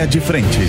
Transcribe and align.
Linha 0.00 0.06
de 0.06 0.20
Frente. 0.20 0.60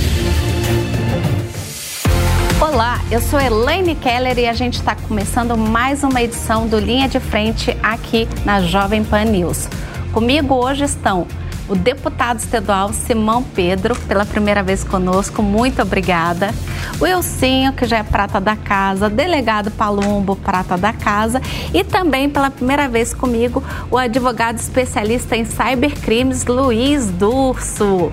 Olá, 2.60 3.00
eu 3.10 3.22
sou 3.22 3.40
Elaine 3.40 3.96
Keller 3.96 4.38
e 4.38 4.46
a 4.46 4.52
gente 4.52 4.74
está 4.74 4.94
começando 4.94 5.58
mais 5.58 6.04
uma 6.04 6.22
edição 6.22 6.68
do 6.68 6.78
Linha 6.78 7.08
de 7.08 7.18
Frente 7.18 7.78
aqui 7.82 8.28
na 8.44 8.60
Jovem 8.60 9.06
Pan 9.06 9.24
News. 9.24 9.70
Comigo 10.12 10.56
hoje 10.56 10.84
estão 10.84 11.26
o 11.70 11.76
deputado 11.76 12.40
estadual 12.40 12.92
Simão 12.92 13.42
Pedro, 13.42 13.96
pela 14.02 14.26
primeira 14.26 14.62
vez 14.62 14.84
conosco, 14.84 15.42
muito 15.42 15.82
obrigada. 15.82 16.54
O 17.00 17.08
Elcinho, 17.08 17.72
que 17.72 17.86
já 17.86 18.00
é 18.00 18.04
prata 18.04 18.42
da 18.42 18.58
casa, 18.58 19.10
delegado 19.10 19.72
Palumbo, 19.72 20.36
prata 20.36 20.78
da 20.78 20.92
casa, 20.92 21.42
e 21.74 21.86
também 21.86 22.30
pela 22.30 22.50
primeira 22.50 22.90
vez 22.90 23.14
comigo, 23.14 23.64
o 23.90 23.98
advogado 23.98 24.58
especialista 24.58 25.38
em 25.38 25.46
cybercrimes, 25.46 26.46
Luiz 26.46 27.06
Durso. 27.12 28.12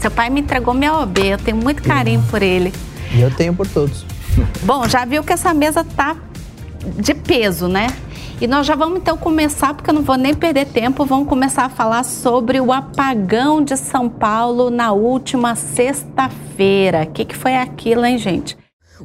Seu 0.00 0.10
pai 0.10 0.30
me 0.30 0.40
entregou 0.40 0.74
minha 0.74 0.94
OB, 0.94 1.18
eu 1.18 1.38
tenho 1.38 1.56
muito 1.56 1.82
carinho 1.82 2.22
por 2.30 2.42
ele. 2.42 2.72
E 3.12 3.20
eu 3.20 3.30
tenho 3.30 3.54
por 3.54 3.66
todos. 3.66 4.04
Bom, 4.62 4.88
já 4.88 5.04
viu 5.04 5.24
que 5.24 5.32
essa 5.32 5.52
mesa 5.52 5.82
tá 5.84 6.16
de 6.96 7.14
peso, 7.14 7.66
né? 7.66 7.88
E 8.40 8.46
nós 8.46 8.64
já 8.66 8.76
vamos 8.76 8.98
então 8.98 9.16
começar, 9.16 9.74
porque 9.74 9.90
eu 9.90 9.94
não 9.94 10.02
vou 10.02 10.16
nem 10.16 10.32
perder 10.32 10.66
tempo, 10.66 11.04
vamos 11.04 11.28
começar 11.28 11.64
a 11.64 11.68
falar 11.68 12.04
sobre 12.04 12.60
o 12.60 12.72
apagão 12.72 13.62
de 13.62 13.76
São 13.76 14.08
Paulo 14.08 14.70
na 14.70 14.92
última 14.92 15.56
sexta-feira. 15.56 17.02
O 17.02 17.06
que, 17.12 17.24
que 17.24 17.36
foi 17.36 17.56
aquilo, 17.56 18.04
hein, 18.04 18.16
gente? 18.16 18.56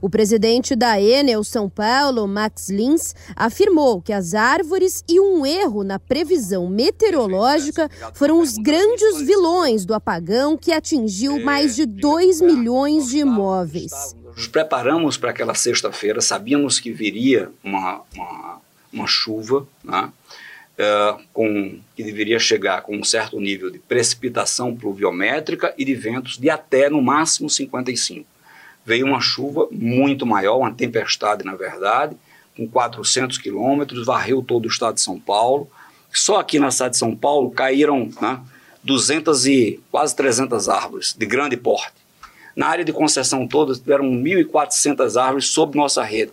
O 0.02 0.10
presidente 0.10 0.76
da 0.76 1.00
Enel 1.02 1.44
São 1.44 1.70
Paulo, 1.70 2.28
Max 2.28 2.70
Lins, 2.70 3.16
afirmou 3.36 4.02
que 4.02 4.14
as 4.14 4.34
árvores 4.34 5.04
e 5.08 5.20
um 5.20 5.46
erro 5.46 5.84
na 5.84 6.00
previsão 6.00 6.70
meteorológica 6.70 7.90
foram 8.14 8.40
os 8.40 8.58
grandes 8.58 9.22
vilões 9.22 9.86
do 9.86 9.94
apagão 9.94 10.58
que 10.58 10.72
atingiu 10.72 11.40
mais 11.40 11.76
de 11.76 11.86
2 11.86 12.42
milhões 12.42 13.10
de 13.10 13.20
imóveis. 13.20 14.16
Nos 14.36 14.48
preparamos 14.48 15.16
para 15.16 15.30
aquela 15.30 15.54
sexta-feira, 15.54 16.20
sabíamos 16.20 16.80
que 16.80 16.92
viria 16.92 17.52
uma, 17.64 18.02
uma 18.16 18.64
uma 18.94 19.08
chuva, 19.08 19.68
né, 19.84 20.12
uh, 20.78 21.22
com, 21.34 21.80
que 21.96 22.04
deveria 22.04 22.38
chegar 22.38 22.84
com 22.84 22.96
um 22.96 23.04
certo 23.04 23.40
nível 23.40 23.72
de 23.72 23.80
precipitação 23.80 24.76
pluviométrica 24.76 25.74
e 25.78 25.84
de 25.84 25.96
ventos 25.96 26.38
de 26.38 26.50
até 26.50 26.90
no 26.90 27.02
máximo 27.02 27.50
55. 27.50 28.26
Veio 28.86 29.06
uma 29.06 29.22
chuva 29.22 29.68
muito 29.72 30.26
maior, 30.26 30.58
uma 30.58 30.74
tempestade 30.74 31.46
na 31.46 31.56
verdade, 31.56 32.16
com 32.56 32.68
400 32.68 33.38
quilômetros, 33.38 34.06
varreu 34.06 34.44
todo 34.44 34.66
o 34.66 34.70
estado 34.70 34.96
de 34.96 35.02
São 35.02 35.20
Paulo. 35.20 35.70
Só 36.12 36.40
aqui 36.40 36.60
na 36.60 36.70
cidade 36.70 36.92
de 36.92 36.98
São 36.98 37.16
Paulo 37.16 37.50
caíram 37.52 38.10
né, 38.22 38.40
200 38.84 39.46
e 39.48 39.80
quase 39.92 40.16
300 40.16 40.70
árvores 40.70 41.16
de 41.18 41.26
grande 41.26 41.58
porte. 41.58 41.94
Na 42.56 42.68
área 42.68 42.86
de 42.86 42.94
concessão 42.94 43.48
toda 43.48 43.74
tiveram 43.74 44.06
1.400 44.06 45.20
árvores 45.20 45.48
sob 45.48 45.76
nossa 45.76 46.04
rede. 46.04 46.32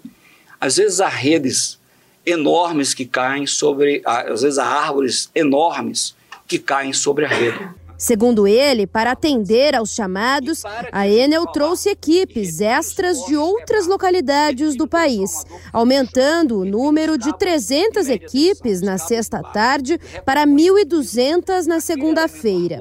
Às 0.61 0.77
vezes 0.77 1.01
as 1.01 1.15
redes 1.15 1.81
enormes 2.25 2.93
que 2.93 3.07
caem 3.07 3.47
sobre, 3.47 4.03
às 4.05 4.43
vezes, 4.43 4.59
árvores 4.59 5.31
enormes 5.35 6.15
que 6.47 6.59
caem 6.59 6.93
sobre 6.93 7.25
a 7.25 7.29
rede. 7.29 7.59
Segundo 8.01 8.49
ele, 8.49 8.87
para 8.87 9.13
atender 9.13 9.77
aos 9.77 9.91
chamados, 9.91 10.63
a 10.91 11.07
Enel 11.07 11.45
trouxe 11.49 11.91
equipes 11.91 12.59
extras 12.63 13.23
de 13.27 13.37
outras 13.37 13.87
localidades 13.87 14.75
do 14.75 14.89
país, 14.89 15.45
aumentando 15.71 16.61
o 16.61 16.65
número 16.65 17.19
de 17.19 17.31
300 17.37 18.09
equipes 18.09 18.81
na 18.81 18.97
sexta 18.97 19.43
tarde 19.43 20.01
para 20.25 20.47
1.200 20.47 21.67
na 21.67 21.79
segunda-feira. 21.79 22.79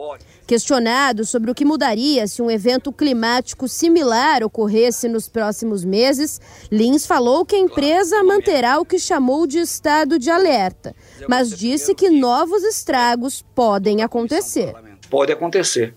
Questionado 0.48 1.26
sobre 1.26 1.52
o 1.52 1.54
que 1.54 1.66
mudaria 1.66 2.26
se 2.26 2.42
um 2.42 2.50
evento 2.50 2.90
climático 2.90 3.68
similar 3.68 4.42
ocorresse 4.42 5.10
nos 5.10 5.28
próximos 5.28 5.84
meses, 5.84 6.40
Lins 6.72 7.06
falou 7.06 7.46
que 7.46 7.58
a 7.58 7.60
empresa 7.60 8.24
manterá 8.24 8.80
o 8.80 8.86
que 8.86 8.98
chamou 8.98 9.46
de 9.46 9.60
estado 9.60 10.18
de 10.18 10.30
alerta, 10.30 10.96
mas 11.28 11.50
disse 11.50 11.94
que 11.94 12.10
novos 12.10 12.64
estragos 12.64 13.44
podem 13.54 14.02
acontecer. 14.02 14.74
Pode 15.10 15.32
acontecer. 15.32 15.94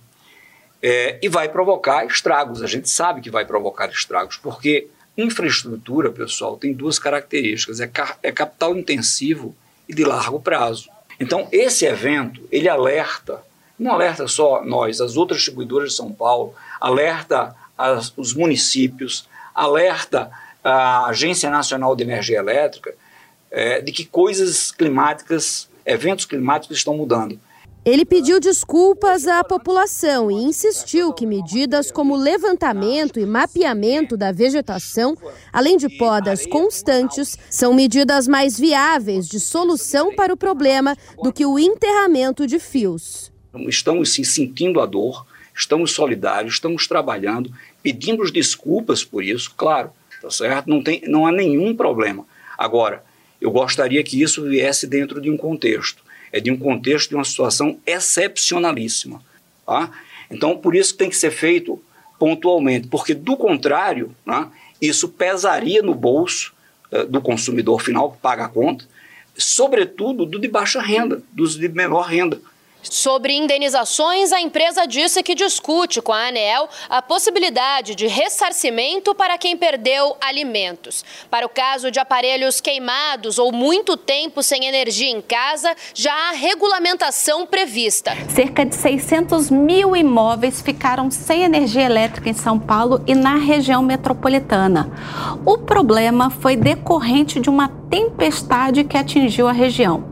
É, 0.83 1.19
e 1.23 1.29
vai 1.29 1.49
provocar 1.49 2.05
estragos. 2.05 2.63
A 2.63 2.67
gente 2.67 2.89
sabe 2.91 3.21
que 3.21 3.31
vai 3.31 3.45
provocar 3.45 3.89
estragos, 3.89 4.37
porque 4.37 4.89
infraestrutura, 5.17 6.11
pessoal, 6.11 6.57
tem 6.57 6.73
duas 6.73 6.99
características: 6.99 7.81
é, 7.81 7.91
é 8.23 8.33
capital 8.33 8.77
intensivo 8.77 9.55
e 9.89 9.95
de 9.95 10.05
largo 10.05 10.41
prazo. 10.41 10.89
Então, 11.21 11.47
esse 11.53 11.85
evento 11.85 12.49
ele 12.51 12.69
alerta 12.69 13.43
não 13.83 13.93
alerta 13.93 14.29
só 14.29 14.65
nós, 14.65 15.01
as 15.01 15.17
outras 15.17 15.41
distribuidoras 15.41 15.91
de 15.91 15.97
São 15.97 16.13
Paulo, 16.13 16.55
alerta 16.81 17.55
as, 17.77 18.13
os 18.17 18.33
municípios, 18.33 19.29
alerta 19.55 20.31
a 20.63 21.07
Agência 21.07 21.51
Nacional 21.51 21.97
de 21.97 22.05
Energia 22.05 22.39
Elétrica 22.39 22.95
é, 23.51 23.81
de 23.81 23.91
que 23.91 24.05
coisas 24.05 24.71
climáticas, 24.71 25.69
eventos 25.85 26.25
climáticos 26.25 26.79
estão 26.79 26.97
mudando. 26.97 27.39
Ele 27.85 28.05
pediu 28.05 28.39
desculpas 28.39 29.27
à 29.27 29.43
população 29.43 30.31
e 30.31 30.35
insistiu 30.35 31.13
que 31.13 31.27
medidas 31.27 31.91
como 31.91 32.15
levantamento 32.15 33.19
e 33.19 33.27
mapeamento 33.27 34.17
da 34.17 34.31
vegetação, 34.31 35.19
além 35.53 35.77
de 35.77 35.89
podas 35.89 36.47
constantes, 36.47 37.37
são 37.51 37.75
medidas 37.75 38.29
mais 38.29 38.57
viáveis 38.57 39.27
de 39.27 39.41
solução 39.41 40.15
para 40.15 40.33
o 40.33 40.37
problema 40.37 40.97
do 41.25 41.33
que 41.33 41.45
o 41.45 41.59
enterramento 41.59 42.47
de 42.47 42.61
fios. 42.61 43.33
Estamos 43.67 44.15
sim 44.15 44.23
sentindo 44.23 44.81
a 44.81 44.87
dor, 44.87 45.27
estamos 45.53 45.91
solidários, 45.91 46.55
estamos 46.55 46.87
trabalhando, 46.87 47.53
pedimos 47.83 48.31
desculpas 48.31 49.03
por 49.03 49.25
isso, 49.25 49.53
claro, 49.57 49.91
tá 50.21 50.31
certo? 50.31 50.71
Não, 50.71 50.81
tem, 50.81 51.03
não 51.09 51.27
há 51.27 51.33
nenhum 51.33 51.75
problema. 51.75 52.25
Agora, 52.57 53.03
eu 53.41 53.51
gostaria 53.51 54.05
que 54.05 54.23
isso 54.23 54.45
viesse 54.45 54.87
dentro 54.87 55.21
de 55.21 55.29
um 55.29 55.37
contexto. 55.37 56.01
É 56.33 56.41
de 56.41 56.51
um 56.51 56.57
contexto 56.57 57.11
de 57.11 57.15
uma 57.15 57.25
situação 57.25 57.79
excepcionalíssima. 57.87 59.23
Tá? 59.67 59.91
Então, 60.31 60.57
por 60.57 60.75
isso 60.75 60.93
que 60.93 60.99
tem 60.99 61.11
que 61.11 61.17
ser 61.17 61.31
feito 61.31 61.81
pontualmente, 62.19 62.89
porque 62.89 63.15
do 63.15 63.37
contrário, 63.37 64.15
né, 64.25 64.49
isso 64.81 65.09
pesaria 65.09 65.83
no 65.83 65.95
bolso 65.95 66.55
uh, 66.93 67.05
do 67.05 67.21
consumidor 67.21 67.81
final 67.81 68.13
que 68.13 68.19
paga 68.19 68.45
a 68.45 68.49
conta, 68.49 68.85
sobretudo 69.37 70.25
do 70.25 70.39
de 70.39 70.49
baixa 70.49 70.81
renda, 70.81 71.23
dos 71.33 71.57
de 71.57 71.69
menor 71.69 72.07
renda. 72.07 72.41
Sobre 72.83 73.33
indenizações, 73.35 74.33
a 74.33 74.41
empresa 74.41 74.87
disse 74.87 75.23
que 75.23 75.35
discute 75.35 76.03
com 76.03 76.13
a 76.13 76.29
ANEL 76.29 76.69
a 76.89 77.01
possibilidade 77.01 77.95
de 77.95 78.07
ressarcimento 78.07 79.15
para 79.15 79.39
quem 79.39 79.57
perdeu 79.57 80.17
alimentos. 80.21 81.05
Para 81.31 81.47
o 81.47 81.49
caso 81.49 81.91
de 81.91 82.01
aparelhos 82.01 82.61
queimados 82.61 83.39
ou 83.39 83.53
muito 83.53 83.97
tempo 83.97 84.43
sem 84.43 84.67
energia 84.67 85.11
em 85.11 85.21
casa, 85.21 85.75
já 85.95 86.13
há 86.13 86.33
regulamentação 86.33 87.47
prevista. 87.47 88.17
Cerca 88.29 88.65
de 88.65 88.75
600 88.75 89.51
mil 89.51 89.97
imóveis 89.97 90.61
ficaram 90.61 91.11
sem 91.11 91.45
energia 91.45 91.83
elétrica 91.83 92.29
em 92.29 92.35
São 92.35 92.59
Paulo 92.59 93.03
e 93.07 93.15
na 93.15 93.37
região 93.37 93.83
metropolitana. 93.83 94.91
O 95.47 95.59
problema 95.59 96.31
foi 96.31 96.57
decorrente 96.57 97.41
de 97.41 97.49
uma 97.49 97.82
tempestade 97.93 98.85
que 98.85 98.97
atingiu 98.97 99.47
a 99.47 99.53
região. 99.53 100.05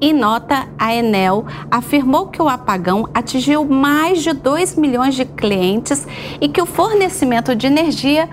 Em 0.00 0.12
nota, 0.12 0.68
a 0.78 0.94
Enel 0.94 1.44
afirmou 1.68 2.28
que 2.28 2.40
o 2.40 2.48
apagão 2.48 3.08
atingiu 3.12 3.64
mais 3.64 4.22
de 4.22 4.32
2 4.32 4.76
milhões 4.76 5.16
de 5.16 5.24
clientes 5.24 6.06
e 6.40 6.48
que 6.48 6.62
o 6.62 6.66
fornecimento 6.66 7.56
de 7.56 7.66
energia 7.66 8.28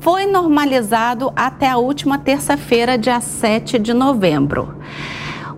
foi 0.00 0.24
normalizado 0.24 1.30
até 1.36 1.68
a 1.68 1.76
última 1.76 2.18
terça-feira, 2.18 2.96
dia 2.96 3.20
7 3.20 3.78
de 3.78 3.92
novembro. 3.92 4.74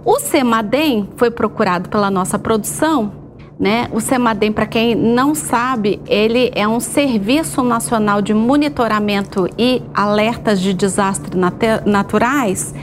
O 0.04 0.18
Semadem 0.18 1.08
foi 1.16 1.30
procurado 1.30 1.88
pela 1.88 2.10
nossa 2.10 2.40
produção 2.40 3.19
né? 3.60 3.88
O 3.92 4.00
CEMADEM, 4.00 4.52
para 4.52 4.66
quem 4.66 4.94
não 4.94 5.34
sabe, 5.34 6.00
ele 6.06 6.50
é 6.54 6.66
um 6.66 6.80
serviço 6.80 7.62
nacional 7.62 8.22
de 8.22 8.34
monitoramento 8.34 9.46
e 9.56 9.82
alertas 9.94 10.60
de 10.60 10.72
desastres 10.72 11.38
naturais 11.84 12.74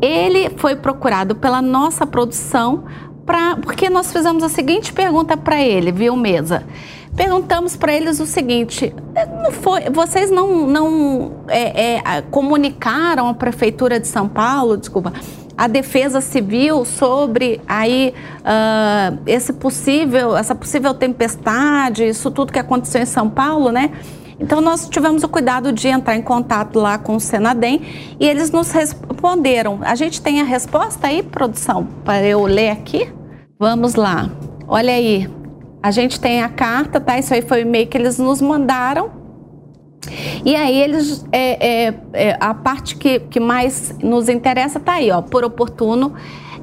ele 0.00 0.50
foi 0.56 0.76
procurado 0.76 1.34
pela 1.34 1.62
nossa 1.62 2.06
produção 2.06 2.84
pra, 3.24 3.56
porque 3.56 3.88
nós 3.88 4.12
fizemos 4.12 4.42
a 4.42 4.48
seguinte 4.48 4.92
pergunta 4.92 5.36
para 5.36 5.60
ele, 5.60 5.90
viu, 5.90 6.16
Mesa? 6.16 6.64
Perguntamos 7.14 7.76
para 7.76 7.94
eles 7.94 8.20
o 8.20 8.26
seguinte: 8.26 8.94
não 9.42 9.50
foi, 9.50 9.88
vocês 9.90 10.30
não, 10.30 10.66
não 10.66 11.32
é, 11.48 11.94
é, 11.94 12.22
comunicaram 12.30 13.28
à 13.28 13.34
Prefeitura 13.34 13.98
de 13.98 14.06
São 14.06 14.28
Paulo, 14.28 14.76
desculpa, 14.76 15.12
a 15.56 15.66
Defesa 15.66 16.20
Civil 16.20 16.84
sobre 16.84 17.60
aí 17.66 18.12
uh, 18.40 19.18
esse 19.26 19.52
possível, 19.52 20.36
essa 20.36 20.54
possível 20.54 20.92
tempestade, 20.92 22.06
isso 22.06 22.30
tudo 22.30 22.52
que 22.52 22.58
aconteceu 22.58 23.00
em 23.00 23.06
São 23.06 23.30
Paulo, 23.30 23.70
né? 23.70 23.90
Então, 24.38 24.60
nós 24.60 24.86
tivemos 24.88 25.22
o 25.22 25.28
cuidado 25.28 25.72
de 25.72 25.88
entrar 25.88 26.14
em 26.14 26.20
contato 26.20 26.78
lá 26.78 26.98
com 26.98 27.16
o 27.16 27.20
Senadem 27.20 27.80
e 28.20 28.26
eles 28.26 28.50
nos 28.50 28.70
responderam. 28.70 29.78
A 29.82 29.94
gente 29.94 30.20
tem 30.20 30.42
a 30.42 30.44
resposta 30.44 31.06
aí, 31.06 31.22
produção, 31.22 31.88
para 32.04 32.22
eu 32.22 32.44
ler 32.44 32.68
aqui? 32.68 33.10
Vamos 33.58 33.94
lá. 33.94 34.30
Olha 34.68 34.92
aí. 34.92 35.26
a 35.82 35.90
gente 35.90 36.20
tem 36.20 36.42
a 36.42 36.48
carta, 36.48 37.00
tá? 37.00 37.18
Isso 37.18 37.32
aí 37.32 37.40
foi 37.40 37.60
o 37.60 37.62
e-mail 37.62 37.86
que 37.86 37.96
eles 37.96 38.18
nos 38.18 38.42
mandaram. 38.42 39.10
E 40.44 40.54
aí 40.54 40.80
eles, 40.80 41.24
é, 41.32 41.86
é, 41.86 41.94
é, 42.12 42.36
a 42.40 42.54
parte 42.54 42.96
que, 42.96 43.20
que 43.20 43.40
mais 43.40 43.94
nos 44.02 44.28
interessa 44.28 44.78
tá 44.80 44.94
aí, 44.94 45.10
ó, 45.10 45.22
por 45.22 45.44
oportuno, 45.44 46.14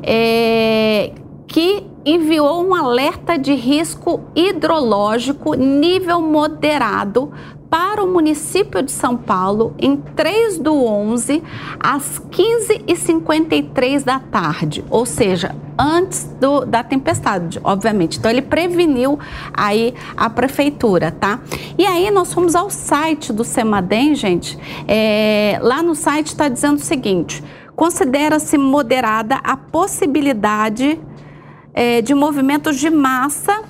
é, 0.02 1.12
que 1.48 1.86
enviou 2.06 2.66
um 2.66 2.76
alerta 2.76 3.38
de 3.38 3.54
risco 3.54 4.22
hidrológico 4.36 5.54
nível 5.54 6.22
moderado 6.22 7.32
para 7.74 8.04
o 8.04 8.08
município 8.08 8.84
de 8.84 8.92
São 8.92 9.18
Paulo 9.18 9.74
em 9.80 9.96
3 9.96 10.60
do 10.60 10.76
11, 10.76 11.42
às 11.80 12.20
15h53 12.20 14.04
da 14.04 14.20
tarde, 14.20 14.86
ou 14.92 15.08
seja, 15.08 15.56
antes 15.76 16.24
do, 16.40 16.66
da 16.66 16.84
tempestade, 16.84 17.60
obviamente. 17.64 18.20
Então 18.20 18.30
ele 18.30 18.44
preveniu 18.44 19.18
aí 19.52 19.96
a 20.16 20.30
prefeitura, 20.30 21.10
tá? 21.10 21.40
E 21.76 21.84
aí 21.84 22.12
nós 22.12 22.32
fomos 22.32 22.54
ao 22.54 22.70
site 22.70 23.34
do 23.34 23.44
Semadem, 23.44 24.14
gente. 24.14 24.56
É, 24.88 25.58
lá 25.60 25.82
no 25.82 25.96
site 25.96 26.28
está 26.28 26.48
dizendo 26.48 26.78
o 26.78 26.84
seguinte: 26.84 27.44
considera-se 27.76 28.56
moderada 28.56 29.38
a 29.44 29.58
possibilidade 29.58 31.02
é, 31.74 32.04
de 32.04 32.14
movimentos 32.14 32.78
de 32.78 32.92
massa, 32.92 33.64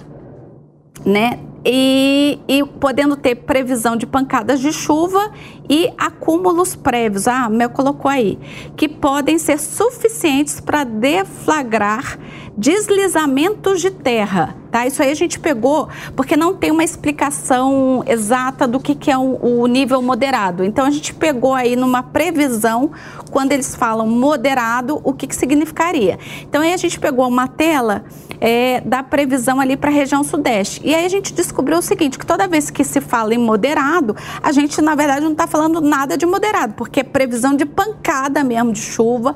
né? 1.06 1.40
E, 1.66 2.40
e, 2.48 2.64
podendo 2.66 3.16
ter 3.16 3.36
previsão 3.36 3.96
de 3.96 4.06
pancadas 4.06 4.60
de 4.60 4.72
chuva 4.74 5.32
e 5.70 5.92
acúmulos 5.98 6.76
prévios, 6.76 7.28
ah, 7.28 7.50
Mel 7.50 7.70
colocou 7.70 8.10
aí, 8.10 8.38
que 8.76 8.88
podem 8.88 9.38
ser 9.38 9.60
suficientes 9.60 10.60
para 10.60 10.84
deflagrar 10.84 12.18
deslizamentos 12.56 13.82
de 13.82 13.90
terra, 13.90 14.56
tá? 14.72 14.86
Isso 14.86 15.02
aí 15.02 15.10
a 15.10 15.16
gente 15.16 15.40
pegou 15.40 15.90
porque 16.16 16.38
não 16.38 16.54
tem 16.54 16.70
uma 16.70 16.84
explicação 16.84 18.04
exata 18.06 18.68
do 18.68 18.80
que, 18.80 18.94
que 18.94 19.10
é 19.10 19.18
o, 19.18 19.40
o 19.42 19.68
nível 19.68 20.02
moderado. 20.02 20.64
Então 20.64 20.86
a 20.86 20.92
gente 20.92 21.14
pegou 21.16 21.54
aí 21.54 21.76
numa 21.76 22.04
previsão, 22.04 22.92
quando 23.32 23.52
eles 23.52 23.76
falam 23.76 24.08
moderado, 24.08 25.02
o 25.04 25.14
que, 25.14 25.26
que 25.26 25.36
significaria. 25.36 26.20
Então 26.44 26.62
aí 26.62 26.74
a 26.74 26.78
gente 26.78 27.00
pegou 27.00 27.28
uma 27.28 27.48
tela 27.48 28.06
é, 28.40 28.82
da 28.82 29.02
previsão 29.02 29.60
ali 29.60 29.76
para 29.76 29.90
a 29.90 29.94
região 29.94 30.24
sudeste. 30.24 30.82
E 30.84 30.94
aí 30.94 31.06
a 31.06 31.10
gente 31.10 31.34
descobriu 31.34 31.80
o 31.80 31.82
seguinte, 31.82 32.20
que 32.20 32.26
toda 32.26 32.48
vez 32.48 32.70
que 32.70 32.84
se 32.84 33.02
fala 33.02 33.34
em 33.34 33.38
moderado, 33.38 34.16
a 34.42 34.52
gente 34.52 34.80
na 34.82 34.94
verdade 34.94 35.22
não 35.22 35.32
está 35.32 35.48
falando 35.54 35.80
nada 35.80 36.18
de 36.18 36.26
moderado, 36.26 36.74
porque 36.74 37.02
é 37.02 37.04
previsão 37.04 37.56
de 37.56 37.64
pancada 37.64 38.44
mesmo 38.44 38.74
de 38.74 38.80
chuva 38.82 39.36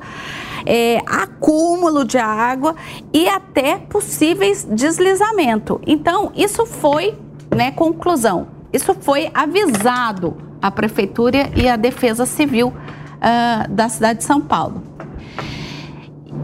é, 0.66 0.98
acúmulo 1.06 2.04
de 2.04 2.18
água 2.18 2.74
e 3.12 3.28
até 3.28 3.78
possíveis 3.78 4.66
deslizamento. 4.68 5.80
Então, 5.86 6.32
isso 6.34 6.66
foi, 6.66 7.16
né, 7.54 7.70
conclusão, 7.70 8.48
isso 8.72 8.96
foi 9.00 9.30
avisado 9.32 10.36
à 10.60 10.72
Prefeitura 10.72 11.50
e 11.54 11.68
à 11.68 11.76
Defesa 11.76 12.26
Civil 12.26 12.68
uh, 12.68 13.70
da 13.70 13.88
cidade 13.88 14.18
de 14.18 14.24
São 14.24 14.40
Paulo. 14.40 14.82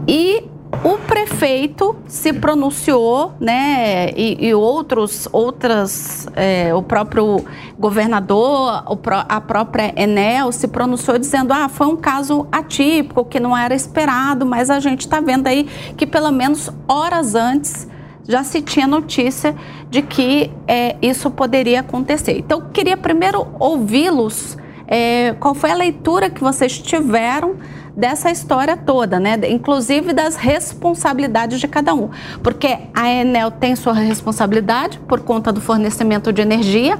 E 0.07 0.54
o 0.83 0.97
prefeito 0.97 1.95
se 2.07 2.33
pronunciou, 2.33 3.33
né, 3.39 4.09
e, 4.15 4.47
e 4.47 4.53
outros, 4.53 5.27
outras, 5.31 6.27
é, 6.35 6.73
o 6.73 6.81
próprio 6.81 7.45
governador, 7.77 8.83
o, 8.87 8.99
a 9.27 9.41
própria 9.41 9.93
Enel 9.95 10.51
se 10.51 10.67
pronunciou 10.67 11.17
dizendo, 11.17 11.53
ah, 11.53 11.69
foi 11.69 11.87
um 11.87 11.95
caso 11.95 12.47
atípico, 12.51 13.25
que 13.25 13.39
não 13.39 13.55
era 13.55 13.75
esperado, 13.75 14.45
mas 14.45 14.69
a 14.69 14.79
gente 14.79 15.01
está 15.01 15.19
vendo 15.19 15.47
aí 15.47 15.63
que 15.97 16.05
pelo 16.05 16.31
menos 16.31 16.69
horas 16.87 17.35
antes 17.35 17.87
já 18.27 18.43
se 18.43 18.61
tinha 18.61 18.87
notícia 18.87 19.55
de 19.89 20.01
que 20.01 20.51
é, 20.67 20.95
isso 21.01 21.29
poderia 21.29 21.81
acontecer. 21.81 22.37
Então, 22.39 22.59
eu 22.59 22.65
queria 22.69 22.97
primeiro 22.97 23.47
ouvi-los, 23.59 24.57
é, 24.87 25.35
qual 25.39 25.53
foi 25.53 25.71
a 25.71 25.75
leitura 25.75 26.29
que 26.29 26.41
vocês 26.41 26.77
tiveram 26.77 27.55
dessa 27.95 28.29
história 28.29 28.75
toda, 28.75 29.19
né? 29.19 29.39
Inclusive 29.49 30.11
das 30.13 30.35
responsabilidades 30.35 31.59
de 31.59 31.67
cada 31.67 31.93
um. 31.93 32.09
Porque 32.43 32.77
a 32.93 33.09
Enel 33.09 33.51
tem 33.51 33.75
sua 33.75 33.93
responsabilidade 33.93 34.99
por 34.99 35.21
conta 35.21 35.51
do 35.51 35.61
fornecimento 35.61 36.33
de 36.33 36.41
energia, 36.41 36.99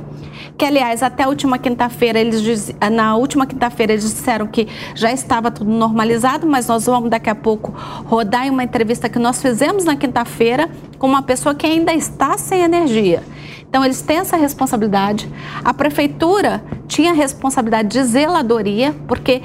que 0.57 0.63
aliás 0.63 1.03
até 1.03 1.23
a 1.23 1.27
última 1.27 1.57
quinta-feira 1.57 2.19
eles 2.19 2.73
na 2.91 3.15
última 3.15 3.45
quinta-feira 3.45 3.91
eles 3.93 4.03
disseram 4.03 4.47
que 4.47 4.67
já 4.93 5.11
estava 5.11 5.51
tudo 5.51 5.69
normalizado, 5.69 6.47
mas 6.47 6.67
nós 6.67 6.85
vamos 6.85 7.09
daqui 7.09 7.29
a 7.29 7.35
pouco 7.35 7.73
rodar 8.05 8.47
em 8.47 8.49
uma 8.49 8.63
entrevista 8.63 9.09
que 9.09 9.19
nós 9.19 9.41
fizemos 9.41 9.83
na 9.83 9.95
quinta-feira 9.95 10.69
com 10.97 11.07
uma 11.07 11.21
pessoa 11.21 11.53
que 11.53 11.65
ainda 11.65 11.93
está 11.93 12.37
sem 12.37 12.61
energia. 12.61 13.21
Então, 13.67 13.83
eles 13.83 14.01
têm 14.01 14.19
essa 14.19 14.37
responsabilidade. 14.37 15.29
A 15.61 15.73
prefeitura 15.73 16.63
tinha 16.87 17.11
responsabilidade 17.11 17.89
de 17.89 18.01
zeladoria, 18.05 18.95
porque 19.05 19.41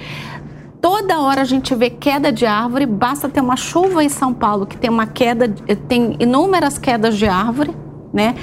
Toda 0.80 1.20
hora 1.20 1.42
a 1.42 1.44
gente 1.44 1.74
vê 1.74 1.90
queda 1.90 2.32
de 2.32 2.46
árvore, 2.46 2.86
basta 2.86 3.28
ter 3.28 3.40
uma 3.40 3.56
chuva 3.56 4.02
em 4.02 4.08
São 4.08 4.32
Paulo 4.32 4.66
que 4.66 4.78
tem 4.78 4.88
uma 4.88 5.06
queda, 5.06 5.48
tem 5.86 6.16
inúmeras 6.18 6.78
quedas 6.78 7.18
de 7.18 7.26
árvore, 7.26 7.76
né? 8.12 8.34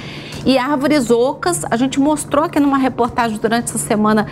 E 0.46 0.56
árvores 0.56 1.10
ocas, 1.10 1.64
a 1.68 1.76
gente 1.76 1.98
mostrou 1.98 2.44
aqui 2.44 2.60
numa 2.60 2.78
reportagem 2.78 3.38
durante 3.38 3.64
essa 3.64 3.78
semana 3.78 4.26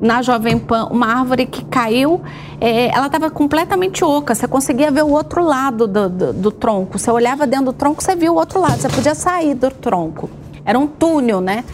na 0.00 0.22
Jovem 0.22 0.58
Pan 0.58 0.88
uma 0.90 1.06
árvore 1.06 1.46
que 1.46 1.64
caiu, 1.66 2.22
é, 2.60 2.86
ela 2.88 3.06
estava 3.06 3.30
completamente 3.30 4.02
oca, 4.02 4.34
você 4.34 4.48
conseguia 4.48 4.90
ver 4.90 5.04
o 5.04 5.10
outro 5.10 5.44
lado 5.44 5.86
do, 5.86 6.08
do, 6.08 6.32
do, 6.32 6.50
tronco. 6.50 6.98
Você 6.98 7.10
olhava 7.10 7.46
dentro 7.46 7.66
do 7.66 7.72
tronco, 7.72 8.02
você 8.02 8.16
via 8.16 8.32
o 8.32 8.34
outro 8.34 8.60
lado, 8.60 8.80
você 8.80 8.88
podia 8.88 9.14
sair 9.14 9.54
do 9.54 9.70
tronco. 9.70 10.28
Era 10.64 10.78
um 10.78 10.86
túnel, 10.86 11.40
né? 11.40 11.64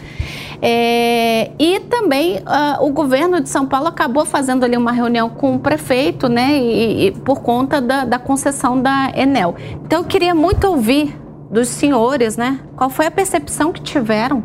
É, 0.61 1.51
e 1.57 1.79
também 1.81 2.37
uh, 2.37 2.83
o 2.85 2.91
governo 2.91 3.39
de 3.39 3.47
São 3.47 3.65
Paulo 3.65 3.87
acabou 3.87 4.25
fazendo 4.25 4.65
ali 4.65 4.75
uma 4.75 4.91
reunião 4.91 5.29
com 5.29 5.55
o 5.55 5.59
prefeito, 5.59 6.27
né, 6.27 6.57
e, 6.57 7.07
e 7.07 7.11
por 7.11 7.41
conta 7.41 7.79
da, 7.79 8.03
da, 8.03 8.19
concessão 8.19 8.81
da 8.81 9.11
Enel. 9.15 9.55
Então 9.85 9.99
eu 9.99 10.05
queria 10.05 10.35
muito 10.35 10.65
ouvir 10.67 11.17
dos 11.49 11.69
senhores, 11.69 12.35
né, 12.35 12.59
qual 12.75 12.89
foi 12.89 13.05
a 13.05 13.11
percepção 13.11 13.71
que 13.71 13.81
tiveram 13.81 14.43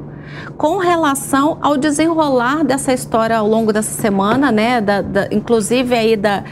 com 0.56 0.78
relação 0.78 1.58
ao 1.60 1.76
desenrolar 1.76 2.64
dessa 2.64 2.92
história 2.92 3.36
ao 3.36 3.48
longo 3.48 3.72
dessa 3.72 4.00
semana, 4.00 4.52
né, 4.52 4.80
da, 4.80 5.02
da 5.02 5.28
inclusive 5.32 5.94
aí 5.94 6.16
da 6.16 6.44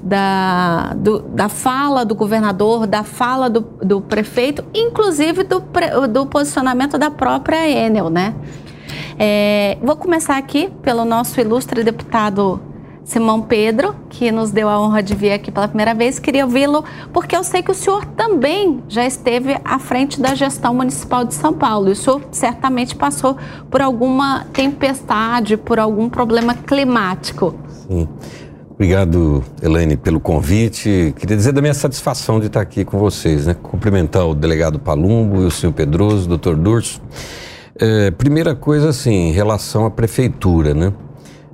da, 0.00 0.94
do, 0.96 1.18
da 1.18 1.48
fala 1.48 2.04
do 2.04 2.14
governador, 2.14 2.86
da 2.86 3.02
fala 3.02 3.50
do, 3.50 3.60
do 3.82 4.00
prefeito, 4.00 4.64
inclusive 4.72 5.42
do, 5.42 5.60
do 6.08 6.24
posicionamento 6.24 6.96
da 6.96 7.10
própria 7.10 7.68
Enel, 7.68 8.08
né? 8.08 8.32
É, 9.18 9.76
vou 9.82 9.96
começar 9.96 10.38
aqui 10.38 10.70
pelo 10.80 11.04
nosso 11.04 11.40
ilustre 11.40 11.82
deputado 11.82 12.60
Simão 13.04 13.40
Pedro, 13.40 13.96
que 14.10 14.30
nos 14.30 14.50
deu 14.50 14.68
a 14.68 14.80
honra 14.80 15.02
de 15.02 15.14
vir 15.14 15.32
aqui 15.32 15.50
pela 15.50 15.66
primeira 15.66 15.92
vez. 15.92 16.18
Queria 16.18 16.44
ouvi-lo, 16.44 16.84
porque 17.12 17.34
eu 17.34 17.42
sei 17.42 17.62
que 17.62 17.70
o 17.70 17.74
senhor 17.74 18.04
também 18.04 18.82
já 18.86 19.04
esteve 19.06 19.58
à 19.64 19.78
frente 19.78 20.20
da 20.20 20.34
gestão 20.34 20.74
municipal 20.74 21.24
de 21.24 21.34
São 21.34 21.52
Paulo. 21.52 21.88
E 21.88 21.92
o 21.92 21.96
senhor 21.96 22.22
certamente 22.30 22.94
passou 22.94 23.36
por 23.70 23.80
alguma 23.80 24.46
tempestade, 24.52 25.56
por 25.56 25.80
algum 25.80 26.08
problema 26.08 26.54
climático. 26.54 27.54
Sim. 27.88 28.06
Obrigado, 28.70 29.42
Elaine, 29.60 29.96
pelo 29.96 30.20
convite. 30.20 31.12
Queria 31.18 31.36
dizer 31.36 31.50
da 31.50 31.60
minha 31.60 31.74
satisfação 31.74 32.38
de 32.38 32.46
estar 32.46 32.60
aqui 32.60 32.84
com 32.84 32.98
vocês, 32.98 33.46
né? 33.46 33.56
Cumprimentar 33.60 34.24
o 34.28 34.34
delegado 34.34 34.78
Palumbo 34.78 35.42
e 35.42 35.46
o 35.46 35.50
senhor 35.50 35.72
Pedroso, 35.72 36.26
o 36.26 36.28
doutor 36.28 36.54
Durso. 36.54 37.00
É, 37.80 38.10
primeira 38.10 38.56
coisa, 38.56 38.88
assim, 38.88 39.28
em 39.28 39.32
relação 39.32 39.86
à 39.86 39.90
prefeitura, 39.90 40.74
né? 40.74 40.92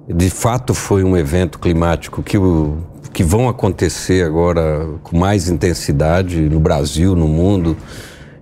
De 0.09 0.31
fato, 0.31 0.73
foi 0.73 1.05
um 1.05 1.17
evento 1.17 1.59
climático 1.59 2.23
que, 2.23 2.39
que 3.13 3.23
vão 3.23 3.49
acontecer 3.49 4.25
agora 4.25 4.87
com 5.03 5.19
mais 5.19 5.49
intensidade 5.49 6.41
no 6.49 6.59
Brasil, 6.61 7.15
no 7.15 7.29
mundo 7.29 7.77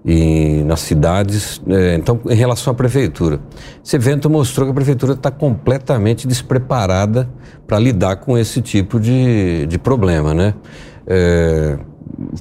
e 0.05 0.63
nas 0.65 0.81
cidades. 0.81 1.61
É, 1.69 1.97
então, 1.97 2.21
em 2.29 2.35
relação 2.35 2.73
à 2.73 2.75
prefeitura, 2.75 3.41
esse 3.85 3.97
evento 3.97 4.31
mostrou 4.31 4.67
que 4.67 4.71
a 4.71 4.75
prefeitura 4.75 5.15
está 5.15 5.31
completamente 5.31 6.27
despreparada 6.27 7.29
para 7.67 7.81
lidar 7.81 8.17
com 8.17 8.39
esse 8.39 8.63
tipo 8.63 9.01
de, 9.01 9.67
de 9.67 9.79
problema, 9.79 10.33
né? 10.33 10.55
É, 11.07 11.79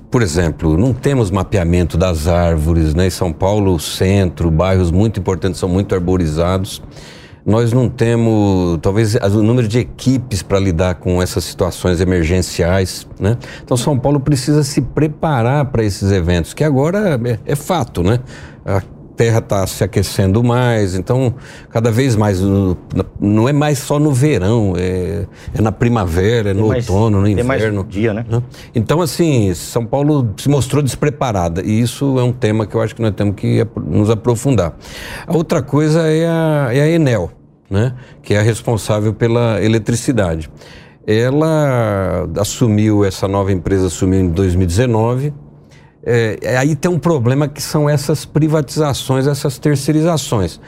por 0.10 0.22
exemplo, 0.22 0.78
não 0.78 0.94
temos 0.94 1.32
mapeamento 1.32 1.98
das 1.98 2.28
árvores, 2.28 2.94
né? 2.94 3.08
Em 3.08 3.12
São 3.12 3.32
Paulo, 3.32 3.80
centro, 3.80 4.52
bairros 4.52 4.92
muito 4.92 5.20
importantes 5.20 5.60
são 5.60 5.70
muito 5.70 5.96
arborizados. 5.96 6.82
Nós 7.44 7.74
não 7.74 7.90
temos, 7.90 8.78
talvez, 8.82 9.16
o 9.16 9.42
número 9.42 9.68
de 9.68 9.80
equipes 9.80 10.44
para 10.44 10.60
lidar 10.60 10.96
com 10.96 11.22
essas 11.22 11.44
situações 11.44 12.00
emergenciais, 12.00 13.08
né? 13.20 13.38
Então, 13.64 13.76
São 13.76 13.98
Paulo 13.98 14.20
precisa 14.20 14.64
se 14.64 14.80
preparar 14.80 15.66
para 15.66 15.84
esses 15.84 16.12
eventos, 16.12 16.54
que 16.54 16.64
agora 16.64 17.20
é, 17.24 17.40
é 17.46 17.56
fato, 17.56 18.04
né? 18.04 18.20
A 18.64 18.82
Terra 19.22 19.38
está 19.38 19.68
se 19.68 19.84
aquecendo 19.84 20.44
mais, 20.44 20.96
então 20.96 21.36
cada 21.70 21.92
vez 21.92 22.16
mais 22.16 22.42
não 23.20 23.48
é 23.48 23.54
mais 23.54 23.78
só 23.78 24.00
no 24.00 24.12
verão, 24.12 24.74
é, 24.76 25.28
é 25.54 25.62
na 25.62 25.72
primavera, 25.72 26.50
é 26.50 26.54
no 26.56 26.70
mais, 26.70 26.90
outono, 26.90 27.22
no 27.22 27.28
inverno. 27.28 27.84
dia, 27.84 28.16
né? 28.16 28.26
Então 28.74 29.00
assim, 29.00 29.54
São 29.54 29.86
Paulo 29.86 30.34
se 30.38 30.50
mostrou 30.50 30.82
despreparada 30.82 31.62
e 31.62 31.82
isso 31.82 32.18
é 32.18 32.24
um 32.24 32.34
tema 32.34 32.66
que 32.66 32.74
eu 32.74 32.82
acho 32.82 32.96
que 32.96 33.02
nós 33.04 33.14
temos 33.14 33.36
que 33.36 33.64
nos 33.86 34.10
aprofundar. 34.10 34.76
A 35.28 35.38
outra 35.38 35.62
coisa 35.62 36.08
é 36.08 36.26
a, 36.26 36.70
é 36.72 36.82
a 36.82 36.90
Enel, 36.90 37.30
né? 37.70 37.94
Que 38.24 38.34
é 38.34 38.40
a 38.40 38.42
responsável 38.42 39.14
pela 39.14 39.64
eletricidade. 39.64 40.50
Ela 41.06 42.28
assumiu 42.40 43.06
essa 43.06 43.28
nova 43.28 43.52
empresa 43.52 43.86
assumiu 43.86 44.20
em 44.20 44.30
2019 44.30 45.32
é, 46.04 46.40
é, 46.42 46.58
aí 46.58 46.76
tem 46.76 46.90
um 46.90 47.00
problema 47.00 47.48
que 47.48 47.62
são 47.62 47.90
essas 47.90 48.26
privatizações, 48.26 49.28
essas 49.28 49.60
terceirizações. 49.60 50.60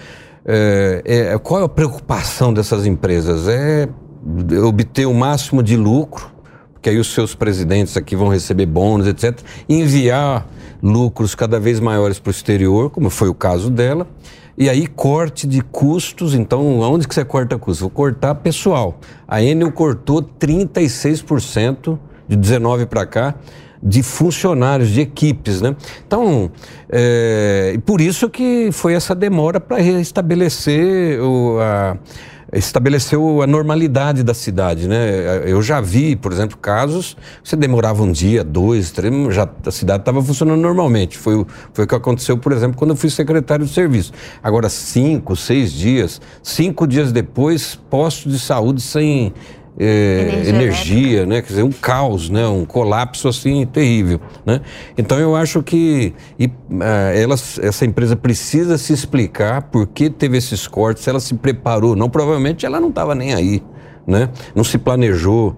É, 0.45 1.01
é, 1.05 1.37
qual 1.39 1.61
é 1.61 1.65
a 1.65 1.69
preocupação 1.69 2.53
dessas 2.53 2.85
empresas? 2.85 3.47
É 3.47 3.89
obter 4.63 5.05
o 5.05 5.13
máximo 5.13 5.63
de 5.63 5.75
lucro, 5.75 6.31
porque 6.73 6.89
aí 6.89 6.97
os 6.97 7.13
seus 7.13 7.35
presidentes 7.35 7.97
aqui 7.97 8.15
vão 8.15 8.29
receber 8.29 8.65
bônus, 8.65 9.07
etc., 9.07 9.39
enviar 9.67 10.47
lucros 10.81 11.33
cada 11.33 11.59
vez 11.59 11.79
maiores 11.79 12.19
para 12.19 12.29
o 12.29 12.31
exterior, 12.31 12.89
como 12.89 13.09
foi 13.09 13.29
o 13.29 13.33
caso 13.33 13.69
dela, 13.69 14.07
e 14.57 14.69
aí 14.69 14.85
corte 14.85 15.47
de 15.47 15.61
custos, 15.61 16.35
então 16.35 16.79
onde 16.79 17.07
que 17.07 17.15
você 17.15 17.25
corta 17.25 17.57
custos? 17.57 17.79
Vou 17.81 17.89
cortar 17.89 18.35
pessoal. 18.35 18.99
A 19.27 19.41
Enel 19.41 19.71
cortou 19.71 20.21
36% 20.21 21.97
de 22.27 22.35
19 22.35 22.85
para 22.85 23.05
cá 23.05 23.35
de 23.83 24.01
funcionários, 24.01 24.89
de 24.89 25.01
equipes, 25.01 25.61
né? 25.61 25.75
Então, 26.07 26.49
é, 26.89 27.77
por 27.85 27.99
isso 27.99 28.29
que 28.29 28.69
foi 28.71 28.93
essa 28.93 29.13
demora 29.13 29.59
para 29.59 29.77
restabelecer 29.77 31.21
o, 31.21 31.59
a, 31.59 31.97
estabeleceu 32.53 33.41
a 33.41 33.47
normalidade 33.47 34.23
da 34.23 34.33
cidade, 34.33 34.87
né? 34.87 35.43
Eu 35.45 35.61
já 35.61 35.81
vi, 35.81 36.15
por 36.15 36.31
exemplo, 36.31 36.57
casos 36.57 37.17
você 37.43 37.55
demorava 37.55 38.03
um 38.03 38.11
dia, 38.11 38.43
dois, 38.43 38.91
três, 38.91 39.13
já 39.33 39.49
a 39.65 39.71
cidade 39.71 40.01
estava 40.01 40.21
funcionando 40.23 40.61
normalmente. 40.61 41.17
Foi, 41.17 41.45
foi 41.73 41.85
o 41.85 41.87
que 41.87 41.95
aconteceu, 41.95 42.37
por 42.37 42.51
exemplo, 42.51 42.77
quando 42.77 42.91
eu 42.91 42.95
fui 42.95 43.09
secretário 43.09 43.65
de 43.65 43.73
serviço. 43.73 44.13
Agora, 44.41 44.69
cinco, 44.69 45.35
seis 45.35 45.71
dias, 45.73 46.21
cinco 46.41 46.87
dias 46.87 47.11
depois, 47.11 47.75
postos 47.89 48.31
de 48.31 48.39
saúde 48.39 48.81
sem 48.81 49.33
é, 49.77 50.43
energia, 50.45 50.49
energia 50.49 51.25
né? 51.25 51.41
Quer 51.41 51.47
dizer, 51.47 51.63
um 51.63 51.71
caos, 51.71 52.29
né? 52.29 52.47
Um 52.47 52.65
colapso 52.65 53.27
assim 53.27 53.65
terrível, 53.65 54.19
né? 54.45 54.61
Então 54.97 55.19
eu 55.19 55.35
acho 55.35 55.63
que 55.63 56.13
e, 56.39 56.45
uh, 56.45 56.51
ela, 57.15 57.33
essa 57.33 57.85
empresa 57.85 58.15
precisa 58.15 58.77
se 58.77 58.93
explicar 58.93 59.63
por 59.63 59.87
que 59.87 60.09
teve 60.09 60.37
esses 60.37 60.67
cortes, 60.67 61.03
se 61.03 61.09
ela 61.09 61.19
se 61.19 61.33
preparou, 61.35 61.95
não 61.95 62.09
provavelmente 62.09 62.65
ela 62.65 62.79
não 62.79 62.89
estava 62.89 63.15
nem 63.15 63.33
aí, 63.33 63.63
né? 64.05 64.29
Não 64.55 64.63
se 64.63 64.77
planejou. 64.77 65.55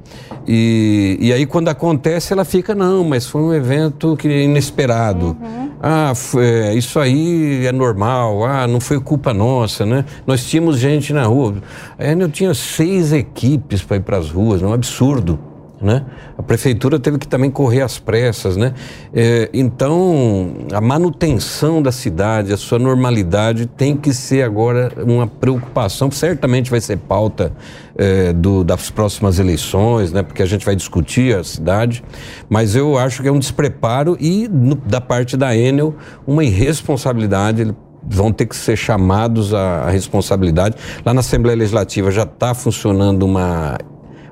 E, 0.47 1.17
e 1.19 1.33
aí 1.33 1.45
quando 1.45 1.69
acontece 1.69 2.33
ela 2.33 2.45
fica, 2.45 2.75
não, 2.75 3.03
mas 3.03 3.25
foi 3.25 3.41
um 3.41 3.53
evento 3.53 4.15
que 4.15 4.27
inesperado. 4.27 5.37
Uhum. 5.39 5.71
Ah, 5.81 6.13
é, 6.37 6.73
isso 6.73 6.99
aí 6.99 7.65
é 7.65 7.71
normal, 7.71 8.45
ah, 8.45 8.67
não 8.67 8.79
foi 8.79 8.99
culpa 8.99 9.33
nossa, 9.33 9.85
né? 9.85 10.05
Nós 10.25 10.45
tínhamos 10.45 10.79
gente 10.79 11.13
na 11.13 11.25
rua. 11.25 11.55
Eu 11.99 12.29
tinha 12.29 12.53
seis 12.53 13.13
equipes 13.13 13.81
para 13.81 13.97
ir 13.97 14.01
para 14.01 14.17
as 14.17 14.29
ruas, 14.29 14.61
é 14.61 14.65
um 14.65 14.73
absurdo. 14.73 15.39
Né? 15.85 16.03
A 16.35 16.41
prefeitura 16.41 16.99
teve 16.99 17.19
que 17.19 17.27
também 17.27 17.51
correr 17.51 17.81
às 17.81 17.99
pressas, 17.99 18.57
né? 18.57 18.73
É, 19.13 19.51
então, 19.53 20.65
a 20.73 20.81
manutenção 20.81 21.79
da 21.79 21.91
cidade, 21.91 22.51
a 22.51 22.57
sua 22.57 22.79
normalidade 22.79 23.67
tem 23.67 23.95
que 23.95 24.11
ser 24.11 24.41
agora 24.41 24.91
uma 25.05 25.27
preocupação, 25.27 26.09
certamente 26.09 26.71
vai 26.71 26.81
ser 26.81 26.97
pauta 26.97 27.53
é, 27.95 28.33
do, 28.33 28.63
das 28.63 28.89
próximas 28.89 29.37
eleições, 29.37 30.11
né? 30.11 30.23
Porque 30.23 30.41
a 30.41 30.47
gente 30.47 30.65
vai 30.65 30.75
discutir 30.75 31.37
a 31.37 31.43
cidade, 31.43 32.03
mas 32.49 32.75
eu 32.75 32.97
acho 32.97 33.21
que 33.21 33.27
é 33.27 33.31
um 33.31 33.37
despreparo 33.37 34.17
e 34.19 34.47
no, 34.47 34.73
da 34.73 34.99
parte 34.99 35.37
da 35.37 35.55
Enel 35.55 35.93
uma 36.25 36.43
irresponsabilidade, 36.43 37.75
vão 38.01 38.31
ter 38.31 38.47
que 38.47 38.55
ser 38.55 38.75
chamados 38.75 39.53
à 39.53 39.87
responsabilidade. 39.87 40.77
Lá 41.05 41.13
na 41.13 41.19
Assembleia 41.19 41.55
Legislativa 41.55 42.09
já 42.09 42.23
está 42.23 42.55
funcionando 42.55 43.23
uma 43.23 43.77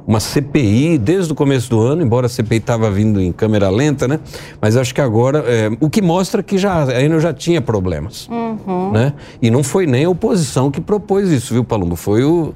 uma 0.06 0.20
CPI 0.20 0.98
desde 0.98 1.32
o 1.32 1.36
começo 1.36 1.70
do 1.70 1.80
ano, 1.82 2.02
embora 2.02 2.26
a 2.26 2.30
CPI 2.30 2.58
estava 2.58 2.92
vindo 2.92 3.22
em 3.22 3.32
câmera 3.32 3.70
lenta, 3.70 4.08
né? 4.08 4.20
Mas 4.62 4.76
acho 4.76 4.94
que 4.94 5.02
agora, 5.02 5.40
é, 5.48 5.70
o 5.80 5.90
que 5.90 6.02
mostra 6.02 6.44
que 6.44 6.58
já, 6.58 6.84
a 6.84 7.02
Enel 7.02 7.20
já 7.20 7.34
tinha 7.34 7.62
problemas, 7.62 8.28
uhum. 8.30 8.92
né? 8.92 9.14
E 9.42 9.50
não 9.50 9.64
foi 9.64 9.86
nem 9.86 10.06
a 10.06 10.10
oposição 10.10 10.70
que 10.70 10.82
propôs 10.82 11.32
isso, 11.32 11.54
viu, 11.54 11.64
Palumbo? 11.64 11.96
Foi 11.96 12.24
o 12.24 12.54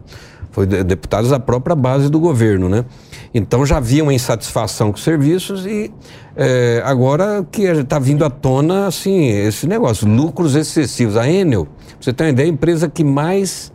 foi 0.57 0.65
deputados 0.65 1.29
da 1.29 1.39
própria 1.39 1.75
base 1.75 2.09
do 2.09 2.19
governo, 2.19 2.67
né? 2.67 2.83
Então 3.31 3.63
já 3.63 3.77
havia 3.77 4.01
uma 4.01 4.11
insatisfação 4.11 4.91
com 4.91 4.97
os 4.97 5.03
serviços 5.03 5.67
e 5.67 5.91
é, 6.35 6.81
agora 6.83 7.45
que 7.51 7.61
está 7.61 7.99
vindo 7.99 8.25
à 8.25 8.29
tona, 8.31 8.87
assim, 8.87 9.27
esse 9.27 9.67
negócio, 9.67 10.07
lucros 10.07 10.55
excessivos. 10.55 11.15
A 11.15 11.29
Enel, 11.29 11.67
você 11.99 12.11
tem 12.11 12.25
uma 12.25 12.31
ideia, 12.31 12.47
é 12.47 12.49
a 12.49 12.53
empresa 12.53 12.89
que 12.89 13.03
mais 13.03 13.71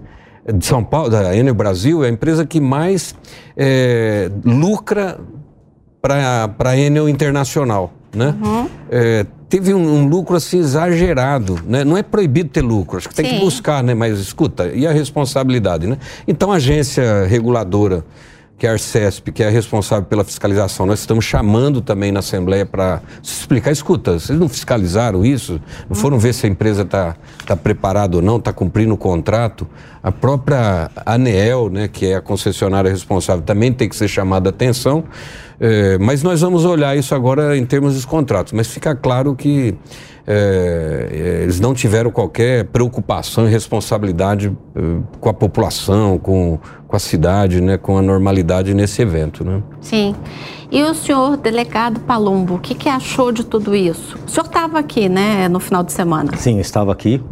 de 0.46 0.64
São 0.64 0.82
Paulo, 0.82 1.10
da 1.10 1.36
Enel 1.36 1.54
Brasil, 1.54 2.04
é 2.04 2.08
a 2.08 2.10
empresa 2.10 2.44
que 2.44 2.60
mais 2.60 3.14
é, 3.56 4.30
lucra 4.44 5.20
para 6.00 6.50
a 6.58 6.76
Enel 6.76 7.08
Internacional. 7.08 7.92
Né? 8.14 8.34
Uhum. 8.42 8.68
É, 8.90 9.26
teve 9.48 9.72
um, 9.72 9.80
um, 9.80 10.06
lucro 10.06 10.36
assim 10.36 10.58
exagerado, 10.58 11.58
né? 11.66 11.82
Não 11.82 11.96
é 11.96 12.02
proibido 12.02 12.50
ter 12.50 12.60
lucro, 12.60 12.98
acho 12.98 13.08
que 13.08 13.14
tem 13.14 13.24
Sim. 13.24 13.34
que 13.34 13.40
buscar, 13.40 13.82
né? 13.82 13.94
Mas 13.94 14.18
escuta, 14.18 14.66
e 14.66 14.86
a 14.86 14.92
responsabilidade, 14.92 15.86
né? 15.86 15.96
Então 16.28 16.52
a 16.52 16.56
agência 16.56 17.24
reguladora 17.26 18.04
que 18.62 18.66
é 18.68 18.70
a 18.70 18.74
Arcesp, 18.74 19.32
que 19.32 19.42
é 19.42 19.48
responsável 19.48 20.04
pela 20.04 20.22
fiscalização, 20.22 20.86
nós 20.86 21.00
estamos 21.00 21.24
chamando 21.24 21.80
também 21.80 22.12
na 22.12 22.20
Assembleia 22.20 22.64
para 22.64 23.02
se 23.20 23.40
explicar. 23.40 23.72
Escuta, 23.72 24.12
vocês 24.12 24.38
não 24.38 24.48
fiscalizaram 24.48 25.26
isso? 25.26 25.60
Não 25.88 25.96
foram 25.96 26.16
ver 26.16 26.32
se 26.32 26.46
a 26.46 26.48
empresa 26.48 26.82
está 26.82 27.16
tá 27.44 27.56
preparada 27.56 28.14
ou 28.14 28.22
não, 28.22 28.36
está 28.36 28.52
cumprindo 28.52 28.94
o 28.94 28.96
contrato? 28.96 29.66
A 30.00 30.12
própria 30.12 30.92
ANEEL, 31.04 31.70
né, 31.70 31.88
que 31.88 32.06
é 32.06 32.14
a 32.14 32.20
concessionária 32.20 32.88
responsável, 32.88 33.42
também 33.42 33.72
tem 33.72 33.88
que 33.88 33.96
ser 33.96 34.06
chamada 34.06 34.50
a 34.50 34.50
atenção. 34.50 35.02
É, 35.60 35.98
mas 35.98 36.22
nós 36.22 36.40
vamos 36.40 36.64
olhar 36.64 36.96
isso 36.96 37.14
agora 37.14 37.56
em 37.56 37.64
termos 37.64 37.94
dos 37.94 38.04
contratos. 38.04 38.52
Mas 38.52 38.68
fica 38.68 38.94
claro 38.94 39.34
que 39.34 39.76
é, 40.26 41.08
é, 41.10 41.42
eles 41.42 41.58
não 41.58 41.74
tiveram 41.74 42.10
qualquer 42.10 42.66
preocupação 42.66 43.46
e 43.46 43.50
responsabilidade 43.50 44.56
é, 44.74 44.80
com 45.20 45.28
a 45.28 45.34
população, 45.34 46.18
com, 46.18 46.58
com 46.86 46.96
a 46.96 46.98
cidade, 46.98 47.60
né, 47.60 47.76
com 47.76 47.98
a 47.98 48.02
normalidade 48.02 48.72
nesse 48.72 49.02
evento. 49.02 49.44
Né? 49.44 49.62
Sim. 49.80 50.14
E 50.70 50.82
o 50.82 50.94
senhor 50.94 51.36
delegado 51.36 52.00
Palumbo, 52.00 52.54
o 52.54 52.58
que, 52.58 52.74
que 52.74 52.88
achou 52.88 53.32
de 53.32 53.44
tudo 53.44 53.74
isso? 53.74 54.16
O 54.26 54.30
senhor 54.30 54.46
estava 54.46 54.78
aqui, 54.78 55.08
né, 55.08 55.48
no 55.48 55.58
final 55.58 55.82
de 55.82 55.92
semana? 55.92 56.36
Sim, 56.36 56.58
estava 56.60 56.92
aqui. 56.92 57.22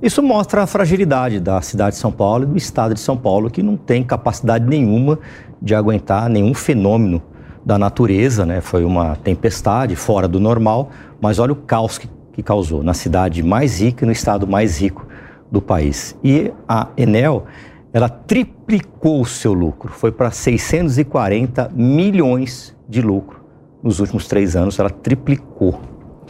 Isso 0.00 0.22
mostra 0.22 0.62
a 0.62 0.66
fragilidade 0.66 1.40
da 1.40 1.60
cidade 1.60 1.96
de 1.96 2.00
São 2.00 2.12
Paulo 2.12 2.44
e 2.44 2.46
do 2.46 2.56
estado 2.56 2.94
de 2.94 3.00
São 3.00 3.16
Paulo, 3.16 3.50
que 3.50 3.62
não 3.62 3.76
tem 3.76 4.04
capacidade 4.04 4.64
nenhuma 4.64 5.18
de 5.60 5.74
aguentar 5.74 6.28
nenhum 6.28 6.54
fenômeno 6.54 7.20
da 7.68 7.78
natureza, 7.78 8.44
né? 8.44 8.60
Foi 8.60 8.82
uma 8.84 9.14
tempestade 9.14 9.94
fora 9.94 10.26
do 10.26 10.40
normal, 10.40 10.90
mas 11.20 11.38
olha 11.38 11.52
o 11.52 11.56
caos 11.56 11.98
que 11.98 12.08
que 12.38 12.42
causou 12.44 12.84
na 12.84 12.94
cidade 12.94 13.42
mais 13.42 13.80
rica 13.80 14.04
e 14.04 14.06
no 14.06 14.12
estado 14.12 14.46
mais 14.46 14.80
rico 14.80 15.04
do 15.50 15.60
país. 15.60 16.16
E 16.22 16.52
a 16.68 16.86
Enel, 16.96 17.46
ela 17.92 18.08
triplicou 18.08 19.22
o 19.22 19.26
seu 19.26 19.52
lucro, 19.52 19.92
foi 19.92 20.12
para 20.12 20.30
640 20.30 21.68
milhões 21.74 22.76
de 22.88 23.02
lucro 23.02 23.40
nos 23.82 23.98
últimos 23.98 24.28
três 24.28 24.54
anos, 24.54 24.78
ela 24.78 24.88
triplicou. 24.88 25.80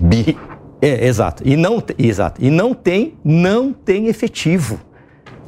Bi. 0.00 0.34
É, 0.80 1.06
exato. 1.06 1.42
E 1.46 1.58
não, 1.58 1.82
exato. 1.98 2.42
E 2.42 2.50
não 2.50 2.72
tem, 2.72 3.18
não 3.22 3.70
tem 3.70 4.06
efetivo. 4.06 4.80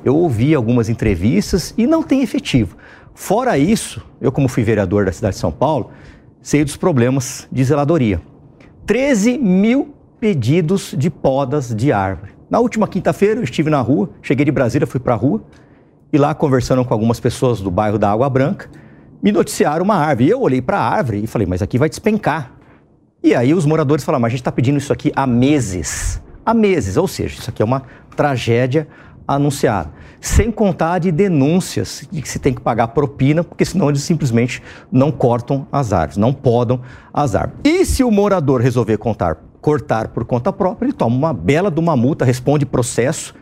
Eu 0.04 0.14
ouvi 0.14 0.54
algumas 0.54 0.90
entrevistas 0.90 1.72
e 1.78 1.86
não 1.86 2.02
tem 2.02 2.20
efetivo. 2.20 2.76
Fora 3.20 3.58
isso, 3.58 4.02
eu 4.18 4.32
como 4.32 4.48
fui 4.48 4.62
vereador 4.62 5.04
da 5.04 5.12
cidade 5.12 5.34
de 5.34 5.40
São 5.40 5.52
Paulo, 5.52 5.90
sei 6.40 6.64
dos 6.64 6.78
problemas 6.78 7.46
de 7.52 7.62
zeladoria. 7.62 8.18
13 8.86 9.36
mil 9.36 9.94
pedidos 10.18 10.94
de 10.96 11.10
podas 11.10 11.72
de 11.74 11.92
árvore. 11.92 12.32
Na 12.48 12.60
última 12.60 12.88
quinta-feira 12.88 13.38
eu 13.38 13.44
estive 13.44 13.68
na 13.68 13.78
rua, 13.82 14.08
cheguei 14.22 14.46
de 14.46 14.50
Brasília, 14.50 14.86
fui 14.86 14.98
para 14.98 15.12
a 15.12 15.16
rua 15.18 15.42
e 16.10 16.16
lá 16.16 16.34
conversando 16.34 16.82
com 16.82 16.94
algumas 16.94 17.20
pessoas 17.20 17.60
do 17.60 17.70
bairro 17.70 17.98
da 17.98 18.10
Água 18.10 18.28
Branca, 18.30 18.70
me 19.22 19.30
noticiaram 19.30 19.84
uma 19.84 19.96
árvore. 19.96 20.24
E 20.28 20.30
eu 20.30 20.40
olhei 20.40 20.62
para 20.62 20.78
a 20.78 20.88
árvore 20.88 21.22
e 21.22 21.26
falei, 21.26 21.46
mas 21.46 21.60
aqui 21.60 21.76
vai 21.76 21.90
despencar. 21.90 22.54
E 23.22 23.34
aí 23.34 23.52
os 23.52 23.66
moradores 23.66 24.02
falaram, 24.02 24.22
mas 24.22 24.28
a 24.28 24.32
gente 24.32 24.40
está 24.40 24.50
pedindo 24.50 24.78
isso 24.78 24.94
aqui 24.94 25.12
há 25.14 25.26
meses. 25.26 26.22
Há 26.44 26.54
meses, 26.54 26.96
ou 26.96 27.06
seja, 27.06 27.38
isso 27.38 27.50
aqui 27.50 27.60
é 27.60 27.66
uma 27.66 27.82
tragédia 28.16 28.88
anunciada. 29.28 29.99
Sem 30.20 30.50
contar 30.50 30.98
de 30.98 31.10
denúncias 31.10 32.06
de 32.10 32.20
que 32.20 32.28
se 32.28 32.38
tem 32.38 32.52
que 32.52 32.60
pagar 32.60 32.88
propina, 32.88 33.42
porque 33.42 33.64
senão 33.64 33.88
eles 33.88 34.02
simplesmente 34.02 34.62
não 34.92 35.10
cortam 35.10 35.66
as 35.72 35.92
árvores, 35.92 36.16
não 36.16 36.32
podam 36.32 36.80
as 37.12 37.34
árvores. 37.34 37.60
E 37.64 37.86
se 37.86 38.04
o 38.04 38.10
morador 38.10 38.60
resolver 38.60 38.98
contar 38.98 39.38
cortar 39.60 40.08
por 40.08 40.24
conta 40.24 40.52
própria, 40.52 40.86
ele 40.86 40.92
toma 40.92 41.14
uma 41.14 41.34
bela 41.34 41.70
de 41.70 41.78
uma 41.78 41.96
multa, 41.96 42.24
responde 42.24 42.64
processo. 42.64 43.34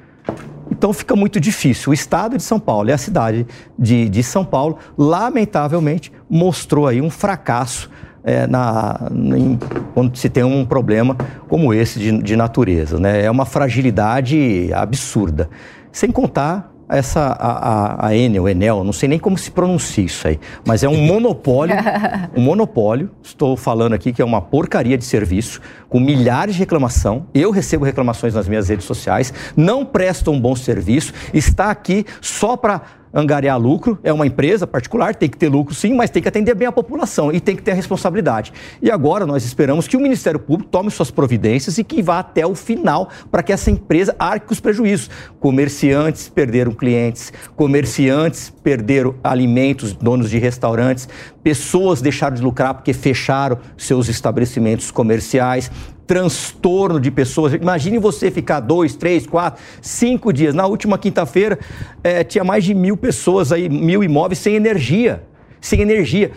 Então 0.70 0.92
fica 0.92 1.16
muito 1.16 1.40
difícil. 1.40 1.90
O 1.90 1.94
estado 1.94 2.36
de 2.36 2.42
São 2.42 2.60
Paulo 2.60 2.90
e 2.90 2.92
a 2.92 2.98
cidade 2.98 3.46
de, 3.78 4.08
de 4.08 4.22
São 4.22 4.44
Paulo, 4.44 4.78
lamentavelmente, 4.96 6.12
mostrou 6.28 6.86
aí 6.86 7.00
um 7.00 7.10
fracasso 7.10 7.90
é, 8.22 8.46
na, 8.46 9.08
em, 9.10 9.58
quando 9.94 10.16
se 10.16 10.28
tem 10.28 10.44
um 10.44 10.64
problema 10.64 11.16
como 11.48 11.72
esse 11.72 11.98
de, 11.98 12.22
de 12.22 12.36
natureza. 12.36 12.98
Né? 12.98 13.24
É 13.24 13.30
uma 13.30 13.46
fragilidade 13.46 14.70
absurda. 14.74 15.48
Sem 15.90 16.10
contar 16.10 16.67
essa 16.88 17.20
a, 17.20 18.06
a, 18.06 18.06
a 18.08 18.16
Enel, 18.16 18.48
Enel, 18.48 18.82
não 18.82 18.92
sei 18.92 19.08
nem 19.08 19.18
como 19.18 19.36
se 19.36 19.50
pronuncia 19.50 20.04
isso 20.04 20.26
aí, 20.26 20.38
mas 20.66 20.82
é 20.82 20.88
um 20.88 20.96
monopólio, 20.96 21.76
um 22.36 22.40
monopólio. 22.40 23.10
Estou 23.22 23.56
falando 23.56 23.92
aqui 23.92 24.12
que 24.12 24.22
é 24.22 24.24
uma 24.24 24.40
porcaria 24.40 24.96
de 24.96 25.04
serviço 25.04 25.60
com 25.88 26.00
milhares 26.00 26.54
de 26.54 26.60
reclamação. 26.60 27.26
Eu 27.34 27.50
recebo 27.50 27.84
reclamações 27.84 28.34
nas 28.34 28.48
minhas 28.48 28.68
redes 28.68 28.86
sociais, 28.86 29.32
não 29.56 29.84
prestam 29.84 30.34
um 30.34 30.40
bom 30.40 30.56
serviço, 30.56 31.12
está 31.32 31.70
aqui 31.70 32.04
só 32.20 32.56
para 32.56 32.82
angariar 33.12 33.58
lucro, 33.58 33.98
é 34.02 34.12
uma 34.12 34.26
empresa 34.26 34.66
particular, 34.66 35.14
tem 35.14 35.28
que 35.28 35.36
ter 35.36 35.48
lucro 35.48 35.74
sim, 35.74 35.94
mas 35.94 36.10
tem 36.10 36.22
que 36.22 36.28
atender 36.28 36.54
bem 36.54 36.68
a 36.68 36.72
população 36.72 37.32
e 37.32 37.40
tem 37.40 37.56
que 37.56 37.62
ter 37.62 37.72
a 37.72 37.74
responsabilidade. 37.74 38.52
E 38.80 38.90
agora 38.90 39.26
nós 39.26 39.44
esperamos 39.44 39.88
que 39.88 39.96
o 39.96 40.00
Ministério 40.00 40.38
Público 40.40 40.70
tome 40.70 40.90
suas 40.90 41.10
providências 41.10 41.78
e 41.78 41.84
que 41.84 42.02
vá 42.02 42.18
até 42.18 42.46
o 42.46 42.54
final 42.54 43.08
para 43.30 43.42
que 43.42 43.52
essa 43.52 43.70
empresa 43.70 44.14
arque 44.18 44.52
os 44.52 44.60
prejuízos. 44.60 45.10
Comerciantes 45.40 46.28
perderam 46.28 46.72
clientes, 46.72 47.32
comerciantes 47.56 48.52
perderam 48.62 49.14
alimentos, 49.22 49.92
donos 49.92 50.30
de 50.30 50.38
restaurantes, 50.38 51.08
pessoas 51.42 52.02
deixaram 52.02 52.36
de 52.36 52.42
lucrar 52.42 52.74
porque 52.74 52.92
fecharam 52.92 53.58
seus 53.76 54.08
estabelecimentos 54.08 54.90
comerciais, 54.90 55.70
transtorno 56.08 56.98
de 56.98 57.10
pessoas. 57.10 57.52
Imagine 57.52 57.98
você 57.98 58.30
ficar 58.30 58.60
dois, 58.60 58.96
três, 58.96 59.26
quatro, 59.26 59.62
cinco 59.82 60.32
dias. 60.32 60.54
Na 60.54 60.66
última 60.66 60.96
quinta-feira, 60.96 61.58
é, 62.02 62.24
tinha 62.24 62.42
mais 62.42 62.64
de 62.64 62.72
mil 62.72 62.96
pessoas 62.96 63.52
aí, 63.52 63.68
mil 63.68 64.02
imóveis 64.02 64.38
sem 64.38 64.54
energia. 64.56 65.22
Sem 65.60 65.82
energia. 65.82 66.32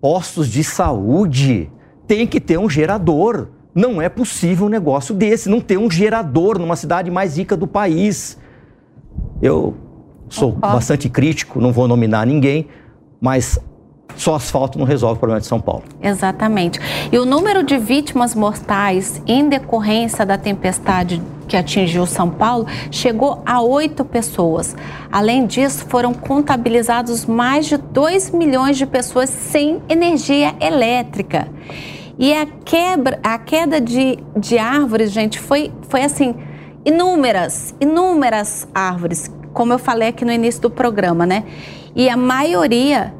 Postos 0.00 0.48
de 0.48 0.64
saúde 0.64 1.70
tem 2.08 2.26
que 2.26 2.40
ter 2.40 2.58
um 2.58 2.70
gerador. 2.70 3.48
Não 3.74 4.00
é 4.00 4.08
possível 4.08 4.64
um 4.64 4.70
negócio 4.70 5.14
desse, 5.14 5.50
não 5.50 5.60
ter 5.60 5.76
um 5.76 5.90
gerador 5.90 6.58
numa 6.58 6.74
cidade 6.74 7.10
mais 7.10 7.36
rica 7.36 7.54
do 7.54 7.66
país. 7.66 8.38
Eu 9.42 9.76
sou 10.30 10.52
bastante 10.52 11.10
crítico, 11.10 11.60
não 11.60 11.70
vou 11.70 11.86
nominar 11.86 12.26
ninguém, 12.26 12.68
mas 13.20 13.58
só 14.16 14.34
asfalto 14.34 14.78
não 14.78 14.86
resolve 14.86 15.16
o 15.16 15.18
problema 15.18 15.40
de 15.40 15.46
São 15.46 15.60
Paulo. 15.60 15.84
Exatamente. 16.02 16.80
E 17.12 17.18
o 17.18 17.24
número 17.24 17.62
de 17.62 17.76
vítimas 17.76 18.34
mortais 18.34 19.22
em 19.26 19.48
decorrência 19.48 20.24
da 20.24 20.38
tempestade 20.38 21.22
que 21.46 21.56
atingiu 21.56 22.06
São 22.06 22.28
Paulo 22.28 22.66
chegou 22.90 23.42
a 23.46 23.60
oito 23.62 24.04
pessoas. 24.04 24.74
Além 25.12 25.46
disso, 25.46 25.86
foram 25.88 26.12
contabilizados 26.12 27.24
mais 27.26 27.66
de 27.66 27.76
2 27.76 28.30
milhões 28.30 28.76
de 28.76 28.86
pessoas 28.86 29.30
sem 29.30 29.80
energia 29.88 30.54
elétrica. 30.60 31.48
E 32.18 32.32
a, 32.32 32.46
quebra, 32.46 33.20
a 33.22 33.38
queda 33.38 33.80
de, 33.80 34.18
de 34.36 34.58
árvores, 34.58 35.12
gente, 35.12 35.38
foi, 35.38 35.70
foi 35.88 36.02
assim, 36.02 36.34
inúmeras, 36.84 37.74
inúmeras 37.78 38.66
árvores, 38.74 39.30
como 39.52 39.72
eu 39.72 39.78
falei 39.78 40.08
aqui 40.08 40.24
no 40.24 40.32
início 40.32 40.62
do 40.62 40.70
programa, 40.70 41.26
né? 41.26 41.44
E 41.94 42.08
a 42.08 42.16
maioria 42.16 43.12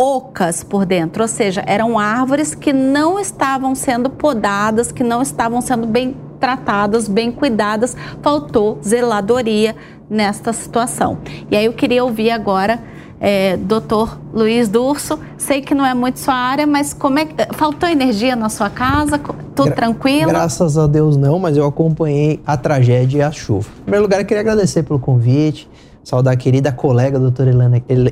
ocas 0.00 0.64
por 0.64 0.86
dentro, 0.86 1.20
ou 1.22 1.28
seja, 1.28 1.62
eram 1.66 1.98
árvores 1.98 2.54
que 2.54 2.72
não 2.72 3.20
estavam 3.20 3.74
sendo 3.74 4.08
podadas, 4.08 4.90
que 4.90 5.04
não 5.04 5.20
estavam 5.20 5.60
sendo 5.60 5.86
bem 5.86 6.16
tratadas, 6.40 7.06
bem 7.06 7.30
cuidadas, 7.30 7.94
faltou 8.22 8.78
zeladoria 8.82 9.76
nesta 10.08 10.54
situação. 10.54 11.18
E 11.50 11.56
aí 11.56 11.66
eu 11.66 11.74
queria 11.74 12.02
ouvir 12.02 12.30
agora 12.30 12.82
é, 13.20 13.58
doutor 13.58 14.18
Luiz 14.32 14.70
Durso. 14.70 15.18
Sei 15.36 15.60
que 15.60 15.74
não 15.74 15.84
é 15.84 15.92
muito 15.92 16.18
sua 16.18 16.34
área, 16.34 16.66
mas 16.66 16.94
como 16.94 17.18
é 17.18 17.28
faltou 17.52 17.86
energia 17.86 18.34
na 18.34 18.48
sua 18.48 18.70
casa? 18.70 19.18
Tudo 19.18 19.66
Gra 19.66 19.76
tranquilo? 19.76 20.30
Graças 20.30 20.78
a 20.78 20.86
Deus 20.86 21.14
não, 21.18 21.38
mas 21.38 21.58
eu 21.58 21.66
acompanhei 21.66 22.40
a 22.46 22.56
tragédia 22.56 23.18
e 23.18 23.22
a 23.22 23.30
chuva. 23.30 23.68
Em 23.80 23.82
primeiro 23.82 24.04
lugar, 24.04 24.20
eu 24.20 24.24
queria 24.24 24.40
agradecer 24.40 24.82
pelo 24.82 24.98
convite 24.98 25.68
saudar 26.02 26.34
a 26.34 26.36
querida 26.36 26.72
colega 26.72 27.16
a 27.18 27.20
doutora 27.20 27.50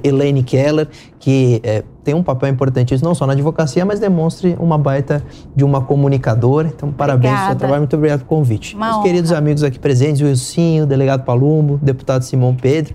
Elaine 0.03 0.43
Keller, 0.43 0.89
que 1.19 1.61
é, 1.63 1.83
tem 2.05 2.15
um 2.15 2.23
papel 2.23 2.49
importantíssimo 2.51 3.09
não 3.09 3.15
só 3.15 3.27
na 3.27 3.33
advocacia, 3.33 3.85
mas 3.85 4.01
demonstre 4.01 4.57
uma 4.59 4.79
baita 4.79 5.23
de 5.55 5.65
uma 5.65 5.81
comunicadora. 5.81 6.69
Então, 6.69 6.93
parabéns 6.93 7.35
pelo 7.35 7.47
seu 7.47 7.57
trabalho, 7.57 7.81
muito 7.83 7.97
obrigado 7.97 8.21
pelo 8.21 8.29
convite. 8.29 8.75
Uma 8.75 8.87
Meus 8.87 8.97
honra. 8.97 9.07
queridos 9.07 9.33
amigos 9.33 9.63
aqui 9.63 9.79
presentes, 9.79 10.21
o 10.21 10.25
Wilsinho, 10.25 10.85
o 10.85 10.87
delegado 10.87 11.25
Palumbo, 11.25 11.75
o 11.75 11.79
deputado 11.79 12.23
Simão 12.23 12.55
Pedro, 12.55 12.95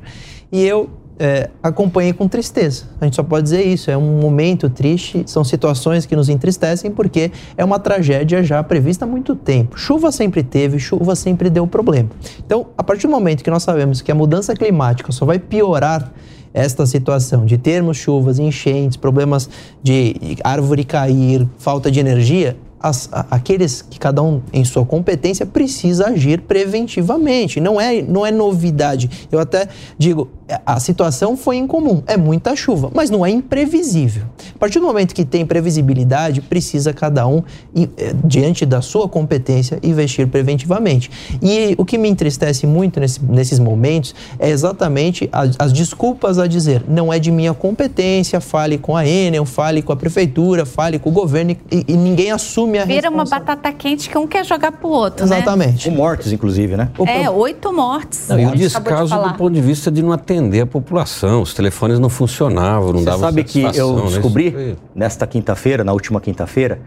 e 0.52 0.64
eu 0.64 0.90
é, 1.20 1.50
acompanhei 1.62 2.14
com 2.14 2.28
tristeza. 2.28 2.86
A 3.00 3.06
gente 3.06 3.16
só 3.16 3.24
pode 3.24 3.44
dizer 3.44 3.64
isso. 3.64 3.92
É 3.92 3.98
um 3.98 4.20
momento 4.20 4.70
triste, 4.70 5.24
são 5.28 5.44
situações 5.44 6.06
que 6.06 6.16
nos 6.16 6.30
entristecem 6.30 6.92
porque 6.92 7.32
é 7.56 7.64
uma 7.64 7.80
tragédia 7.80 8.44
já 8.44 8.62
prevista 8.64 9.06
há 9.06 9.08
muito 9.08 9.36
tempo. 9.36 9.78
Chuva 9.78 10.12
sempre 10.12 10.44
teve, 10.44 10.80
chuva 10.80 11.16
sempre 11.16 11.50
deu 11.50 11.68
problema. 11.68 12.10
Então, 12.46 12.68
a 12.78 12.84
partir 12.84 13.08
do 13.08 13.12
momento 13.12 13.44
que 13.44 13.52
nós 13.52 13.64
sabemos 13.64 14.02
que 14.02 14.12
a 14.12 14.16
mudança 14.16 14.56
climática 14.56 15.12
só 15.12 15.26
vai 15.26 15.40
piorar 15.40 16.12
esta 16.54 16.86
situação 16.86 17.46
de 17.46 17.58
termos 17.58 17.98
chuvas, 17.98 18.38
enchentes, 18.38 18.96
problemas 18.96 19.50
de 19.82 20.38
árvore 20.44 20.84
cair, 20.84 21.48
falta 21.58 21.90
de 21.90 22.00
energia, 22.00 22.56
as, 22.84 23.10
aqueles 23.32 23.82
que 23.82 23.98
cada 23.98 24.22
um 24.22 24.42
em 24.52 24.66
sua 24.66 24.86
competência 24.86 25.46
precisa 25.46 26.08
agir 26.08 26.42
preventivamente. 26.42 27.62
Não 27.62 27.80
é, 27.80 28.02
não 28.02 28.26
é 28.26 28.32
novidade. 28.32 29.10
Eu 29.32 29.40
até 29.40 29.70
digo, 29.98 30.30
a 30.66 30.80
situação 30.80 31.36
foi 31.36 31.58
incomum, 31.58 32.04
é 32.08 32.18
muita 32.18 32.56
chuva, 32.56 32.92
mas 32.94 33.10
não 33.10 33.26
é 33.26 33.30
imprevisível. 33.30 34.24
A 34.56 34.60
partir 34.60 34.80
do 34.80 34.86
momento 34.86 35.14
que 35.14 35.26
tem 35.26 35.46
previsibilidade, 35.46 36.42
precisa 36.42 36.94
cada 36.94 37.28
um, 37.28 37.44
eh, 37.76 38.14
diante 38.24 38.66
da 38.66 38.82
sua 38.82 39.08
competência, 39.08 39.80
investir 39.84 40.28
preventivamente. 40.28 41.10
E 41.42 41.76
o 41.78 41.86
que 41.86 41.98
me 41.98 42.10
entristece 42.10 42.66
muito 42.66 43.00
nesse, 43.00 43.24
nesses 43.24 43.60
momentos 43.60 44.14
é 44.40 44.50
exatamente 44.50 45.30
as, 45.32 45.56
as, 45.60 45.74
desculpas 45.74 46.40
a 46.40 46.48
dizer: 46.48 46.84
não 46.88 47.12
é 47.12 47.20
de 47.20 47.32
minha 47.32 47.54
competência, 47.54 48.40
fale 48.40 48.78
com 48.78 48.96
a 48.96 49.08
Enel, 49.08 49.46
fale 49.46 49.82
com 49.82 49.92
a 49.92 49.96
prefeitura, 49.96 50.66
fale 50.66 51.00
com 51.00 51.10
o 51.10 51.14
governo 51.14 51.52
e, 51.72 51.86
e 51.88 51.94
ninguém 51.94 52.32
assume 52.32 52.80
a 52.80 52.86
Vira 52.86 53.10
uma 53.10 53.26
batata 53.26 53.72
quente 53.72 54.10
que 54.10 54.18
um 54.18 54.28
quer 54.28 54.46
jogar 54.46 54.72
pro 54.72 54.90
outro, 54.90 55.26
né? 55.26 55.38
Exatamente. 55.38 55.90
Né? 55.90 55.96
Com 55.96 56.02
mortes, 56.02 56.32
inclusive, 56.32 56.78
né? 56.78 56.90
É, 57.08 57.30
oito 57.30 57.74
mortes. 57.74 58.28
Não, 58.28 58.40
e 58.40 58.46
um 58.46 58.52
descaso 58.52 59.16
de 59.16 59.24
do 59.30 59.34
ponto 59.36 59.54
de 59.54 59.62
vista 59.62 59.92
de 59.92 60.02
não 60.02 60.12
atender 60.12 60.43
atender 60.44 60.62
a 60.62 60.66
população. 60.66 61.42
Os 61.42 61.54
telefones 61.54 62.00
não 62.00 62.10
funcionavam, 62.10 62.94
não 62.94 63.00
Você 63.00 63.06
davam 63.06 63.22
sabe 63.22 63.44
que 63.44 63.62
eu 63.62 63.96
né? 63.96 64.04
descobri 64.08 64.52
né? 64.52 64.76
nesta 64.94 65.26
quinta-feira, 65.26 65.84
na 65.84 65.94
última 65.94 66.20
quinta-feira, 66.20 66.82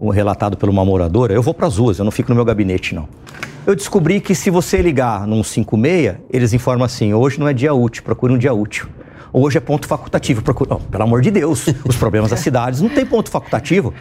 um 0.00 0.08
relatado 0.08 0.56
por 0.56 0.68
uma 0.68 0.84
moradora. 0.84 1.32
Eu 1.32 1.42
vou 1.42 1.54
para 1.54 1.66
as 1.66 1.78
ruas, 1.78 1.98
eu 1.98 2.04
não 2.04 2.12
fico 2.12 2.30
no 2.30 2.34
meu 2.34 2.44
gabinete, 2.44 2.94
não. 2.94 3.08
Eu 3.66 3.76
descobri 3.76 4.20
que 4.20 4.34
se 4.34 4.50
você 4.50 4.82
ligar 4.82 5.26
num 5.26 5.44
56, 5.44 6.16
eles 6.30 6.52
informam 6.52 6.84
assim: 6.84 7.14
hoje 7.14 7.38
não 7.38 7.46
é 7.46 7.52
dia 7.52 7.72
útil, 7.72 8.02
procure 8.02 8.32
um 8.32 8.38
dia 8.38 8.52
útil. 8.52 8.88
Hoje 9.32 9.56
é 9.56 9.60
ponto 9.60 9.86
facultativo. 9.86 10.42
Procura... 10.42 10.74
Oh, 10.74 10.78
pelo 10.78 11.04
amor 11.04 11.22
de 11.22 11.30
Deus, 11.30 11.66
os 11.88 11.96
problemas 11.96 12.30
das 12.30 12.40
cidades 12.40 12.82
não 12.82 12.90
tem 12.90 13.06
ponto 13.06 13.30
facultativo. 13.30 13.94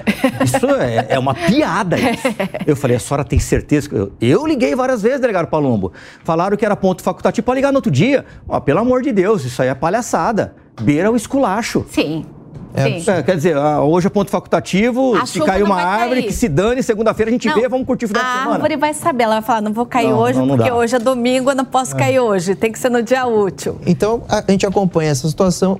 Isso 0.43 0.65
é, 0.71 1.07
é 1.09 1.19
uma 1.19 1.33
piada. 1.33 1.97
Isso. 1.97 2.27
Eu 2.67 2.75
falei, 2.75 2.97
a 2.97 2.99
senhora 2.99 3.23
tem 3.23 3.39
certeza? 3.39 3.89
Eu, 3.91 4.11
eu 4.19 4.45
liguei 4.45 4.75
várias 4.75 5.01
vezes, 5.01 5.21
delegado 5.21 5.47
Palombo. 5.47 5.93
Falaram 6.23 6.57
que 6.57 6.65
era 6.65 6.75
ponto 6.75 7.01
facultativo 7.01 7.45
para 7.45 7.55
ligar 7.55 7.71
no 7.71 7.77
outro 7.77 7.91
dia. 7.91 8.25
Oh, 8.47 8.59
pelo 8.59 8.79
amor 8.79 9.01
de 9.01 9.11
Deus, 9.11 9.45
isso 9.45 9.61
aí 9.61 9.69
é 9.69 9.75
palhaçada. 9.75 10.55
Beira 10.81 11.09
o 11.09 11.15
esculacho. 11.15 11.85
Sim. 11.89 12.25
É, 12.73 13.17
é, 13.19 13.23
quer 13.23 13.35
dizer, 13.35 13.57
ah, 13.57 13.81
hoje 13.81 14.07
é 14.07 14.09
ponto 14.09 14.31
facultativo, 14.31 15.15
a 15.15 15.25
se 15.25 15.39
caiu 15.41 15.65
uma 15.65 15.81
árvore, 15.81 16.21
cair. 16.21 16.27
que 16.27 16.33
se 16.33 16.47
dane, 16.47 16.81
segunda-feira 16.81 17.29
a 17.29 17.33
gente 17.33 17.47
não, 17.47 17.55
vê, 17.55 17.67
vamos 17.67 17.85
curtir 17.85 18.05
o 18.05 18.07
final 18.07 18.23
de 18.23 18.29
semana. 18.29 18.49
A 18.49 18.53
árvore 18.53 18.77
vai 18.77 18.93
saber, 18.93 19.23
ela 19.23 19.35
vai 19.35 19.41
falar, 19.43 19.61
não 19.61 19.73
vou 19.73 19.85
cair 19.85 20.09
não, 20.09 20.19
hoje, 20.19 20.39
não, 20.39 20.47
porque 20.47 20.69
dá. 20.69 20.75
hoje 20.75 20.95
é 20.95 20.99
domingo, 20.99 21.51
eu 21.51 21.55
não 21.55 21.65
posso 21.65 21.95
é. 21.95 21.99
cair 21.99 22.19
hoje, 22.19 22.55
tem 22.55 22.71
que 22.71 22.79
ser 22.79 22.89
no 22.89 23.03
dia 23.03 23.25
útil. 23.25 23.79
Então, 23.85 24.23
a 24.29 24.43
gente 24.49 24.65
acompanha 24.65 25.11
essa 25.11 25.27
situação 25.27 25.79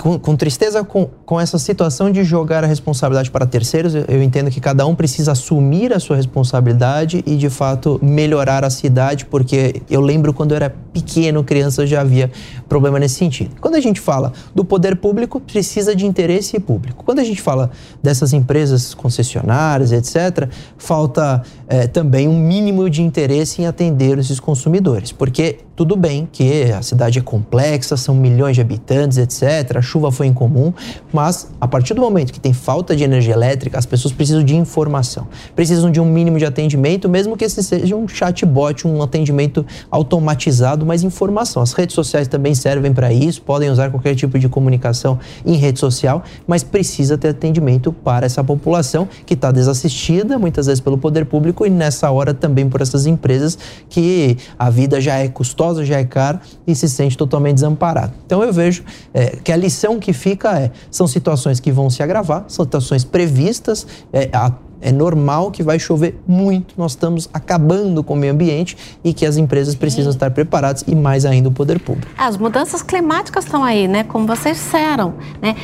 com, 0.00 0.18
com, 0.18 0.36
tristeza 0.36 0.82
com, 0.82 1.08
com 1.24 1.40
essa 1.40 1.58
situação 1.58 2.10
de 2.10 2.24
jogar 2.24 2.64
a 2.64 2.66
responsabilidade 2.66 3.30
para 3.30 3.46
terceiros. 3.46 3.94
Eu, 3.94 4.04
eu, 4.08 4.22
entendo 4.22 4.50
que 4.50 4.60
cada 4.60 4.86
um 4.86 4.94
precisa 4.94 5.32
assumir 5.32 5.92
a 5.92 6.00
sua 6.00 6.16
responsabilidade 6.16 7.22
e, 7.24 7.36
de 7.36 7.48
fato, 7.48 7.98
melhorar 8.02 8.64
a 8.64 8.70
cidade, 8.70 9.26
porque 9.26 9.82
eu 9.88 10.00
lembro 10.00 10.32
quando 10.34 10.52
eu 10.52 10.56
era 10.56 10.74
pequeno, 10.92 11.44
criança, 11.44 11.86
já 11.86 12.00
havia 12.00 12.30
problema 12.68 12.98
nesse 12.98 13.14
sentido. 13.14 13.50
Quando 13.60 13.76
a 13.76 13.80
gente 13.80 14.00
fala 14.00 14.32
do 14.54 14.64
poder 14.64 14.96
público, 14.96 15.40
precisa 15.40 15.94
de 15.94 16.04
interesse 16.04 16.58
público. 16.58 17.04
Quando 17.04 17.20
a 17.20 17.24
gente 17.24 17.40
fala 17.40 17.70
dessas 18.02 18.32
empresas 18.32 18.92
concessionárias, 18.92 19.92
etc., 19.92 20.48
falta 20.76 21.42
é, 21.68 21.86
também 21.86 22.26
um 22.26 22.38
mínimo 22.38 22.90
de 22.90 23.02
interesse 23.02 23.62
em 23.62 23.66
atender 23.66 24.18
esses 24.18 24.40
consumidores, 24.40 25.12
porque 25.12 25.58
tudo 25.80 25.96
bem 25.96 26.28
que 26.30 26.64
a 26.72 26.82
cidade 26.82 27.20
é 27.20 27.22
complexa, 27.22 27.96
são 27.96 28.14
milhões 28.14 28.54
de 28.54 28.60
habitantes, 28.60 29.16
etc. 29.16 29.78
A 29.78 29.80
chuva 29.80 30.12
foi 30.12 30.26
incomum, 30.26 30.74
mas 31.10 31.48
a 31.58 31.66
partir 31.66 31.94
do 31.94 32.02
momento 32.02 32.34
que 32.34 32.38
tem 32.38 32.52
falta 32.52 32.94
de 32.94 33.02
energia 33.02 33.32
elétrica, 33.32 33.78
as 33.78 33.86
pessoas 33.86 34.12
precisam 34.12 34.44
de 34.44 34.54
informação, 34.54 35.26
precisam 35.56 35.90
de 35.90 35.98
um 35.98 36.04
mínimo 36.04 36.38
de 36.38 36.44
atendimento, 36.44 37.08
mesmo 37.08 37.34
que 37.34 37.46
esse 37.46 37.62
seja 37.62 37.96
um 37.96 38.06
chatbot, 38.06 38.86
um 38.86 39.02
atendimento 39.02 39.64
automatizado, 39.90 40.84
mas 40.84 41.02
informação. 41.02 41.62
As 41.62 41.72
redes 41.72 41.94
sociais 41.94 42.28
também 42.28 42.54
servem 42.54 42.92
para 42.92 43.10
isso, 43.10 43.40
podem 43.40 43.70
usar 43.70 43.88
qualquer 43.88 44.14
tipo 44.14 44.38
de 44.38 44.50
comunicação 44.50 45.18
em 45.46 45.54
rede 45.54 45.80
social, 45.80 46.22
mas 46.46 46.62
precisa 46.62 47.16
ter 47.16 47.28
atendimento 47.28 47.90
para 47.90 48.26
essa 48.26 48.44
população 48.44 49.08
que 49.24 49.32
está 49.32 49.50
desassistida, 49.50 50.38
muitas 50.38 50.66
vezes 50.66 50.78
pelo 50.78 50.98
poder 50.98 51.24
público 51.24 51.64
e 51.64 51.70
nessa 51.70 52.10
hora 52.10 52.34
também 52.34 52.68
por 52.68 52.82
essas 52.82 53.06
empresas 53.06 53.56
que 53.88 54.36
a 54.58 54.68
vida 54.68 55.00
já 55.00 55.16
é 55.16 55.26
custosa, 55.26 55.69
já 55.78 55.98
é 55.98 56.04
cara 56.04 56.40
e 56.66 56.74
se 56.74 56.88
sente 56.88 57.16
totalmente 57.16 57.54
desamparado. 57.54 58.12
Então 58.26 58.42
eu 58.42 58.52
vejo 58.52 58.84
é, 59.12 59.36
que 59.36 59.52
a 59.52 59.56
lição 59.56 59.98
que 59.98 60.12
fica 60.12 60.58
é 60.58 60.70
são 60.90 61.06
situações 61.06 61.60
que 61.60 61.70
vão 61.70 61.88
se 61.88 62.02
agravar, 62.02 62.44
são 62.48 62.64
situações 62.64 63.04
previstas, 63.04 63.86
é, 64.12 64.28
a 64.32 64.52
é 64.80 64.90
normal 64.90 65.50
que 65.50 65.62
vai 65.62 65.78
chover 65.78 66.18
muito. 66.26 66.74
Nós 66.76 66.92
estamos 66.92 67.28
acabando 67.32 68.02
com 68.02 68.14
o 68.14 68.16
meio 68.16 68.32
ambiente 68.32 68.76
e 69.04 69.12
que 69.12 69.26
as 69.26 69.36
empresas 69.36 69.74
precisam 69.74 70.10
estar 70.10 70.30
preparadas 70.30 70.84
e 70.86 70.94
mais 70.94 71.24
ainda 71.26 71.48
o 71.48 71.52
poder 71.52 71.78
público. 71.78 72.10
As 72.16 72.36
mudanças 72.36 72.82
climáticas 72.82 73.44
estão 73.44 73.62
aí, 73.62 73.86
né? 73.86 74.04
Como 74.04 74.26
vocês 74.26 74.56
disseram. 74.56 75.14
Né? 75.40 75.54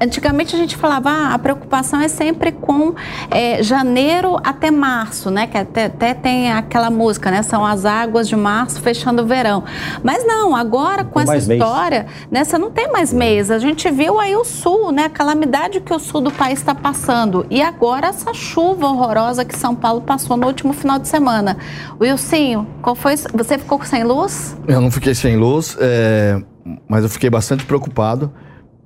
Antigamente 0.00 0.54
a 0.54 0.58
gente 0.58 0.76
falava 0.76 1.10
ah, 1.10 1.34
a 1.34 1.38
preocupação 1.38 2.00
é 2.00 2.08
sempre 2.08 2.52
com 2.52 2.94
é, 3.30 3.62
janeiro 3.62 4.38
até 4.44 4.70
março, 4.70 5.30
né? 5.30 5.46
Que 5.46 5.58
até, 5.58 5.86
até, 5.86 6.14
tem 6.14 6.52
aquela 6.52 6.90
música, 6.90 7.30
né? 7.30 7.42
São 7.42 7.64
as 7.64 7.84
águas 7.84 8.28
de 8.28 8.36
março 8.36 8.80
fechando 8.80 9.22
o 9.22 9.26
verão. 9.26 9.64
Mas 10.02 10.24
não, 10.24 10.54
agora 10.54 11.04
com 11.04 11.20
essa 11.20 11.36
história, 11.36 12.06
né? 12.30 12.44
Você 12.44 12.56
não 12.56 12.70
tem 12.70 12.90
mais 12.92 13.12
mês. 13.12 13.50
A 13.50 13.58
gente 13.58 13.90
viu 13.90 14.20
aí 14.20 14.36
o 14.36 14.44
sul, 14.44 14.92
né? 14.92 15.04
A 15.04 15.10
calamidade 15.10 15.80
que 15.80 15.92
o 15.92 15.98
sul 15.98 16.20
do 16.20 16.30
país 16.30 16.58
está 16.58 16.74
passando. 16.74 17.46
E 17.50 17.60
agora 17.60 18.08
essa 18.08 18.32
chuva 18.32 18.59
chuva 18.60 18.88
horrorosa 18.88 19.42
que 19.42 19.56
São 19.56 19.74
Paulo 19.74 20.02
passou 20.02 20.36
no 20.36 20.46
último 20.46 20.74
final 20.74 20.98
de 20.98 21.08
semana. 21.08 21.56
Wilsinho, 21.98 22.66
qual 22.82 22.94
foi? 22.94 23.16
Você 23.16 23.56
ficou 23.56 23.82
sem 23.84 24.04
luz? 24.04 24.54
Eu 24.68 24.82
não 24.82 24.90
fiquei 24.90 25.14
sem 25.14 25.34
luz, 25.38 25.78
é, 25.80 26.38
mas 26.86 27.02
eu 27.02 27.08
fiquei 27.08 27.30
bastante 27.30 27.64
preocupado. 27.64 28.30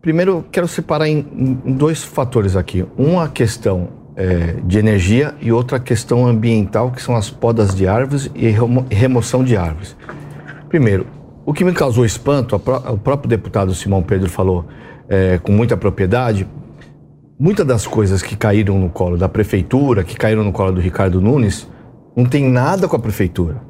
Primeiro, 0.01 0.45
quero 0.53 0.69
separar 0.69 1.09
em, 1.09 1.27
em 1.65 1.73
dois 1.73 2.05
fatores 2.05 2.55
aqui. 2.55 2.87
Uma 2.97 3.29
questão 3.29 3.89
é, 4.15 4.59
de 4.65 4.79
energia 4.79 5.35
e 5.41 5.51
outra 5.51 5.81
questão 5.81 6.25
ambiental, 6.25 6.93
que 6.93 7.03
são 7.03 7.17
as 7.17 7.29
podas 7.29 7.75
de 7.75 7.89
árvores 7.89 8.31
e 8.33 8.55
remoção 8.95 9.43
de 9.43 9.57
árvores. 9.57 9.97
Primeiro, 10.69 11.05
o 11.45 11.53
que 11.53 11.65
me 11.65 11.73
causou 11.73 12.05
espanto, 12.05 12.55
o 12.55 12.99
próprio 12.99 13.29
deputado 13.29 13.75
Simão 13.75 14.03
Pedro 14.03 14.31
falou 14.31 14.67
é, 15.09 15.39
com 15.39 15.51
muita 15.51 15.77
propriedade, 15.77 16.47
muitas 17.39 17.67
das 17.67 17.87
coisas 17.87 18.23
que 18.23 18.37
caíram 18.37 18.79
no 18.79 18.89
colo 18.89 19.17
da 19.17 19.29
prefeitura, 19.29 20.05
que 20.05 20.17
caíram 20.17 20.45
no 20.45 20.53
colo 20.53 20.73
do 20.73 20.81
Ricardo 20.81 21.21
Nunes, 21.21 21.69
não 22.15 22.25
tem 22.25 22.49
nada 22.49 22.87
com 22.87 22.97
a 22.97 22.99
prefeitura. 22.99 23.61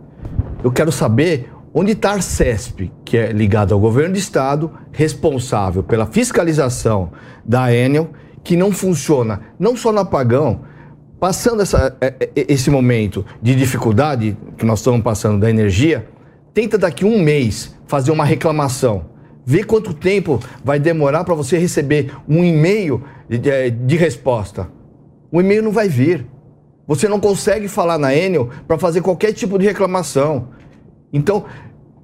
Eu 0.62 0.70
quero 0.70 0.92
saber 0.92 1.50
onde 1.72 1.92
está 1.92 2.10
a 2.10 2.14
Arcesp, 2.14 2.90
que 3.04 3.16
é 3.16 3.32
ligado 3.32 3.72
ao 3.72 3.80
governo 3.80 4.12
do 4.12 4.18
estado, 4.18 4.70
responsável 4.92 5.82
pela 5.82 6.06
fiscalização 6.06 7.10
da 7.44 7.74
Enel, 7.74 8.10
que 8.42 8.56
não 8.56 8.70
funciona 8.70 9.40
não 9.58 9.76
só 9.76 9.90
no 9.90 10.00
apagão, 10.00 10.60
passando 11.18 11.62
essa, 11.62 11.96
é, 12.00 12.14
é, 12.20 12.30
esse 12.34 12.70
momento 12.70 13.24
de 13.40 13.54
dificuldade 13.54 14.36
que 14.58 14.66
nós 14.66 14.80
estamos 14.80 15.00
passando 15.00 15.40
da 15.40 15.48
energia, 15.48 16.06
tenta 16.52 16.76
daqui 16.76 17.04
um 17.04 17.20
mês 17.20 17.74
fazer 17.86 18.12
uma 18.12 18.24
reclamação. 18.24 19.06
Vê 19.46 19.64
quanto 19.64 19.92
tempo 19.92 20.40
vai 20.62 20.78
demorar 20.78 21.24
para 21.24 21.34
você 21.34 21.58
receber 21.58 22.12
um 22.28 22.44
e-mail 22.44 23.02
de, 23.28 23.70
de 23.70 23.96
resposta. 23.96 24.68
O 25.30 25.40
e-mail 25.40 25.62
não 25.62 25.72
vai 25.72 25.88
vir. 25.88 26.26
Você 26.86 27.08
não 27.08 27.18
consegue 27.18 27.66
falar 27.66 27.98
na 27.98 28.14
Enel 28.14 28.50
para 28.66 28.78
fazer 28.78 29.00
qualquer 29.00 29.32
tipo 29.32 29.58
de 29.58 29.64
reclamação. 29.64 30.48
Então, 31.12 31.44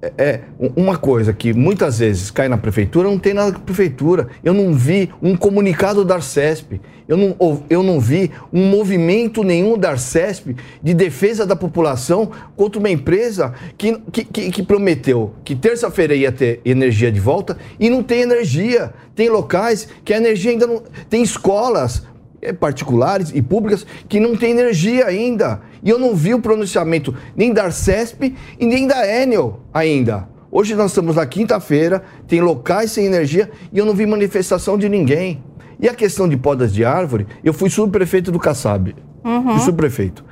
é, 0.01 0.13
é, 0.17 0.39
uma 0.75 0.97
coisa 0.97 1.31
que 1.31 1.53
muitas 1.53 1.99
vezes 1.99 2.31
cai 2.31 2.49
na 2.49 2.57
prefeitura, 2.57 3.07
não 3.07 3.19
tem 3.19 3.35
nada 3.35 3.51
com 3.51 3.59
a 3.59 3.61
prefeitura. 3.61 4.29
Eu 4.43 4.51
não 4.51 4.73
vi 4.73 5.11
um 5.21 5.37
comunicado 5.37 6.03
da 6.03 6.15
Arcesp, 6.15 6.81
eu 7.07 7.15
não, 7.15 7.63
eu 7.69 7.83
não 7.83 7.99
vi 7.99 8.31
um 8.51 8.65
movimento 8.67 9.43
nenhum 9.43 9.77
da 9.77 9.91
Arcesp 9.91 10.55
de 10.81 10.93
defesa 10.95 11.45
da 11.45 11.55
população 11.55 12.31
contra 12.55 12.79
uma 12.79 12.89
empresa 12.89 13.53
que, 13.77 13.95
que, 14.11 14.25
que, 14.25 14.51
que 14.51 14.63
prometeu 14.63 15.35
que 15.43 15.55
terça-feira 15.55 16.15
ia 16.15 16.31
ter 16.31 16.61
energia 16.65 17.11
de 17.11 17.19
volta 17.19 17.57
e 17.79 17.87
não 17.89 18.01
tem 18.01 18.21
energia. 18.21 18.93
Tem 19.13 19.29
locais 19.29 19.87
que 20.03 20.13
a 20.13 20.17
energia 20.17 20.51
ainda 20.51 20.65
não. 20.65 20.81
Tem 21.09 21.21
escolas 21.21 22.03
é, 22.41 22.51
particulares 22.51 23.31
e 23.35 23.41
públicas 23.41 23.85
que 24.09 24.19
não 24.19 24.35
tem 24.35 24.51
energia 24.51 25.05
ainda. 25.05 25.61
E 25.83 25.89
eu 25.89 25.97
não 25.97 26.15
vi 26.15 26.33
o 26.33 26.41
pronunciamento 26.41 27.13
nem 27.35 27.53
da 27.53 27.65
Arcesp 27.65 28.35
e 28.59 28.65
nem 28.65 28.87
da 28.87 29.05
Enel 29.07 29.61
ainda. 29.73 30.27
Hoje 30.51 30.75
nós 30.75 30.91
estamos 30.91 31.15
na 31.15 31.25
quinta-feira, 31.25 32.03
tem 32.27 32.41
locais 32.41 32.91
sem 32.91 33.05
energia 33.05 33.49
e 33.71 33.77
eu 33.77 33.85
não 33.85 33.93
vi 33.93 34.05
manifestação 34.05 34.77
de 34.77 34.89
ninguém. 34.89 35.41
E 35.79 35.87
a 35.87 35.95
questão 35.95 36.27
de 36.27 36.37
podas 36.37 36.73
de 36.73 36.85
árvore, 36.85 37.25
eu 37.43 37.53
fui 37.53 37.69
subprefeito 37.69 38.31
do 38.31 38.37
Kassab. 38.37 38.95
Uhum. 39.23 39.53
Fui 39.53 39.59
subprefeito. 39.59 40.23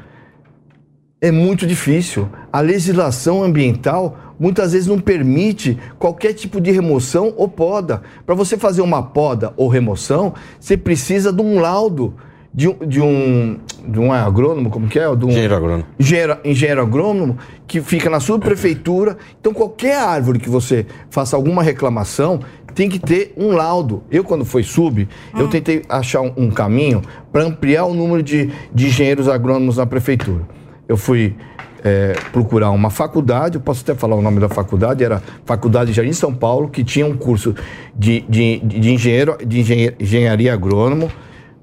É 1.21 1.31
muito 1.31 1.65
difícil. 1.65 2.29
A 2.51 2.61
legislação 2.61 3.43
ambiental 3.43 4.17
muitas 4.39 4.71
vezes 4.73 4.87
não 4.87 4.99
permite 4.99 5.77
qualquer 5.97 6.33
tipo 6.33 6.61
de 6.61 6.71
remoção 6.71 7.33
ou 7.35 7.47
poda. 7.47 8.01
Para 8.25 8.35
você 8.35 8.57
fazer 8.57 8.81
uma 8.81 9.03
poda 9.03 9.53
ou 9.57 9.67
remoção, 9.67 10.33
você 10.59 10.77
precisa 10.77 11.33
de 11.33 11.41
um 11.41 11.59
laudo 11.59 12.15
de 12.53 12.67
um, 12.67 12.73
de 12.87 13.01
um, 13.01 13.59
de 13.87 13.99
um 13.99 14.11
agrônomo, 14.11 14.69
como 14.69 14.87
que 14.87 14.99
é? 14.99 15.15
De 15.15 15.25
um, 15.25 15.29
engenheiro 15.29 15.55
agrônomo. 15.55 15.85
Engenheiro, 15.99 16.37
engenheiro 16.43 16.81
agrônomo, 16.81 17.37
que 17.67 17.81
fica 17.81 18.09
na 18.09 18.19
sua 18.19 18.39
prefeitura. 18.39 19.17
Então, 19.39 19.53
qualquer 19.53 19.97
árvore 19.97 20.39
que 20.39 20.49
você 20.49 20.85
faça 21.09 21.35
alguma 21.35 21.61
reclamação, 21.61 22.39
tem 22.73 22.89
que 22.89 22.99
ter 22.99 23.33
um 23.35 23.51
laudo. 23.51 24.03
Eu, 24.09 24.23
quando 24.23 24.45
fui 24.45 24.63
sub, 24.63 25.07
hum. 25.33 25.39
eu 25.39 25.47
tentei 25.47 25.83
achar 25.89 26.21
um, 26.21 26.33
um 26.37 26.49
caminho 26.49 27.01
para 27.31 27.43
ampliar 27.43 27.85
o 27.85 27.93
número 27.93 28.23
de, 28.23 28.51
de 28.73 28.87
engenheiros 28.87 29.27
agrônomos 29.27 29.77
na 29.77 29.85
prefeitura. 29.85 30.41
Eu 30.87 30.97
fui 30.97 31.35
é, 31.83 32.13
procurar 32.31 32.71
uma 32.71 32.89
faculdade, 32.89 33.55
eu 33.55 33.61
posso 33.61 33.81
até 33.81 33.93
falar 33.93 34.15
o 34.15 34.21
nome 34.21 34.39
da 34.39 34.49
faculdade, 34.49 35.03
era 35.03 35.21
Faculdade 35.45 35.91
de 35.91 35.97
Jardim 35.97 36.13
São 36.13 36.33
Paulo, 36.33 36.69
que 36.69 36.83
tinha 36.83 37.05
um 37.05 37.15
curso 37.15 37.55
de, 37.95 38.21
de, 38.21 38.59
de, 38.59 38.91
engenheiro, 38.91 39.37
de 39.45 39.93
engenharia 39.99 40.53
agrônomo, 40.53 41.11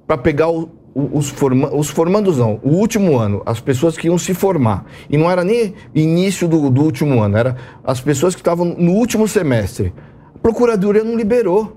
para 0.06 0.18
pegar 0.18 0.48
o, 0.50 0.70
os, 0.94 1.28
forma, 1.28 1.74
os 1.74 1.88
formandos, 1.88 2.38
não, 2.38 2.60
o 2.62 2.70
último 2.70 3.18
ano, 3.18 3.42
as 3.44 3.60
pessoas 3.60 3.96
que 3.96 4.06
iam 4.06 4.16
se 4.18 4.32
formar. 4.32 4.86
E 5.10 5.16
não 5.16 5.30
era 5.30 5.42
nem 5.42 5.74
início 5.94 6.46
do, 6.46 6.70
do 6.70 6.82
último 6.82 7.22
ano, 7.22 7.36
era 7.36 7.56
as 7.84 8.00
pessoas 8.00 8.34
que 8.34 8.40
estavam 8.40 8.64
no 8.64 8.92
último 8.92 9.26
semestre. 9.26 9.92
A 10.34 10.38
Procuradoria 10.38 11.02
não 11.02 11.16
liberou 11.16 11.76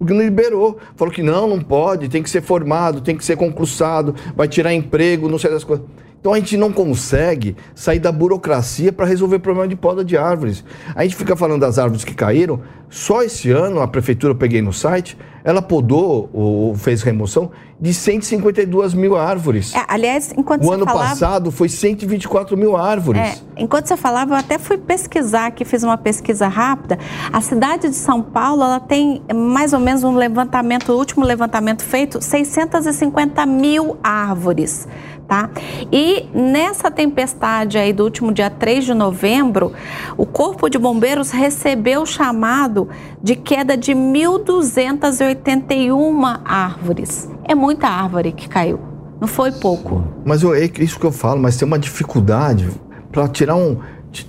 porque 0.00 0.14
não 0.14 0.22
liberou. 0.22 0.78
Falou 0.96 1.12
que 1.12 1.22
não, 1.22 1.46
não 1.46 1.60
pode, 1.60 2.08
tem 2.08 2.22
que 2.22 2.30
ser 2.30 2.40
formado, 2.40 3.02
tem 3.02 3.14
que 3.14 3.24
ser 3.24 3.36
concursado, 3.36 4.14
vai 4.34 4.48
tirar 4.48 4.72
emprego, 4.72 5.28
não 5.28 5.38
sei 5.38 5.50
das 5.50 5.62
coisas. 5.62 5.84
Então 6.20 6.34
a 6.34 6.36
gente 6.38 6.56
não 6.56 6.70
consegue 6.70 7.56
sair 7.74 7.98
da 7.98 8.12
burocracia 8.12 8.92
para 8.92 9.06
resolver 9.06 9.36
o 9.36 9.40
problema 9.40 9.66
de 9.66 9.74
poda 9.74 10.04
de 10.04 10.18
árvores. 10.18 10.62
A 10.94 11.02
gente 11.02 11.16
fica 11.16 11.34
falando 11.34 11.62
das 11.62 11.78
árvores 11.78 12.04
que 12.04 12.14
caíram. 12.14 12.60
Só 12.90 13.22
esse 13.22 13.50
ano, 13.50 13.80
a 13.80 13.88
prefeitura, 13.88 14.32
eu 14.32 14.36
peguei 14.36 14.60
no 14.60 14.72
site, 14.72 15.16
ela 15.44 15.62
podou 15.62 16.28
ou 16.32 16.74
fez 16.74 17.02
remoção 17.02 17.50
de 17.80 17.94
152 17.94 18.92
mil 18.92 19.16
árvores. 19.16 19.74
É, 19.74 19.82
aliás, 19.88 20.34
enquanto 20.36 20.62
o 20.62 20.66
você 20.66 20.74
ano 20.74 20.84
falava... 20.84 21.08
passado 21.08 21.50
foi 21.50 21.68
124 21.68 22.56
mil 22.56 22.76
árvores. 22.76 23.22
É, 23.22 23.34
enquanto 23.56 23.86
você 23.86 23.96
falava, 23.96 24.34
eu 24.34 24.36
até 24.36 24.58
fui 24.58 24.76
pesquisar 24.76 25.46
aqui, 25.46 25.64
fiz 25.64 25.82
uma 25.82 25.96
pesquisa 25.96 26.48
rápida. 26.48 26.98
A 27.32 27.40
cidade 27.40 27.88
de 27.88 27.94
São 27.94 28.20
Paulo, 28.20 28.62
ela 28.62 28.80
tem 28.80 29.22
mais 29.32 29.72
ou 29.72 29.80
menos 29.80 30.04
um 30.04 30.14
levantamento, 30.14 30.92
o 30.92 30.98
último 30.98 31.24
levantamento 31.24 31.82
feito, 31.82 32.20
650 32.20 33.46
mil 33.46 33.96
árvores 34.02 34.86
tá? 35.30 35.48
E 35.92 36.26
nessa 36.34 36.90
tempestade 36.90 37.78
aí 37.78 37.92
do 37.92 38.02
último 38.02 38.32
dia 38.32 38.50
3 38.50 38.84
de 38.84 38.94
novembro, 38.94 39.72
o 40.16 40.26
Corpo 40.26 40.68
de 40.68 40.76
Bombeiros 40.76 41.30
recebeu 41.30 42.02
o 42.02 42.06
chamado 42.06 42.88
de 43.22 43.36
queda 43.36 43.76
de 43.76 43.92
1.281 43.92 46.40
árvores. 46.44 47.30
É 47.44 47.54
muita 47.54 47.86
árvore 47.86 48.32
que 48.32 48.48
caiu, 48.48 48.80
não 49.20 49.28
foi 49.28 49.52
pouco. 49.52 50.02
Mas 50.24 50.42
eu, 50.42 50.52
é 50.52 50.68
isso 50.80 50.98
que 50.98 51.06
eu 51.06 51.12
falo, 51.12 51.40
mas 51.40 51.56
tem 51.56 51.64
uma 51.64 51.78
dificuldade 51.78 52.68
para 53.12 53.28
tirar 53.28 53.54
um 53.54 53.78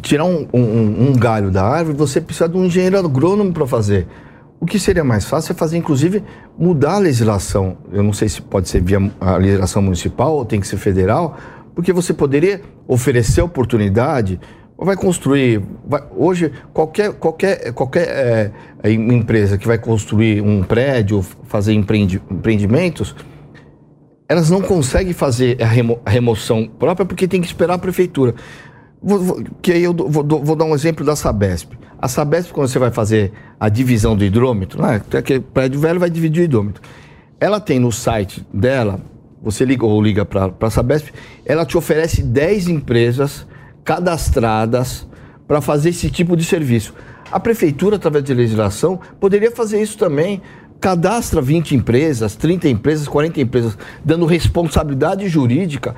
tirar 0.04 0.26
um, 0.26 0.48
um, 0.54 1.10
um 1.10 1.14
galho 1.14 1.50
da 1.50 1.64
árvore, 1.64 1.98
você 1.98 2.22
precisa 2.22 2.48
de 2.48 2.56
um 2.56 2.66
engenheiro 2.66 3.00
agrônomo 3.00 3.52
para 3.52 3.66
fazer. 3.66 4.08
O 4.62 4.65
que 4.67 4.78
seria 4.78 5.04
mais 5.04 5.26
fácil 5.26 5.54
é 5.54 5.56
fazer, 5.56 5.76
inclusive, 5.78 6.24
mudar 6.56 6.93
a 6.93 7.00
legislação. 7.00 7.78
Eu 7.91 8.04
não 8.04 8.13
sei 8.13 8.30
se 8.30 8.41
pode 8.43 8.69
ser 8.69 8.80
via 8.80 9.00
a 9.19 9.36
legislação 9.36 9.82
municipal 9.82 10.36
ou 10.36 10.45
tem 10.45 10.60
que 10.62 10.67
ser 10.67 10.78
federal, 10.78 11.36
porque 11.74 11.91
você 11.91 12.13
poderia 12.13 12.62
oferecer 12.88 13.41
oportunidade. 13.41 14.39
vai 14.84 14.95
construir. 14.95 15.62
vai- 15.88 16.04
hoje, 16.15 16.52
qualquer, 16.74 17.12
qualquer, 17.13 17.71
qualquer 17.74 18.08
é, 18.08 18.52
é, 18.84 18.91
empresa 18.91 19.56
que 19.58 19.67
vai 19.67 19.78
construir 19.80 20.41
um 20.41 20.63
prédio, 20.63 21.24
fazer 21.47 21.74
empreendi- 21.74 22.21
empreendimentos, 22.32 23.15
elas 24.28 24.50
não 24.50 24.60
conseguem 24.62 25.13
fazer 25.13 25.62
a, 25.62 25.65
remo- 25.67 26.00
a 26.06 26.10
remoção 26.10 26.67
própria 26.67 27.06
porque 27.06 27.28
tem 27.28 27.41
que 27.41 27.47
esperar 27.47 27.76
a 27.76 27.78
prefeitura. 27.78 28.34
Vou, 29.02 29.19
vou- 29.19 29.43
que 29.62 29.71
aí 29.71 29.84
eu 29.84 29.93
vou, 29.93 30.24
vou 30.43 30.56
dar 30.56 30.65
um 30.65 30.74
exemplo 30.74 31.06
da 31.06 31.15
Sabesp. 31.15 31.74
A 32.00 32.08
Sabesp, 32.08 32.52
quando 32.52 32.67
você 32.67 32.80
vai 32.80 32.89
fazer 32.91 33.32
a 33.62 33.69
divisão 33.69 34.15
do 34.15 34.26
hidrômetro, 34.26 34.82
né, 34.82 35.00
tem 35.08 35.19
aquele 35.19 35.39
prédio 35.39 35.80
velho 35.80 36.00
vai 36.00 36.10
dividir 36.10 36.41
o 36.41 36.45
hidrômetro. 36.45 36.82
Ela 37.39 37.60
tem 37.60 37.80
no 37.80 37.91
site 37.91 38.43
dela, 38.52 39.00
você 39.39 39.63
liga 39.63 39.86
ou 39.86 40.02
liga 40.02 40.26
para 40.26 40.52
a 40.60 40.69
Sabesp, 40.71 41.10
ela 41.45 41.63
te 41.63 41.78
oferece 41.78 42.24
10 42.24 42.69
empresas 42.69 43.45
cadastradas 43.84 45.08
para 45.47 45.62
fazer 45.62 45.89
esse 45.89 46.10
tipo 46.10 46.36
de 46.36 46.43
serviço. 46.43 46.95
A 47.32 47.39
prefeitura, 47.39 47.97
através 47.97 48.24
de 48.24 48.34
legislação, 48.34 49.00
poderia 49.19 49.52
fazer 49.52 49.80
isso 49.80 49.95
também. 49.95 50.41
Cadastra 50.80 51.39
20 51.39 51.76
empresas, 51.76 52.36
30 52.36 52.67
empresas, 52.67 53.08
40 53.08 53.41
empresas, 53.41 53.78
dando 54.04 54.26
responsabilidade 54.26 55.30
jurídica, 55.30 55.95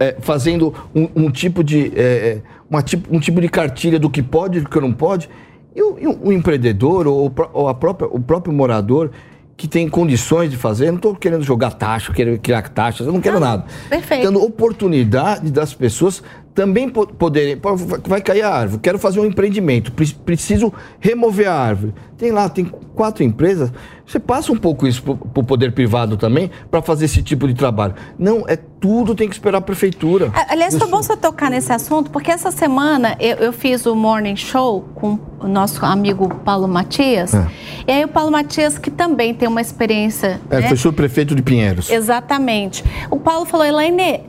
eh, 0.00 0.16
fazendo 0.18 0.74
um, 0.92 1.08
um 1.14 1.30
tipo 1.30 1.62
de, 1.62 1.92
eh, 1.94 2.40
uma 2.68 2.82
tipo, 2.82 3.14
um 3.14 3.20
tipo 3.20 3.40
de 3.40 3.48
cartilha 3.48 3.96
do 3.96 4.10
que 4.10 4.24
pode 4.24 4.58
e 4.58 4.60
do 4.62 4.68
que 4.68 4.80
não 4.80 4.92
pode. 4.92 5.30
E 5.76 5.82
o, 5.82 5.98
e 6.00 6.06
o- 6.06 6.32
empreendedor 6.32 7.06
ou, 7.06 7.30
ou 7.52 7.68
a 7.68 7.74
própria, 7.74 8.08
o 8.10 8.18
próprio 8.18 8.52
morador 8.52 9.10
que 9.58 9.68
tem 9.68 9.88
condições 9.88 10.50
de 10.50 10.56
fazer, 10.56 10.86
eu 10.86 10.92
não 10.92 10.96
estou 10.96 11.14
querendo 11.14 11.42
jogar 11.42 11.70
taxa, 11.72 12.12
querendo 12.12 12.38
criar 12.38 12.62
taxas, 12.70 13.06
eu 13.06 13.12
não 13.12 13.20
quero 13.20 13.38
Não, 13.38 13.46
nada. 13.46 13.64
perfeito. 13.88 14.24
Dando 14.24 14.42
oportunidade 14.42 15.50
das 15.50 15.72
pessoas 15.74 16.22
também 16.56 16.88
po- 16.88 17.06
poderem. 17.06 17.60
vai- 18.04 18.20
cair 18.22 18.40
a 18.42 18.48
árvore, 18.50 18.80
quero 18.82 18.98
fazer 18.98 19.20
um 19.20 19.26
empreendimento, 19.26 19.92
pre- 19.92 20.16
preciso 20.24 20.72
remover 20.98 21.48
a 21.48 21.54
árvore. 21.54 21.94
Tem 22.16 22.32
lá, 22.32 22.48
tem 22.48 22.64
quatro 22.94 23.22
empresas. 23.22 23.70
Você 24.06 24.18
passa 24.18 24.50
um 24.50 24.56
pouco 24.56 24.86
isso 24.86 25.02
para 25.02 25.12
o 25.12 25.44
poder 25.44 25.72
privado 25.72 26.16
também, 26.16 26.50
para 26.70 26.80
fazer 26.80 27.04
esse 27.04 27.22
tipo 27.22 27.46
de 27.46 27.52
trabalho. 27.52 27.94
Não, 28.18 28.44
é 28.48 28.56
tudo 28.56 29.14
tem 29.14 29.28
que 29.28 29.34
esperar 29.34 29.58
a 29.58 29.60
prefeitura. 29.60 30.32
Aliás, 30.48 30.74
foi 30.78 30.88
bom 30.88 31.02
você 31.02 31.14
tocar 31.14 31.50
nesse 31.50 31.70
assunto, 31.72 32.10
porque 32.10 32.30
essa 32.30 32.50
semana 32.50 33.16
eu, 33.20 33.36
eu 33.36 33.52
fiz 33.52 33.84
o 33.84 33.94
Morning 33.94 34.36
Show 34.36 34.88
com 34.94 35.18
o 35.40 35.46
nosso 35.46 35.84
amigo 35.84 36.34
Paulo 36.36 36.66
Matias. 36.66 37.34
É. 37.34 37.46
E 37.86 37.92
aí 37.92 38.04
o 38.04 38.08
Paulo 38.08 38.30
Matias, 38.30 38.78
que 38.78 38.90
também 38.90 39.34
tem 39.34 39.46
uma 39.46 39.60
experiência... 39.60 40.40
É, 40.48 40.60
né? 40.62 40.68
Foi 40.68 40.76
subprefeito 40.78 41.34
de 41.34 41.42
Pinheiros. 41.42 41.90
Exatamente. 41.90 42.82
O 43.10 43.18
Paulo 43.18 43.44
falou, 43.44 43.66
Elaine, 43.66 44.20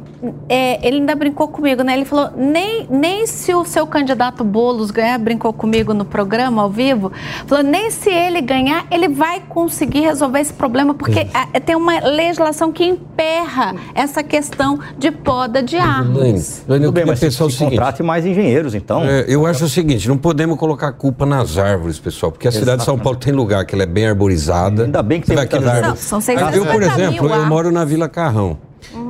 é, 0.49 0.86
ele 0.86 0.97
ainda 0.97 1.15
brincou 1.15 1.47
comigo, 1.47 1.84
né? 1.84 1.93
Ele 1.93 2.06
falou, 2.06 2.32
nem, 2.36 2.88
nem 2.89 3.27
se 3.27 3.53
o 3.53 3.63
seu 3.65 3.86
candidato 3.86 4.43
Boulos 4.43 4.91
ganhar, 4.91 5.17
brincou 5.19 5.53
comigo 5.53 5.93
no 5.93 6.06
programa 6.06 6.62
ao 6.62 6.69
vivo, 6.69 7.12
falou, 7.45 7.63
nem 7.63 7.91
se 7.91 8.10
ele 8.10 8.41
ganhar, 8.41 8.86
ele 8.89 9.08
vai 9.08 9.41
conseguir 9.47 10.01
resolver 10.01 10.39
esse 10.39 10.53
problema, 10.53 10.93
porque 10.93 11.27
ah, 11.34 11.47
tem 11.60 11.75
uma 11.75 11.99
legislação 11.99 12.71
que 12.71 12.84
emperra 12.86 13.75
essa 13.93 14.23
questão 14.23 14.80
de 14.97 15.12
poda 15.12 15.62
de 15.62 15.77
árvores. 15.77 16.63
Eu 16.67 16.75
Tudo 16.80 16.91
bem, 16.91 17.06
mas 17.06 17.19
pensar 17.19 17.45
o 17.45 17.49
se 17.49 17.58
seguinte. 17.58 17.71
contrate 17.75 18.03
mais 18.03 18.25
engenheiros, 18.25 18.73
então. 18.75 19.03
É, 19.03 19.25
eu 19.27 19.45
acho 19.45 19.65
o 19.65 19.69
seguinte, 19.69 20.08
não 20.08 20.17
podemos 20.17 20.58
colocar 20.58 20.88
a 20.88 20.93
culpa 20.93 21.25
nas 21.25 21.58
árvores, 21.58 21.99
pessoal, 21.99 22.32
porque 22.32 22.47
a 22.47 22.51
cidade 22.51 22.80
de 22.80 22.86
São 22.86 22.97
Paulo 22.97 23.17
tem 23.17 23.34
lugar 23.34 23.65
que 23.65 23.75
ela 23.75 23.84
é 23.84 23.88
bem 23.88 24.08
arborizada. 24.08 24.84
Ainda 24.84 25.03
bem 25.03 25.21
que 25.21 25.27
tem 25.27 25.36
vai 25.36 25.45
muitas 25.45 25.67
árvores. 25.67 25.99
São- 25.99 26.21
são 26.21 26.34
Eu, 26.36 26.65
por 26.65 26.82
650 26.84 27.01
exemplo, 27.01 27.30
eu 27.34 27.45
moro 27.45 27.71
na 27.71 27.86
Vila 27.86 28.10
Carrão. 28.10 28.58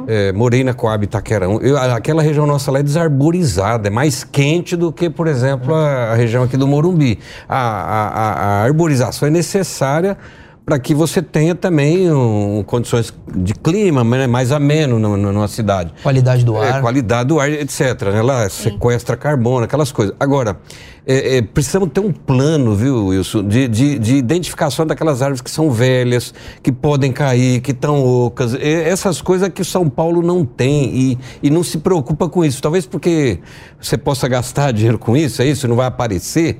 É, 0.07 0.31
morei 0.31 0.63
na 0.63 0.73
Coab 0.73 1.03
Itaquerão. 1.03 1.59
Eu- 1.61 1.77
aquela 1.77 2.21
região 2.21 2.45
nossa 2.47 2.71
lá 2.71 2.79
é 2.79 2.83
desarborizada, 2.83 3.87
é 3.87 3.91
mais 3.91 4.23
quente 4.23 4.75
do 4.75 4.91
que, 4.91 5.09
por 5.09 5.27
exemplo, 5.27 5.73
a, 5.73 6.11
a 6.11 6.15
região 6.15 6.43
aqui 6.43 6.57
do 6.57 6.67
Morumbi. 6.67 7.19
A- 7.47 7.57
a- 7.57 8.33
a 8.33 8.63
arborização 8.63 9.27
é 9.27 9.31
necessária 9.31 10.17
para 10.67 10.77
que 10.77 10.93
você 10.93 11.21
tenha 11.21 11.55
também 11.55 12.11
um, 12.11 12.61
condições 12.67 13.13
de 13.33 13.53
clima 13.53 14.03
né, 14.03 14.27
mais 14.27 14.51
ameno 14.51 14.99
no- 14.99 15.15
no- 15.15 15.31
numa 15.31 15.47
cidade. 15.47 15.93
Qualidade 16.03 16.43
do 16.43 16.57
É, 16.61 16.71
ar. 16.71 16.81
qualidade 16.81 17.29
do 17.29 17.39
ar, 17.39 17.49
etc. 17.49 18.01
Né? 18.11 18.19
Ela 18.19 18.49
sequestra 18.49 19.15
carbono, 19.15 19.63
aquelas 19.63 19.93
coisas. 19.93 20.13
Agora, 20.19 20.57
é, 21.05 21.37
é, 21.37 21.41
precisamos 21.41 21.89
ter 21.93 22.01
um 22.01 22.11
plano, 22.11 22.75
viu, 22.75 23.05
Wilson, 23.05 23.47
de, 23.47 23.65
de, 23.69 23.97
de 23.97 24.15
identificação 24.17 24.85
daquelas 24.85 25.21
árvores 25.21 25.39
que 25.39 25.49
são 25.49 25.71
velhas, 25.71 26.33
que 26.61 26.69
podem 26.69 27.13
cair, 27.13 27.61
que 27.61 27.71
estão 27.71 28.03
ocas. 28.05 28.53
É, 28.53 28.89
essas 28.89 29.21
coisas 29.21 29.47
que 29.47 29.61
o 29.61 29.65
São 29.65 29.87
Paulo 29.87 30.21
não 30.21 30.43
tem 30.43 30.93
e, 30.93 31.17
e 31.43 31.49
não 31.49 31.63
se 31.63 31.77
preocupa 31.77 32.27
com 32.27 32.43
isso. 32.43 32.61
Talvez 32.61 32.85
porque 32.85 33.39
você 33.79 33.97
possa 33.97 34.27
gastar 34.27 34.73
dinheiro 34.73 34.99
com 34.99 35.15
isso, 35.15 35.41
é 35.41 35.45
isso, 35.45 35.65
não 35.65 35.77
vai 35.77 35.87
aparecer. 35.87 36.59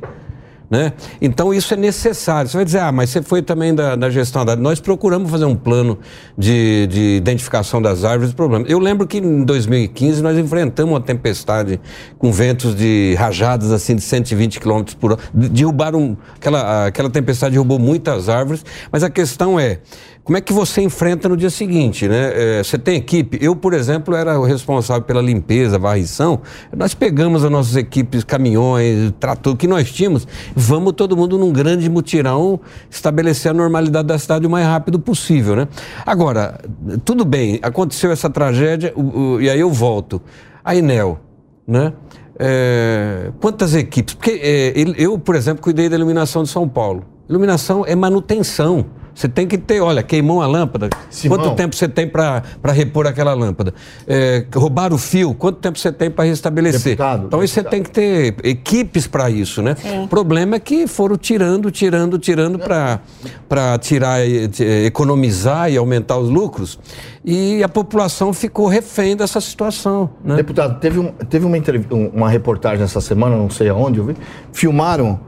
Né? 0.69 0.91
Então 1.21 1.53
isso 1.53 1.73
é 1.73 1.77
necessário. 1.77 2.49
Você 2.49 2.58
vai 2.58 2.65
dizer, 2.65 2.80
ah, 2.80 2.91
mas 2.91 3.10
você 3.10 3.21
foi 3.21 3.41
também 3.41 3.73
da, 3.73 3.95
da 3.95 4.10
gestão 4.10 4.43
da. 4.43 4.53
Nós 4.53 4.82
procuramos 4.82 5.32
fazer 5.32 5.45
um 5.45 5.56
plano 5.56 5.97
de, 6.38 6.88
de 6.88 7.15
identificação 7.15 7.82
das 7.82 8.03
árvores 8.03 8.34
e 8.34 8.36
problemas. 8.36 8.69
Eu 8.69 8.77
lembro 8.77 9.08
que 9.08 9.17
em 9.19 9.45
2015 9.45 10.21
nós 10.21 10.38
enfrentamos 10.38 10.93
uma 10.93 10.99
tempestade 10.99 11.80
com 12.17 12.34
ventos 12.34 12.75
de 12.75 13.15
rajadas 13.17 13.71
assim 13.71 13.95
de 13.95 14.01
120 14.01 14.60
km 14.60 14.84
por 14.99 15.13
hora. 15.13 15.21
De- 15.34 15.47
Derrubaram. 15.47 16.17
Aquela, 16.36 16.88
aquela 16.88 17.10
tempestade 17.10 17.53
derrubou 17.53 17.80
muitas 17.80 18.27
árvores, 18.27 18.65
mas 18.91 19.03
a 19.03 19.10
questão 19.10 19.58
é. 19.58 19.80
Como 20.27 20.35
é 20.37 20.41
que 20.41 20.51
você 20.51 20.81
enfrenta 20.81 21.29
no 21.29 21.37
dia 21.37 21.49
seguinte, 21.49 22.05
né? 22.05 22.57
É, 22.59 22.61
você 22.61 22.77
tem 22.77 22.97
equipe? 22.97 23.39
Eu, 23.41 23.55
por 23.55 23.73
exemplo, 23.73 24.13
era 24.13 24.37
o 24.37 24.43
responsável 24.43 25.01
pela 25.03 25.21
limpeza, 25.21 25.79
varrição. 25.79 26.41
Nós 26.75 26.93
pegamos 26.93 27.45
as 27.45 27.49
nossas 27.49 27.77
equipes, 27.77 28.25
caminhões, 28.25 29.13
trator 29.21 29.55
que 29.55 29.65
nós 29.69 29.89
tínhamos. 29.89 30.27
Vamos 30.53 30.91
todo 30.97 31.15
mundo 31.15 31.37
num 31.37 31.53
grande 31.53 31.89
mutirão 31.89 32.59
estabelecer 32.89 33.51
a 33.51 33.53
normalidade 33.53 34.05
da 34.05 34.19
cidade 34.19 34.45
o 34.45 34.49
mais 34.49 34.67
rápido 34.67 34.99
possível, 34.99 35.55
né? 35.55 35.67
Agora, 36.05 36.59
tudo 37.05 37.23
bem, 37.23 37.57
aconteceu 37.63 38.11
essa 38.11 38.29
tragédia 38.29 38.91
o- 38.97 39.35
o- 39.35 39.41
e 39.41 39.49
aí 39.49 39.61
eu 39.61 39.71
volto. 39.71 40.21
A 40.61 40.75
Enel, 40.75 41.21
né? 41.65 41.93
É, 42.37 43.31
quantas 43.39 43.73
equipes? 43.73 44.13
Porque 44.13 44.41
é, 44.43 44.73
eu, 44.97 45.17
por 45.17 45.35
exemplo, 45.35 45.63
cuidei 45.63 45.87
da 45.87 45.95
iluminação 45.95 46.43
de 46.43 46.49
São 46.49 46.67
Paulo. 46.67 47.05
Iluminação 47.29 47.83
é 47.85 47.95
manutenção. 47.95 48.85
Você 49.13 49.27
tem 49.27 49.47
que 49.47 49.57
ter, 49.57 49.81
olha, 49.81 50.03
queimou 50.03 50.43
a 50.43 50.45
lâmpada. 50.47 50.89
Simão. 51.09 51.39
Quanto 51.39 51.55
tempo 51.55 51.75
você 51.75 51.87
tem 51.87 52.07
para 52.07 52.43
repor 52.71 53.07
aquela 53.07 53.33
lâmpada? 53.33 53.73
É, 54.07 54.45
roubaram 54.55 54.95
o 54.95 54.99
fio, 54.99 55.33
quanto 55.33 55.57
tempo 55.57 55.79
você 55.79 55.91
tem 55.91 56.11
para 56.11 56.25
restabelecer? 56.25 56.91
Deputado, 56.95 57.25
então 57.25 57.39
você 57.39 57.63
tem 57.63 57.81
que 57.81 57.89
ter 57.89 58.35
equipes 58.43 59.07
para 59.07 59.27
isso, 59.27 59.63
né? 59.63 59.75
O 60.03 60.07
problema 60.07 60.57
é 60.57 60.59
que 60.59 60.85
foram 60.85 61.17
tirando, 61.17 61.71
tirando, 61.71 62.19
tirando 62.19 62.59
para 62.59 63.79
tirar, 63.79 64.19
eh, 64.21 64.85
economizar 64.85 65.71
e 65.71 65.77
aumentar 65.77 66.17
os 66.19 66.29
lucros. 66.29 66.77
E 67.25 67.63
a 67.63 67.67
população 67.69 68.31
ficou 68.31 68.67
refém 68.67 69.15
dessa 69.17 69.41
situação. 69.41 70.11
Né? 70.23 70.35
Deputado, 70.35 70.79
teve, 70.79 70.99
um- 70.99 71.11
teve 71.27 71.43
uma, 71.43 71.57
um- 71.91 72.07
uma 72.09 72.29
reportagem 72.29 72.83
essa 72.83 73.01
semana, 73.01 73.35
não 73.35 73.49
sei 73.49 73.67
aonde 73.69 73.97
eu 73.97 74.05
vi, 74.05 74.15
filmaram 74.53 75.19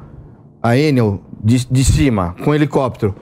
a 0.61 0.77
Enel 0.77 1.21
de, 1.39 1.65
de 1.65 1.83
cima, 1.83 2.35
com 2.43 2.53
helicóptero. 2.53 3.15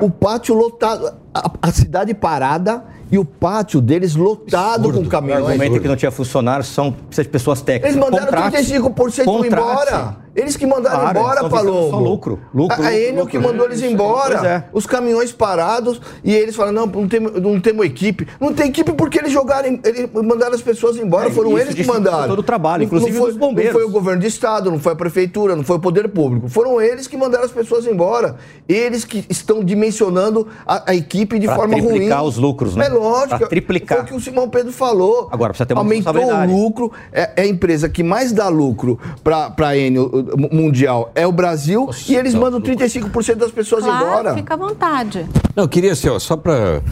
O 0.00 0.10
pátio 0.10 0.54
lotado, 0.54 1.12
a, 1.34 1.50
a 1.62 1.70
cidade 1.72 2.12
parada 2.14 2.84
e 3.10 3.18
o 3.18 3.24
pátio 3.24 3.80
deles 3.80 4.14
lotado 4.14 4.76
Absurdo. 4.88 5.00
com 5.00 5.06
O 5.06 5.08
caminhões. 5.08 5.44
argumento 5.46 5.80
que 5.80 5.88
não 5.88 5.96
tinha 5.96 6.10
funcionários 6.10 6.68
são 6.68 6.94
pessoas 7.30 7.60
técnicas. 7.62 7.90
Eles 7.96 8.04
mandaram 8.04 8.26
Contrate. 8.26 8.56
35% 8.58 9.24
Contrate. 9.24 9.46
embora. 9.54 10.16
Eles 10.38 10.56
que 10.56 10.66
mandaram 10.66 11.00
Claro, 11.00 11.18
embora, 11.18 11.40
eles 11.40 11.50
Palombo. 11.52 11.90
só 11.90 11.98
lucro. 11.98 12.38
Lucro, 12.54 12.82
a 12.82 12.94
Enel 12.94 13.24
lucro. 13.24 13.26
que 13.30 13.38
mandou 13.38 13.66
eles 13.66 13.78
Isso 13.78 13.86
aí. 13.86 13.92
embora. 13.92 14.46
É. 14.46 14.64
Os 14.72 14.86
caminhões 14.86 15.32
parados 15.32 16.00
e 16.22 16.32
eles 16.34 16.54
falam, 16.54 16.72
não, 16.72 16.86
não 16.86 17.08
temos, 17.08 17.32
não 17.42 17.60
temos 17.60 17.84
equipe. 17.84 18.26
Não 18.40 18.52
tem 18.54 18.68
equipe 18.68 18.92
porque 18.92 19.18
eles 19.18 19.32
jogaram, 19.32 19.78
eles 19.84 20.08
mandaram 20.12 20.54
as 20.54 20.62
pessoas 20.62 20.96
embora. 20.96 21.28
É, 21.28 21.32
Foram 21.32 21.50
isso 21.58 21.68
eles 21.68 21.74
que 21.74 21.84
mandaram. 21.84 22.28
todo 22.28 22.38
o 22.38 22.42
trabalho, 22.42 22.84
inclusive 22.84 23.10
não 23.12 23.18
foi, 23.20 23.30
dos 23.30 23.38
bombeiros. 23.38 23.72
Não 23.74 23.80
foi 23.80 23.88
o 23.88 23.92
governo 23.92 24.20
de 24.20 24.28
estado, 24.28 24.70
não 24.70 24.78
foi 24.78 24.92
a 24.92 24.96
prefeitura, 24.96 25.56
não 25.56 25.64
foi 25.64 25.76
o 25.76 25.80
poder 25.80 26.08
público. 26.08 26.48
Foram 26.48 26.80
eles 26.80 27.06
que 27.08 27.16
mandaram 27.16 27.44
as 27.44 27.50
pessoas 27.50 27.84
embora. 27.86 28.36
Eles 28.68 29.04
que 29.04 29.24
estão 29.28 29.64
dimensionando 29.64 30.46
a, 30.66 30.90
a 30.90 30.94
equipe 30.94 31.38
de 31.38 31.46
Pra 31.46 31.56
forma 31.56 31.74
ruim. 31.76 31.86
triplicar 31.88 32.22
os 32.24 32.36
lucros, 32.36 32.76
né? 32.76 32.86
É 32.86 32.88
lógico. 32.90 33.38
Pra 33.38 33.48
triplicar. 33.48 33.98
Foi 33.98 34.04
o 34.04 34.08
que 34.08 34.14
o 34.14 34.20
Simão 34.20 34.48
Pedro 34.48 34.72
falou. 34.72 35.28
Agora, 35.32 35.50
precisa 35.50 35.66
ter 35.66 35.74
uma 35.74 35.80
Aumentou 35.82 36.14
o 36.14 36.46
lucro, 36.46 36.92
é, 37.12 37.30
é 37.36 37.42
a 37.42 37.46
empresa 37.46 37.88
que 37.88 38.02
mais 38.02 38.30
dá 38.32 38.48
lucro 38.48 38.98
para 39.24 39.52
a 39.58 39.76
Enel 39.76 40.04
uh, 40.04 40.27
mundial 40.36 41.10
é 41.14 41.26
o 41.26 41.32
Brasil 41.32 41.88
e 42.08 42.14
eles 42.16 42.34
mandam 42.34 42.60
35% 42.60 43.34
das 43.36 43.50
pessoas 43.50 43.84
Claro, 43.84 44.06
embora. 44.06 44.34
fica 44.34 44.54
à 44.54 44.56
vontade. 44.56 45.26
Não, 45.54 45.64
eu 45.64 45.68
queria 45.68 45.92
assim, 45.92 46.08
ó, 46.08 46.18
só 46.18 46.36
para 46.36 46.82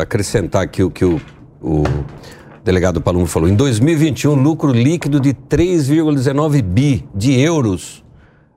acrescentar 0.00 0.62
aqui 0.62 0.82
o 0.82 0.90
que 0.90 1.04
o, 1.04 1.20
o 1.60 1.84
delegado 2.64 3.00
Palumbo 3.00 3.26
falou. 3.26 3.48
Em 3.48 3.54
2021, 3.54 4.34
lucro 4.34 4.72
líquido 4.72 5.20
de 5.20 5.32
3,19 5.34 6.62
bi 6.62 7.04
de 7.14 7.38
euros 7.40 8.02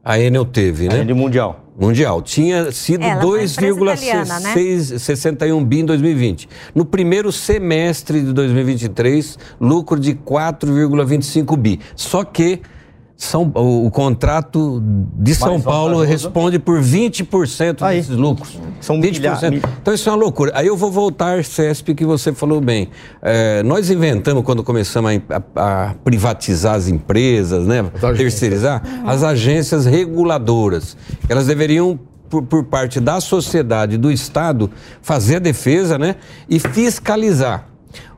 a 0.04 0.20
Enel 0.20 0.46
teve, 0.46 0.88
A 0.88 0.92
né? 0.92 0.98
rede 1.00 1.14
mundial. 1.16 1.62
Mundial. 1.78 2.22
Tinha 2.22 2.72
sido 2.72 3.04
Ela 3.04 3.20
foi 3.22 3.40
uma 3.40 3.44
empresa 3.44 4.06
italiana, 4.06 4.40
né? 4.40 4.54
2,61 4.56 5.66
bi 5.66 5.80
em 5.80 5.86
2020. 5.86 6.48
No 6.76 6.86
primeiro 6.86 7.32
semestre 7.32 8.22
de 8.22 8.32
2023, 8.32 9.38
lucro 9.60 10.00
de 10.00 10.14
4,25 10.14 11.58
bi. 11.58 11.80
Só 11.96 12.24
que 12.24 12.62
são, 13.18 13.50
o, 13.56 13.86
o 13.88 13.92
contrato 13.92 14.82
de 15.18 15.34
São 15.34 15.60
Paulo 15.62 15.96
vantajoso. 16.00 16.12
responde 16.26 16.60
por 16.60 16.82
20% 16.82 17.82
Aí. 17.82 17.98
desses 18.00 18.16
lucros. 18.16 18.60
São 18.82 19.00
20%. 19.00 19.14
milha- 19.14 19.50
mil- 19.52 19.62
Então 19.82 19.94
isso 19.94 20.10
é 20.10 20.12
uma 20.12 20.18
loucura. 20.18 20.52
Aí 20.54 20.68
eu 20.68 20.76
vou 20.76 20.92
voltar, 20.92 21.44
CESP, 21.44 21.96
que 21.96 22.06
você 22.06 22.34
falou 22.34 22.60
bem. 22.60 22.90
É, 23.22 23.64
nós 23.64 23.90
inventamos, 23.90 24.44
quando 24.44 24.64
começamos 24.64 25.12
a, 25.30 25.42
a- 25.56 25.90
a 25.90 25.94
privatizar 26.04 26.76
as 26.76 26.88
empresas, 26.90 27.66
né? 27.66 27.80
agências. 27.96 28.18
terceirizar, 28.18 28.84
as 29.06 29.24
agências 29.24 29.86
reguladoras. 29.86 30.98
Elas 31.30 31.48
deveriam, 31.48 31.98
por, 32.30 32.44
por 32.44 32.66
parte 32.66 33.00
da 33.00 33.22
sociedade, 33.22 33.98
do 33.98 34.12
Estado, 34.12 34.70
fazer 35.02 35.38
a 35.38 35.40
defesa 35.40 35.98
né? 35.98 36.16
e 36.50 36.60
fiscalizar. 36.60 37.70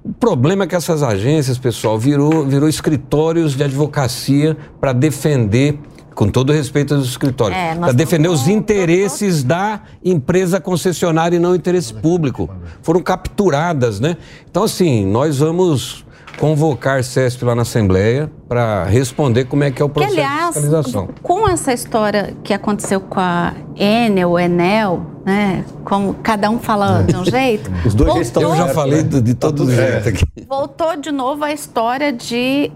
O 0.08 0.14
problema 0.14 0.64
é 0.64 0.68
que 0.68 0.74
essas 0.74 1.04
agências, 1.04 1.58
pessoal, 1.58 2.00
virou, 2.00 2.46
virou 2.46 2.70
escritórios 2.70 3.58
de 3.58 3.64
advocacia 3.66 4.56
para 4.80 4.94
defender, 4.94 5.78
com 6.16 6.30
todo 6.30 6.54
respeito 6.54 6.96
aos 6.96 7.06
escritórios, 7.06 7.60
É, 7.60 7.76
para 7.76 7.92
defender 7.92 8.30
os 8.30 8.48
interesses 8.48 9.44
da 9.44 9.82
empresa 10.02 10.62
concessionária 10.62 11.36
e 11.36 11.40
não 11.40 11.52
o 11.52 11.56
interesse 11.56 11.94
público. 11.94 12.50
Foram 12.82 13.02
capturadas, 13.02 14.00
né? 14.00 14.16
Então, 14.50 14.64
assim, 14.64 15.06
nós 15.06 15.40
vamos 15.40 16.06
convocar 16.38 17.04
CESP 17.04 17.44
lá 17.46 17.56
na 17.56 17.64
Assembleia 17.64 18.32
para 18.48 18.84
responder 18.86 19.46
como 19.46 19.64
é 19.64 19.72
que 19.72 19.82
é 19.82 19.86
o 19.86 19.90
Que, 19.90 19.96
processo 19.96 20.14
aliás, 20.16 20.48
de 20.56 20.62
fiscalização. 20.62 21.10
com 21.24 21.48
essa 21.50 21.74
história 21.74 22.34
que 22.44 22.54
aconteceu 22.54 23.02
com 23.02 23.20
a 23.20 23.54
Enel, 23.76 24.38
Enel, 24.40 25.02
né? 25.26 25.66
Como 25.84 26.14
cada 26.16 26.50
um 26.50 26.60
fala 26.60 27.04
de 27.04 27.16
um 27.16 27.26
jeito. 27.26 27.70
Os 27.86 27.94
dois 27.94 28.08
já 28.10 28.14
voltou, 28.14 28.22
estão 28.22 28.42
Eu 28.44 28.56
já 28.56 28.68
falei 28.70 28.98
né? 29.02 29.10
do- 29.10 29.22
de 29.22 29.34
todo 29.34 29.58
tudo 29.58 29.72
jeito 29.76 30.10
aqui. 30.10 30.26
voltou 30.48 30.96
de 30.96 31.12
novo 31.12 31.44
a 31.44 31.52
história 31.52 32.12
de 32.14 32.72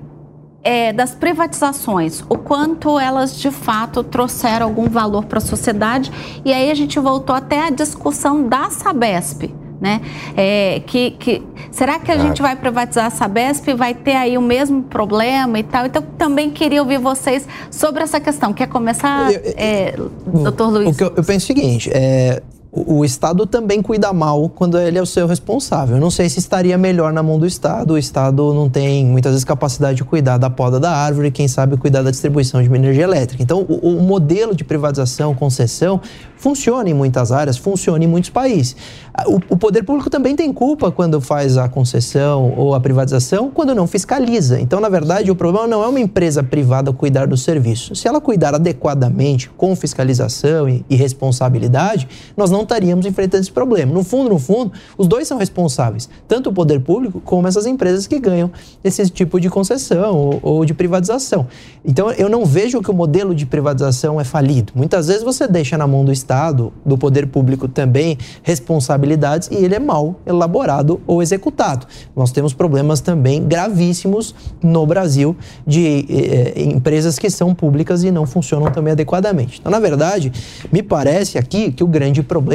é, 0.64 0.94
das 0.94 1.16
privatizações, 1.16 2.24
o 2.30 2.38
quanto 2.38 3.00
elas 3.00 3.36
de 3.36 3.50
fato 3.50 4.04
trouxeram 4.04 4.68
algum 4.68 4.88
valor 4.88 5.26
para 5.26 5.40
a 5.40 5.42
sociedade. 5.42 6.12
E 6.46 6.54
aí 6.54 6.70
a 6.70 6.76
gente 6.76 7.00
voltou 7.00 7.36
até 7.36 7.66
a 7.66 7.70
discussão 7.72 8.48
da 8.48 8.70
Sabesp. 8.70 9.52
Né? 9.82 10.00
É, 10.38 10.80
que, 10.86 11.10
que, 11.12 11.42
será 11.72 11.98
que 11.98 12.12
a 12.12 12.18
gente 12.18 12.40
vai 12.40 12.56
privatizar 12.56 13.08
a 13.08 13.10
Sabesp 13.10 13.68
e 13.68 13.74
vai 13.74 13.96
ter 13.96 14.16
aí 14.16 14.38
o 14.38 14.42
mesmo 14.42 14.84
problema 14.84 15.58
e 15.58 15.64
tal? 15.64 15.88
Então, 15.88 16.04
também 16.20 16.52
queria 16.52 16.80
ouvir 16.84 17.00
vocês 17.00 17.48
sobre 17.72 18.04
essa 18.04 18.20
questão. 18.20 18.54
Quer 18.54 18.68
começar, 18.68 19.32
Eu- 19.34 19.40
eu- 19.40 19.54
é, 19.58 19.96
doutor 20.44 20.70
Luiz? 20.70 20.90
O 20.90 20.98
que 20.98 21.04
eu, 21.04 21.08
eu 21.18 21.24
penso 21.24 21.52
é 21.52 21.56
o 21.56 21.58
seguinte, 21.58 21.90
é, 21.92 22.44
o, 22.72 23.04
Estado 23.04 23.46
também 23.46 23.82
cuida 23.82 24.14
mal 24.14 24.48
quando 24.48 24.80
ele 24.80 24.98
é 24.98 25.02
o 25.02 25.06
seu 25.06 25.28
responsável. 25.28 25.98
Eu 25.98 26.02
não 26.02 26.10
sei 26.10 26.30
se 26.30 26.40
estaria 26.40 26.78
melhor 26.78 27.12
na 27.12 27.22
mão 27.22 27.38
do 27.38 27.46
Estado. 27.46 27.96
O 27.96 27.98
Estado 27.98 28.54
não 28.54 28.70
tem 28.70 29.06
muitas 29.06 29.34
vezes 29.34 29.44
capacidade 29.44 29.98
de 29.98 30.06
cuidar 30.06 30.38
da 30.38 30.50
poda 30.50 30.80
da 30.80 30.90
árvore, 30.90 31.32
quem 31.32 31.50
sabe 31.50 31.76
cuidar 31.76 32.02
da 32.02 32.12
distribuição 32.12 32.64
de 32.64 32.74
energia 32.74 33.04
elétrica. 33.04 33.44
Então, 33.44 33.66
o, 33.68 33.98
o 33.98 34.02
modelo 34.02 34.56
de 34.56 34.64
privatização, 34.64 35.36
concessão, 35.36 36.00
funciona 36.38 36.90
em 36.90 36.94
muitas 36.94 37.32
áreas, 37.32 37.58
funciona 37.58 38.04
em 38.04 38.08
muitos 38.08 38.30
países. 38.30 38.76
Ah, 39.14 39.26
O, 39.28 39.40
o 39.50 39.58
poder 39.58 39.84
público 39.84 40.10
também 40.10 40.36
tem 40.36 40.52
culpa 40.54 40.90
quando 40.92 41.20
faz 41.20 41.58
a 41.58 41.68
concessão 41.68 42.54
ou 42.56 42.74
a 42.74 42.80
privatização, 42.80 43.52
quando 43.52 43.76
não 43.76 43.86
fiscaliza. 43.86 44.60
Então, 44.62 44.80
na 44.80 44.88
verdade, 44.88 45.30
o 45.30 45.36
problema 45.36 45.68
não 45.68 45.84
é 45.84 45.88
uma 45.88 46.00
empresa 46.00 46.42
privada 46.42 46.92
cuidar 46.94 47.28
do 47.28 47.36
serviço. 47.36 47.96
Se 47.96 48.08
ela 48.08 48.22
cuidar 48.22 48.56
adequadamente, 48.56 49.50
com 49.50 49.76
fiscalização 49.76 50.70
e, 50.70 50.86
e 50.90 50.96
responsabilidade, 50.96 52.08
nós 52.36 52.50
não 52.50 52.61
estaríamos 52.64 53.06
enfrentando 53.06 53.42
esse 53.42 53.52
problema. 53.52 53.92
No 53.92 54.04
fundo, 54.04 54.30
no 54.30 54.40
fundo, 54.40 54.72
os 54.98 55.08
dois 55.08 55.28
são 55.28 55.38
responsáveis, 55.38 56.10
tanto 56.28 56.50
o 56.50 56.54
poder 56.54 56.80
público 56.82 57.22
como 57.22 57.48
essas 57.48 57.66
empresas 57.66 58.08
que 58.08 58.20
ganham 58.20 58.52
esse 58.84 59.10
tipo 59.10 59.40
de 59.40 59.50
concessão 59.50 60.16
ou, 60.16 60.40
ou 60.42 60.66
de 60.66 60.74
privatização. 60.74 61.48
Então, 61.84 62.12
eu 62.12 62.30
não 62.30 62.46
vejo 62.46 62.82
que 62.82 62.92
o 62.92 62.94
modelo 62.94 63.34
de 63.34 63.46
privatização 63.46 64.20
é 64.20 64.24
falido. 64.24 64.74
Muitas 64.76 65.08
vezes 65.08 65.24
você 65.24 65.48
deixa 65.48 65.78
na 65.78 65.88
mão 65.88 66.06
do 66.06 66.12
Estado, 66.12 66.72
do 66.86 66.98
poder 66.98 67.28
público 67.28 67.68
também, 67.68 68.18
responsabilidades 68.44 69.50
e 69.52 69.56
ele 69.56 69.76
é 69.76 69.80
mal 69.80 70.20
elaborado 70.26 71.02
ou 71.08 71.22
executado. 71.22 71.88
Nós 72.16 72.32
temos 72.32 72.54
problemas 72.54 73.02
também 73.02 73.44
gravíssimos 73.44 74.36
no 74.62 74.86
Brasil 74.86 75.36
de 75.66 76.06
eh, 76.10 76.64
empresas 76.64 77.18
que 77.18 77.30
são 77.30 77.54
públicas 77.56 78.04
e 78.04 78.12
não 78.12 78.26
funcionam 78.26 78.72
também 78.72 78.94
adequadamente. 78.94 79.60
Então, 79.60 79.72
na 79.72 79.80
verdade, 79.80 80.32
me 80.72 80.84
parece 80.84 81.38
aqui 81.38 81.72
que 81.72 81.84
o 81.84 81.88
grande 81.88 82.22
problema 82.22 82.51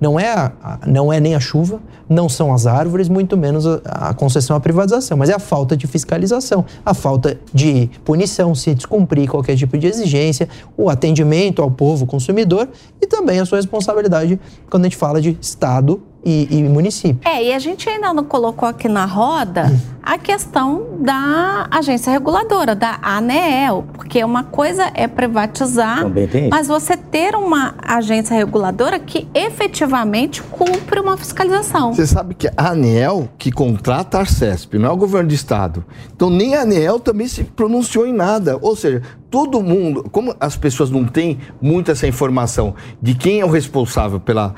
não 0.00 0.18
é, 0.18 0.30
a, 0.32 0.52
a- 0.62 0.78
não 0.86 1.12
é 1.12 1.20
nem 1.20 1.34
a 1.34 1.40
chuva, 1.40 1.80
não 2.08 2.28
são 2.28 2.52
as 2.52 2.66
árvores, 2.66 3.08
muito 3.08 3.36
menos 3.36 3.66
a, 3.66 3.80
a 3.84 4.14
concessão 4.14 4.56
à 4.56 4.60
privatização, 4.60 5.16
mas 5.16 5.28
é 5.30 5.34
a 5.34 5.38
falta 5.38 5.76
de 5.76 5.86
fiscalização, 5.86 6.64
a 6.84 6.94
falta 6.94 7.38
de 7.52 7.90
punição 8.04 8.54
se 8.54 8.74
descumprir 8.74 9.28
qualquer 9.28 9.56
tipo 9.56 9.76
de 9.78 9.86
exigência, 9.86 10.48
o 10.76 10.88
atendimento 10.90 11.62
ao 11.62 11.70
povo 11.70 12.06
consumidor 12.06 12.68
e 13.00 13.06
também 13.06 13.40
a 13.40 13.44
sua 13.46 13.58
responsabilidade 13.58 14.38
quando 14.70 14.84
a 14.84 14.88
gente 14.88 14.96
fala 14.96 15.20
de 15.20 15.36
Estado 15.40 16.02
e, 16.24 16.48
e 16.50 16.62
município. 16.64 17.18
É, 17.28 17.42
e 17.44 17.52
a 17.52 17.58
gente 17.58 17.88
ainda 17.88 18.12
não 18.14 18.24
colocou 18.24 18.68
aqui 18.68 18.88
na 18.88 19.04
roda 19.04 19.70
a 20.04 20.18
questão 20.18 20.98
da 21.00 21.66
agência 21.70 22.12
reguladora, 22.12 22.74
da 22.74 22.98
ANEEL, 23.02 23.86
porque 23.94 24.22
uma 24.22 24.44
coisa 24.44 24.90
é 24.94 25.08
privatizar, 25.08 26.04
mas 26.50 26.68
você 26.68 26.94
ter 26.94 27.34
uma 27.34 27.74
agência 27.82 28.36
reguladora 28.36 28.98
que 28.98 29.26
efetivamente 29.32 30.42
cumpre 30.42 31.00
uma 31.00 31.16
fiscalização. 31.16 31.94
Você 31.94 32.06
sabe 32.06 32.34
que 32.34 32.48
a 32.54 32.70
ANEEL 32.70 33.30
que 33.38 33.50
contrata 33.50 34.18
a 34.18 34.20
Arcesp, 34.20 34.74
não 34.74 34.90
é 34.90 34.92
o 34.92 34.96
governo 34.96 35.28
do 35.28 35.34
estado. 35.34 35.82
Então 36.14 36.28
nem 36.28 36.54
a 36.54 36.62
ANEEL 36.62 37.00
também 37.00 37.26
se 37.26 37.42
pronunciou 37.42 38.06
em 38.06 38.12
nada. 38.12 38.58
Ou 38.60 38.76
seja, 38.76 39.00
todo 39.30 39.62
mundo, 39.62 40.04
como 40.12 40.34
as 40.38 40.54
pessoas 40.54 40.90
não 40.90 41.04
têm 41.04 41.38
muito 41.62 41.90
essa 41.90 42.06
informação 42.06 42.74
de 43.00 43.14
quem 43.14 43.40
é 43.40 43.44
o 43.44 43.50
responsável 43.50 44.20
pela 44.20 44.54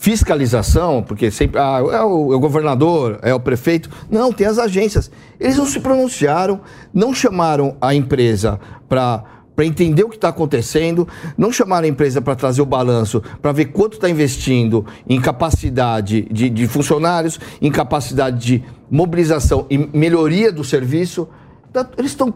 fiscalização, 0.00 1.02
porque 1.02 1.30
sempre 1.30 1.60
ah, 1.60 1.78
é, 1.78 2.02
o, 2.02 2.32
é 2.32 2.36
o 2.36 2.40
governador, 2.40 3.18
é 3.20 3.34
o 3.34 3.38
prefeito. 3.38 3.90
Não, 4.10 4.32
tem 4.32 4.46
as 4.46 4.58
agências. 4.58 5.10
Eles 5.38 5.58
não 5.58 5.66
se 5.66 5.78
pronunciaram, 5.78 6.62
não 6.92 7.12
chamaram 7.14 7.76
a 7.80 7.94
empresa 7.94 8.58
para 8.88 9.24
para 9.54 9.66
entender 9.66 10.04
o 10.04 10.08
que 10.08 10.14
está 10.14 10.30
acontecendo, 10.30 11.06
não 11.36 11.52
chamaram 11.52 11.84
a 11.84 11.90
empresa 11.90 12.22
para 12.22 12.34
trazer 12.34 12.62
o 12.62 12.64
balanço, 12.64 13.22
para 13.42 13.52
ver 13.52 13.66
quanto 13.66 13.94
está 13.94 14.08
investindo 14.08 14.86
em 15.06 15.20
capacidade 15.20 16.22
de, 16.32 16.48
de 16.48 16.66
funcionários, 16.66 17.38
em 17.60 17.70
capacidade 17.70 18.38
de 18.38 18.64
mobilização 18.90 19.66
e 19.68 19.76
melhoria 19.76 20.50
do 20.50 20.64
serviço. 20.64 21.28
Tá- 21.72 21.86
Eles 21.96 22.10
estão. 22.10 22.34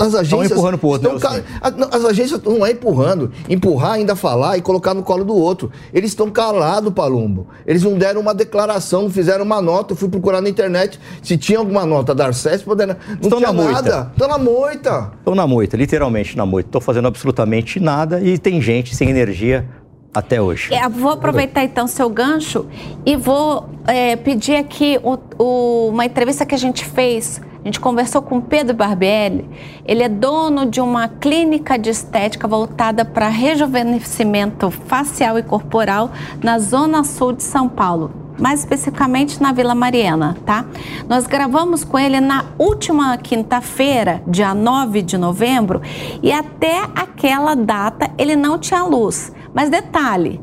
As 0.00 0.14
agências. 0.16 0.50
empurrando 0.50 0.78
pro 0.78 0.88
outro, 0.88 1.14
estão 1.16 1.32
né, 1.32 1.42
ca- 1.60 1.68
a- 1.68 1.70
não, 1.70 1.88
As 1.92 2.04
agências 2.04 2.42
não 2.42 2.66
é 2.66 2.72
empurrando. 2.72 3.30
Empurrar, 3.48 3.92
ainda 3.92 4.16
falar 4.16 4.58
e 4.58 4.62
colocar 4.62 4.94
no 4.94 5.02
colo 5.02 5.24
do 5.24 5.34
outro. 5.36 5.70
Eles 5.94 6.10
estão 6.10 6.28
calados, 6.30 6.92
Palumbo. 6.92 7.46
Eles 7.64 7.84
não 7.84 7.96
deram 7.96 8.20
uma 8.20 8.34
declaração, 8.34 9.02
não 9.02 9.10
fizeram 9.10 9.44
uma 9.44 9.62
nota. 9.62 9.92
Eu 9.92 9.96
fui 9.96 10.08
procurar 10.08 10.40
na 10.40 10.48
internet 10.48 10.98
se 11.22 11.36
tinha 11.36 11.58
alguma 11.60 11.86
nota 11.86 12.14
da 12.14 12.26
Arcesp. 12.26 12.66
Não 12.66 12.74
Estão 13.22 13.38
tinha 13.38 13.40
na 13.40 13.52
moita. 13.52 13.72
nada. 13.72 14.10
Estão 14.12 14.28
na 14.28 14.38
moita. 14.38 15.12
Estou 15.18 15.34
na 15.36 15.46
moita, 15.46 15.76
literalmente 15.76 16.36
na 16.36 16.44
moita. 16.44 16.68
Estou 16.68 16.80
fazendo 16.80 17.06
absolutamente 17.06 17.78
nada 17.78 18.20
e 18.20 18.38
tem 18.38 18.60
gente 18.60 18.94
sem 18.96 19.08
energia 19.08 19.68
até 20.12 20.42
hoje. 20.42 20.74
É, 20.74 20.88
vou 20.88 21.12
aproveitar 21.12 21.62
então 21.62 21.86
seu 21.86 22.10
gancho 22.10 22.66
e 23.06 23.14
vou 23.14 23.68
é, 23.86 24.16
pedir 24.16 24.56
aqui 24.56 24.98
o- 25.04 25.18
o- 25.38 25.88
uma 25.90 26.04
entrevista 26.04 26.44
que 26.44 26.54
a 26.56 26.58
gente 26.58 26.84
fez. 26.84 27.40
Gente 27.68 27.80
conversou 27.80 28.22
com 28.22 28.40
Pedro 28.40 28.74
Barbieri. 28.74 29.46
Ele 29.84 30.02
é 30.02 30.08
dono 30.08 30.64
de 30.64 30.80
uma 30.80 31.06
clínica 31.06 31.78
de 31.78 31.90
estética 31.90 32.48
voltada 32.48 33.04
para 33.04 33.28
rejuvenescimento 33.28 34.70
facial 34.70 35.38
e 35.38 35.42
corporal 35.42 36.10
na 36.42 36.58
Zona 36.58 37.04
Sul 37.04 37.34
de 37.34 37.42
São 37.42 37.68
Paulo. 37.68 38.10
Mais 38.38 38.60
especificamente 38.60 39.38
na 39.42 39.52
Vila 39.52 39.74
Mariana, 39.74 40.34
tá? 40.46 40.64
Nós 41.06 41.26
gravamos 41.26 41.84
com 41.84 41.98
ele 41.98 42.20
na 42.20 42.46
última 42.58 43.14
quinta-feira, 43.18 44.22
dia 44.26 44.54
9 44.54 45.02
de 45.02 45.18
novembro, 45.18 45.82
e 46.22 46.32
até 46.32 46.80
aquela 46.96 47.54
data 47.54 48.10
ele 48.16 48.34
não 48.34 48.58
tinha 48.58 48.82
luz. 48.82 49.30
Mas 49.52 49.68
detalhe, 49.68 50.40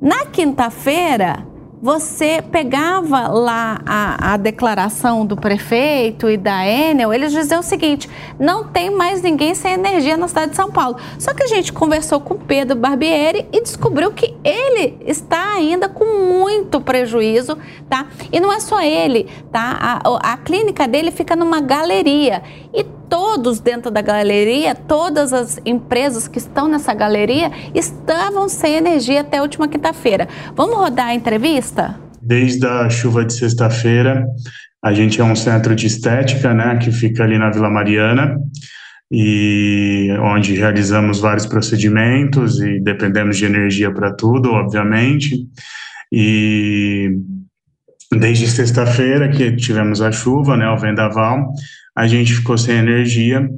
na 0.00 0.24
quinta-feira, 0.24 1.46
você 1.80 2.42
pegava 2.50 3.28
lá 3.28 3.80
a, 3.84 4.32
a 4.32 4.36
declaração 4.36 5.26
do 5.26 5.36
prefeito 5.36 6.28
e 6.30 6.36
da 6.36 6.66
Enel, 6.66 7.12
eles 7.12 7.32
diziam 7.32 7.60
o 7.60 7.62
seguinte: 7.62 8.08
não 8.38 8.64
tem 8.64 8.90
mais 8.90 9.22
ninguém 9.22 9.54
sem 9.54 9.72
energia 9.72 10.16
na 10.16 10.28
cidade 10.28 10.50
de 10.50 10.56
São 10.56 10.70
Paulo. 10.70 10.96
Só 11.18 11.34
que 11.34 11.42
a 11.42 11.46
gente 11.46 11.72
conversou 11.72 12.20
com 12.20 12.36
Pedro 12.36 12.76
Barbieri 12.76 13.46
e 13.52 13.60
descobriu 13.60 14.10
que 14.12 14.34
ele 14.42 14.98
está 15.06 15.52
ainda 15.54 15.88
com 15.88 16.04
muito 16.04 16.80
prejuízo, 16.80 17.58
tá? 17.88 18.06
E 18.32 18.40
não 18.40 18.52
é 18.52 18.60
só 18.60 18.80
ele, 18.80 19.28
tá? 19.52 20.00
A, 20.04 20.32
a 20.32 20.36
clínica 20.38 20.88
dele 20.88 21.10
fica 21.10 21.36
numa 21.36 21.60
galeria 21.60 22.42
e 22.72 22.84
todos 23.08 23.60
dentro 23.60 23.90
da 23.90 24.00
galeria, 24.00 24.74
todas 24.74 25.32
as 25.32 25.60
empresas 25.64 26.28
que 26.28 26.38
estão 26.38 26.68
nessa 26.68 26.94
galeria 26.94 27.50
estavam 27.74 28.48
sem 28.48 28.74
energia 28.74 29.20
até 29.20 29.38
a 29.38 29.42
última 29.42 29.68
quinta-feira. 29.68 30.28
Vamos 30.54 30.76
rodar 30.76 31.08
a 31.08 31.14
entrevista? 31.14 31.98
Desde 32.20 32.66
a 32.66 32.88
chuva 32.90 33.24
de 33.24 33.32
sexta-feira, 33.32 34.26
a 34.82 34.92
gente 34.92 35.20
é 35.20 35.24
um 35.24 35.36
centro 35.36 35.74
de 35.74 35.86
estética, 35.86 36.52
né, 36.52 36.76
que 36.76 36.90
fica 36.90 37.24
ali 37.24 37.38
na 37.38 37.50
Vila 37.50 37.70
Mariana 37.70 38.36
e 39.10 40.08
onde 40.20 40.54
realizamos 40.54 41.20
vários 41.20 41.46
procedimentos 41.46 42.60
e 42.60 42.80
dependemos 42.80 43.36
de 43.36 43.44
energia 43.44 43.92
para 43.92 44.12
tudo, 44.12 44.50
obviamente. 44.50 45.46
E 46.12 47.10
desde 48.12 48.48
sexta-feira 48.48 49.28
que 49.28 49.56
tivemos 49.56 50.00
a 50.00 50.12
chuva, 50.12 50.56
né, 50.56 50.68
o 50.68 50.78
vendaval, 50.78 51.52
a 51.96 52.06
gente 52.06 52.34
ficou 52.34 52.56
sem 52.56 52.76
energia, 52.76 53.48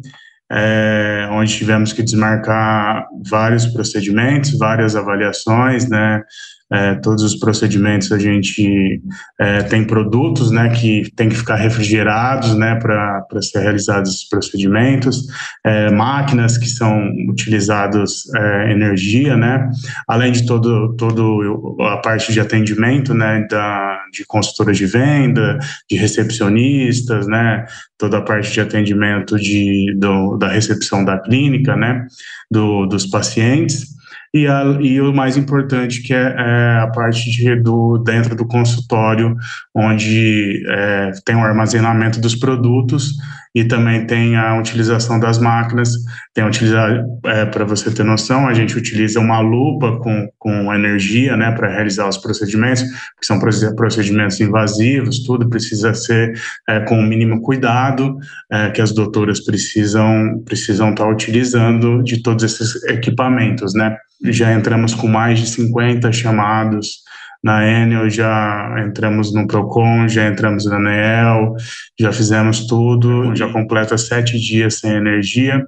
é, 0.51 1.29
onde 1.33 1.55
tivemos 1.55 1.93
que 1.93 2.03
desmarcar 2.03 3.07
vários 3.29 3.67
procedimentos, 3.67 4.57
várias 4.57 4.97
avaliações, 4.97 5.89
né, 5.89 6.23
é, 6.71 6.95
todos 6.97 7.23
os 7.23 7.35
procedimentos 7.35 8.13
a 8.13 8.19
gente 8.19 9.01
é, 9.39 9.63
tem 9.63 9.85
produtos 9.85 10.51
né, 10.51 10.69
que 10.69 11.11
tem 11.17 11.29
que 11.29 11.35
ficar 11.35 11.57
refrigerados 11.57 12.55
né, 12.55 12.75
para 12.77 13.25
ser 13.41 13.61
realizados 13.61 14.15
esses 14.15 14.29
procedimentos, 14.29 15.27
é, 15.65 15.91
máquinas 15.91 16.59
que 16.59 16.69
são 16.69 17.11
utilizadas 17.29 18.25
é, 18.35 18.73
energia, 18.73 19.37
né, 19.37 19.71
além 20.07 20.33
de 20.33 20.45
todo, 20.45 20.95
todo 20.97 21.77
a 21.81 21.97
parte 21.99 22.33
de 22.33 22.41
atendimento 22.41 23.15
né, 23.15 23.47
da, 23.51 24.03
de 24.13 24.25
consultoras 24.27 24.77
de 24.77 24.87
venda, 24.87 25.59
de 25.89 25.97
recepcionistas, 25.97 27.27
né, 27.27 27.65
toda 27.97 28.19
a 28.19 28.23
parte 28.23 28.53
de 28.53 28.61
atendimento 28.61 29.37
de, 29.37 29.95
do, 29.97 30.37
da 30.37 30.49
recepção 30.49 31.03
da 31.03 31.19
clínica, 31.19 31.75
né, 31.77 32.07
do, 32.51 32.85
dos 32.87 33.07
pacientes 33.07 33.98
e, 34.33 34.47
a, 34.47 34.63
e 34.81 35.01
o 35.01 35.13
mais 35.13 35.37
importante 35.37 36.03
que 36.03 36.13
é, 36.13 36.35
é, 36.37 36.81
a 36.81 36.87
parte 36.89 37.31
de, 37.31 37.57
do, 37.57 37.99
dentro 37.99 38.37
do 38.37 38.47
consultório, 38.47 39.37
onde 39.75 40.63
é, 40.69 41.13
tem 41.25 41.37
o 41.37 41.41
armazenamento 41.41 42.21
dos 42.21 42.35
produtos 42.35 43.15
e 43.55 43.65
também 43.65 44.07
tem 44.07 44.37
a 44.37 44.59
utilização 44.59 45.19
das 45.19 45.39
máquinas. 45.39 45.93
Tem 46.35 46.45
utilizar 46.45 47.05
é, 47.27 47.45
para 47.45 47.65
você 47.65 47.91
ter 47.91 48.05
noção, 48.05 48.47
a 48.49 48.55
gente 48.55 48.77
utiliza 48.77 49.21
uma 49.21 49.41
lupa 49.41 49.99
com, 49.99 50.29
com 50.39 50.73
energia, 50.73 51.37
né, 51.37 51.51
para 51.53 51.69
realizar 51.69 52.09
os 52.09 52.17
procedimentos, 52.17 52.83
que 52.83 53.27
são 53.27 53.39
procedimentos 53.77 54.41
invasivos, 54.41 55.25
tudo 55.25 55.49
precisa 55.49 55.95
ser 55.95 56.33
é, 56.69 56.81
com 56.81 56.99
o 56.99 57.03
mínimo 57.03 57.43
cuidado 57.43 58.17
é, 58.51 58.71
que 58.71 58.81
as 58.81 58.93
doutoras 58.93 59.41
precisam 59.41 60.43
precisam 60.45 60.91
estar 60.91 61.05
tá 61.05 61.11
utilizando 61.11 62.03
de 62.03 62.23
todos 62.23 62.45
esses 62.45 62.83
equipamentos, 62.85 63.75
né. 63.75 63.97
Já 64.25 64.53
entramos 64.53 64.95
com 64.95 65.07
mais 65.07 65.39
de 65.39 65.47
50 65.47 66.11
chamados 66.11 67.08
na 67.43 67.65
Enel 67.67 68.11
já 68.11 68.75
entramos 68.85 69.33
no 69.33 69.47
Procon, 69.47 70.09
já 70.09 70.27
entramos 70.27 70.65
na 70.67 70.77
ANEEL, 70.77 71.55
já 71.99 72.13
fizemos 72.13 72.67
tudo, 72.67 73.35
já 73.35 73.49
completa 73.53 73.97
sete 73.97 74.39
dias 74.39 74.81
sem 74.81 74.93
energia. 74.93 75.65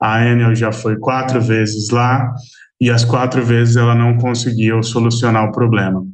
A 0.00 0.24
Enel 0.24 0.54
já 0.54 0.72
foi 0.72 0.96
quatro 0.98 1.40
vezes 1.40 1.90
lá 1.90 2.34
e 2.80 2.90
as 2.90 3.04
quatro 3.04 3.44
vezes 3.44 3.76
ela 3.76 3.94
não 3.94 4.18
conseguiu 4.18 4.82
solucionar 4.82 5.48
o 5.48 5.52
problema. 5.52 6.04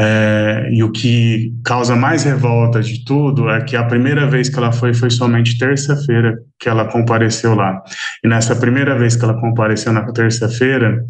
É, 0.00 0.68
e 0.70 0.84
o 0.84 0.92
que 0.92 1.52
causa 1.64 1.96
mais 1.96 2.22
revolta 2.22 2.80
de 2.80 3.04
tudo 3.04 3.50
é 3.50 3.60
que 3.62 3.74
a 3.74 3.82
primeira 3.82 4.28
vez 4.28 4.48
que 4.48 4.56
ela 4.56 4.70
foi 4.70 4.94
foi 4.94 5.10
somente 5.10 5.58
terça-feira 5.58 6.38
que 6.56 6.68
ela 6.68 6.84
compareceu 6.84 7.56
lá. 7.56 7.82
E 8.22 8.28
nessa 8.28 8.54
primeira 8.54 8.96
vez 8.96 9.16
que 9.16 9.24
ela 9.24 9.40
compareceu 9.40 9.92
na 9.92 10.04
terça-feira, 10.12 11.04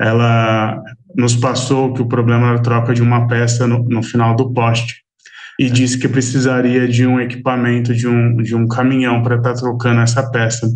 ela 0.00 0.76
nos 1.14 1.36
passou 1.36 1.92
que 1.92 2.02
o 2.02 2.08
problema 2.08 2.48
era 2.48 2.56
a 2.56 2.62
troca 2.62 2.92
de 2.92 3.00
uma 3.00 3.28
peça 3.28 3.64
no, 3.64 3.84
no 3.84 4.02
final 4.02 4.34
do 4.34 4.52
poste 4.52 5.02
e 5.60 5.70
disse 5.70 5.96
que 5.96 6.08
precisaria 6.08 6.88
de 6.88 7.06
um 7.06 7.20
equipamento, 7.20 7.94
de 7.94 8.08
um, 8.08 8.38
de 8.38 8.56
um 8.56 8.66
caminhão 8.66 9.22
para 9.22 9.36
estar 9.36 9.52
tá 9.52 9.60
trocando 9.60 10.00
essa 10.00 10.28
peça. 10.30 10.66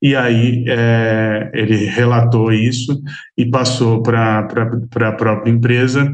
E 0.00 0.16
aí 0.16 0.64
é, 0.68 1.50
ele 1.52 1.84
relatou 1.84 2.50
isso 2.50 2.98
e 3.36 3.44
passou 3.44 4.02
para 4.02 4.38
a 4.38 5.12
própria 5.12 5.50
empresa 5.50 6.10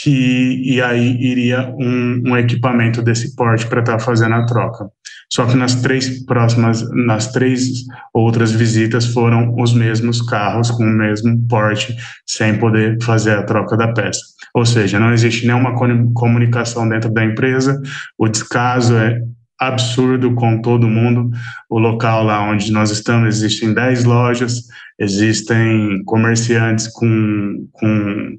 que 0.00 0.62
e 0.64 0.80
aí 0.80 1.16
iria 1.20 1.74
um, 1.76 2.22
um 2.28 2.36
equipamento 2.36 3.02
desse 3.02 3.34
porte 3.34 3.66
para 3.66 3.80
estar 3.80 3.96
tá 3.96 3.98
fazendo 3.98 4.34
a 4.34 4.46
troca. 4.46 4.88
Só 5.30 5.44
que 5.44 5.56
nas 5.56 5.74
três 5.74 6.24
próximas, 6.24 6.88
nas 6.92 7.32
três 7.32 7.84
outras 8.14 8.52
visitas 8.52 9.06
foram 9.06 9.54
os 9.58 9.74
mesmos 9.74 10.22
carros 10.22 10.70
com 10.70 10.84
o 10.84 10.96
mesmo 10.96 11.36
porte, 11.48 11.96
sem 12.24 12.56
poder 12.58 12.96
fazer 13.02 13.32
a 13.32 13.42
troca 13.42 13.76
da 13.76 13.92
peça. 13.92 14.20
Ou 14.54 14.64
seja, 14.64 15.00
não 15.00 15.12
existe 15.12 15.46
nenhuma 15.46 15.74
comunicação 16.14 16.88
dentro 16.88 17.12
da 17.12 17.24
empresa, 17.24 17.80
o 18.16 18.28
descaso 18.28 18.96
é 18.96 19.20
absurdo 19.60 20.32
com 20.34 20.62
todo 20.62 20.88
mundo. 20.88 21.30
O 21.68 21.78
local 21.78 22.22
lá 22.22 22.40
onde 22.48 22.70
nós 22.70 22.90
estamos 22.90 23.28
existem 23.28 23.74
10 23.74 24.04
lojas, 24.04 24.62
existem 24.98 26.02
comerciantes 26.04 26.86
com, 26.86 27.68
com 27.72 28.38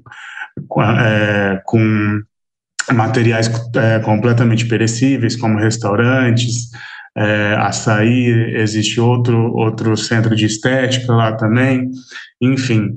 é, 0.98 1.60
com 1.64 2.20
materiais 2.92 3.50
é, 3.76 3.98
completamente 4.00 4.66
perecíveis, 4.66 5.36
como 5.36 5.58
restaurantes, 5.58 6.70
é, 7.16 7.54
açaí, 7.58 8.54
existe 8.56 9.00
outro, 9.00 9.52
outro 9.54 9.96
centro 9.96 10.34
de 10.34 10.46
estética 10.46 11.12
lá 11.12 11.36
também, 11.36 11.90
enfim. 12.40 12.96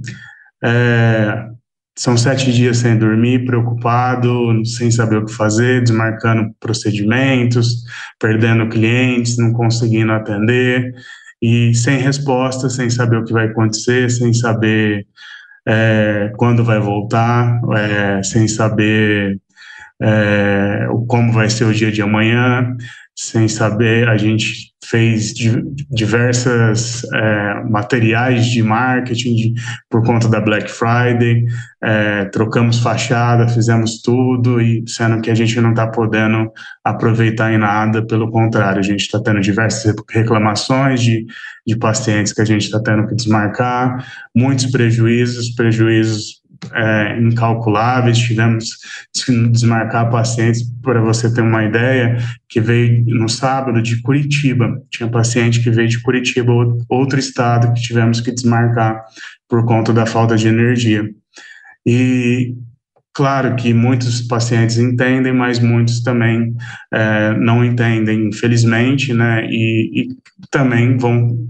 É, 0.64 1.48
são 1.96 2.18
sete 2.18 2.52
dias 2.52 2.78
sem 2.78 2.98
dormir, 2.98 3.46
preocupado, 3.46 4.66
sem 4.66 4.90
saber 4.90 5.18
o 5.18 5.26
que 5.26 5.34
fazer, 5.34 5.84
desmarcando 5.84 6.52
procedimentos, 6.60 7.84
perdendo 8.20 8.70
clientes, 8.70 9.38
não 9.38 9.54
conseguindo 9.54 10.12
atender, 10.12 10.94
e 11.42 11.74
sem 11.76 11.98
resposta, 11.98 12.70
sem 12.70 12.90
saber 12.90 13.18
o 13.18 13.26
que 13.26 13.34
vai 13.34 13.48
acontecer, 13.48 14.10
sem 14.10 14.34
saber 14.34 15.06
é, 15.68 16.32
quando 16.38 16.64
vai 16.64 16.80
voltar, 16.80 17.62
é, 17.76 18.24
sem 18.24 18.48
saber 18.48 19.40
é, 20.02 20.88
como 21.08 21.32
vai 21.32 21.50
ser 21.50 21.66
o 21.66 21.74
dia 21.74 21.92
de 21.92 22.02
amanhã, 22.02 22.76
sem 23.16 23.48
saber, 23.48 24.10
a 24.10 24.18
gente 24.18 24.74
fez 24.84 25.34
diversas 25.90 27.04
é, 27.14 27.64
materiais 27.70 28.48
de 28.48 28.62
marketing 28.62 29.36
de, 29.36 29.54
por 29.90 30.04
conta 30.04 30.28
da 30.28 30.42
Black 30.42 30.70
Friday, 30.70 31.46
é, 31.82 32.26
trocamos 32.26 32.80
fachada, 32.80 33.48
fizemos 33.48 34.02
tudo, 34.02 34.60
e 34.60 34.84
sendo 34.88 35.22
que 35.22 35.30
a 35.30 35.36
gente 35.36 35.60
não 35.62 35.70
está 35.72 35.88
podendo 35.88 36.52
aproveitar 36.84 37.54
em 37.54 37.58
nada, 37.58 38.06
pelo 38.06 38.30
contrário, 38.32 38.80
a 38.80 38.84
gente 38.84 39.02
está 39.02 39.22
tendo 39.22 39.42
diversas 39.42 39.94
reclamações 40.10 41.02
de, 41.02 41.26
de 41.66 41.78
pacientes 41.78 42.34
que 42.34 42.42
a 42.42 42.46
gente 42.46 42.66
está 42.66 42.82
tendo 42.82 43.08
que 43.08 43.16
desmarcar, 43.16 44.06
muitos 44.36 44.66
prejuízos, 44.68 45.52
prejuízos 45.56 46.43
é, 46.74 47.20
incalculáveis, 47.20 48.18
tivemos 48.18 48.78
que 49.14 49.48
desmarcar 49.50 50.10
pacientes, 50.10 50.64
para 50.82 51.02
você 51.02 51.34
ter 51.34 51.42
uma 51.42 51.64
ideia, 51.64 52.18
que 52.48 52.62
veio 52.62 53.04
no 53.06 53.28
sábado 53.28 53.82
de 53.82 54.02
Curitiba, 54.02 54.82
tinha 54.90 55.10
paciente 55.10 55.62
que 55.62 55.70
veio 55.70 55.88
de 55.88 56.02
Curitiba, 56.02 56.54
outro 56.90 57.20
estado, 57.20 57.74
que 57.74 57.82
tivemos 57.82 58.22
que 58.22 58.32
desmarcar 58.32 59.04
por 59.48 59.66
conta 59.66 59.94
da 59.94 60.06
falta 60.06 60.36
de 60.36 60.48
energia. 60.48 61.10
E 61.86 62.56
Claro 63.16 63.56
que 63.56 63.76
muitos 63.76 64.22
pacientes 64.22 64.80
entendem, 64.80 65.32
mas 65.32 65.60
muitos 65.60 66.02
também 66.02 66.56
é, 66.92 67.38
não 67.38 67.64
entendem, 67.64 68.30
infelizmente, 68.30 69.14
né? 69.14 69.46
E, 69.52 70.02
e 70.02 70.08
também 70.50 70.98
vão 70.98 71.48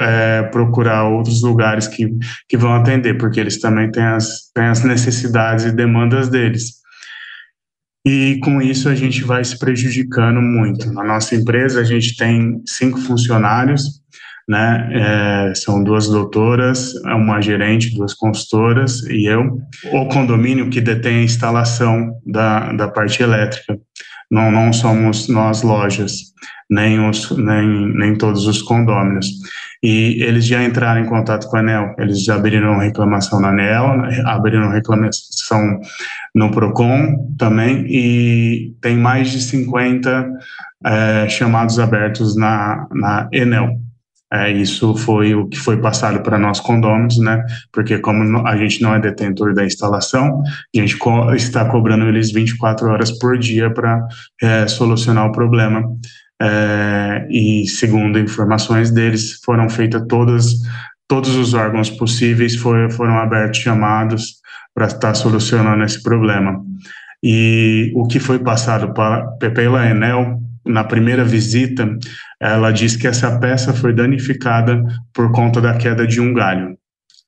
é, 0.00 0.42
procurar 0.44 1.04
outros 1.04 1.42
lugares 1.42 1.86
que, 1.86 2.08
que 2.48 2.56
vão 2.56 2.74
atender, 2.74 3.18
porque 3.18 3.40
eles 3.40 3.60
também 3.60 3.90
têm 3.90 4.04
as, 4.04 4.50
têm 4.54 4.64
as 4.64 4.82
necessidades 4.82 5.64
e 5.64 5.72
demandas 5.72 6.28
deles. 6.28 6.76
E 8.06 8.38
com 8.42 8.62
isso 8.62 8.88
a 8.88 8.94
gente 8.94 9.24
vai 9.24 9.44
se 9.44 9.58
prejudicando 9.58 10.40
muito. 10.40 10.92
Na 10.92 11.02
nossa 11.02 11.34
empresa 11.34 11.80
a 11.80 11.84
gente 11.84 12.16
tem 12.16 12.62
cinco 12.64 13.00
funcionários, 13.00 14.00
né? 14.48 14.90
É, 15.50 15.54
são 15.56 15.82
duas 15.82 16.06
doutoras, 16.06 16.94
uma 17.04 17.40
gerente, 17.40 17.96
duas 17.96 18.14
consultoras 18.14 19.02
e 19.08 19.26
eu. 19.26 19.58
O 19.92 20.06
condomínio 20.06 20.70
que 20.70 20.80
detém 20.80 21.18
a 21.18 21.24
instalação 21.24 22.12
da, 22.24 22.72
da 22.72 22.86
parte 22.86 23.22
elétrica. 23.22 23.76
Não, 24.30 24.52
não 24.52 24.72
somos 24.72 25.28
nós 25.28 25.62
lojas, 25.62 26.32
nem, 26.70 27.08
os, 27.08 27.30
nem, 27.36 27.92
nem 27.92 28.14
todos 28.14 28.46
os 28.46 28.62
condôminos 28.62 29.26
e 29.82 30.22
eles 30.22 30.46
já 30.46 30.62
entraram 30.62 31.00
em 31.00 31.06
contato 31.06 31.48
com 31.48 31.56
a 31.56 31.60
ANEL, 31.60 31.94
eles 31.98 32.24
já 32.24 32.36
abriram 32.36 32.78
reclamação 32.78 33.40
na 33.40 33.50
ANEL, 33.50 34.02
abriram 34.26 34.70
reclamação 34.70 35.80
no 36.34 36.50
PROCON 36.50 37.34
também, 37.38 37.84
e 37.88 38.74
tem 38.80 38.96
mais 38.96 39.30
de 39.30 39.40
50 39.40 40.28
é, 40.84 41.28
chamados 41.28 41.78
abertos 41.78 42.36
na, 42.36 42.86
na 42.92 43.28
Enel. 43.32 43.86
É, 44.32 44.50
isso 44.50 44.96
foi 44.96 45.34
o 45.34 45.48
que 45.48 45.56
foi 45.56 45.80
passado 45.80 46.20
para 46.20 46.36
nós 46.36 46.58
condôminos, 46.58 47.16
né? 47.18 47.44
Porque 47.72 47.98
como 47.98 48.46
a 48.46 48.56
gente 48.56 48.82
não 48.82 48.92
é 48.92 49.00
detentor 49.00 49.54
da 49.54 49.64
instalação, 49.64 50.42
a 50.42 50.80
gente 50.80 50.96
co 50.96 51.32
está 51.32 51.64
cobrando 51.64 52.06
eles 52.06 52.32
24 52.32 52.88
horas 52.88 53.16
por 53.18 53.38
dia 53.38 53.72
para 53.72 54.04
é, 54.42 54.66
solucionar 54.66 55.26
o 55.26 55.32
problema. 55.32 55.84
É, 56.40 57.26
e 57.30 57.66
segundo 57.66 58.18
informações 58.18 58.90
deles, 58.90 59.40
foram 59.42 59.70
feitas 59.70 60.04
todas 60.06 60.54
todos 61.08 61.36
os 61.36 61.54
órgãos 61.54 61.90
possíveis 61.90 62.56
foi, 62.56 62.90
foram 62.90 63.18
abertos 63.18 63.60
chamados 63.60 64.36
para 64.74 64.86
estar 64.86 65.14
solucionando 65.14 65.84
esse 65.84 66.02
problema. 66.02 66.60
E 67.22 67.92
o 67.94 68.06
que 68.06 68.20
foi 68.20 68.38
passado 68.38 68.92
para, 68.92 69.26
pela 69.38 69.88
Enel 69.88 70.40
na 70.64 70.84
primeira 70.84 71.24
visita, 71.24 71.88
ela 72.40 72.72
diz 72.72 72.96
que 72.96 73.06
essa 73.06 73.38
peça 73.38 73.72
foi 73.72 73.92
danificada 73.92 74.82
por 75.14 75.30
conta 75.32 75.60
da 75.60 75.74
queda 75.74 76.06
de 76.06 76.20
um 76.20 76.34
galho. 76.34 76.76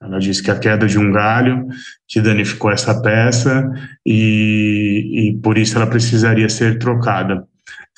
Ela 0.03 0.19
diz 0.19 0.41
que 0.41 0.51
a 0.51 0.59
queda 0.59 0.87
de 0.87 0.99
um 0.99 1.11
galho 1.11 1.67
que 2.07 2.21
danificou 2.21 2.71
essa 2.71 3.01
peça 3.01 3.69
e, 4.05 5.31
e 5.31 5.41
por 5.41 5.57
isso 5.57 5.77
ela 5.77 5.87
precisaria 5.87 6.49
ser 6.49 6.79
trocada 6.79 7.45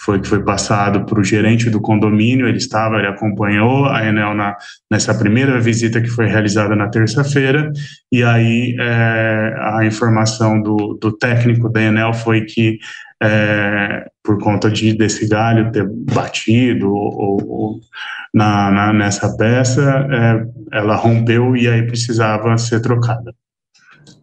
foi 0.01 0.19
que 0.19 0.29
foi 0.29 0.43
passado 0.43 1.05
para 1.05 1.21
o 1.21 1.25
gerente 1.25 1.69
do 1.69 1.81
condomínio, 1.81 2.49
ele 2.49 2.57
estava, 2.57 2.97
ele 2.97 3.09
acompanhou 3.09 3.85
a 3.87 4.05
Enel 4.05 4.35
na, 4.35 4.57
nessa 4.91 5.15
primeira 5.15 5.61
visita 5.61 6.01
que 6.01 6.09
foi 6.09 6.27
realizada 6.27 6.75
na 6.75 6.89
terça-feira, 6.89 7.71
e 8.11 8.25
aí 8.25 8.77
é, 8.81 9.55
a 9.77 9.85
informação 9.85 10.61
do, 10.63 10.99
do 11.01 11.13
técnico 11.13 11.69
da 11.69 11.83
Enel 11.83 12.15
foi 12.15 12.47
que 12.47 12.79
é, 13.23 14.07
por 14.25 14.39
conta 14.39 14.71
de 14.71 14.95
desse 14.95 15.29
galho 15.29 15.71
ter 15.71 15.87
batido 15.87 16.91
ou, 16.91 17.47
ou 17.47 17.81
na, 18.33 18.71
na, 18.71 18.93
nessa 18.95 19.37
peça, 19.37 20.07
é, 20.11 20.79
ela 20.79 20.97
rompeu 20.97 21.55
e 21.55 21.69
aí 21.69 21.87
precisava 21.87 22.57
ser 22.57 22.81
trocada. 22.81 23.35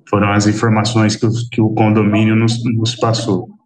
Foram 0.09 0.32
as 0.32 0.47
informações 0.47 1.15
que, 1.15 1.28
que 1.51 1.61
o 1.61 1.69
condomínio 1.69 2.36
nos, 2.36 2.63
nos 2.63 2.95
passou. 2.95 3.57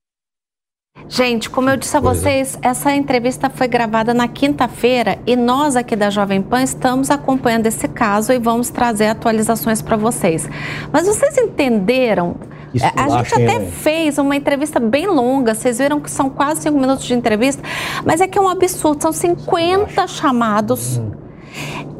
Gente, 1.07 1.49
como 1.49 1.69
eu 1.69 1.77
disse 1.77 1.95
a 1.97 1.99
vocês, 1.99 2.57
essa 2.61 2.95
entrevista 2.95 3.49
foi 3.49 3.67
gravada 3.67 4.13
na 4.13 4.27
quinta-feira 4.27 5.19
e 5.27 5.35
nós 5.35 5.75
aqui 5.75 5.95
da 5.95 6.09
Jovem 6.09 6.41
Pan 6.41 6.63
estamos 6.63 7.09
acompanhando 7.09 7.65
esse 7.67 7.87
caso 7.87 8.31
e 8.31 8.39
vamos 8.39 8.69
trazer 8.69 9.07
atualizações 9.07 9.81
para 9.81 9.97
vocês. 9.97 10.49
Mas 10.91 11.07
vocês 11.07 11.37
entenderam? 11.37 12.35
Isso 12.73 12.85
a 12.95 13.09
gente 13.09 13.33
até 13.33 13.59
fez 13.65 14.17
uma 14.17 14.35
entrevista 14.35 14.79
bem 14.79 15.05
longa, 15.05 15.53
vocês 15.53 15.77
viram 15.79 15.99
que 15.99 16.09
são 16.09 16.29
quase 16.29 16.61
cinco 16.61 16.79
minutos 16.79 17.03
de 17.03 17.13
entrevista, 17.13 17.61
mas 18.05 18.21
é 18.21 18.27
que 18.27 18.37
é 18.37 18.41
um 18.41 18.47
absurdo, 18.47 19.01
são 19.01 19.11
50 19.11 20.07
chamados. 20.07 20.97
Hum. 20.97 21.11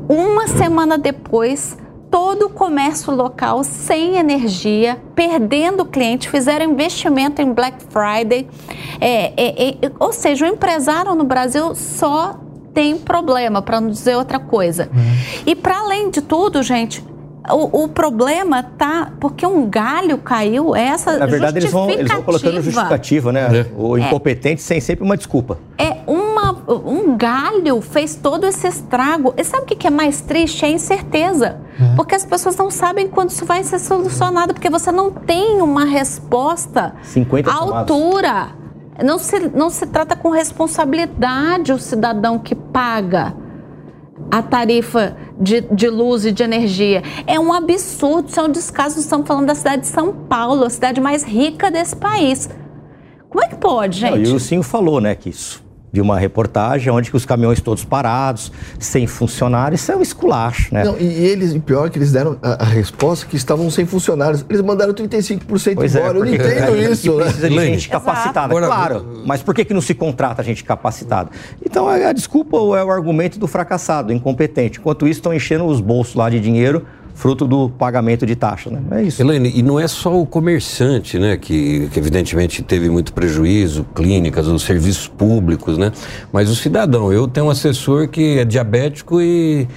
Uma 0.07 0.47
semana 0.47 0.97
depois, 0.97 1.77
todo 2.11 2.47
o 2.47 2.49
comércio 2.49 3.15
local 3.15 3.63
sem 3.63 4.17
energia, 4.17 4.99
perdendo 5.15 5.85
cliente, 5.85 6.29
fizeram 6.29 6.65
investimento 6.65 7.41
em 7.41 7.53
Black 7.53 7.77
Friday. 7.89 8.47
É, 8.99 9.33
é, 9.37 9.69
é, 9.69 9.91
ou 9.97 10.11
seja, 10.11 10.45
o 10.45 10.47
empresário 10.47 11.15
no 11.15 11.23
Brasil 11.23 11.73
só 11.73 12.37
tem 12.73 12.97
problema, 12.97 13.61
para 13.61 13.79
não 13.79 13.89
dizer 13.89 14.15
outra 14.17 14.39
coisa. 14.39 14.89
Uhum. 14.93 15.41
E 15.45 15.55
para 15.55 15.79
além 15.79 16.09
de 16.09 16.21
tudo, 16.21 16.61
gente, 16.61 17.03
o, 17.49 17.83
o, 17.83 17.87
problema 17.87 18.61
tá 18.61 19.13
porque 19.19 19.45
um 19.45 19.67
galho 19.67 20.17
caiu, 20.17 20.75
é 20.75 20.87
essa 20.87 21.17
Na 21.17 21.25
verdade, 21.25 21.57
eles 21.57 21.71
vão, 21.71 21.89
eles 21.89 22.11
vão 22.11 22.21
colocando 22.21 22.61
justificativa, 22.61 23.31
né? 23.31 23.59
É. 23.59 23.65
O 23.75 23.97
incompetente 23.97 24.61
é. 24.61 24.63
sem 24.63 24.79
sempre 24.79 25.03
uma 25.03 25.17
desculpa. 25.17 25.57
É 25.77 25.97
uma, 26.05 26.20
um 26.67 27.17
galho 27.17 27.81
fez 27.81 28.15
todo 28.15 28.45
esse 28.45 28.67
estrago. 28.67 29.33
E 29.37 29.43
sabe 29.43 29.63
o 29.63 29.65
que 29.65 29.87
é 29.87 29.89
mais 29.89 30.21
triste? 30.21 30.65
É 30.65 30.67
a 30.67 30.71
incerteza. 30.71 31.59
É. 31.79 31.95
Porque 31.95 32.15
as 32.15 32.25
pessoas 32.25 32.55
não 32.55 32.69
sabem 32.69 33.07
quando 33.07 33.29
isso 33.29 33.45
vai 33.45 33.63
ser 33.63 33.79
solucionado, 33.79 34.53
porque 34.53 34.69
você 34.69 34.91
não 34.91 35.11
tem 35.11 35.61
uma 35.61 35.85
resposta 35.85 36.93
à 37.47 37.53
altura. 37.53 38.49
Não 39.03 39.17
se, 39.17 39.39
não 39.49 39.69
se 39.69 39.87
trata 39.87 40.15
com 40.15 40.29
responsabilidade 40.29 41.73
o 41.73 41.79
cidadão 41.79 42.37
que 42.37 42.53
paga 42.53 43.33
a 44.29 44.41
tarifa 44.41 45.17
de, 45.39 45.61
de, 45.61 45.89
luz 45.89 46.25
e 46.25 46.31
de 46.31 46.43
energia. 46.43 47.01
É 47.25 47.39
um 47.39 47.51
absurdo, 47.51 48.29
isso 48.29 48.39
é 48.39 48.43
um 48.43 48.51
descaso. 48.51 48.99
Estamos 48.99 49.27
falando 49.27 49.47
da 49.47 49.55
cidade 49.55 49.81
de 49.81 49.87
São 49.87 50.13
Paulo, 50.13 50.65
a 50.65 50.69
cidade 50.69 51.01
mais 51.01 51.23
rica 51.23 51.71
desse 51.71 51.95
país. 51.95 52.49
Como 53.27 53.43
é 53.43 53.47
que 53.47 53.55
pode, 53.55 53.99
gente? 53.99 54.19
Não, 54.19 54.33
e 54.33 54.35
o 54.35 54.39
Cinho 54.39 54.61
falou, 54.61 55.01
né, 55.01 55.15
que 55.15 55.29
isso 55.29 55.70
de 55.91 55.99
uma 55.99 56.17
reportagem 56.17 56.91
onde 56.91 57.11
os 57.13 57.25
caminhões 57.25 57.59
todos 57.59 57.83
parados, 57.83 58.51
sem 58.79 59.05
funcionários, 59.05 59.81
isso 59.81 59.91
é 59.91 59.95
um 59.95 60.01
esculacho, 60.01 60.73
né? 60.73 60.83
Não, 60.83 60.97
e 60.97 61.05
eles, 61.05 61.57
pior 61.59 61.89
que 61.89 61.97
eles 61.97 62.11
deram 62.11 62.37
a, 62.41 62.63
a, 62.63 62.65
resposta 62.65 63.25
que 63.25 63.35
estavam 63.35 63.69
sem 63.69 63.85
funcionários. 63.85 64.45
Eles 64.49 64.61
mandaram 64.61 64.93
35% 64.93 65.73
pois 65.75 65.95
é, 65.95 65.99
embora. 65.99 66.17
É, 66.17 66.21
Eu 66.21 66.25
não 66.25 66.33
entendo 66.33 66.75
é, 66.75 66.91
isso, 66.91 67.17
né? 67.17 67.23
Precisa 67.25 67.49
de 67.49 67.55
gente 67.55 67.89
capacitada, 67.89 68.53
Exato. 68.53 68.67
claro. 68.67 69.23
Mas 69.25 69.41
por 69.41 69.53
que, 69.53 69.65
que 69.65 69.73
não 69.73 69.81
se 69.81 69.93
contrata 69.93 70.41
gente 70.43 70.63
capacitada? 70.63 71.29
Então, 71.63 71.87
a, 71.87 71.95
a 71.95 72.13
desculpa 72.13 72.57
é 72.57 72.83
o 72.83 72.91
argumento 72.91 73.37
do 73.37 73.47
fracassado, 73.47 74.13
incompetente. 74.13 74.79
Enquanto 74.79 75.07
isso, 75.07 75.19
estão 75.19 75.33
enchendo 75.33 75.65
os 75.65 75.81
bolsos 75.81 76.15
lá 76.15 76.29
de 76.29 76.39
dinheiro 76.39 76.85
fruto 77.21 77.45
do 77.45 77.69
pagamento 77.69 78.25
de 78.25 78.35
taxa, 78.35 78.71
né? 78.71 78.81
É 78.89 79.03
isso. 79.03 79.21
Elaine, 79.21 79.51
e 79.53 79.61
não 79.61 79.79
é 79.79 79.87
só 79.87 80.19
o 80.19 80.25
comerciante, 80.25 81.19
né, 81.19 81.37
que, 81.37 81.87
que 81.93 81.99
evidentemente 81.99 82.63
teve 82.63 82.89
muito 82.89 83.13
prejuízo, 83.13 83.85
clínicas, 83.93 84.47
os 84.47 84.63
serviços 84.63 85.07
públicos, 85.07 85.77
né? 85.77 85.91
Mas 86.33 86.49
o 86.49 86.55
cidadão. 86.55 87.13
Eu 87.13 87.27
tenho 87.27 87.45
um 87.45 87.51
assessor 87.51 88.07
que 88.07 88.39
é 88.39 88.43
diabético 88.43 89.21
e 89.21 89.67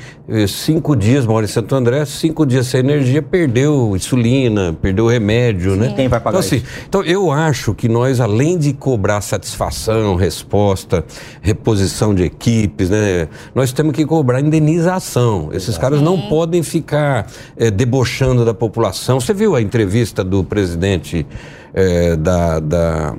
cinco 0.48 0.96
dias, 0.96 1.26
mora 1.26 1.44
em 1.44 1.48
Santo 1.48 1.74
André, 1.74 2.02
cinco 2.06 2.46
dias 2.46 2.66
sem 2.66 2.80
energia, 2.80 3.20
perdeu 3.20 3.94
insulina, 3.94 4.74
perdeu 4.80 5.06
remédio, 5.06 5.72
Sim. 5.72 5.80
né? 5.80 5.92
Quem 5.94 6.08
vai 6.08 6.20
pagar 6.20 6.38
então, 6.38 6.40
assim, 6.40 6.56
isso? 6.56 6.66
Então, 6.88 7.04
eu 7.04 7.30
acho 7.30 7.74
que 7.74 7.90
nós, 7.90 8.20
além 8.20 8.56
de 8.56 8.72
cobrar 8.72 9.20
satisfação, 9.20 10.14
resposta, 10.14 11.04
reposição 11.42 12.14
de 12.14 12.22
equipes, 12.22 12.88
né? 12.88 13.28
Nós 13.54 13.70
temos 13.70 13.92
que 13.92 14.06
cobrar 14.06 14.40
indenização. 14.40 15.50
Esses 15.52 15.76
caras 15.76 16.00
não 16.00 16.18
podem 16.22 16.62
ficar 16.62 17.26
é, 17.56 17.70
debochando 17.70 18.44
da 18.44 18.54
população. 18.54 19.20
Você 19.20 19.34
viu 19.34 19.54
a 19.54 19.62
entrevista 19.62 20.24
do 20.24 20.42
presidente 20.42 21.26
é, 21.72 22.16
da, 22.16 22.60
da 22.60 23.14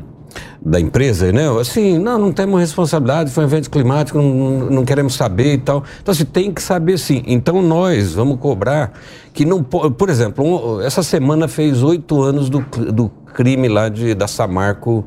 da 0.66 0.80
empresa, 0.80 1.32
né? 1.32 1.48
Assim, 1.62 2.00
não, 2.00 2.18
não 2.18 2.32
temos 2.32 2.60
responsabilidade, 2.60 3.30
foi 3.30 3.44
um 3.44 3.48
evento 3.48 3.70
climático, 3.70 4.18
não, 4.18 4.72
não 4.72 4.84
queremos 4.84 5.14
saber 5.14 5.54
e 5.54 5.58
tal. 5.60 5.84
Então, 6.02 6.12
assim, 6.12 6.26
tem 6.26 6.52
que 6.52 6.62
saber 6.62 6.98
sim. 6.98 7.24
Então, 7.28 7.62
nós 7.62 8.14
vamos 8.16 8.40
cobrar 8.40 8.94
que 9.32 9.46
não 9.46 9.62
Por 9.62 10.10
exemplo, 10.10 10.78
um, 10.78 10.82
essa 10.82 11.04
semana 11.04 11.48
fez 11.48 11.84
oito 11.84 12.20
anos 12.20 12.50
do, 12.50 12.62
do 12.92 13.12
crime 13.36 13.68
lá 13.68 13.90
de, 13.90 14.16
da 14.16 14.28
Samarco 14.28 15.06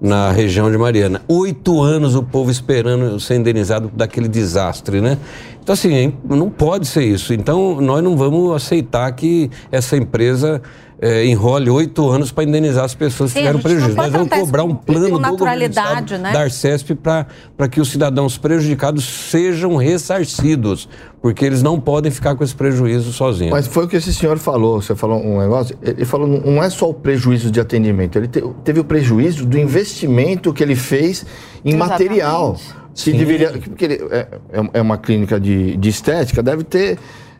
na 0.00 0.30
região 0.30 0.70
de 0.70 0.78
Mariana. 0.78 1.22
Oito 1.26 1.80
anos 1.80 2.14
o 2.14 2.22
povo 2.22 2.50
esperando 2.50 3.18
ser 3.18 3.36
indenizado 3.36 3.90
daquele 3.94 4.28
desastre, 4.28 5.00
né? 5.00 5.18
Então, 5.62 5.72
assim, 5.72 6.14
não 6.24 6.48
pode 6.48 6.86
ser 6.86 7.04
isso. 7.04 7.34
Então, 7.34 7.80
nós 7.80 8.02
não 8.02 8.16
vamos 8.16 8.54
aceitar 8.54 9.10
que 9.12 9.50
essa 9.70 9.96
empresa 9.96 10.62
é, 11.00 11.24
enrole 11.26 11.70
oito 11.70 12.08
anos 12.08 12.32
para 12.32 12.44
indenizar 12.44 12.84
as 12.84 12.94
pessoas 12.94 13.32
que 13.32 13.38
tiveram 13.38 13.60
prejuízo. 13.60 13.94
Nós 13.94 14.10
vamos 14.10 14.28
cobrar 14.28 14.64
um 14.64 14.74
plano 14.74 15.10
do 15.10 15.18
naturalidade, 15.18 16.18
né? 16.18 16.32
da 16.32 16.40
Arcesp 16.40 16.94
para 16.94 17.68
que 17.70 17.80
os 17.80 17.88
cidadãos 17.88 18.36
prejudicados 18.36 19.04
sejam 19.04 19.76
ressarcidos, 19.76 20.88
porque 21.22 21.44
eles 21.44 21.62
não 21.62 21.78
podem 21.78 22.10
ficar 22.10 22.34
com 22.34 22.42
esse 22.42 22.54
prejuízo 22.54 23.12
sozinhos. 23.12 23.52
Mas 23.52 23.68
foi 23.68 23.84
o 23.84 23.88
que 23.88 23.96
esse 23.96 24.12
senhor 24.12 24.38
falou, 24.38 24.82
você 24.82 24.96
falou 24.96 25.24
um 25.24 25.38
negócio, 25.38 25.76
ele 25.82 26.04
falou 26.04 26.26
não 26.26 26.62
é 26.62 26.68
só 26.68 26.90
o 26.90 26.94
prejuízo 26.94 27.50
de 27.50 27.60
atendimento, 27.60 28.18
ele 28.18 28.26
te, 28.26 28.42
teve 28.64 28.80
o 28.80 28.84
prejuízo 28.84 29.46
do 29.46 29.56
investimento 29.56 30.52
que 30.52 30.62
ele 30.62 30.74
fez 30.74 31.24
em 31.64 31.74
Exatamente. 31.74 32.08
material. 32.08 32.56
Se 32.92 33.12
deveria, 33.12 33.52
porque 33.52 33.84
ele, 33.84 33.94
é, 34.10 34.26
é, 34.52 34.70
é 34.74 34.82
uma 34.82 34.98
clínica 34.98 35.38
de, 35.38 35.76
de 35.76 35.88
estética, 35.88 36.42
deve 36.42 36.64
ter 36.64 36.98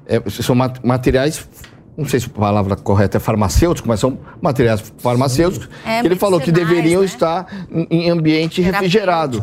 é, 0.09 0.23
são 0.31 0.57
materiais 0.83 1.47
não 1.99 2.09
sei 2.09 2.21
se 2.21 2.27
a 2.27 2.29
palavra 2.29 2.77
correta 2.77 3.17
é 3.17 3.21
farmacêutico, 3.21 3.89
mas 3.89 3.99
são 3.99 4.17
materiais 4.41 4.81
farmacêuticos, 4.99 5.69
é, 5.85 6.01
que 6.01 6.07
ele 6.07 6.15
falou 6.15 6.41
que 6.41 6.53
deveriam 6.53 7.01
né? 7.01 7.07
estar 7.07 7.67
em 7.91 8.09
ambiente 8.09 8.63
refrigerado. 8.63 9.43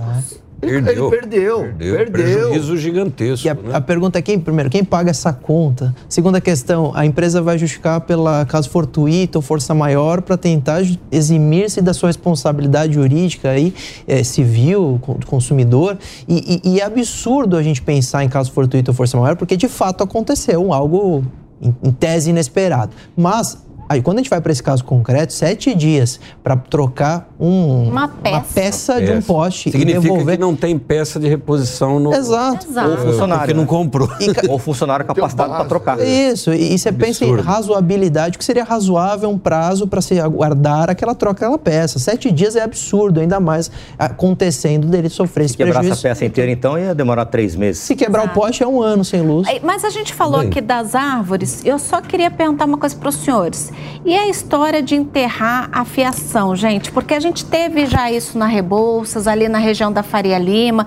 Perdeu, 0.58 0.78
ele 0.78 1.10
perdeu, 1.10 1.60
perdeu, 1.60 1.96
perdeu. 1.96 2.12
Prejuízo 2.12 2.78
gigantesco. 2.78 3.46
E 3.46 3.50
a, 3.50 3.54
né? 3.54 3.76
a, 3.76 3.82
pergunta 3.82 4.18
é 4.18 4.22
quem, 4.22 4.40
primeiro, 4.40 4.70
quem 4.70 4.86
paga 4.86 5.12
essa 5.12 5.34
conta? 5.34 5.94
Segunda 6.08 6.40
questão, 6.40 6.94
a 6.96 7.06
empresa 7.06 7.42
vai 7.42 7.58
justificar 7.58 8.00
pela 8.02 8.46
caso 8.46 8.70
fortuito 8.70 9.38
ou 9.38 9.42
força 9.42 9.74
maior 9.74 10.22
para 10.22 10.38
tentar 10.38 10.82
eximir-se 11.12 11.82
da 11.82 11.94
sua 11.94 12.08
responsabilidade 12.08 12.94
jurídica 12.94 13.50
aí, 13.50 13.74
é, 14.08 14.24
civil, 14.24 15.00
do 15.20 15.28
consumidor. 15.28 15.98
E, 16.26 16.62
e, 16.64 16.76
e 16.76 16.80
é 16.80 16.86
absurdo 16.86 17.58
a 17.58 17.62
gente 17.62 17.82
pensar 17.82 18.24
em 18.24 18.30
caso 18.30 18.52
fortuito 18.54 18.92
ou 18.92 18.96
força 18.96 19.18
maior, 19.18 19.36
porque 19.36 19.58
de 19.58 19.68
fato 19.68 20.06
aconteceu 20.06 20.72
algo 20.72 21.24
em, 21.62 21.92
tese 21.92 22.30
inesperado. 22.30 22.94
Mas 23.16 23.65
Aí, 23.88 24.02
quando 24.02 24.18
a 24.18 24.22
gente 24.22 24.30
vai 24.30 24.42
para 24.42 24.52
esse 24.52 24.62
caso 24.62 24.84
concreto, 24.84 25.32
sete 25.32 25.74
dias 25.74 26.20
para 26.44 26.56
trocar 26.56 27.30
um, 27.40 27.90
uma, 27.90 28.08
peça. 28.08 28.36
uma 28.36 28.42
peça, 28.42 29.02
de 29.02 29.12
um 29.12 29.22
poste 29.22 29.72
Significa 29.72 30.00
e 30.00 30.02
devolver. 30.02 30.36
que 30.38 30.42
não 30.42 30.56
tem 30.56 30.78
peça 30.78 31.20
de 31.20 31.28
reposição 31.28 32.00
no. 32.00 32.14
Exato. 32.14 32.68
Exato. 32.68 32.90
Ou 32.90 32.98
funcionário. 32.98 33.40
Porque 33.42 33.54
não 33.54 33.62
né? 33.62 33.68
comprou. 33.68 34.10
E, 34.20 34.34
ou 34.50 34.60
funcionário 34.60 35.06
capacitado 35.06 35.54
para 35.54 35.66
trocar. 35.66 36.00
Isso, 36.02 36.54
e, 36.54 36.74
e 36.74 36.80
você 36.80 36.92
pensa 36.92 37.24
em 37.24 37.36
razoabilidade, 37.36 38.36
o 38.36 38.40
que 38.40 38.46
seria 38.46 38.64
razoável 38.64 39.30
um 39.30 39.38
prazo 39.38 39.88
para 39.88 40.02
se 40.02 40.20
aguardar 40.20 40.90
aquela 40.90 41.16
troca 41.16 41.46
daquela 41.46 41.58
peça. 41.58 42.00
Sete 42.00 42.32
dias 42.32 42.56
é 42.56 42.62
absurdo, 42.62 43.20
ainda 43.20 43.40
mais 43.40 43.70
acontecendo 43.98 44.88
dele 44.88 45.10
sofrer 45.10 45.46
esse 45.46 45.54
Se 45.54 45.58
quebrar 45.58 45.80
prejuízo. 45.80 45.94
essa 45.94 46.10
peça 46.10 46.26
inteira, 46.26 46.52
então, 46.52 46.78
ia 46.78 46.96
demorar 46.96 47.26
três 47.26 47.56
meses. 47.56 47.82
Se 47.82 47.96
quebrar 47.96 48.24
Exato. 48.24 48.40
o 48.40 48.42
poste 48.42 48.64
é 48.64 48.68
um 48.68 48.82
ano 48.82 49.06
sem 49.06 49.22
luz. 49.22 49.48
Mas 49.64 49.84
a 49.84 49.90
gente 49.90 50.14
falou 50.14 50.40
Bem. 50.40 50.50
aqui 50.50 50.62
das 50.62 50.96
árvores, 50.96 51.64
eu 51.64 51.78
só 51.78 52.02
queria 52.02 52.32
perguntar 52.32 52.66
uma 52.66 52.78
coisa 52.78 52.96
para 52.96 53.10
os 53.10 53.16
senhores. 53.16 53.72
E 54.06 54.16
a 54.16 54.28
história 54.28 54.84
de 54.84 54.96
enterrar 54.96 55.70
a 55.72 55.84
fiação, 55.84 56.56
gente? 56.56 56.92
Porque 56.92 57.14
a 57.14 57.20
gente 57.20 57.44
teve 57.44 57.86
já 57.86 58.12
isso 58.12 58.38
na 58.38 58.46
Rebouças, 58.46 59.28
ali 59.28 59.50
na 59.50 59.58
região 59.58 59.92
da 59.92 60.04
Faria 60.04 60.38
Lima. 60.38 60.86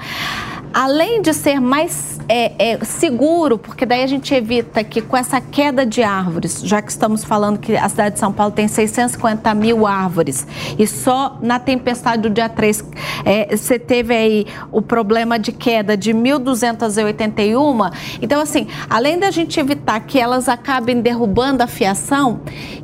Além 0.73 1.23
de 1.23 1.33
ser 1.33 1.61
mais 1.61 2.19
é, 2.29 2.73
é, 2.73 2.85
seguro, 2.85 3.59
porque 3.59 3.87
daí 3.87 4.03
a 4.03 4.07
gente 4.07 4.35
evita 4.35 4.85
que 4.85 5.01
com 5.01 5.17
essa 5.17 5.41
queda 5.41 5.87
de 5.87 6.03
árvores, 6.03 6.61
já 6.63 6.83
que 6.83 6.91
estamos 6.91 7.25
falando 7.25 7.59
que 7.59 7.75
a 7.75 7.89
cidade 7.89 8.15
de 8.15 8.21
São 8.21 8.33
Paulo 8.33 8.53
tem 8.53 8.69
650 8.69 9.55
mil 9.55 9.87
árvores, 9.87 10.47
e 10.79 10.87
só 10.87 11.39
na 11.41 11.59
tempestade 11.59 12.23
do 12.23 12.31
dia 12.31 12.49
3 12.49 12.85
é, 13.25 13.57
você 13.57 13.79
teve 13.79 14.15
aí 14.15 14.47
o 14.71 14.83
problema 14.83 15.39
de 15.39 15.53
queda 15.53 15.97
de 15.97 16.13
1.281. 16.13 17.93
Então, 18.21 18.41
assim, 18.41 18.69
além 18.91 19.19
da 19.19 19.31
gente 19.31 19.59
evitar 19.59 20.01
que 20.01 20.21
elas 20.21 20.49
acabem 20.49 21.01
derrubando 21.01 21.63
a 21.63 21.67
fiação, 21.67 22.41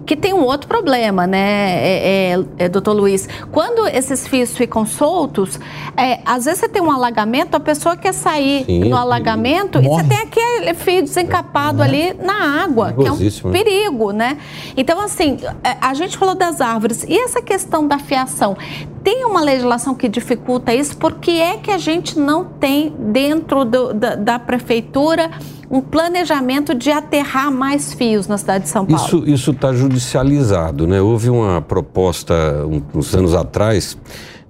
que 0.06 0.16
tem 0.16 0.32
um 0.32 0.42
outro 0.42 0.68
problema, 0.68 1.26
né, 1.26 1.38
é, 1.38 2.32
é, 2.32 2.64
é, 2.64 2.68
doutor 2.68 2.92
Luiz? 2.92 3.28
Quando 3.50 3.86
esses 3.88 4.26
fios 4.26 4.56
ficam 4.56 4.86
soltos, 4.86 5.58
é, 5.96 6.20
às 6.24 6.46
vezes 6.46 6.60
você 6.60 6.68
tem 6.68 6.82
um 6.82 6.90
alagamento, 6.90 7.56
a 7.56 7.60
pessoa 7.60 7.73
quer 7.96 8.12
sair 8.14 8.64
Sim, 8.64 8.88
no 8.88 8.96
alagamento 8.96 9.78
e 9.78 9.88
você 9.88 10.04
tem 10.04 10.18
aquele 10.18 10.74
fio 10.74 11.02
desencapado 11.02 11.82
ali 11.82 12.14
na 12.14 12.62
água, 12.62 12.92
que 12.92 13.06
é 13.06 13.12
um 13.12 13.52
perigo, 13.52 14.10
né? 14.12 14.38
Então, 14.76 15.00
assim, 15.00 15.38
é, 15.62 15.76
a 15.80 15.94
gente 15.94 16.16
falou 16.16 16.34
das 16.34 16.60
árvores. 16.60 17.04
E 17.08 17.16
essa 17.18 17.40
questão 17.42 17.86
da 17.86 17.98
fiação? 17.98 18.56
Tem 19.02 19.24
uma 19.26 19.42
legislação 19.42 19.94
que 19.94 20.08
dificulta 20.08 20.74
isso? 20.74 20.96
Por 20.96 21.14
que 21.14 21.38
é 21.40 21.58
que 21.58 21.70
a 21.70 21.76
gente 21.78 22.18
não 22.18 22.44
tem 22.44 22.94
dentro 22.98 23.64
do- 23.64 23.92
da, 23.92 24.14
da 24.16 24.38
prefeitura 24.38 25.30
um 25.70 25.80
planejamento 25.80 26.74
de 26.74 26.90
aterrar 26.90 27.50
mais 27.50 27.92
fios 27.92 28.26
na 28.26 28.38
cidade 28.38 28.64
de 28.64 28.70
São 28.70 28.86
Paulo? 28.86 29.04
Isso 29.04 29.24
isso 29.26 29.50
está 29.50 29.72
judicializado, 29.74 30.86
né? 30.86 31.00
Houve 31.02 31.28
uma 31.28 31.60
proposta 31.60 32.34
um- 32.66 32.82
uns 32.98 33.14
anos 33.14 33.34
atrás 33.34 33.96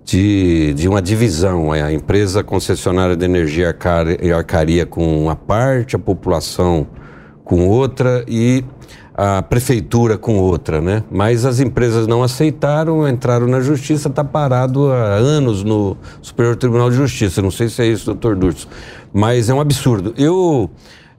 de, 0.04 0.74
de 0.74 0.88
uma 0.88 1.00
divisão, 1.00 1.72
a 1.72 1.92
empresa 1.92 2.44
concessionária 2.44 3.16
de 3.16 3.24
energia 3.24 3.68
arcar- 3.68 4.06
arcaria 4.36 4.84
com 4.84 5.22
uma 5.24 5.34
parte, 5.34 5.96
a 5.96 5.98
população 5.98 6.86
com 7.44 7.66
outra 7.68 8.24
e 8.28 8.64
a 9.16 9.40
prefeitura 9.42 10.18
com 10.18 10.38
outra, 10.38 10.80
né? 10.80 11.04
Mas 11.10 11.44
as 11.44 11.60
empresas 11.60 12.06
não 12.06 12.22
aceitaram, 12.22 13.08
entraram 13.08 13.46
na 13.46 13.60
justiça, 13.60 14.08
está 14.08 14.24
parado 14.24 14.90
há 14.92 15.14
anos 15.14 15.62
no 15.62 15.96
Superior 16.20 16.56
Tribunal 16.56 16.90
de 16.90 16.96
Justiça. 16.96 17.40
Não 17.40 17.50
sei 17.50 17.68
se 17.68 17.80
é 17.80 17.86
isso, 17.86 18.06
doutor 18.06 18.34
Durso, 18.34 18.68
mas 19.12 19.48
é 19.48 19.54
um 19.54 19.60
absurdo. 19.60 20.12
Eu, 20.18 20.68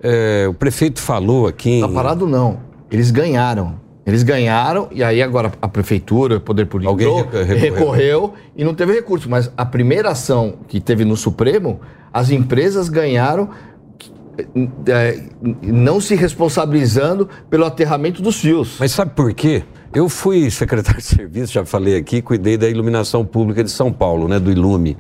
eh, 0.03 0.45
o 0.49 0.53
prefeito 0.53 0.99
falou 1.01 1.47
aqui... 1.47 1.79
Tá 1.81 1.87
em- 1.87 1.93
parado 1.93 2.27
não. 2.27 2.59
Eles 2.91 3.11
ganharam. 3.11 3.75
Eles 4.05 4.21
ganharam 4.21 4.87
e 4.91 5.03
aí 5.03 5.21
agora 5.21 5.51
a 5.59 5.67
prefeitura, 5.67 6.37
o 6.37 6.39
poder 6.41 6.67
político 6.67 6.91
Alguém 6.91 7.15
recorreu. 7.17 7.57
recorreu 7.57 8.33
e 8.55 8.63
não 8.63 8.75
teve 8.75 8.93
recurso. 8.93 9.27
Mas 9.29 9.51
a 9.57 9.65
primeira 9.65 10.09
ação 10.09 10.57
que 10.67 10.79
teve 10.79 11.03
no 11.03 11.17
Supremo, 11.17 11.79
as 12.13 12.29
empresas 12.29 12.87
ganharam 12.87 13.49
é, 14.87 15.23
não 15.61 15.99
se 15.99 16.13
responsabilizando 16.15 17.27
pelo 17.49 17.65
aterramento 17.65 18.21
dos 18.21 18.39
fios. 18.39 18.77
Mas 18.79 18.91
sabe 18.91 19.11
por 19.15 19.33
quê? 19.33 19.63
Eu 19.95 20.09
fui 20.09 20.51
secretário 20.51 20.99
de 20.99 21.05
serviço, 21.07 21.53
já 21.53 21.63
falei 21.65 21.95
aqui, 21.95 22.21
cuidei 22.21 22.57
da 22.57 22.67
iluminação 22.69 23.23
pública 23.25 23.63
de 23.63 23.71
São 23.71 23.91
Paulo, 23.91 24.27
né, 24.27 24.39
do 24.39 24.51
Ilume. 24.51 24.97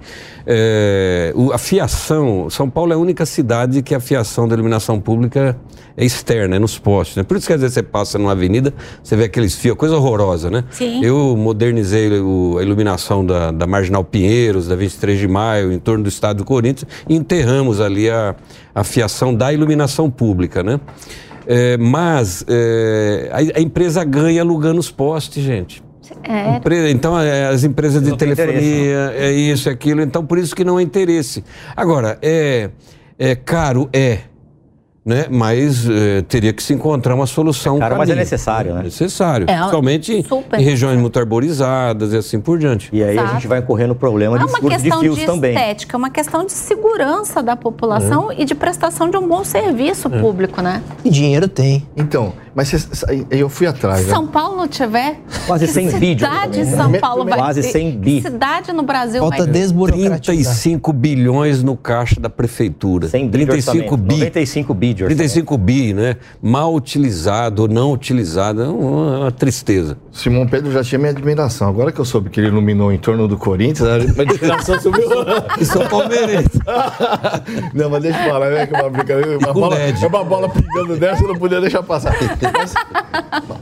É, 0.47 1.33
o- 1.35 1.51
a 1.51 1.57
fiação, 1.57 2.49
São 2.49 2.69
Paulo 2.69 2.93
é 2.93 2.95
a 2.95 2.97
única 2.97 3.25
cidade 3.25 3.81
que 3.81 3.93
a 3.93 3.99
fiação 3.99 4.47
da 4.47 4.53
iluminação 4.55 4.99
pública 4.99 5.57
é 5.97 6.05
externa, 6.05 6.55
é 6.55 6.59
nos 6.59 6.77
postes. 6.79 7.17
Né? 7.17 7.23
Por 7.23 7.35
isso 7.37 7.47
que 7.47 7.53
às 7.53 7.59
vezes 7.61 7.73
você 7.73 7.83
passa 7.83 8.17
numa 8.17 8.31
avenida, 8.31 8.73
você 9.03 9.15
vê 9.15 9.25
aqueles 9.25 9.55
fios, 9.55 9.75
coisa 9.77 9.95
horrorosa, 9.95 10.49
né? 10.49 10.63
Sim. 10.71 11.03
Eu 11.03 11.35
modernizei 11.37 12.09
o- 12.19 12.57
a 12.59 12.63
iluminação 12.63 13.25
da, 13.25 13.51
da 13.51 13.65
Marginal 13.67 14.03
Pinheiros, 14.03 14.67
da 14.67 14.75
23 14.75 15.19
de 15.19 15.27
maio, 15.27 15.71
em 15.71 15.79
torno 15.79 16.03
do 16.03 16.09
estado 16.09 16.37
do 16.37 16.45
Corinthians, 16.45 16.89
e 17.09 17.15
enterramos 17.15 17.79
ali 17.81 18.09
a, 18.09 18.35
a 18.73 18.83
fiação 18.83 19.33
da 19.33 19.51
iluminação 19.53 20.09
pública, 20.09 20.63
né? 20.63 20.79
É, 21.47 21.77
mas 21.77 22.43
é, 22.47 23.29
a, 23.31 23.59
a 23.59 23.61
empresa 23.61 24.03
ganha 24.03 24.41
alugando 24.41 24.79
os 24.79 24.89
postes, 24.89 25.43
gente. 25.43 25.83
É, 26.23 26.57
Empre- 26.57 26.91
Então, 26.91 27.19
é, 27.19 27.47
as 27.47 27.63
empresas 27.63 28.01
de 28.01 28.09
telefonia, 28.17 29.13
é 29.15 29.31
isso, 29.31 29.69
é 29.69 29.71
aquilo. 29.71 30.01
Então, 30.01 30.25
por 30.25 30.37
isso 30.37 30.55
que 30.55 30.63
não 30.63 30.77
há 30.77 30.83
interesse. 30.83 31.43
Agora, 31.75 32.17
é, 32.21 32.69
é 33.17 33.35
caro? 33.35 33.89
É. 33.93 34.19
Né? 35.05 35.27
Mas 35.29 35.87
é, 35.87 36.23
teria 36.23 36.51
que 36.51 36.63
se 36.63 36.73
encontrar 36.73 37.13
uma 37.13 37.27
solução. 37.27 37.77
É 37.77 37.79
caro, 37.79 37.97
mas 37.97 38.09
é 38.09 38.15
necessário, 38.15 38.73
né? 38.73 38.79
É 38.79 38.83
necessário. 38.85 39.45
É, 39.47 39.55
principalmente 39.55 40.23
super 40.27 40.59
em 40.59 40.63
regiões 40.63 40.99
muito 40.99 41.19
arborizadas 41.19 42.11
e 42.11 42.17
assim 42.17 42.39
por 42.41 42.57
diante. 42.57 42.89
E 42.91 43.03
aí 43.03 43.09
a 43.09 43.21
Exato. 43.21 43.33
gente 43.33 43.47
vai 43.47 43.61
correndo 43.61 43.91
o 43.91 43.95
problema 43.95 44.35
Não 44.35 44.47
de 44.47 44.51
é 44.51 44.53
uma 44.55 44.59
furo 44.59 44.75
de 44.75 44.81
questão 44.81 45.01
fios 45.01 45.17
de 45.19 45.25
também. 45.27 45.53
estética, 45.53 45.95
é 45.95 45.97
uma 45.97 46.09
questão 46.09 46.43
de 46.43 46.53
segurança 46.53 47.43
da 47.43 47.55
população 47.55 48.31
e 48.31 48.45
de 48.45 48.55
prestação 48.55 49.07
de 49.07 49.15
um 49.15 49.27
bom 49.27 49.43
serviço 49.43 50.09
público, 50.09 50.59
né? 50.59 50.81
E 51.03 51.09
dinheiro 51.11 51.47
tem. 51.47 51.87
Então, 51.95 52.33
mas 52.55 52.69
cê- 52.69 53.25
eu 53.29 53.49
fui 53.49 53.67
atrás. 53.67 54.01
Se 54.01 54.07
né? 54.07 54.13
São 54.13 54.25
Paulo 54.25 54.55
não 54.57 54.67
tiver, 54.67 55.19
Quase 55.45 55.67
que 55.67 55.73
100 55.73 55.99
bi 55.99 56.15
de 56.15 56.23
cidade 56.23 56.59
orçamento, 56.59 56.77
São 56.77 56.89
né? 56.89 56.99
Paulo 56.99 57.25
vai 57.25 57.37
Quase 57.37 57.61
ter? 57.61 57.71
100 57.71 57.97
bi. 57.99 58.21
Cidade 58.21 58.71
no 58.71 58.83
Brasil 58.83 59.19
Falta 59.19 59.37
vai 59.37 59.45
ter? 59.45 59.51
desburocratizar. 59.51 60.21
35 60.23 60.93
bilhões 60.93 61.61
no 61.61 61.75
caixa 61.75 62.19
da 62.19 62.29
prefeitura. 62.29 63.09
100 63.09 63.27
bi 63.27 63.37
de 63.39 63.45
35 63.45 63.71
orçamento, 63.71 63.97
bi. 63.97 64.13
95 64.19 64.73
bi 64.73 64.93
de 64.93 65.03
orçamento. 65.03 65.17
35 65.17 65.57
bi, 65.57 65.93
né? 65.93 66.15
Mal 66.41 66.73
utilizado 66.73 67.63
ou 67.63 67.67
não 67.67 67.91
utilizado, 67.91 68.61
é 68.61 68.67
uma, 68.67 69.19
uma 69.19 69.31
tristeza. 69.31 69.97
Simão 70.11 70.47
Pedro 70.47 70.71
já 70.71 70.81
tinha 70.83 70.97
minha 70.97 71.11
admiração. 71.11 71.67
Agora 71.67 71.91
que 71.91 71.99
eu 71.99 72.05
soube 72.05 72.29
que 72.29 72.39
ele 72.39 72.47
iluminou 72.47 72.91
em 72.93 72.97
torno 72.97 73.27
do 73.27 73.37
Corinthians, 73.37 73.87
a 73.89 73.97
minha 73.99 74.21
admiração 74.21 74.79
subiu. 74.79 75.03
E 75.59 75.65
sou 75.65 75.85
palmeirense. 75.89 76.49
não, 77.73 77.89
mas 77.89 78.01
deixa 78.01 78.23
eu 78.25 78.31
falar, 78.31 78.51
é 78.53 78.65
que 78.65 78.73
uma 78.73 78.89
brincadeira. 78.89 79.37
Uma 79.37 79.53
bola, 79.53 79.77
é 79.77 80.07
uma 80.07 80.23
bola 80.23 80.49
pingando 80.49 80.95
dessa, 80.97 81.23
eu 81.23 81.27
não 81.27 81.35
podia 81.35 81.59
deixar 81.59 81.83
passar. 81.83 82.15
Mas, 82.53 82.73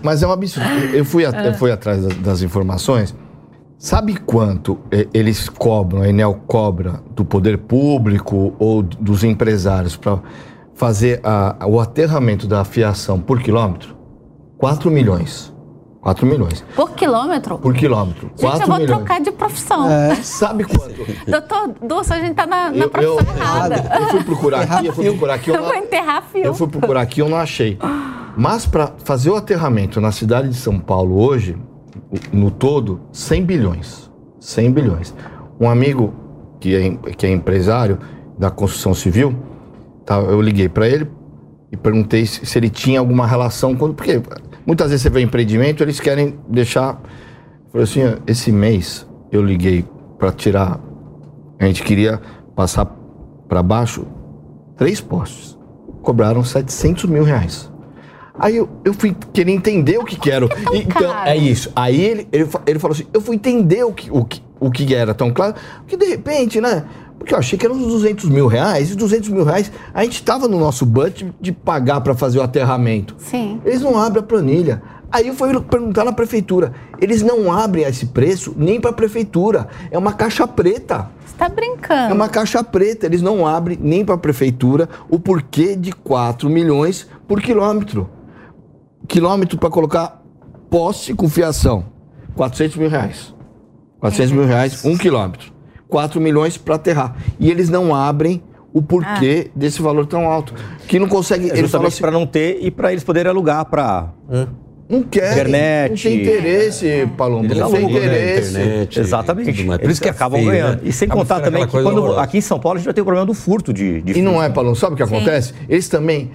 mas 0.01 0.23
é 0.23 0.27
um 0.27 0.31
absurdo. 0.31 0.69
Eu 0.93 1.05
fui, 1.05 1.25
a- 1.25 1.29
eu 1.45 1.53
fui 1.53 1.71
atrás 1.71 2.03
das, 2.03 2.15
das 2.17 2.41
informações. 2.41 3.15
Sabe 3.77 4.15
quanto 4.15 4.79
eles 5.13 5.49
cobram, 5.49 6.03
a 6.03 6.07
Enel 6.09 6.39
cobra 6.47 7.01
do 7.15 7.25
poder 7.25 7.57
público 7.57 8.53
ou 8.57 8.81
dos 8.81 9.23
empresários 9.23 9.97
para 9.97 10.19
fazer 10.73 11.19
a- 11.23 11.57
o 11.67 11.79
aterramento 11.79 12.47
da 12.47 12.63
fiação 12.63 13.19
por 13.19 13.41
quilômetro? 13.41 13.95
4 14.57 14.89
milhões. 14.89 15.51
4 15.99 16.25
milhões. 16.25 16.63
Por 16.75 16.91
quilômetro? 16.91 17.57
Por 17.57 17.73
quilômetro. 17.73 18.27
Gente, 18.36 18.41
4 18.41 18.61
eu 18.61 18.67
vou 18.67 18.77
milhões. 18.77 18.97
trocar 18.97 19.21
de 19.21 19.31
profissão. 19.31 19.88
Sabe 20.21 20.65
quanto? 20.65 20.95
Doutor 21.29 21.75
Dulce, 21.86 22.11
a 22.13 22.19
gente 22.19 22.36
tá 22.36 22.45
na, 22.45 22.69
na 22.71 22.75
Eu, 22.77 22.84
eu, 22.84 22.89
profissão 22.89 23.36
errada. 23.38 23.75
eu 23.99 24.07
fui 24.09 24.23
procurar 24.23 24.61
aqui, 24.61 24.86
eu 24.88 24.93
fui 24.93 25.05
procurar 25.05 25.34
aqui. 25.36 25.49
Eu, 25.49 25.55
Eu 25.55 25.61
vou 25.63 25.69
não, 25.73 25.79
enterrar 25.79 26.23
fio. 26.31 26.43
eu 26.43 26.53
fui 26.53 26.67
procurar 26.67 27.01
aqui, 27.01 27.21
eu 27.21 27.29
não 27.29 27.38
achei. 27.38 27.77
Mas 28.36 28.65
para 28.65 28.93
fazer 29.03 29.29
o 29.29 29.36
aterramento 29.36 30.01
na 30.01 30.11
cidade 30.11 30.49
de 30.49 30.55
São 30.55 30.79
Paulo 30.79 31.21
hoje, 31.21 31.55
no 32.31 32.49
todo, 32.49 33.01
100 33.11 33.45
bilhões. 33.45 34.11
100 34.39 34.71
bilhões. 34.71 35.15
Um 35.59 35.69
amigo 35.69 36.13
que 36.59 36.75
é, 36.75 37.11
que 37.13 37.25
é 37.25 37.31
empresário 37.31 37.99
da 38.38 38.49
construção 38.49 38.93
civil, 38.93 39.36
tá, 40.05 40.19
eu 40.19 40.41
liguei 40.41 40.67
para 40.67 40.88
ele 40.88 41.09
e 41.71 41.77
perguntei 41.77 42.25
se, 42.25 42.45
se 42.45 42.57
ele 42.57 42.69
tinha 42.69 42.99
alguma 42.99 43.25
relação 43.27 43.75
com. 43.75 43.93
Porque 43.93 44.21
muitas 44.65 44.89
vezes 44.89 45.03
você 45.03 45.09
vê 45.09 45.21
empreendimento, 45.21 45.84
eles 45.84 45.99
querem 45.99 46.36
deixar. 46.47 47.01
Falei 47.71 47.84
assim: 47.84 48.01
esse 48.27 48.51
mês 48.51 49.07
eu 49.31 49.43
liguei 49.43 49.86
para 50.17 50.31
tirar. 50.31 50.79
A 51.59 51.65
gente 51.65 51.84
queria 51.84 52.19
passar 52.55 52.86
para 53.47 53.63
baixo 53.63 54.05
três 54.75 54.99
postes. 54.99 55.57
Cobraram 56.01 56.43
700 56.43 57.05
mil 57.05 57.23
reais. 57.23 57.72
Aí 58.38 58.57
eu, 58.57 58.67
eu 58.84 58.93
fui 58.93 59.15
querer 59.31 59.51
entender 59.51 59.97
o 59.97 60.03
que 60.03 60.15
que 60.15 60.31
era. 60.31 60.47
Então, 60.73 61.11
caro? 61.11 61.29
é 61.29 61.38
isso. 61.38 61.71
Aí 61.75 62.01
ele, 62.01 62.27
ele, 62.31 62.49
ele 62.65 62.79
falou 62.79 62.95
assim: 62.95 63.05
eu 63.13 63.21
fui 63.21 63.36
entender 63.36 63.84
o 63.84 63.93
que, 63.93 64.09
o, 64.11 64.25
que, 64.25 64.41
o 64.59 64.71
que 64.71 64.93
era 64.93 65.13
tão 65.13 65.31
claro, 65.31 65.55
que 65.88 65.95
de 65.95 66.05
repente, 66.05 66.59
né? 66.59 66.84
Porque 67.17 67.34
eu 67.34 67.38
achei 67.38 67.57
que 67.57 67.65
eram 67.65 67.75
uns 67.75 67.88
200 67.88 68.25
mil 68.29 68.47
reais, 68.47 68.91
e 68.91 68.95
200 68.95 69.29
mil 69.29 69.45
reais 69.45 69.71
a 69.93 70.03
gente 70.03 70.15
estava 70.15 70.47
no 70.47 70.59
nosso 70.59 70.86
budget 70.86 71.34
de 71.39 71.51
pagar 71.51 72.01
para 72.01 72.13
fazer 72.15 72.39
o 72.39 72.41
aterramento. 72.41 73.15
Sim. 73.17 73.61
Eles 73.63 73.81
não 73.81 73.97
abrem 73.97 74.23
a 74.23 74.27
planilha. 74.27 74.81
Aí 75.09 75.27
eu 75.27 75.36
fui 75.36 75.47
perguntar 75.61 76.03
na 76.03 76.11
prefeitura. 76.11 76.73
Eles 76.99 77.21
não 77.21 77.51
abrem 77.53 77.86
esse 77.86 78.07
preço 78.07 78.53
nem 78.57 78.81
para 78.81 78.89
a 78.89 78.93
prefeitura. 78.93 79.67
É 79.91 79.97
uma 79.97 80.11
caixa 80.11 80.47
preta. 80.47 81.07
Você 81.23 81.36
tá 81.38 81.47
brincando. 81.47 82.11
É 82.11 82.13
uma 82.13 82.27
caixa 82.27 82.63
preta. 82.63 83.05
Eles 83.05 83.21
não 83.21 83.45
abrem 83.45 83.77
nem 83.79 84.03
para 84.03 84.15
a 84.15 84.17
prefeitura 84.17 84.89
o 85.07 85.19
porquê 85.19 85.75
de 85.75 85.91
4 85.91 86.49
milhões 86.49 87.07
por 87.27 87.39
quilômetro. 87.39 88.09
Quilômetro 89.08 89.58
para 89.58 89.70
colocar 89.70 90.22
poste 90.70 91.14
com 91.14 91.30
fiação. 91.30 91.86
400 92.36 92.78
mil 92.78 92.89
reais. 92.89 93.34
400 93.99 94.32
mil 94.32 94.45
reais, 94.45 94.84
um 94.84 94.97
quilômetro. 94.97 95.54
4 95.88 96.20
milhões 96.20 96.58
para 96.58 96.76
aterrar. 96.76 97.16
E 97.39 97.49
eles 97.49 97.70
não 97.70 97.95
abrem 97.95 98.43
o 98.74 98.82
porquê 98.82 99.47
ah. 99.47 99.51
desse 99.56 99.82
valor 99.82 100.08
tão 100.08 100.28
alto. 100.28 100.54
Que 100.88 100.97
não 100.97 101.08
consegue. 101.08 101.51
É 101.51 101.56
justamente 101.56 101.93
assim, 101.93 102.01
para 102.01 102.12
não 102.12 102.26
ter 102.26 102.58
e 102.62 102.72
para 102.72 102.91
eles 102.91 103.04
poderem 103.04 103.30
alugar 103.30 103.66
para. 103.66 104.12
Não 104.89 105.04
quer. 105.04 105.32
Internet. 105.34 105.91
Não 105.91 105.97
tem 105.97 106.22
interesse, 106.22 107.10
Palombo. 107.16 107.45
Eles 107.45 107.58
não 107.60 107.72
tem 107.72 107.89
interesse. 107.89 108.49
Internet, 108.51 108.99
Exatamente. 108.99 109.64
Por 109.64 109.89
isso 109.89 110.01
que 110.01 110.10
acabam 110.10 110.39
feio, 110.39 110.51
ganhando. 110.51 110.82
Né? 110.82 110.89
E 110.89 110.91
sem 110.91 111.08
contar 111.08 111.39
também 111.39 111.66
que 111.66 111.72
quando, 111.72 112.20
aqui 112.20 112.39
em 112.39 112.41
São 112.41 112.60
Paulo 112.60 112.78
a 112.78 112.80
gente 112.80 112.86
vai 112.86 112.93
ter 112.93 113.01
o 113.01 113.06
problema 113.06 113.26
do 113.26 113.34
furto 113.34 113.72
de, 113.72 114.01
de 114.01 114.20
E 114.20 114.22
não 114.22 114.41
é, 114.41 114.49
Palombo. 114.49 114.76
Sabe 114.76 114.95
o 114.95 114.97
que 114.97 115.06
Sim. 115.06 115.16
acontece? 115.16 115.54
Eles 115.70 115.88
também, 115.88 116.32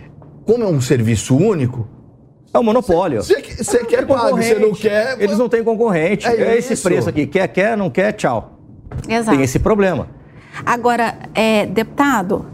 como 0.47 0.64
é 0.64 0.66
um 0.66 0.81
serviço 0.81 1.37
único, 1.37 1.87
é 2.59 2.61
um 2.61 2.64
monopólio. 2.64 3.22
Você 3.22 3.84
quer 3.84 4.06
pagar, 4.06 4.30
você 4.30 4.54
não 4.54 4.72
quer. 4.72 5.16
Eles 5.20 5.38
não 5.38 5.48
têm 5.48 5.64
concorrente. 5.64 6.26
É, 6.26 6.34
é 6.34 6.59
esse 6.59 6.76
preço 6.76 7.09
aqui. 7.09 7.26
Quer, 7.26 7.48
quer, 7.48 7.76
não 7.76 7.90
quer, 7.90 8.12
tchau. 8.12 8.59
Exato. 9.09 9.36
Tem 9.36 9.44
esse 9.44 9.59
problema. 9.59 10.09
Agora, 10.64 11.16
é, 11.34 11.66
deputado, 11.66 12.46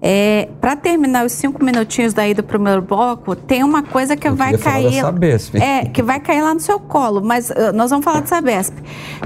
é, 0.00 0.48
para 0.60 0.76
terminar 0.76 1.24
os 1.24 1.32
cinco 1.32 1.64
minutinhos 1.64 2.12
daí 2.12 2.34
do 2.34 2.42
primeiro 2.42 2.82
bloco, 2.82 3.34
tem 3.34 3.62
uma 3.62 3.82
coisa 3.82 4.16
que 4.16 4.28
Eu 4.28 4.34
vai 4.34 4.56
cair. 4.56 5.00
Sabesp. 5.00 5.56
É, 5.56 5.84
que 5.86 6.02
vai 6.02 6.20
cair 6.20 6.42
lá 6.42 6.54
no 6.54 6.60
seu 6.60 6.78
colo, 6.78 7.20
mas 7.22 7.50
uh, 7.50 7.72
nós 7.74 7.90
vamos 7.90 8.04
falar 8.04 8.20
de 8.20 8.28
Sabesp. 8.28 8.74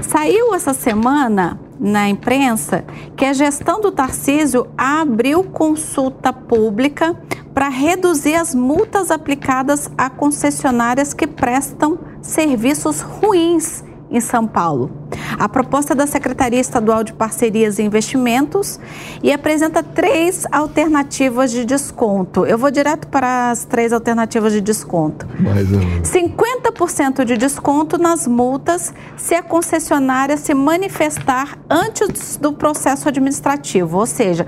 Saiu 0.01 0.53
essa 0.53 0.73
semana 0.73 1.59
na 1.79 2.09
imprensa 2.09 2.85
que 3.15 3.25
a 3.25 3.33
gestão 3.33 3.79
do 3.79 3.91
Tarcísio 3.91 4.67
abriu 4.77 5.43
consulta 5.43 6.33
pública 6.33 7.15
para 7.53 7.69
reduzir 7.69 8.35
as 8.35 8.53
multas 8.53 9.11
aplicadas 9.11 9.89
a 9.97 10.09
concessionárias 10.09 11.13
que 11.13 11.27
prestam 11.27 11.99
serviços 12.21 13.01
ruins 13.01 13.83
em 14.09 14.19
São 14.19 14.47
Paulo. 14.47 15.06
A 15.39 15.47
proposta 15.47 15.93
da 15.93 16.07
Secretaria 16.07 16.59
Estadual 16.59 17.03
de 17.03 17.13
Parcerias 17.13 17.79
e 17.79 17.83
Investimentos 17.83 18.79
e 19.21 19.31
apresenta 19.31 19.83
três 19.83 20.45
alternativas 20.51 21.51
de 21.51 21.65
desconto. 21.65 22.45
Eu 22.45 22.57
vou 22.57 22.71
direto 22.71 23.07
para 23.07 23.51
as 23.51 23.63
três 23.63 23.93
alternativas 23.93 24.51
de 24.53 24.61
desconto. 24.61 25.27
Mais 25.39 25.67
50% 25.67 27.23
de 27.23 27.37
desconto 27.37 27.97
nas 27.97 28.27
multas 28.27 28.93
se 29.15 29.35
a 29.35 29.43
concessionária 29.43 30.37
se 30.37 30.53
manifestar 30.53 31.57
antes 31.69 32.37
do 32.37 32.53
processo 32.53 33.07
administrativo, 33.07 33.97
ou 33.97 34.05
seja, 34.05 34.45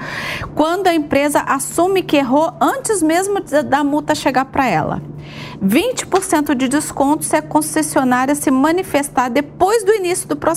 quando 0.55 0.88
a 0.88 0.93
empresa 0.93 1.39
assume 1.41 2.03
que 2.03 2.18
errou 2.18 2.51
antes 2.60 3.01
mesmo 3.01 3.39
da 3.66 3.84
multa 3.84 4.16
chegar 4.16 4.45
para 4.45 4.68
ela. 4.68 5.01
20% 5.64 6.55
de 6.55 6.68
desconto 6.68 7.26
se 7.26 7.36
a 7.36 7.41
concessionária 7.41 8.34
se 8.34 8.49
manifestar 8.49 9.30
depois 9.30 9.84
do 9.84 9.93
início 9.93 10.28
do 10.28 10.36
processo. 10.36 10.49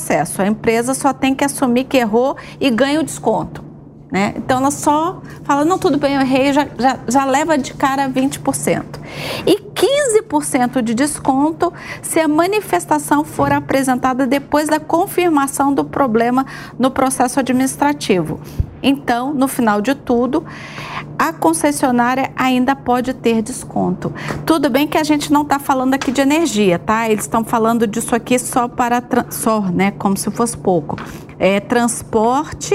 A 0.42 0.46
empresa 0.46 0.94
só 0.94 1.12
tem 1.12 1.34
que 1.34 1.44
assumir 1.44 1.84
que 1.84 1.96
errou 1.96 2.36
e 2.60 2.70
ganha 2.70 3.00
o 3.00 3.02
desconto. 3.02 3.72
Né? 4.12 4.34
Então 4.36 4.58
ela 4.58 4.70
só 4.70 5.22
fala, 5.42 5.64
não, 5.64 5.78
tudo 5.78 5.96
bem, 5.96 6.14
eu 6.14 6.20
errei, 6.20 6.52
já, 6.52 6.68
já, 6.78 6.98
já 7.08 7.24
leva 7.24 7.56
de 7.56 7.72
cara 7.72 8.10
20%. 8.10 8.84
E 9.46 9.58
15% 9.58 10.82
de 10.82 10.92
desconto 10.92 11.72
se 12.02 12.20
a 12.20 12.28
manifestação 12.28 13.24
for 13.24 13.50
apresentada 13.50 14.26
depois 14.26 14.68
da 14.68 14.78
confirmação 14.78 15.72
do 15.72 15.82
problema 15.82 16.44
no 16.78 16.90
processo 16.90 17.40
administrativo. 17.40 18.38
Então, 18.82 19.32
no 19.32 19.46
final 19.46 19.80
de 19.80 19.94
tudo, 19.94 20.44
a 21.18 21.32
concessionária 21.32 22.30
ainda 22.34 22.74
pode 22.74 23.14
ter 23.14 23.42
desconto. 23.42 24.12
Tudo 24.44 24.68
bem 24.68 24.86
que 24.88 24.98
a 24.98 25.04
gente 25.04 25.32
não 25.32 25.42
está 25.42 25.58
falando 25.58 25.94
aqui 25.94 26.10
de 26.10 26.20
energia, 26.20 26.78
tá? 26.78 27.08
Eles 27.08 27.24
estão 27.24 27.44
falando 27.44 27.86
disso 27.86 28.14
aqui 28.14 28.38
só 28.38 28.66
para 28.66 29.02
só, 29.30 29.60
né? 29.60 29.92
Como 29.92 30.16
se 30.16 30.30
fosse 30.30 30.56
pouco. 30.56 30.96
É 31.38 31.60
transporte. 31.60 32.74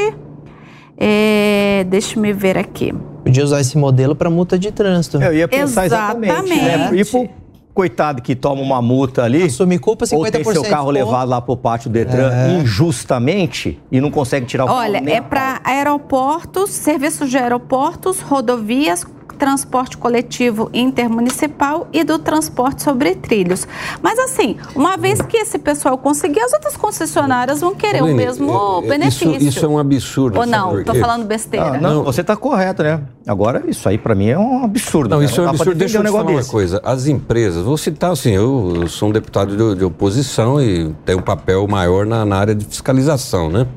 É, 0.97 1.85
deixa 1.89 2.19
me 2.19 2.33
ver 2.33 2.57
aqui. 2.57 2.93
Podia 3.23 3.43
usar 3.43 3.59
esse 3.59 3.77
modelo 3.77 4.15
para 4.15 4.29
multa 4.29 4.57
de 4.57 4.71
trânsito. 4.71 5.21
Eu 5.21 5.33
ia 5.33 5.47
pensar 5.47 5.85
exatamente. 5.85 6.31
exatamente 6.31 6.63
né? 6.63 6.91
E 6.95 7.05
pro 7.05 7.29
coitado 7.77 8.23
que 8.23 8.35
toma 8.35 8.59
uma 8.59 8.81
multa 8.81 9.23
ali. 9.23 9.43
Assume 9.43 9.77
culpa 9.77 10.03
50%. 10.03 10.17
Ou 10.17 10.31
tem 10.31 10.43
seu 10.43 10.63
carro 10.63 10.89
levado 10.89 11.29
lá 11.29 11.39
pro 11.39 11.55
pátio 11.55 11.91
do 11.91 11.93
Detran 11.93 12.31
é. 12.33 12.59
injustamente 12.59 13.79
e 13.91 14.01
não 14.01 14.09
consegue 14.09 14.47
tirar 14.47 14.65
o 14.65 14.67
Olha, 14.67 14.97
é 15.05 15.21
para 15.21 15.61
aeroportos, 15.63 16.71
serviços 16.71 17.29
de 17.29 17.37
aeroportos, 17.37 18.19
rodovias, 18.19 19.05
transporte 19.37 19.97
coletivo 19.97 20.69
intermunicipal 20.73 21.87
e 21.93 22.03
do 22.03 22.19
transporte 22.19 22.83
sobre 22.83 23.15
trilhos. 23.15 23.67
Mas 24.01 24.19
assim, 24.19 24.57
uma 24.75 24.97
vez 24.97 25.21
que 25.21 25.37
esse 25.37 25.57
pessoal 25.57 25.97
conseguir, 25.97 26.41
as 26.41 26.53
outras 26.53 26.75
concessionárias 26.75 27.61
vão 27.61 27.75
querer 27.75 28.03
o 28.03 28.13
mesmo 28.13 28.81
é, 28.81 28.85
é, 28.85 28.89
benefício. 28.89 29.35
Isso, 29.35 29.47
isso, 29.47 29.65
é 29.65 29.69
um 29.69 29.77
absurdo. 29.77 30.39
Ou 30.39 30.45
não? 30.45 30.79
Estou 30.79 30.95
falando 30.95 31.25
besteira. 31.25 31.75
Ah, 31.75 31.81
não, 31.81 32.03
você 32.03 32.21
está 32.21 32.35
correto, 32.35 32.83
né? 32.83 33.01
Agora, 33.27 33.63
isso 33.67 33.87
aí 33.87 33.97
para 33.97 34.15
mim 34.15 34.29
é 34.29 34.37
um 34.37 34.63
absurdo. 34.63 35.09
Não, 35.09 35.19
né? 35.19 35.25
isso 35.25 35.37
não 35.37 35.45
é 35.45 35.47
um 35.47 35.49
absurdo. 35.51 35.77
Deixa 35.77 35.97
eu 35.97 36.03
te 36.03 36.11
falar 36.11 36.31
uma 36.31 36.43
coisa. 36.43 36.81
As 36.83 37.07
empresas, 37.07 37.63
vou 37.63 37.77
citar 37.77 38.11
assim, 38.11 38.31
eu, 38.31 38.73
eu 38.81 38.87
sou 38.87 39.09
um 39.09 39.11
deputado 39.11 39.55
de, 39.55 39.79
de, 39.79 39.85
oposição 39.85 40.61
e 40.61 40.93
tenho 41.05 41.19
um 41.19 41.21
papel 41.21 41.67
maior 41.67 42.05
na, 42.05 42.25
na 42.25 42.37
área 42.37 42.55
de 42.55 42.65
fiscalização, 42.65 43.49
né? 43.49 43.67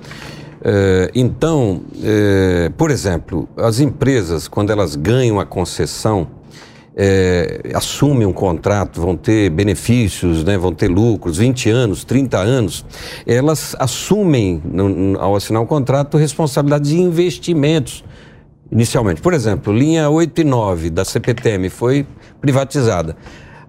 É, 0.62 1.10
então, 1.14 1.82
é, 2.02 2.70
por 2.76 2.90
exemplo, 2.90 3.48
as 3.56 3.80
empresas, 3.80 4.46
quando 4.46 4.70
elas 4.70 4.94
ganham 4.94 5.40
a 5.40 5.46
concessão, 5.46 6.28
é, 6.94 7.70
assumem 7.72 8.26
um 8.26 8.32
contrato, 8.32 9.00
vão 9.00 9.16
ter 9.16 9.48
benefícios, 9.50 10.44
né, 10.44 10.58
vão 10.58 10.74
ter 10.74 10.88
lucros, 10.88 11.38
20 11.38 11.70
anos, 11.70 12.04
30 12.04 12.38
anos, 12.38 12.84
elas 13.26 13.74
assumem, 13.78 14.62
ao 15.18 15.34
assinar 15.34 15.62
o 15.62 15.64
um 15.64 15.68
contrato, 15.68 16.18
responsabilidade 16.18 16.90
de 16.90 17.00
investimentos, 17.00 18.04
inicialmente. 18.70 19.20
Por 19.20 19.32
exemplo, 19.32 19.72
linha 19.72 20.10
8 20.10 20.42
e 20.42 20.44
9 20.44 20.90
da 20.90 21.04
CPTM 21.04 21.70
foi 21.70 22.06
privatizada. 22.40 23.16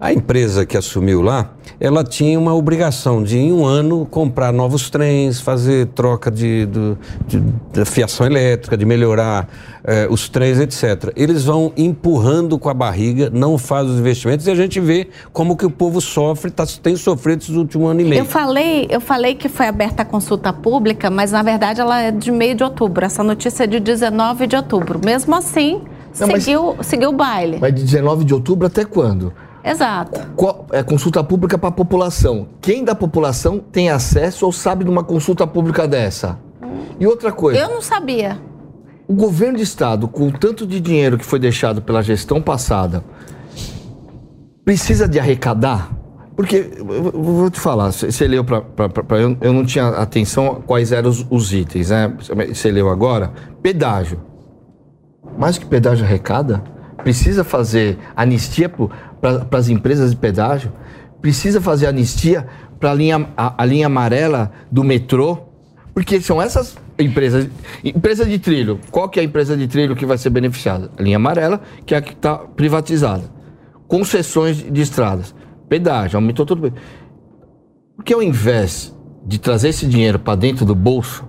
A 0.02 0.12
empresa 0.12 0.66
que 0.66 0.76
assumiu 0.76 1.22
lá, 1.22 1.52
ela 1.78 2.02
tinha 2.02 2.36
uma 2.36 2.52
obrigação 2.52 3.22
de, 3.22 3.38
em 3.38 3.52
um 3.52 3.64
ano, 3.64 4.04
comprar 4.04 4.52
novos 4.52 4.90
trens, 4.90 5.40
fazer 5.40 5.86
troca 5.94 6.28
de, 6.28 6.66
de, 6.66 7.40
de 7.72 7.84
fiação 7.84 8.26
elétrica, 8.26 8.76
de 8.76 8.84
melhorar 8.84 9.48
eh, 9.84 10.08
os 10.10 10.28
trens, 10.28 10.58
etc. 10.58 11.12
Eles 11.14 11.44
vão 11.44 11.72
empurrando 11.76 12.58
com 12.58 12.68
a 12.68 12.74
barriga, 12.74 13.30
não 13.32 13.56
fazem 13.56 13.92
os 13.92 14.00
investimentos 14.00 14.44
e 14.48 14.50
a 14.50 14.56
gente 14.56 14.80
vê 14.80 15.08
como 15.32 15.56
que 15.56 15.64
o 15.64 15.70
povo 15.70 16.00
sofre, 16.00 16.50
tá, 16.50 16.66
tem 16.82 16.96
sofrido 16.96 17.42
esses 17.42 17.54
últimos 17.54 17.88
anos 17.88 18.02
e 18.02 18.08
meio. 18.08 18.22
Eu 18.22 18.24
falei, 18.24 18.88
eu 18.90 19.00
falei 19.00 19.36
que 19.36 19.48
foi 19.48 19.68
aberta 19.68 20.02
a 20.02 20.04
consulta 20.04 20.52
pública, 20.52 21.10
mas 21.10 21.30
na 21.30 21.44
verdade 21.44 21.80
ela 21.80 22.00
é 22.00 22.10
de 22.10 22.32
meio 22.32 22.56
de 22.56 22.64
outubro. 22.64 23.04
Essa 23.04 23.22
notícia 23.22 23.62
é 23.62 23.66
de 23.68 23.78
19 23.78 24.48
de 24.48 24.56
outubro. 24.56 25.00
Mesmo 25.04 25.32
assim, 25.36 25.80
não, 26.18 26.26
seguiu, 26.26 26.74
mas, 26.76 26.88
seguiu 26.88 27.10
o 27.10 27.12
baile. 27.12 27.58
Mas 27.60 27.72
de 27.72 27.84
19 27.84 28.24
de 28.24 28.34
outubro 28.34 28.66
até 28.66 28.84
quando? 28.84 29.32
Exato. 29.64 30.20
Qual, 30.34 30.66
é 30.72 30.82
consulta 30.82 31.22
pública 31.22 31.56
para 31.56 31.68
a 31.68 31.72
população. 31.72 32.48
Quem 32.60 32.84
da 32.84 32.94
população 32.94 33.58
tem 33.58 33.90
acesso 33.90 34.44
ou 34.44 34.52
sabe 34.52 34.84
de 34.84 34.90
uma 34.90 35.04
consulta 35.04 35.46
pública 35.46 35.86
dessa? 35.86 36.38
E 36.98 37.06
outra 37.06 37.32
coisa. 37.32 37.60
Eu 37.60 37.68
não 37.68 37.80
sabia. 37.80 38.40
O 39.06 39.14
governo 39.14 39.56
de 39.56 39.62
estado, 39.62 40.08
com 40.08 40.28
o 40.28 40.32
tanto 40.32 40.66
de 40.66 40.80
dinheiro 40.80 41.18
que 41.18 41.24
foi 41.24 41.38
deixado 41.38 41.82
pela 41.82 42.02
gestão 42.02 42.40
passada, 42.40 43.04
precisa 44.64 45.08
de 45.08 45.18
arrecadar? 45.18 45.92
Porque, 46.34 46.70
eu 46.78 47.12
vou 47.12 47.50
te 47.50 47.60
falar, 47.60 47.92
você 47.92 48.26
leu 48.26 48.42
para. 48.42 48.64
Eu, 49.18 49.36
eu 49.40 49.52
não 49.52 49.66
tinha 49.66 49.88
atenção 49.88 50.62
quais 50.66 50.90
eram 50.90 51.10
os, 51.10 51.26
os 51.30 51.52
itens, 51.52 51.90
né? 51.90 52.12
Você 52.48 52.70
leu 52.70 52.88
agora? 52.88 53.32
Pedágio. 53.62 54.20
Mais 55.38 55.58
que 55.58 55.66
pedágio 55.66 56.04
arrecada? 56.04 56.62
Precisa 57.02 57.44
fazer 57.44 57.98
anistia 58.14 58.68
para 58.68 59.58
as 59.58 59.68
empresas 59.68 60.10
de 60.10 60.16
pedágio, 60.16 60.72
precisa 61.20 61.60
fazer 61.60 61.86
anistia 61.86 62.46
para 62.78 62.90
a 62.90 63.54
a 63.58 63.64
linha 63.64 63.86
amarela 63.86 64.52
do 64.70 64.82
metrô, 64.82 65.38
porque 65.94 66.20
são 66.20 66.40
essas 66.40 66.76
empresas. 66.98 67.48
Empresa 67.84 68.24
de 68.24 68.38
trilho. 68.38 68.80
Qual 68.90 69.08
que 69.08 69.18
é 69.18 69.22
a 69.22 69.24
empresa 69.24 69.56
de 69.56 69.68
trilho 69.68 69.94
que 69.94 70.06
vai 70.06 70.18
ser 70.18 70.30
beneficiada? 70.30 70.90
A 70.98 71.02
linha 71.02 71.16
amarela, 71.16 71.60
que 71.86 71.94
é 71.94 71.98
a 71.98 72.02
que 72.02 72.12
está 72.12 72.36
privatizada. 72.36 73.24
Concessões 73.86 74.56
de 74.56 74.80
estradas. 74.80 75.34
Pedágio, 75.68 76.16
aumentou 76.16 76.46
tudo. 76.46 76.72
Porque 77.96 78.12
ao 78.12 78.22
invés 78.22 78.94
de 79.24 79.38
trazer 79.38 79.68
esse 79.68 79.86
dinheiro 79.86 80.18
para 80.18 80.34
dentro 80.34 80.64
do 80.64 80.74
bolso, 80.74 81.24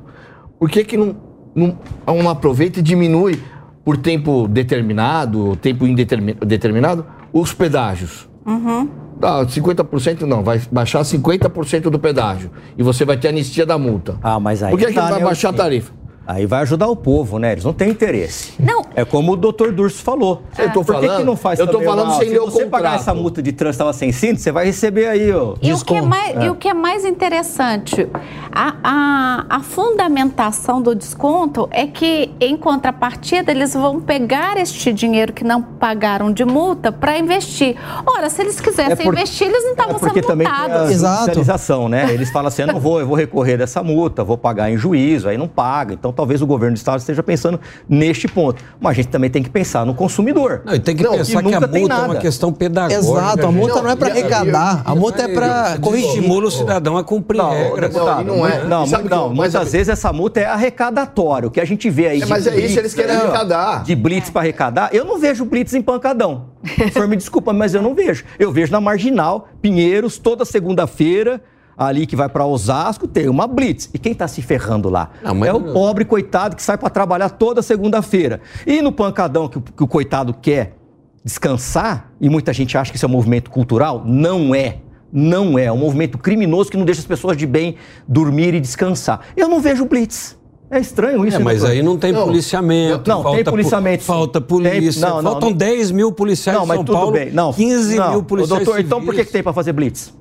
por 0.59 0.69
que, 0.69 0.83
que 0.83 0.97
não, 0.97 1.15
não, 1.55 1.77
não 2.07 2.29
aproveita 2.29 2.79
e 2.79 2.83
diminui 2.83 3.39
por 3.83 3.97
tempo 3.97 4.47
determinado, 4.47 5.55
tempo 5.57 5.85
indeterminado, 5.85 7.05
os 7.31 7.53
pedágios. 7.53 8.29
Uhum. 8.45 8.89
ah, 9.21 9.45
50% 9.45 10.21
não, 10.21 10.43
vai 10.43 10.61
baixar 10.71 11.01
50% 11.01 11.89
do 11.89 11.99
pedágio. 11.99 12.51
E 12.77 12.83
você 12.83 13.05
vai 13.05 13.17
ter 13.17 13.29
anistia 13.29 13.65
da 13.65 13.77
multa. 13.77 14.17
Ah, 14.21 14.39
mas 14.39 14.61
aí 14.63 14.71
Por 14.71 14.79
que, 14.79 14.87
que 14.87 14.93
tá, 14.93 15.03
não 15.03 15.09
vai 15.09 15.19
né, 15.19 15.25
baixar 15.25 15.49
a 15.49 15.53
tarifa? 15.53 15.93
Aí 16.25 16.45
vai 16.45 16.61
ajudar 16.61 16.87
o 16.87 16.95
povo, 16.95 17.37
né? 17.37 17.51
Eles 17.51 17.63
não 17.65 17.73
têm 17.73 17.89
interesse. 17.89 18.53
Não. 18.59 18.81
É 18.95 19.03
como 19.03 19.33
o 19.33 19.35
doutor 19.35 19.71
Durso 19.73 20.01
falou. 20.01 20.41
Eu 20.57 20.71
tô 20.71 20.83
Por 20.83 20.99
que, 20.99 21.07
que 21.17 21.23
não 21.23 21.35
faz 21.35 21.59
eu 21.59 21.67
tô 21.67 21.81
falando 21.81 22.07
uma- 22.09 22.15
sem 22.19 22.27
Se 22.27 22.33
ler 22.33 22.39
o 22.41 22.45
você 22.45 22.65
pagar 22.65 22.91
contrato. 22.91 23.01
essa 23.01 23.13
multa 23.13 23.41
de 23.41 23.51
trânsito 23.51 23.79
tava 23.83 23.91
sem 23.93 24.11
cinto, 24.11 24.39
você 24.39 24.51
vai 24.51 24.65
receber 24.65 25.07
aí, 25.07 25.31
ó. 25.33 25.55
E 25.61 25.73
o, 25.73 25.77
que 25.83 25.93
é 25.93 25.99
desconto. 25.99 26.05
mais, 26.07 26.43
e 26.45 26.49
o 26.49 26.55
que 26.55 26.67
é 26.69 26.73
mais 26.73 27.03
interessante, 27.03 28.07
a, 28.51 28.75
a, 28.83 29.45
a 29.49 29.59
fundamentação 29.61 30.81
do 30.81 30.95
desconto 30.95 31.67
é 31.71 31.87
que, 31.87 32.31
em 32.39 32.55
contrapartida, 32.55 33.51
eles 33.51 33.73
vão 33.73 33.99
pegar 33.99 34.55
este 34.57 34.93
dinheiro 34.93 35.33
que 35.33 35.43
não 35.43 35.61
pagaram 35.61 36.31
de 36.31 36.45
multa 36.45 36.91
para 36.91 37.17
investir. 37.17 37.75
Ora, 38.05 38.29
se 38.29 38.41
eles 38.41 38.59
quisessem 38.61 38.93
É 38.93 38.95
por- 38.95 39.13
investir, 39.13 39.47
eles 39.47 39.63
não 39.63 39.71
estavam 39.71 39.95
É 39.95 39.99
porque 39.99 40.15
sendo 40.21 40.27
também 40.27 40.47
tem 40.47 40.55
a 40.55 40.59
multados. 40.59 40.91
Exato. 40.91 41.89
né? 41.89 42.13
Eles 42.13 42.29
falam 42.31 42.47
assim, 42.47 42.61
eu 42.61 42.67
não 42.69 42.79
vou, 42.79 42.99
eu 42.99 43.07
vou 43.07 43.15
recorrer 43.17 43.57
dessa 43.57 43.83
multa, 43.83 44.23
vou 44.23 44.37
pagar 44.37 44.71
em 44.71 44.77
juízo, 44.77 45.27
aí 45.27 45.37
não 45.37 45.47
paga. 45.47 45.93
Então 45.93 46.12
talvez 46.13 46.41
o 46.41 46.47
governo 46.47 46.75
do 46.75 46.77
estado 46.77 46.99
esteja 46.99 47.21
pensando 47.23 47.59
neste 47.89 48.27
ponto. 48.27 48.63
Mas 48.79 48.91
a 48.91 48.93
gente 48.95 49.07
também 49.09 49.29
tem 49.29 49.41
que 49.43 49.49
pensar 49.49 49.85
no 49.85 49.93
consumidor. 49.93 50.61
Não, 50.65 50.73
e 50.75 50.79
tem 50.79 50.95
que 50.95 51.03
Não, 51.03 51.11
pensar 51.13 51.41
que 51.43 51.53
a 51.53 51.59
multa 51.61 51.93
é 51.93 51.97
uma 52.05 52.15
questão 52.15 52.53
pedagógica. 52.53 52.99
Exato, 53.01 53.45
a 53.47 53.51
multa 53.51 53.81
não 53.81 53.89
é 53.89 53.95
para 53.95 54.09
Não, 54.09 54.15
e- 54.15 54.19
arrecadar, 54.19 54.81
a 54.85 54.95
multa 54.95 55.21
é 55.23 55.27
para 55.27 55.77
corrigir. 55.79 56.09
Estimula 56.09 56.47
o 56.47 56.51
cidadão 56.51 56.97
a 56.97 57.03
cumprir 57.03 57.41
regras. 57.41 57.91
deputado, 57.91 58.25
Não, 58.27 58.37
não 58.37 58.47
é. 58.47 58.63
Não, 58.63 58.85
não, 59.09 59.33
muitas 59.33 59.71
vezes 59.71 59.89
essa 59.89 60.11
multa 60.13 60.39
é 60.39 60.45
arrecadatória. 60.45 61.47
O 61.47 61.51
que 61.51 61.59
a 61.59 61.65
gente 61.65 61.89
vê 61.89 62.07
aí 62.07 62.21
É, 62.21 62.25
mas 62.25 62.45
é 62.47 62.55
isso, 62.59 62.79
eles 62.79 62.93
querem 62.93 63.15
arrecadar. 63.15 63.83
De 63.83 63.95
blitz 63.95 64.29
para 64.29 64.41
arrecadar, 64.41 64.89
eu 64.93 65.05
não 65.05 65.17
vejo 65.19 65.45
blitz 65.45 65.73
em 65.73 65.81
pancadão. 65.81 66.53
O 66.63 66.91
senhor 66.93 67.07
me 67.07 67.15
desculpa, 67.15 67.51
mas 67.51 67.73
eu 67.73 67.81
não 67.81 67.93
vejo. 67.93 68.23
Eu 68.39 68.51
vejo 68.51 68.71
na 68.71 68.79
Marginal, 68.79 69.47
Pinheiros, 69.61 70.17
toda 70.17 70.45
segunda-feira, 70.45 71.41
ali 71.77 72.05
que 72.05 72.15
vai 72.15 72.29
para 72.29 72.45
Osasco, 72.45 73.07
tem 73.07 73.27
uma 73.29 73.47
blitz. 73.47 73.89
E 73.93 73.97
quem 73.97 74.11
está 74.11 74.27
se 74.27 74.41
ferrando 74.41 74.89
lá? 74.89 75.09
Não, 75.23 75.33
mas- 75.35 75.49
É 75.49 75.53
o 75.53 75.73
pobre 75.73 76.05
coitado 76.05 76.55
que 76.55 76.61
sai 76.63 76.77
para 76.77 76.89
trabalhar 76.89 77.29
toda 77.29 77.61
segunda-feira. 77.61 78.41
E 78.65 78.81
no 78.81 78.91
pancadão 78.91 79.47
que, 79.47 79.57
o- 79.57 79.61
que 79.61 79.83
o 79.83 79.87
coitado 79.87 80.33
quer 80.33 80.75
descansar, 81.23 82.11
e 82.19 82.29
muita 82.29 82.51
gente 82.53 82.77
acha 82.77 82.91
que 82.91 82.97
isso 82.97 83.05
é 83.05 83.09
um 83.09 83.11
movimento 83.11 83.49
cultural, 83.49 84.03
não 84.05 84.53
é. 84.53 84.77
Não 85.11 85.57
é. 85.57 85.65
É 85.65 85.71
um 85.71 85.77
movimento 85.77 86.17
criminoso 86.17 86.69
que 86.71 86.77
não 86.77 86.85
deixa 86.85 87.01
as 87.01 87.07
pessoas 87.07 87.37
de 87.37 87.45
bem 87.45 87.75
dormir 88.07 88.53
e 88.53 88.59
descansar. 88.59 89.21
Eu 89.37 89.47
não 89.47 89.59
vejo 89.61 89.85
blitz. 89.85 90.37
É 90.71 90.79
estranho 90.79 91.23
isso. 91.25 91.37
É, 91.37 91.39
mas 91.39 91.59
doutor? 91.59 91.73
aí 91.75 91.83
não 91.83 91.97
tem 91.97 92.11
Não. 92.11 92.25
policiamento. 92.25 93.07
Não, 93.07 93.23
tem 93.31 93.43
po- 93.43 93.51
policiamento. 93.51 94.03
Falta 94.03 94.41
Tem- 94.41 94.47
polícia. 94.47 95.07
não, 95.07 95.21
não, 95.21 95.31
faltam 95.33 95.49
não. 95.51 95.55
10 95.57 95.91
mil 95.91 96.11
policiais 96.11 96.57
Não, 96.57 96.65
em 96.65 96.67
mas 96.67 96.77
São 96.77 96.83
tudo 96.85 96.95
Paulo. 96.95 97.11
bem. 97.11 97.31
Não, 97.31 97.53
15 97.53 97.95
não. 97.95 98.09
mil 98.09 98.19
Ô, 98.19 98.23
policiais 98.23 98.63
doutor, 98.65 98.79
então 98.81 98.99
por 99.01 99.11
que, 99.11 99.17
civis. 99.17 99.27
que 99.27 99.33
tem 99.33 99.43
para 99.43 99.53
fazer 99.53 99.71
blitz? 99.71 100.11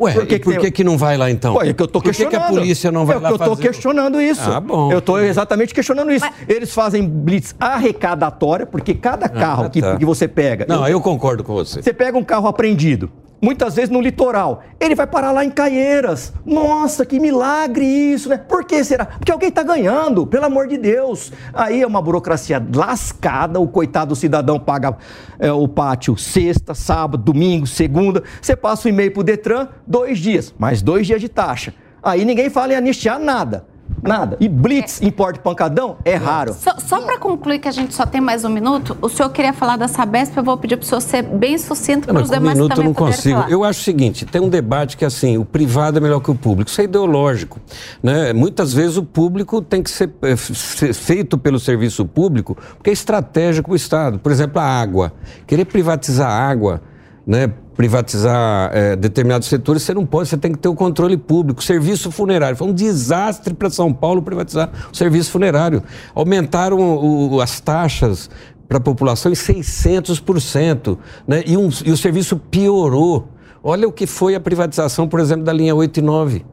Ué, 0.00 0.12
Por 0.12 0.26
que 0.26 0.34
e 0.34 0.38
que 0.38 0.44
por 0.44 0.52
tem- 0.54 0.60
que, 0.62 0.70
que 0.70 0.84
não 0.84 0.98
vai 0.98 1.16
lá 1.16 1.30
então? 1.30 1.54
Ué, 1.56 1.68
é 1.68 1.72
que 1.72 1.82
eu 1.82 1.86
tô 1.86 2.00
por 2.00 2.10
que, 2.10 2.16
que 2.16 2.24
questionando. 2.24 2.50
a 2.56 2.60
polícia 2.60 2.90
não 2.92 3.06
vai 3.06 3.16
é 3.16 3.20
lá 3.20 3.28
que 3.28 3.34
eu 3.34 3.38
tô 3.38 3.44
fazer? 3.50 3.62
questionando 3.62 4.20
isso. 4.20 4.50
Ah, 4.50 4.60
bom. 4.60 4.90
Eu 4.92 5.00
tô 5.00 5.18
exatamente 5.18 5.72
questionando 5.74 6.10
isso. 6.12 6.26
Eles 6.48 6.72
fazem 6.72 7.06
blitz 7.08 7.54
arrecadatória, 7.60 8.66
porque 8.66 8.94
cada 8.94 9.28
carro 9.28 9.70
que, 9.70 9.80
tá. 9.80 9.96
que 9.96 10.04
você 10.04 10.26
pega. 10.28 10.66
Não, 10.68 10.86
eu 10.88 11.00
concordo 11.00 11.44
com 11.44 11.54
você. 11.54 11.82
Você 11.82 11.92
pega 11.92 12.16
um 12.18 12.24
carro 12.24 12.48
apreendido, 12.48 13.10
muitas 13.40 13.74
vezes 13.74 13.90
no 13.90 14.00
litoral, 14.00 14.62
ele 14.80 14.94
vai 14.94 15.06
parar 15.06 15.32
lá 15.32 15.44
em 15.44 15.50
Caieiras. 15.50 16.32
Nossa, 16.44 17.04
que 17.04 17.20
milagre 17.20 17.84
isso, 17.84 18.28
né? 18.28 18.38
Por 18.38 18.64
que 18.64 18.82
será? 18.82 19.06
Porque 19.06 19.30
alguém 19.30 19.48
está 19.48 19.62
ganhando, 19.62 20.26
pelo 20.26 20.46
amor 20.46 20.66
de 20.66 20.78
Deus. 20.78 21.32
Aí 21.52 21.82
é 21.82 21.86
uma 21.86 22.00
burocracia 22.00 22.64
lascada, 22.74 23.60
o 23.60 23.68
coitado 23.68 24.10
do 24.10 24.16
cidadão 24.16 24.58
paga 24.58 24.96
é, 25.38 25.52
o 25.52 25.68
pátio 25.68 26.16
sexta, 26.16 26.74
sábado, 26.74 27.22
domingo, 27.22 27.66
segunda. 27.66 28.22
Você 28.40 28.56
passa 28.56 28.88
o 28.88 28.90
e-mail 28.90 29.12
pro 29.12 29.22
Detran, 29.22 29.68
dois 29.86 30.18
dias, 30.18 30.54
mais 30.58 30.82
dois 30.82 31.06
dias 31.06 31.20
de 31.20 31.28
taxa. 31.28 31.74
Aí 32.02 32.24
ninguém 32.24 32.50
fala 32.50 32.72
em 32.72 32.76
anistiar 32.76 33.18
nada. 33.18 33.73
Nada. 34.08 34.36
E 34.40 34.48
blitz 34.48 35.00
em 35.02 35.10
porte 35.10 35.38
pancadão 35.40 35.96
é 36.04 36.14
raro. 36.14 36.54
Só, 36.54 36.76
só 36.78 37.00
para 37.00 37.18
concluir 37.18 37.58
que 37.58 37.68
a 37.68 37.72
gente 37.72 37.94
só 37.94 38.04
tem 38.04 38.20
mais 38.20 38.44
um 38.44 38.48
minuto, 38.48 38.96
o 39.00 39.08
senhor 39.08 39.30
queria 39.30 39.52
falar 39.52 39.76
da 39.76 39.88
Sabesp, 39.88 40.36
eu 40.36 40.44
vou 40.44 40.56
pedir 40.56 40.76
para 40.76 40.84
o 40.84 40.86
senhor 40.86 41.00
ser 41.00 41.22
bem 41.22 41.56
sucinto 41.58 42.06
Não, 42.08 42.14
para 42.14 42.22
os 42.22 42.28
com 42.30 42.36
um 42.36 42.38
demais 42.38 42.58
minuto 42.58 42.70
eu 42.72 42.76
também 42.76 42.88
não 42.88 42.94
poderem 42.94 43.16
consigo. 43.16 43.36
falar. 43.36 43.50
Eu 43.50 43.64
acho 43.64 43.80
o 43.80 43.82
seguinte, 43.82 44.24
tem 44.26 44.40
um 44.40 44.48
debate 44.48 44.96
que 44.96 45.04
assim, 45.04 45.38
o 45.38 45.44
privado 45.44 45.98
é 45.98 46.00
melhor 46.00 46.20
que 46.20 46.30
o 46.30 46.34
público. 46.34 46.70
Isso 46.70 46.80
é 46.80 46.84
ideológico. 46.84 47.60
Né? 48.02 48.32
Muitas 48.32 48.72
vezes 48.72 48.96
o 48.96 49.04
público 49.04 49.62
tem 49.62 49.82
que 49.82 49.90
ser, 49.90 50.10
eh, 50.22 50.36
ser 50.36 50.92
feito 50.92 51.38
pelo 51.38 51.58
serviço 51.58 52.04
público, 52.04 52.56
porque 52.76 52.90
é 52.90 52.92
estratégico 52.92 53.68
para 53.68 53.72
o 53.72 53.76
Estado. 53.76 54.18
Por 54.18 54.30
exemplo, 54.30 54.60
a 54.60 54.64
água. 54.64 55.12
Querer 55.46 55.64
privatizar 55.64 56.30
a 56.30 56.48
água, 56.48 56.82
né? 57.26 57.50
Privatizar 57.76 58.70
eh, 58.72 58.96
determinados 58.96 59.48
setores, 59.48 59.82
você 59.82 59.94
não 59.94 60.06
pode, 60.06 60.28
você 60.28 60.36
tem 60.36 60.52
que 60.52 60.58
ter 60.58 60.68
o 60.68 60.74
controle 60.74 61.16
público. 61.16 61.62
Serviço 61.62 62.10
funerário. 62.10 62.56
Foi 62.56 62.68
um 62.68 62.72
desastre 62.72 63.52
para 63.54 63.68
São 63.70 63.92
Paulo 63.92 64.22
privatizar 64.22 64.70
o 64.92 64.96
serviço 64.96 65.30
funerário. 65.30 65.82
Aumentaram 66.14 66.78
o- 66.80 67.40
as 67.40 67.60
taxas 67.60 68.30
para 68.68 68.78
a 68.78 68.80
população 68.80 69.30
em 69.30 69.34
600%. 69.34 70.98
Né? 71.26 71.42
E, 71.46 71.56
um- 71.56 71.68
e 71.84 71.90
o 71.90 71.96
serviço 71.96 72.36
piorou. 72.36 73.28
Olha 73.62 73.88
o 73.88 73.92
que 73.92 74.06
foi 74.06 74.34
a 74.34 74.40
privatização, 74.40 75.08
por 75.08 75.20
exemplo, 75.20 75.44
da 75.44 75.52
linha 75.52 75.74
8 75.74 75.98
e 75.98 76.02
9. 76.02 76.44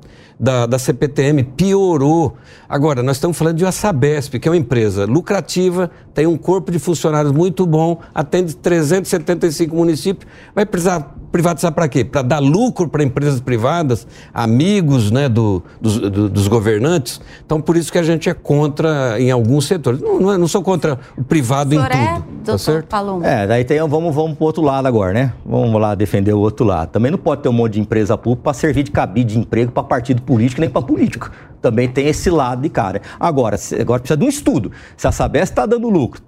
Da, 0.44 0.66
da 0.66 0.80
CPTM, 0.80 1.44
piorou. 1.44 2.36
Agora, 2.68 3.04
nós 3.04 3.18
estamos 3.18 3.38
falando 3.38 3.58
de 3.58 3.64
uma 3.64 3.72
Sabesp, 3.72 4.40
que 4.40 4.48
é 4.48 4.52
uma 4.52 4.58
empresa 4.58 5.06
lucrativa, 5.06 5.92
tem 6.16 6.26
um 6.26 6.36
corpo 6.36 6.72
de 6.72 6.80
funcionários 6.80 7.32
muito 7.32 7.64
bom, 7.64 8.02
atende 8.12 8.56
375 8.56 9.76
municípios. 9.76 10.28
Vai 10.56 10.66
precisar 10.66 11.16
privatizar 11.32 11.72
para 11.72 11.88
quê? 11.88 12.04
Para 12.04 12.22
dar 12.22 12.40
lucro 12.40 12.88
para 12.90 13.04
empresas 13.04 13.40
privadas, 13.40 14.06
amigos 14.34 15.10
né, 15.12 15.30
do- 15.30 15.64
dos, 15.80 15.98
do- 16.00 16.30
dos 16.30 16.48
governantes. 16.48 17.22
Então, 17.46 17.62
por 17.62 17.78
isso 17.78 17.92
que 17.92 17.98
a 17.98 18.04
gente 18.04 18.30
é 18.30 18.34
contra 18.34 19.20
em 19.20 19.32
alguns 19.32 19.66
setores. 19.66 20.02
Não, 20.02 20.20
não, 20.20 20.34
é- 20.34 20.38
não 20.38 20.48
sou 20.48 20.62
contra 20.62 21.00
o 21.18 21.24
privado 21.24 21.72
O 21.72 21.74
em 21.76 21.80
é, 21.80 22.16
tudo. 22.16 22.26
doutor 22.26 22.52
Tá 22.52 22.58
certo? 22.58 22.88
Palumbo? 22.88 23.26
É, 23.26 23.48
daí 23.48 23.64
tem, 23.64 23.80
vamos, 23.88 24.14
vamos 24.14 24.36
pro 24.38 24.46
outro 24.46 24.62
lado 24.64 24.88
agora, 24.88 25.14
né? 25.14 25.34
Vamos 25.46 25.80
lá 25.80 25.96
defender 25.96 26.34
o 26.34 26.40
outro 26.40 26.66
lado. 26.66 26.90
Também 26.90 27.12
não 27.12 27.18
pode 27.20 27.42
ter 27.44 27.50
um 27.50 27.54
monte 27.54 27.74
de 27.74 27.80
empresa 27.82 28.18
pública 28.18 28.44
para 28.44 28.54
servir 28.54 28.84
de 28.84 28.92
cabide 28.92 29.34
de 29.34 29.40
emprego 29.40 29.72
para 29.72 29.84
partido 29.84 30.22
político 30.22 30.60
nem 30.62 30.70
para 30.70 30.82
político. 30.82 31.32
Também 31.62 31.88
tem 31.88 32.08
esse 32.08 32.30
lado 32.30 32.62
de 32.64 32.70
cara. 32.70 33.02
Agora, 33.20 33.56
se- 33.58 33.80
agora 33.80 34.00
precisa 34.00 34.18
de 34.18 34.26
um 34.26 34.30
estudo. 34.30 34.72
Se 34.98 35.08
a 35.08 35.12
Sabesp 35.12 35.52
está 35.54 35.66
dando 35.66 35.90
lucro, 35.90 36.22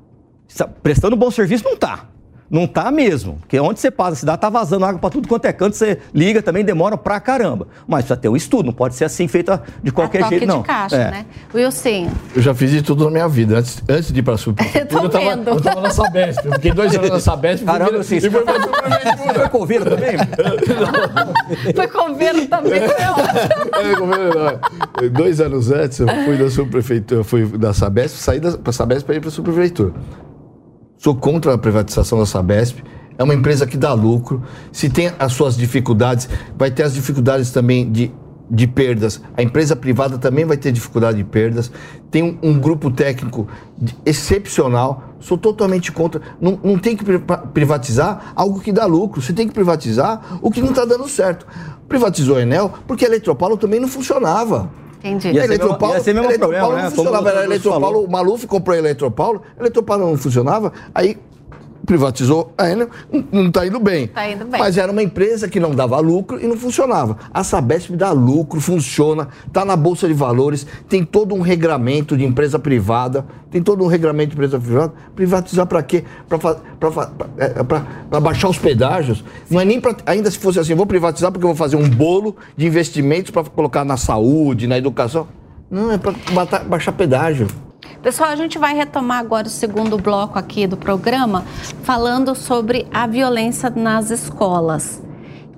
prestando 0.82 1.16
bom 1.16 1.32
serviço, 1.32 1.64
não 1.64 1.76
tá. 1.76 2.06
Não 2.54 2.68
tá 2.68 2.92
mesmo. 2.92 3.38
Porque 3.40 3.60
onde 3.60 3.80
você 3.80 3.90
passa 3.90 4.12
a 4.12 4.16
cidade, 4.16 4.40
tá 4.40 4.48
vazando 4.48 4.86
água 4.86 5.00
para 5.00 5.10
tudo 5.10 5.28
quanto 5.28 5.46
é 5.46 5.52
canto, 5.52 5.76
você 5.76 5.98
liga 6.14 6.40
também, 6.40 6.64
demora 6.64 6.96
pra 6.96 7.20
caramba. 7.20 7.68
Mas 7.88 8.02
precisa 8.06 8.16
ter 8.18 8.30
um 8.30 8.36
estudo, 8.36 8.68
não 8.68 8.74
pode 8.74 8.94
ser 8.94 9.06
assim 9.06 9.28
feita 9.28 9.64
de 9.82 9.92
qualquer 9.92 10.20
a 10.20 10.24
toque 10.26 10.38
jeito, 10.38 10.48
não. 10.48 10.62
de 10.62 10.68
caixa, 10.68 10.96
É. 10.96 11.10
né? 11.12 11.26
Wilson, 11.54 12.12
Eu 12.36 12.42
já 12.44 12.54
fiz 12.54 12.70
de 12.70 12.84
tudo 12.84 13.06
na 13.06 13.10
minha 13.10 13.28
vida. 13.28 13.58
Antes, 13.58 13.82
antes 13.90 14.14
de 14.14 14.20
ir 14.20 14.24
para 14.24 14.36
a 14.36 14.38
subprefeitura, 14.38 15.02
Eu 15.04 15.10
tô 15.10 15.18
tava, 15.18 15.30
vendo. 15.36 15.48
eu 15.50 15.62
tava 15.62 15.82
na 15.82 15.90
Sabesp. 15.90 16.46
Eu 16.46 16.54
fiquei 16.54 16.72
dois 16.72 16.96
anos 16.96 17.10
na 17.10 17.20
Sabesp. 17.20 17.66
Caramba, 17.66 18.04
fui- 18.04 18.22
fui 18.22 18.30
pra 18.30 18.54
subprefeitura. 18.54 19.26
Você 19.26 19.34
foi 19.40 19.50
convida 19.50 19.86
também? 19.86 20.18
foi 21.76 21.88
convênio 21.88 22.48
também. 22.48 22.74
É, 22.74 22.86
é, 22.86 23.96
não. 25.02 25.10
Dois 25.10 25.42
anos 25.42 25.72
antes, 25.72 26.00
eu 26.00 26.08
fui 26.08 26.38
da 26.38 26.50
subprefeitura, 26.52 27.22
eu 27.22 27.24
fui 27.26 27.46
da 27.58 27.74
Sabesp, 27.74 28.16
saí 28.18 28.40
da 28.40 28.52
pra 28.58 28.72
Sabesp 28.72 29.06
para 29.06 29.16
ir 29.16 29.20
para 29.20 29.30
a 29.30 29.32
subprefeitura. 29.32 29.94
Sou 31.04 31.14
contra 31.14 31.54
a 31.54 31.58
privatização 31.58 32.18
da 32.18 32.26
Sabesp. 32.26 32.78
É 33.18 33.24
uma 33.26 33.34
empresa 33.34 33.68
que 33.68 33.76
dá 33.76 33.92
lucro. 33.92 34.42
Se 34.72 34.90
tem 34.90 35.12
as 35.20 35.34
suas 35.34 35.58
dificuldades, 35.58 36.30
vai 36.58 36.72
ter 36.72 36.84
as 36.84 36.94
dificuldades 36.94 37.52
também 37.52 37.92
de, 37.92 38.10
de 38.50 38.66
perdas. 38.68 39.22
A 39.36 39.44
empresa 39.44 39.76
privada 39.76 40.18
também 40.18 40.46
vai 40.46 40.56
ter 40.56 40.72
dificuldade 40.72 41.18
de 41.18 41.26
perdas. 41.26 41.70
Tem 42.10 42.24
um, 42.24 42.38
um 42.42 42.58
grupo 42.58 42.90
técnico 42.90 43.50
de- 43.78 43.94
excepcional. 44.06 45.16
Sou 45.20 45.38
totalmente 45.38 45.92
contra. 45.92 46.22
Não, 46.40 46.58
não 46.64 46.80
tem 46.80 46.96
que 46.96 47.04
pri- 47.04 47.22
privatizar 47.54 48.32
algo 48.34 48.62
que 48.62 48.72
dá 48.72 48.86
lucro. 48.86 49.22
Você 49.22 49.34
tem 49.34 49.46
que 49.46 49.54
privatizar 49.54 50.40
o 50.42 50.50
que 50.50 50.62
não 50.62 50.70
está 50.70 50.86
dando 50.86 51.06
certo. 51.10 51.46
Privatizou 51.86 52.38
a 52.38 52.42
Enel 52.44 52.72
porque 52.88 53.04
a 53.04 53.10
Eletropaulo 53.10 53.58
também 53.58 53.78
não 53.82 53.90
funcionava. 53.90 54.72
Entendi. 55.04 55.38
Ia 55.38 55.44
Eletropaulo, 55.44 55.96
ia 55.96 56.04
ser 56.04 56.14
mesmo 56.14 56.30
Eletropaulo 56.30 56.58
problema, 56.58 56.76
né? 56.78 56.84
não 56.84 56.96
funcionava. 56.96 57.30
Era 57.30 57.44
Eletropaulo, 57.44 58.04
o 58.04 58.12
Maluf 58.12 58.48
comprou 58.48 58.76
a 58.76 58.80
Eletropaulo, 58.80 59.42
a 59.58 59.62
Eletropaulo 59.62 60.10
não 60.10 60.18
funcionava, 60.18 60.72
aí 60.96 61.18
privatizou 61.86 62.54
a 62.58 62.70
Enel, 62.70 62.90
não- 63.32 63.48
está 63.48 63.66
indo 63.68 63.80
bem. 63.80 64.08
Tá 64.08 64.30
indo 64.30 64.46
bem. 64.46 64.60
Mas 64.60 64.78
era 64.78 64.92
uma 64.92 65.04
empresa 65.04 65.48
que 65.48 65.60
não 65.60 65.72
dava 65.76 66.00
lucro 66.00 66.40
e 66.40 66.48
não 66.48 66.58
funcionava. 66.58 67.18
A 67.34 67.44
Sabesp 67.44 67.92
dá 67.96 68.12
lucro, 68.12 68.60
funciona, 68.62 69.28
está 69.48 69.66
na 69.66 69.76
Bolsa 69.76 70.08
de 70.08 70.14
Valores, 70.14 70.66
tem 70.88 71.04
todo 71.04 71.36
um 71.36 71.42
regramento 71.42 72.16
de 72.18 72.24
empresa 72.24 72.58
privada, 72.58 73.26
tem 73.52 73.62
todo 73.62 73.84
um 73.84 73.88
regramento 73.88 74.30
de 74.30 74.36
empresa 74.36 74.60
privada. 74.60 74.94
Privatizar 75.16 75.66
para 75.68 75.84
quê? 75.84 76.04
Para 78.10 78.20
baixar 78.20 78.50
os 78.50 78.58
pedágios. 78.58 79.24
Não 79.50 79.60
é 79.60 79.66
nem 79.66 79.80
para. 79.80 79.96
Ainda 80.06 80.30
se 80.32 80.38
fosse 80.40 80.60
assim, 80.60 80.74
vou 80.74 80.86
privatizar 80.86 81.32
porque 81.32 81.44
eu 81.44 81.50
vou 81.50 81.56
fazer 81.58 81.76
um 81.76 81.88
bolo 81.90 82.36
de 82.56 82.66
investimentos 82.66 83.32
para 83.32 83.44
colocar 83.44 83.84
na 83.84 83.98
saúde, 83.98 84.68
na 84.68 84.78
educação. 84.78 85.28
Não, 85.70 85.92
é 85.92 85.98
para 85.98 86.14
baixar 86.64 86.92
pedágio. 86.92 87.48
Pessoal, 88.04 88.32
a 88.32 88.36
gente 88.36 88.60
vai 88.60 88.76
retomar 88.76 89.20
agora 89.20 89.48
o 89.48 89.50
segundo 89.50 89.98
bloco 89.98 90.38
aqui 90.38 90.68
do 90.68 90.76
programa, 90.76 91.46
falando 91.84 92.36
sobre 92.36 92.86
a 92.94 93.08
violência 93.08 93.70
nas 93.70 94.12
escolas. 94.12 95.02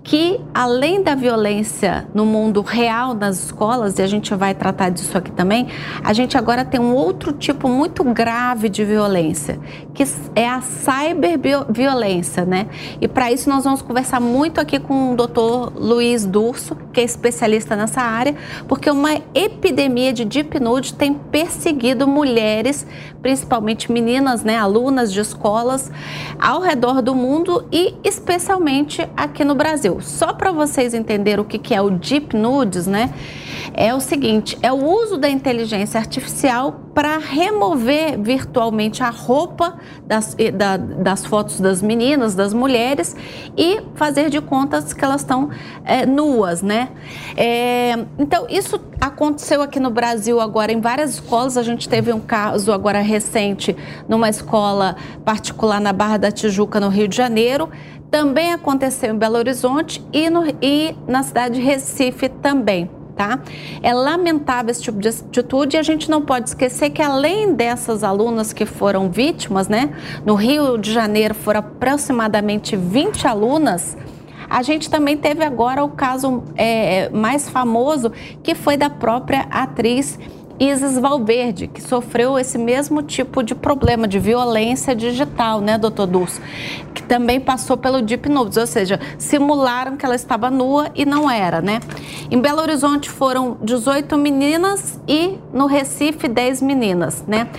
Que 0.06 0.40
além 0.54 1.02
da 1.02 1.16
violência 1.16 2.08
no 2.14 2.28
mundo 2.28 2.62
real 2.62 3.16
nas 3.16 3.46
escolas, 3.46 3.98
e 3.98 4.04
a 4.04 4.08
gente 4.08 4.34
vai 4.36 4.54
tratar 4.54 4.90
disso 4.90 5.18
aqui 5.18 5.32
também, 5.32 5.68
a 6.04 6.14
gente 6.14 6.38
agora 6.38 6.64
tem 6.64 6.80
um 6.80 6.94
outro 6.94 7.34
tipo 7.34 7.68
muito 7.68 8.04
grave 8.04 8.70
de 8.70 8.86
violência, 8.86 9.60
que 9.96 10.04
é 10.36 10.48
a 10.48 10.62
cyberviolência, 10.62 12.46
né? 12.46 12.68
E 13.02 13.08
para 13.08 13.32
isso 13.32 13.50
nós 13.50 13.64
vamos 13.64 13.82
conversar 13.82 14.20
muito 14.22 14.62
aqui 14.62 14.80
com 14.80 15.14
o 15.14 15.16
Dr. 15.16 15.74
Luiz 15.76 16.24
Durso, 16.24 16.78
que 16.94 17.02
é 17.02 17.04
especialista 17.04 17.76
nessa 17.76 18.02
área, 18.02 18.36
porque 18.68 18.92
uma 18.92 19.20
epidemia 19.34 20.14
de 20.14 20.24
deep 20.24 20.60
nude 20.60 20.94
tem 20.94 21.16
perseguido 21.16 22.08
mulheres, 22.08 22.86
principalmente 23.24 23.92
meninas, 23.92 24.44
né, 24.44 24.56
alunas 24.56 25.12
de 25.12 25.20
escolas 25.20 25.92
ao 26.40 26.62
redor 26.62 27.02
do 27.02 27.16
mundo 27.16 27.68
e 27.72 27.96
especialmente 28.04 29.02
aqui 29.18 29.44
no 29.44 29.56
Brasil. 29.56 29.95
Só 30.02 30.34
para 30.34 30.52
vocês 30.52 30.94
entenderem 30.94 31.40
o 31.40 31.46
que 31.46 31.74
é 31.74 31.82
o 31.82 31.90
Deep 31.90 32.36
Nudes, 32.36 32.88
né? 32.88 33.14
É 33.74 33.94
o 33.94 34.00
seguinte: 34.00 34.58
é 34.62 34.72
o 34.72 34.76
uso 34.76 35.18
da 35.18 35.30
inteligência 35.30 36.00
artificial 36.00 36.82
para 36.94 37.18
remover 37.18 38.18
virtualmente 38.18 39.04
a 39.04 39.10
roupa 39.10 39.78
das, 40.06 40.36
da, 40.54 40.78
das 40.78 41.26
fotos 41.26 41.60
das 41.60 41.82
meninas, 41.82 42.36
das 42.36 42.54
mulheres 42.54 43.16
e 43.58 43.82
fazer 43.96 44.30
de 44.30 44.40
contas 44.40 44.94
que 44.94 45.04
elas 45.04 45.22
estão 45.22 45.50
é, 45.84 46.06
nuas, 46.06 46.62
né? 46.62 46.90
É, 47.36 48.06
então, 48.18 48.48
isso 48.50 48.80
aconteceu 49.02 49.62
aqui 49.62 49.78
no 49.78 49.90
Brasil 49.90 50.40
agora 50.40 50.72
em 50.72 50.80
várias 50.80 51.16
escolas. 51.16 51.58
A 51.58 51.64
gente 51.64 51.90
teve 51.90 52.14
um 52.14 52.20
caso 52.20 52.72
agora 52.72 53.02
recente 53.02 53.76
numa 54.08 54.30
escola 54.30 54.96
particular 55.26 55.82
na 55.82 55.92
Barra 55.92 56.18
da 56.18 56.32
Tijuca, 56.32 56.80
no 56.80 56.88
Rio 56.88 57.10
de 57.10 57.18
Janeiro. 57.18 57.70
Também 58.16 58.54
aconteceu 58.54 59.14
em 59.14 59.18
Belo 59.18 59.36
Horizonte 59.36 60.02
e, 60.14 60.30
no, 60.30 60.46
e 60.62 60.96
na 61.06 61.22
cidade 61.22 61.56
de 61.56 61.62
Recife 61.62 62.30
também. 62.30 62.90
Tá? 63.14 63.42
É 63.84 63.94
lamentável 63.94 64.72
esse 64.72 64.82
tipo 64.82 65.00
de 65.00 65.10
atitude 65.10 65.76
e 65.76 65.80
a 65.80 65.84
gente 65.84 66.10
não 66.10 66.22
pode 66.22 66.48
esquecer 66.48 66.92
que 66.92 67.02
além 67.02 67.54
dessas 67.54 68.06
alunas 68.06 68.54
que 68.54 68.66
foram 68.66 69.12
vítimas, 69.12 69.68
né? 69.68 69.94
No 70.26 70.34
Rio 70.34 70.78
de 70.78 70.94
Janeiro 70.94 71.36
foram 71.36 71.60
aproximadamente 71.60 72.78
20 72.78 73.28
alunas. 73.28 73.98
A 74.50 74.62
gente 74.62 74.90
também 74.90 75.18
teve 75.18 75.44
agora 75.44 75.84
o 75.84 75.90
caso 75.90 76.42
é, 76.56 77.10
mais 77.10 77.50
famoso, 77.50 78.14
que 78.42 78.56
foi 78.56 78.78
da 78.78 78.90
própria 78.90 79.42
atriz 79.52 80.18
Isis 80.60 80.98
Valverde, 80.98 81.68
que 81.68 81.82
sofreu 81.82 82.40
esse 82.40 82.58
mesmo 82.58 83.02
tipo 83.02 83.44
de 83.44 83.54
problema 83.54 84.08
de 84.08 84.20
violência 84.20 84.96
digital, 84.96 85.60
né, 85.60 85.78
doutor 85.78 86.08
Dulce? 86.08 86.42
Que 86.94 87.04
também 87.04 87.42
passou 87.42 87.76
pelo 87.76 88.02
Deep 88.02 88.30
Nudes, 88.30 88.56
ou 88.58 88.66
seja, 88.66 89.00
simularam 89.18 89.98
que 89.98 90.06
ela 90.06 90.16
estava 90.16 90.50
nua 90.50 90.90
e 90.96 91.06
não 91.06 91.30
era, 91.30 91.62
né? 91.62 91.82
Em 92.32 92.40
Belo 92.40 92.62
Horizonte 92.62 93.10
foram 93.10 93.58
18 93.62 94.18
meninas 94.18 95.00
e 95.08 95.38
no 95.54 95.66
Recife 95.66 96.28
10 96.28 96.62
meninas, 96.62 97.26
né? 97.28 97.50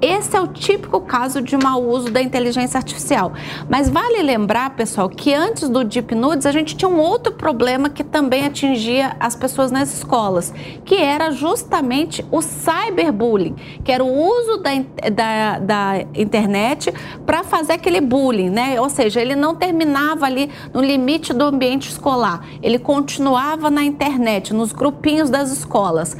Esse 0.00 0.34
é 0.34 0.40
o 0.40 0.46
típico 0.46 1.00
caso 1.00 1.42
de 1.42 1.56
mau 1.58 1.82
uso 1.82 2.10
da 2.10 2.22
inteligência 2.22 2.78
artificial. 2.78 3.32
Mas 3.68 3.90
vale 3.90 4.22
lembrar, 4.22 4.70
pessoal, 4.70 5.10
que 5.10 5.34
antes 5.34 5.68
do 5.68 5.84
Deep 5.84 6.14
Nudes 6.14 6.46
a 6.46 6.52
gente 6.52 6.74
tinha 6.74 6.88
um 6.88 6.98
outro 6.98 7.32
problema 7.34 7.90
que 7.90 8.02
também 8.02 8.46
atingia 8.46 9.14
as 9.20 9.36
pessoas 9.36 9.70
nas 9.70 9.92
escolas, 9.92 10.52
que 10.84 10.96
era 10.96 11.30
justamente 11.30 12.24
o 12.30 12.45
cyberbullying, 12.46 13.54
que 13.84 13.92
era 13.92 14.04
o 14.04 14.08
uso 14.08 14.58
da, 14.58 14.70
da, 15.10 15.58
da 15.58 16.06
internet 16.14 16.92
para 17.24 17.42
fazer 17.42 17.74
aquele 17.74 18.00
bullying, 18.00 18.50
né? 18.50 18.80
Ou 18.80 18.88
seja, 18.88 19.20
ele 19.20 19.36
não 19.36 19.54
terminava 19.54 20.26
ali 20.26 20.50
no 20.72 20.80
limite 20.80 21.32
do 21.32 21.44
ambiente 21.44 21.90
escolar, 21.90 22.44
ele 22.62 22.78
continuava 22.78 23.70
na 23.70 23.84
internet, 23.84 24.54
nos 24.54 24.72
grupinhos 24.72 25.28
das 25.28 25.50
escolas. 25.50 26.16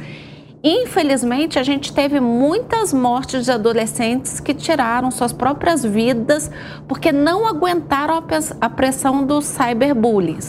Infelizmente, 0.63 1.59
a 1.59 1.63
gente 1.63 1.93
teve 1.93 2.19
muitas 2.19 2.91
mortes 2.91 3.45
de 3.45 3.51
adolescentes 3.51 4.39
que 4.39 4.53
tiraram 4.53 5.11
suas 5.11 5.31
próprias 5.31 5.83
vidas 5.83 6.49
porque 6.87 7.11
não 7.11 7.47
aguentaram 7.47 8.21
a 8.59 8.69
pressão 8.69 9.23
dos 9.23 9.45
cyberbullying. 9.45 10.39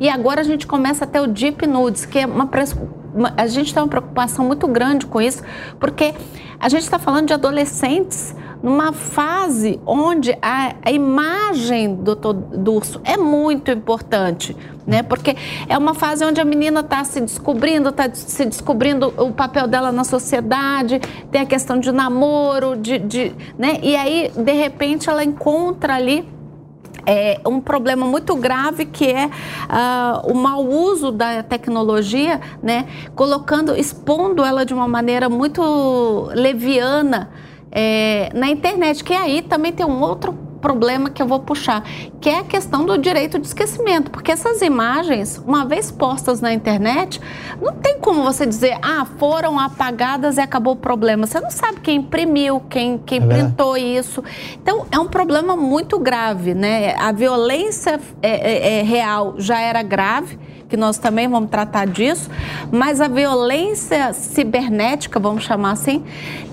E 0.00 0.08
agora 0.08 0.40
a 0.40 0.44
gente 0.44 0.66
começa 0.66 1.04
a 1.04 1.06
ter 1.06 1.20
o 1.20 1.26
deep 1.26 1.66
nudes, 1.66 2.06
que 2.06 2.18
é 2.18 2.26
uma 2.26 2.46
pressão 2.46 2.97
a 3.36 3.46
gente 3.46 3.72
tem 3.72 3.82
uma 3.82 3.88
preocupação 3.88 4.44
muito 4.44 4.66
grande 4.68 5.06
com 5.06 5.20
isso, 5.20 5.42
porque 5.78 6.14
a 6.60 6.68
gente 6.68 6.82
está 6.82 6.98
falando 6.98 7.28
de 7.28 7.32
adolescentes 7.32 8.34
numa 8.62 8.92
fase 8.92 9.80
onde 9.86 10.36
a, 10.42 10.74
a 10.82 10.90
imagem 10.90 11.94
do, 11.94 12.72
urso 12.72 13.00
é 13.04 13.16
muito 13.16 13.70
importante, 13.70 14.56
né? 14.86 15.02
Porque 15.02 15.36
é 15.68 15.78
uma 15.78 15.94
fase 15.94 16.24
onde 16.24 16.40
a 16.40 16.44
menina 16.44 16.80
está 16.80 17.04
se 17.04 17.20
descobrindo, 17.20 17.90
está 17.90 18.12
se 18.12 18.44
descobrindo 18.44 19.14
o 19.16 19.32
papel 19.32 19.68
dela 19.68 19.92
na 19.92 20.02
sociedade, 20.02 21.00
tem 21.30 21.42
a 21.42 21.46
questão 21.46 21.78
de 21.78 21.92
namoro, 21.92 22.76
de, 22.76 22.98
de 22.98 23.32
né? 23.56 23.78
E 23.82 23.94
aí, 23.94 24.32
de 24.34 24.52
repente, 24.52 25.08
ela 25.08 25.22
encontra 25.22 25.94
ali 25.94 26.28
é, 27.08 27.40
um 27.46 27.58
problema 27.58 28.06
muito 28.06 28.36
grave 28.36 28.84
que 28.84 29.06
é 29.06 29.26
uh, 29.26 30.30
o 30.30 30.34
mau 30.34 30.62
uso 30.62 31.10
da 31.10 31.42
tecnologia, 31.42 32.38
né, 32.62 32.86
colocando, 33.14 33.74
expondo 33.74 34.44
ela 34.44 34.66
de 34.66 34.74
uma 34.74 34.86
maneira 34.86 35.26
muito 35.26 36.30
leviana 36.34 37.30
é, 37.72 38.30
na 38.34 38.50
internet, 38.50 39.02
que 39.02 39.14
aí 39.14 39.40
também 39.40 39.72
tem 39.72 39.86
um 39.86 40.02
outro 40.02 40.47
problema 40.60 41.10
que 41.10 41.22
eu 41.22 41.26
vou 41.26 41.40
puxar, 41.40 41.82
que 42.20 42.28
é 42.28 42.40
a 42.40 42.44
questão 42.44 42.84
do 42.84 42.98
direito 42.98 43.38
de 43.38 43.46
esquecimento, 43.46 44.10
porque 44.10 44.30
essas 44.30 44.60
imagens, 44.62 45.42
uma 45.46 45.64
vez 45.64 45.90
postas 45.90 46.40
na 46.40 46.52
internet, 46.52 47.20
não 47.60 47.72
tem 47.74 47.98
como 47.98 48.22
você 48.22 48.46
dizer, 48.46 48.78
ah, 48.82 49.06
foram 49.18 49.58
apagadas 49.58 50.36
e 50.36 50.40
acabou 50.40 50.74
o 50.74 50.76
problema. 50.76 51.26
Você 51.26 51.40
não 51.40 51.50
sabe 51.50 51.80
quem 51.80 51.96
imprimiu, 51.98 52.60
quem, 52.68 52.98
quem 52.98 53.22
é 53.22 53.26
printou 53.26 53.76
isso. 53.76 54.22
Então, 54.62 54.86
é 54.90 54.98
um 54.98 55.06
problema 55.06 55.56
muito 55.56 55.98
grave, 55.98 56.54
né? 56.54 56.94
A 56.98 57.12
violência 57.12 58.00
é, 58.22 58.30
é, 58.30 58.78
é 58.78 58.82
real 58.82 59.34
já 59.38 59.60
era 59.60 59.82
grave, 59.82 60.38
que 60.68 60.76
nós 60.76 60.98
também 60.98 61.26
vamos 61.26 61.50
tratar 61.50 61.86
disso, 61.86 62.30
mas 62.70 63.00
a 63.00 63.08
violência 63.08 64.12
cibernética, 64.12 65.18
vamos 65.18 65.44
chamar 65.44 65.72
assim, 65.72 66.04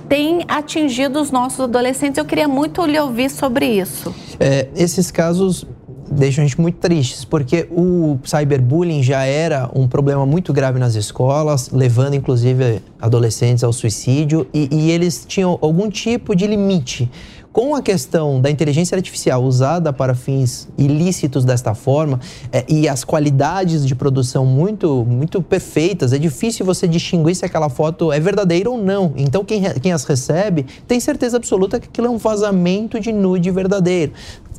tem 0.07 0.43
atingido 0.47 1.19
os 1.19 1.31
nossos 1.31 1.61
adolescentes. 1.61 2.17
Eu 2.17 2.25
queria 2.25 2.47
muito 2.47 2.85
lhe 2.85 2.99
ouvir 2.99 3.29
sobre 3.29 3.65
isso. 3.65 4.13
É, 4.39 4.67
esses 4.75 5.11
casos 5.11 5.65
deixam 6.09 6.43
a 6.43 6.47
gente 6.47 6.59
muito 6.59 6.77
tristes, 6.77 7.25
porque 7.25 7.67
o 7.71 8.17
cyberbullying 8.23 9.01
já 9.01 9.23
era 9.23 9.69
um 9.73 9.87
problema 9.87 10.25
muito 10.25 10.53
grave 10.53 10.79
nas 10.79 10.95
escolas, 10.95 11.69
levando 11.71 12.13
inclusive 12.13 12.81
adolescentes 13.01 13.63
ao 13.63 13.73
suicídio, 13.73 14.47
e, 14.53 14.69
e 14.71 14.91
eles 14.91 15.25
tinham 15.27 15.57
algum 15.61 15.89
tipo 15.89 16.35
de 16.35 16.47
limite 16.47 17.09
com 17.55 17.73
a 17.73 17.81
questão 17.81 18.41
da 18.41 18.51
inteligência 18.51 18.97
artificial 18.97 19.41
usada 19.41 19.93
para 19.93 20.13
fins 20.13 20.67
ilícitos 20.77 21.45
desta 21.45 21.73
forma 21.73 22.19
é, 22.51 22.65
e 22.67 22.85
as 22.85 23.05
qualidades 23.05 23.87
de 23.87 23.95
produção 23.95 24.45
muito, 24.45 25.05
muito 25.05 25.41
perfeitas, 25.41 26.11
é 26.11 26.17
difícil 26.17 26.65
você 26.65 26.85
distinguir 26.85 27.33
se 27.33 27.45
aquela 27.45 27.69
foto 27.69 28.11
é 28.11 28.19
verdadeira 28.19 28.69
ou 28.69 28.77
não. 28.77 29.13
Então, 29.15 29.45
quem, 29.45 29.63
quem 29.79 29.93
as 29.93 30.03
recebe 30.03 30.65
tem 30.85 30.99
certeza 30.99 31.37
absoluta 31.37 31.79
que 31.79 31.87
aquilo 31.87 32.07
é 32.07 32.09
um 32.09 32.17
vazamento 32.17 32.99
de 32.99 33.13
nude 33.13 33.49
verdadeiro 33.51 34.11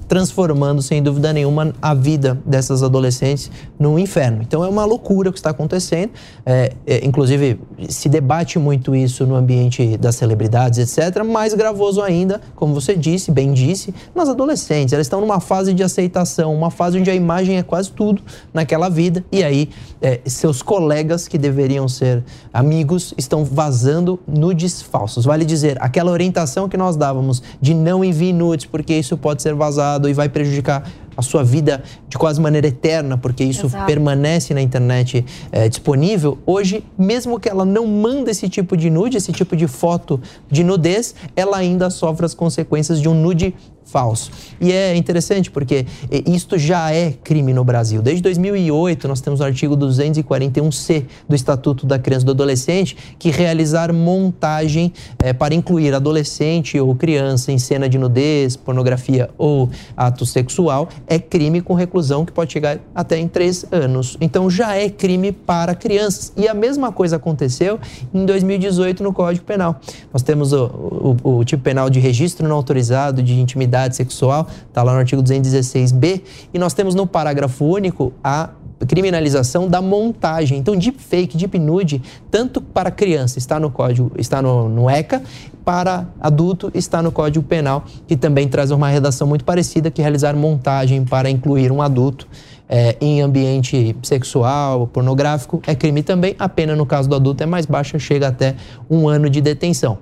transformando, 0.09 0.83
sem 0.83 1.03
dúvida 1.03 1.33
nenhuma, 1.33 1.73
a 1.83 1.95
vida 1.95 2.39
dessas 2.45 2.83
adolescentes 2.83 3.51
no 3.79 3.99
inferno. 3.99 4.43
Então 4.43 4.65
é 4.65 4.69
uma 4.69 4.85
loucura 4.85 5.31
o 5.31 5.33
que 5.33 5.39
está 5.39 5.51
acontecendo. 5.51 6.11
É, 6.45 6.73
é, 6.87 7.05
inclusive, 7.05 7.61
se 7.89 8.09
debate 8.09 8.59
muito 8.59 8.95
isso 8.95 9.27
no 9.27 9.35
ambiente 9.35 9.97
das 9.97 10.17
celebridades, 10.17 10.79
etc. 10.79 11.25
Mais 11.25 11.55
gravoso 11.55 12.01
ainda, 12.01 12.41
como 12.55 12.75
você 12.75 12.95
disse, 12.95 13.31
bem 13.31 13.53
disse, 13.53 13.95
nas 14.15 14.29
adolescentes. 14.29 14.93
Elas 14.93 15.07
estão 15.07 15.21
numa 15.21 15.41
fase 15.41 15.75
de 15.75 15.83
aceitação, 15.83 16.55
uma 16.55 16.71
fase 16.71 16.99
onde 16.99 17.11
a 17.11 17.15
imagem 17.15 17.59
é 17.59 17.63
quase 17.63 17.91
tudo 17.91 18.23
naquela 18.55 18.89
vida. 18.89 19.25
E 19.33 19.43
aí, 19.43 19.69
é, 20.01 20.21
seus 20.27 20.63
colegas, 20.63 21.27
que 21.27 21.39
deveriam 21.39 21.89
ser 21.89 22.23
amigos, 22.53 23.13
estão 23.19 23.45
vazando 23.45 24.19
nudes 24.27 24.81
falsos. 24.83 25.25
Vale 25.25 25.45
dizer, 25.45 25.77
aquela 25.81 26.11
orientação 26.11 26.69
que 26.69 26.77
nós 26.77 26.97
dávamos 26.97 27.43
de 27.61 27.75
não 27.75 28.05
envie 28.05 28.33
nudes, 28.33 28.67
porque 28.67 28.95
isso 28.95 29.17
pode 29.17 29.43
ser 29.43 29.55
vazado 29.55 29.96
e 30.09 30.13
vai 30.13 30.29
prejudicar 30.29 30.83
a 31.17 31.23
sua 31.23 31.43
vida 31.43 31.83
de 32.09 32.19
quase 32.19 32.41
maneira 32.41 32.69
eterna, 32.69 33.17
porque 33.17 33.45
isso 33.45 33.67
Exato. 33.67 33.87
permanece 33.87 34.53
na 34.53 34.61
internet 34.61 35.25
é, 35.51 35.69
disponível. 35.69 36.39
Hoje, 36.47 36.85
mesmo 36.99 37.41
que 37.41 37.49
ela 37.49 37.65
não 37.65 37.87
manda 37.87 38.31
esse 38.31 38.49
tipo 38.49 38.77
de 38.77 38.91
nude, 38.91 39.17
esse 39.17 39.33
tipo 39.33 39.57
de 39.57 39.67
foto 39.67 40.21
de 40.51 40.63
nudez, 40.63 41.15
ela 41.35 41.57
ainda 41.57 41.91
sofre 41.91 42.27
as 42.27 42.35
consequências 42.35 43.01
de 43.01 43.09
um 43.09 43.15
nude 43.15 43.55
falso. 43.87 44.31
E 44.61 44.73
é 44.73 44.97
interessante 44.97 45.51
porque 45.51 45.87
isto 46.27 46.59
já 46.59 46.93
é 46.93 47.13
crime 47.13 47.53
no 47.53 47.65
Brasil. 47.65 48.03
Desde 48.03 48.23
2008, 48.23 49.07
nós 49.07 49.21
temos 49.21 49.41
o 49.41 49.45
artigo 49.45 49.77
241C 49.77 51.05
do 51.29 51.35
Estatuto 51.35 51.87
da 51.87 51.99
Criança 51.99 52.25
e 52.25 52.27
do 52.27 52.33
Adolescente, 52.33 52.97
que 53.19 53.31
realizar 53.31 53.93
montagem 53.93 54.93
é, 55.19 55.33
para 55.33 55.55
incluir 55.55 55.95
adolescente 55.95 56.79
ou 56.79 56.95
criança 56.95 57.53
em 57.53 57.59
cena 57.59 57.89
de 57.89 57.97
nudez, 57.97 58.57
pornografia 58.57 59.31
ou 59.39 59.71
ato 59.97 60.27
sexual 60.27 60.89
é 61.07 61.19
crime 61.19 61.61
com 61.61 61.75
reclusão 61.75 62.25
que 62.25 62.33
pode 62.33 62.53
chegar 62.53 62.79
até 62.95 63.19
em 63.19 63.29
três 63.29 63.65
anos. 63.71 64.17
Então 64.21 64.51
já 64.51 64.75
é 64.75 64.89
crime 64.89 65.33
para 65.33 65.75
crianças. 65.75 66.33
E 66.37 66.49
a 66.49 66.55
mesma 66.55 66.91
coisa 66.93 67.17
aconteceu 67.17 67.79
em 68.13 68.25
2018 68.25 69.03
no 69.03 69.13
Código 69.13 69.45
Penal. 69.45 69.81
Nós 70.13 70.23
temos 70.23 70.53
o, 70.53 71.17
o, 71.25 71.39
o 71.39 71.45
tipo 71.45 71.63
penal 71.63 71.89
de 71.89 72.01
registro 72.01 72.49
não 72.49 72.57
autorizado 72.57 73.23
de 73.23 73.39
intimidade 73.39 73.97
sexual, 73.97 74.49
está 74.69 74.83
lá 74.83 74.93
no 74.93 74.99
artigo 74.99 75.23
216b, 75.23 76.23
e 76.53 76.59
nós 76.59 76.75
temos 76.75 76.95
no 76.95 77.07
parágrafo 77.07 77.65
único 77.65 78.13
a 78.23 78.51
criminalização 78.85 79.69
da 79.69 79.81
montagem. 79.81 80.59
Então, 80.59 80.77
deepfake, 80.77 81.37
deep 81.37 81.59
nude, 81.59 82.03
tanto 82.31 82.61
para 82.61 82.91
criança 82.91 83.39
está 83.39 83.59
no 83.59 83.71
código, 83.71 84.13
está 84.19 84.43
no, 84.43 84.69
no 84.69 84.91
ECA, 84.91 85.23
para 85.65 86.07
adulto 86.21 86.71
está 86.75 87.03
no 87.03 87.11
Código 87.11 87.45
Penal, 87.45 87.85
que 88.07 88.17
também 88.17 88.47
traz 88.47 88.71
uma 88.71 88.89
redação 88.89 89.27
muito 89.27 89.45
parecida, 89.45 89.91
que 89.91 90.01
realizar 90.01 90.37
montagem 90.37 91.05
para 91.05 91.29
incluir 91.29 91.73
um 91.73 91.83
adulto 91.83 92.29
é, 92.69 92.97
em 93.01 93.21
ambiente 93.21 93.97
sexual, 94.03 94.87
pornográfico, 94.87 95.61
é 95.67 95.75
crime 95.75 96.03
também. 96.03 96.37
A 96.39 96.49
pena, 96.49 96.77
no 96.77 96.87
caso 96.87 97.09
do 97.09 97.15
adulto, 97.15 97.43
é 97.43 97.47
mais 97.47 97.67
baixa, 97.67 97.99
chega 97.99 98.29
até 98.29 98.55
um 98.89 99.09
ano 99.09 99.31
de 99.31 99.41
detenção. 99.41 99.99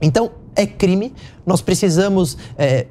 Então, 0.00 0.30
é 0.54 0.66
crime. 0.66 1.12
Nós 1.46 1.60
precisamos 1.60 2.36
é, 2.58 2.86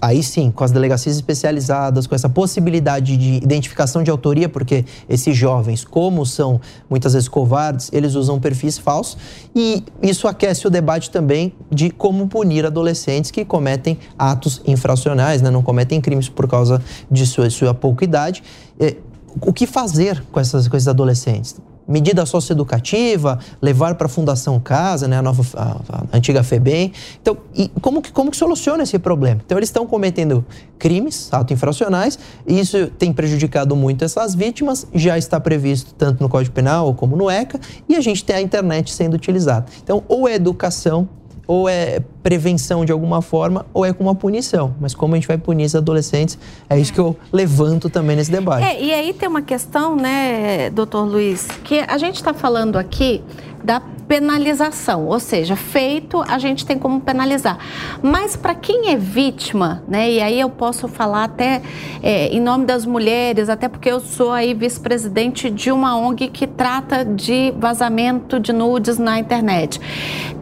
aí 0.00 0.22
sim, 0.22 0.50
com 0.50 0.64
as 0.64 0.70
delegacias 0.70 1.16
especializadas, 1.16 2.06
com 2.06 2.14
essa 2.14 2.28
possibilidade 2.28 3.16
de 3.16 3.36
identificação 3.36 4.02
de 4.02 4.10
autoria, 4.10 4.48
porque 4.48 4.84
esses 5.08 5.36
jovens, 5.36 5.84
como 5.84 6.26
são 6.26 6.60
muitas 6.90 7.12
vezes 7.12 7.28
covardes, 7.28 7.88
eles 7.92 8.14
usam 8.14 8.40
perfis 8.40 8.78
falsos, 8.78 9.16
e 9.54 9.84
isso 10.02 10.26
aquece 10.26 10.66
o 10.66 10.70
debate 10.70 11.10
também 11.10 11.52
de 11.70 11.90
como 11.90 12.26
punir 12.26 12.66
adolescentes 12.66 13.30
que 13.30 13.44
cometem 13.44 13.98
atos 14.18 14.60
infracionais, 14.66 15.42
né? 15.42 15.50
não 15.50 15.62
cometem 15.62 16.00
crimes 16.00 16.28
por 16.28 16.48
causa 16.48 16.82
de 17.10 17.26
sua, 17.26 17.48
sua 17.50 17.72
pouca 17.72 18.04
idade. 18.04 18.42
É, 18.80 18.96
o 19.40 19.52
que 19.52 19.66
fazer 19.66 20.22
com, 20.32 20.40
essas, 20.40 20.66
com 20.66 20.76
esses 20.76 20.88
adolescentes? 20.88 21.56
Medida 21.88 22.26
socioeducativa, 22.26 23.38
levar 23.62 23.94
para 23.94 24.06
a 24.06 24.08
Fundação 24.08 24.60
Casa, 24.60 25.08
né, 25.08 25.16
a, 25.16 25.22
nova, 25.22 25.42
a, 25.58 26.12
a 26.12 26.16
antiga 26.16 26.42
FEBEM. 26.42 26.92
Então, 27.20 27.36
como, 27.80 28.02
que, 28.02 28.12
como 28.12 28.30
que 28.30 28.36
soluciona 28.36 28.82
esse 28.82 28.98
problema? 28.98 29.40
Então, 29.44 29.56
eles 29.58 29.70
estão 29.70 29.86
cometendo 29.86 30.44
crimes 30.78 31.28
autoinfracionais 31.32 32.18
e 32.46 32.60
isso 32.60 32.88
tem 32.98 33.12
prejudicado 33.12 33.74
muito 33.74 34.04
essas 34.04 34.34
vítimas, 34.34 34.86
já 34.94 35.16
está 35.16 35.40
previsto 35.40 35.94
tanto 35.94 36.22
no 36.22 36.28
Código 36.28 36.54
Penal 36.54 36.92
como 36.94 37.16
no 37.16 37.30
ECA, 37.30 37.58
e 37.88 37.96
a 37.96 38.00
gente 38.00 38.24
tem 38.24 38.36
a 38.36 38.40
internet 38.40 38.92
sendo 38.92 39.14
utilizada. 39.14 39.66
Então, 39.82 40.04
ou 40.08 40.28
é 40.28 40.34
educação 40.34 41.08
ou 41.48 41.66
é 41.66 42.00
prevenção 42.22 42.84
de 42.84 42.92
alguma 42.92 43.22
forma, 43.22 43.64
ou 43.72 43.86
é 43.86 43.92
com 43.92 44.04
uma 44.04 44.14
punição. 44.14 44.74
Mas 44.78 44.94
como 44.94 45.14
a 45.14 45.16
gente 45.16 45.26
vai 45.26 45.38
punir 45.38 45.64
os 45.64 45.74
adolescentes, 45.74 46.38
é 46.68 46.78
isso 46.78 46.92
que 46.92 47.00
eu 47.00 47.16
levanto 47.32 47.88
também 47.88 48.14
nesse 48.16 48.30
debate. 48.30 48.64
É, 48.66 48.84
e 48.84 48.92
aí 48.92 49.14
tem 49.14 49.26
uma 49.26 49.40
questão, 49.40 49.96
né, 49.96 50.68
doutor 50.68 51.04
Luiz, 51.04 51.48
que 51.64 51.80
a 51.80 51.96
gente 51.96 52.16
está 52.16 52.34
falando 52.34 52.76
aqui 52.76 53.24
da 53.62 53.80
penalização, 54.08 55.06
ou 55.06 55.20
seja, 55.20 55.54
feito 55.54 56.22
a 56.26 56.38
gente 56.38 56.64
tem 56.64 56.78
como 56.78 57.00
penalizar. 57.00 57.58
Mas 58.02 58.34
para 58.34 58.54
quem 58.54 58.90
é 58.90 58.96
vítima, 58.96 59.82
né, 59.86 60.10
e 60.10 60.20
aí 60.20 60.40
eu 60.40 60.48
posso 60.48 60.88
falar 60.88 61.24
até 61.24 61.60
é, 62.02 62.28
em 62.28 62.40
nome 62.40 62.64
das 62.64 62.86
mulheres, 62.86 63.50
até 63.50 63.68
porque 63.68 63.90
eu 63.90 64.00
sou 64.00 64.32
aí 64.32 64.54
vice-presidente 64.54 65.50
de 65.50 65.70
uma 65.70 65.96
ONG 65.96 66.28
que 66.28 66.46
trata 66.46 67.04
de 67.04 67.52
vazamento 67.58 68.40
de 68.40 68.52
nudes 68.52 68.98
na 68.98 69.18
internet. 69.18 69.78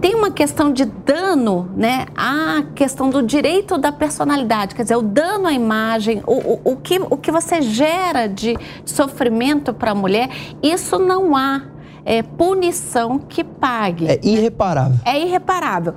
Tem 0.00 0.14
uma 0.14 0.30
questão 0.30 0.72
de 0.72 0.84
dano, 0.84 1.68
né, 1.76 2.06
a 2.16 2.62
questão 2.74 3.10
do 3.10 3.20
direito 3.20 3.76
da 3.76 3.90
personalidade, 3.90 4.76
quer 4.76 4.82
dizer, 4.82 4.96
o 4.96 5.02
dano 5.02 5.48
à 5.48 5.52
imagem, 5.52 6.22
o, 6.24 6.34
o, 6.34 6.60
o 6.72 6.76
que, 6.76 7.00
o 7.00 7.16
que 7.16 7.32
você 7.32 7.60
gera 7.60 8.28
de 8.28 8.56
sofrimento 8.84 9.74
para 9.74 9.90
a 9.90 9.94
mulher, 9.94 10.30
isso 10.62 10.98
não 10.98 11.34
há 11.34 11.62
é, 12.06 12.22
punição 12.22 13.18
que 13.18 13.42
pague. 13.42 14.06
É 14.06 14.20
irreparável. 14.22 15.00
É 15.04 15.20
irreparável. 15.20 15.94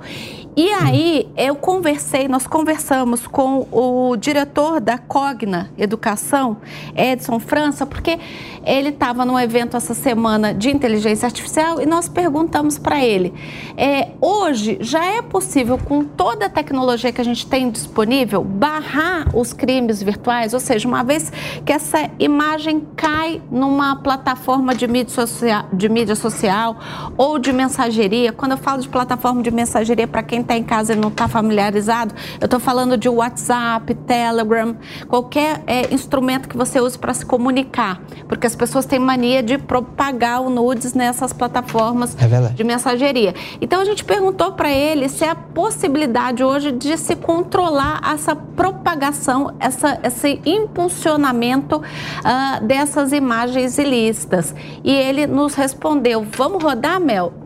E 0.56 0.68
aí 0.72 1.28
eu 1.36 1.54
conversei, 1.54 2.26
nós 2.26 2.44
conversamos 2.44 3.24
com 3.26 3.68
o 3.70 4.16
diretor 4.16 4.80
da 4.80 4.98
Cogna 4.98 5.70
Educação, 5.78 6.56
Edson 6.96 7.38
França, 7.38 7.86
porque 7.86 8.18
ele 8.66 8.88
estava 8.88 9.24
num 9.24 9.38
evento 9.38 9.76
essa 9.76 9.94
semana 9.94 10.52
de 10.52 10.68
inteligência 10.68 11.26
artificial 11.26 11.80
e 11.80 11.86
nós 11.86 12.08
perguntamos 12.08 12.78
para 12.78 13.02
ele: 13.02 13.32
é, 13.76 14.08
hoje 14.20 14.76
já 14.80 15.04
é 15.04 15.22
possível, 15.22 15.78
com 15.78 16.02
toda 16.04 16.46
a 16.46 16.48
tecnologia 16.48 17.12
que 17.12 17.20
a 17.20 17.24
gente 17.24 17.46
tem 17.46 17.70
disponível, 17.70 18.42
barrar 18.42 19.28
os 19.34 19.52
crimes 19.52 20.02
virtuais? 20.02 20.52
Ou 20.52 20.60
seja, 20.60 20.86
uma 20.88 21.04
vez 21.04 21.32
que 21.64 21.72
essa 21.72 22.10
imagem 22.18 22.86
cai 22.96 23.40
numa 23.50 23.96
plataforma 23.96 24.74
de 24.74 24.88
mídia 24.88 25.14
social, 25.14 25.66
de 25.72 25.88
mídia 25.88 26.16
social 26.16 26.76
ou 27.16 27.38
de 27.38 27.52
mensageria, 27.52 28.32
quando 28.32 28.52
eu 28.52 28.58
falo 28.58 28.82
de 28.82 28.88
plataforma 28.88 29.42
de 29.42 29.50
mensageria, 29.52 30.08
para 30.08 30.24
quem 30.24 30.42
está 30.50 30.56
em 30.56 30.64
casa 30.64 30.92
e 30.92 30.96
não 30.96 31.08
está 31.08 31.28
familiarizado, 31.28 32.12
eu 32.40 32.46
estou 32.46 32.58
falando 32.58 32.96
de 32.96 33.08
WhatsApp, 33.08 33.94
Telegram, 33.94 34.76
qualquer 35.06 35.62
é, 35.66 35.94
instrumento 35.94 36.48
que 36.48 36.56
você 36.56 36.80
use 36.80 36.98
para 36.98 37.14
se 37.14 37.24
comunicar, 37.24 38.00
porque 38.26 38.46
as 38.46 38.56
pessoas 38.56 38.84
têm 38.84 38.98
mania 38.98 39.42
de 39.42 39.56
propagar 39.58 40.42
o 40.42 40.50
nudes 40.50 40.92
nessas 40.92 41.32
plataformas 41.32 42.16
é 42.20 42.52
de 42.52 42.64
mensageria. 42.64 43.34
Então 43.60 43.80
a 43.80 43.84
gente 43.84 44.04
perguntou 44.04 44.52
para 44.52 44.70
ele 44.70 45.08
se 45.08 45.24
é 45.24 45.30
a 45.30 45.34
possibilidade 45.34 46.42
hoje 46.42 46.72
de 46.72 46.96
se 46.96 47.14
controlar 47.14 48.00
essa 48.12 48.34
propagação, 48.34 49.54
essa, 49.60 50.00
esse 50.02 50.40
impulsionamento 50.44 51.76
uh, 51.76 52.64
dessas 52.66 53.12
imagens 53.12 53.78
ilícitas. 53.78 54.54
E 54.82 54.92
ele 54.92 55.26
nos 55.26 55.54
respondeu: 55.54 56.26
vamos 56.36 56.62
rodar, 56.62 57.00
Mel? 57.00 57.39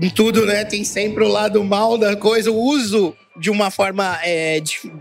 Em 0.00 0.08
tudo, 0.10 0.46
né? 0.46 0.64
Tem 0.64 0.84
sempre 0.84 1.24
o 1.24 1.28
lado 1.28 1.62
mal 1.62 1.98
da 1.98 2.16
coisa, 2.16 2.50
o 2.50 2.56
uso 2.56 3.14
de 3.36 3.50
uma 3.50 3.70
forma 3.70 4.18
é, 4.22 4.60
de, 4.60 4.92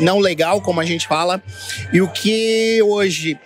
não 0.00 0.18
legal, 0.18 0.60
como 0.60 0.80
a 0.80 0.84
gente 0.84 1.06
fala, 1.06 1.42
e 1.92 2.00
o 2.00 2.08
que 2.08 2.80
hoje 2.82 3.38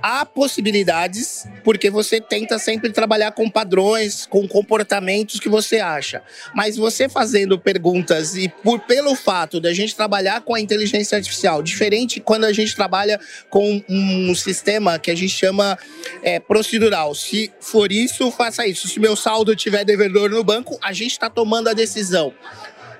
há 0.00 0.24
possibilidades, 0.24 1.46
porque 1.64 1.90
você 1.90 2.20
tenta 2.20 2.58
sempre 2.58 2.90
trabalhar 2.90 3.32
com 3.32 3.48
padrões, 3.50 4.26
com 4.26 4.46
comportamentos 4.46 5.40
que 5.40 5.48
você 5.48 5.80
acha. 5.80 6.22
Mas 6.54 6.76
você 6.76 7.08
fazendo 7.08 7.58
perguntas 7.58 8.36
e 8.36 8.48
por 8.48 8.80
pelo 8.80 9.14
fato 9.14 9.60
de 9.60 9.68
a 9.68 9.74
gente 9.74 9.94
trabalhar 9.94 10.40
com 10.42 10.54
a 10.54 10.60
inteligência 10.60 11.16
artificial, 11.16 11.62
diferente 11.62 12.20
quando 12.20 12.44
a 12.44 12.52
gente 12.52 12.74
trabalha 12.74 13.20
com 13.50 13.82
um 13.88 14.34
sistema 14.34 14.98
que 14.98 15.10
a 15.10 15.14
gente 15.14 15.34
chama 15.34 15.78
é, 16.22 16.38
procedural. 16.40 17.14
Se 17.14 17.52
for 17.60 17.90
isso, 17.90 18.30
faça 18.30 18.66
isso. 18.66 18.88
Se 18.88 19.00
meu 19.00 19.16
saldo 19.16 19.54
tiver 19.54 19.84
devedor 19.84 20.30
no 20.30 20.42
banco, 20.44 20.78
a 20.82 20.92
gente 20.92 21.12
está 21.12 21.28
tomando 21.28 21.68
a 21.68 21.72
decisão. 21.72 22.32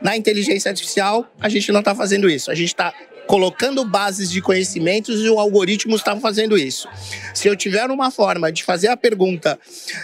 Na 0.01 0.16
inteligência 0.16 0.68
artificial, 0.68 1.30
a 1.40 1.49
gente 1.49 1.70
não 1.70 1.78
está 1.80 1.95
fazendo 1.95 2.28
isso. 2.28 2.51
A 2.51 2.55
gente 2.55 2.68
está 2.68 2.93
colocando 3.32 3.82
bases 3.82 4.30
de 4.30 4.42
conhecimentos 4.42 5.18
e 5.22 5.30
o 5.30 5.40
algoritmo 5.40 5.96
está 5.96 6.14
fazendo 6.20 6.54
isso. 6.54 6.86
Se 7.32 7.48
eu 7.48 7.56
tiver 7.56 7.90
uma 7.90 8.10
forma 8.10 8.52
de 8.52 8.62
fazer 8.62 8.88
a 8.88 8.96
pergunta 8.96 9.58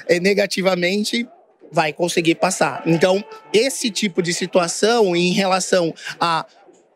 eh, 0.09 0.19
negativamente, 0.19 1.29
vai 1.71 1.93
conseguir 1.93 2.37
passar. 2.37 2.83
Então, 2.87 3.23
esse 3.53 3.91
tipo 3.91 4.23
de 4.23 4.33
situação 4.33 5.15
em 5.15 5.35
relação 5.35 5.95
à 6.19 6.47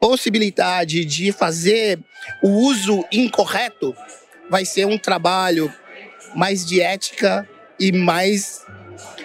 possibilidade 0.00 1.04
de 1.04 1.32
fazer 1.32 1.98
o 2.42 2.48
uso 2.48 3.04
incorreto 3.12 3.94
vai 4.48 4.64
ser 4.64 4.86
um 4.86 4.96
trabalho 4.96 5.70
mais 6.34 6.64
de 6.64 6.80
ética 6.80 7.46
e 7.78 7.92
mais 7.92 8.64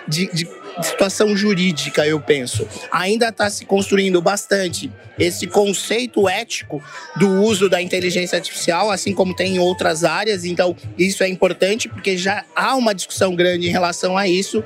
de, 0.09 0.27
de 0.33 0.43
situação 0.84 1.36
jurídica, 1.36 2.05
eu 2.05 2.19
penso. 2.19 2.67
Ainda 2.91 3.30
está 3.30 3.49
se 3.49 3.65
construindo 3.65 4.21
bastante 4.21 4.91
esse 5.17 5.47
conceito 5.47 6.28
ético 6.30 6.84
do 7.15 7.41
uso 7.41 7.69
da 7.69 7.82
inteligência 7.82 8.38
artificial, 8.38 8.91
assim 8.91 9.14
como 9.14 9.35
tem 9.35 9.56
em 9.56 9.60
outras 9.60 10.03
áreas. 10.03 10.45
Então, 10.45 10.76
isso 10.97 11.23
é 11.23 11.30
importante 11.30 11.89
porque 11.89 12.18
já 12.18 12.45
há 12.56 12.76
uma 12.76 12.93
discussão 12.93 13.35
grande 13.35 13.68
em 13.68 13.72
relação 13.72 14.18
a 14.18 14.27
isso, 14.27 14.64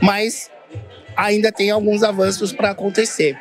mas 0.00 0.50
ainda 1.16 1.50
tem 1.50 1.70
alguns 1.70 2.02
avanços 2.02 2.52
para 2.52 2.70
acontecer. 2.70 3.36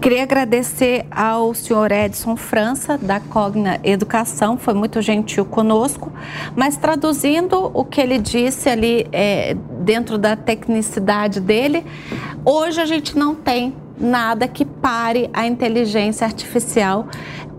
Queria 0.00 0.22
agradecer 0.22 1.04
ao 1.10 1.52
senhor 1.52 1.92
Edson 1.92 2.34
França, 2.34 2.96
da 2.96 3.20
Cogna 3.20 3.78
Educação, 3.84 4.56
foi 4.56 4.72
muito 4.72 5.02
gentil 5.02 5.44
conosco, 5.44 6.10
mas 6.56 6.78
traduzindo 6.78 7.70
o 7.74 7.84
que 7.84 8.00
ele 8.00 8.18
disse 8.18 8.70
ali 8.70 9.06
é, 9.12 9.54
dentro 9.82 10.16
da 10.16 10.34
tecnicidade 10.34 11.38
dele, 11.38 11.84
hoje 12.46 12.80
a 12.80 12.86
gente 12.86 13.14
não 13.14 13.34
tem 13.34 13.74
nada 14.00 14.48
que 14.48 14.64
pare 14.64 15.28
a 15.32 15.46
inteligência 15.46 16.26
artificial 16.26 17.06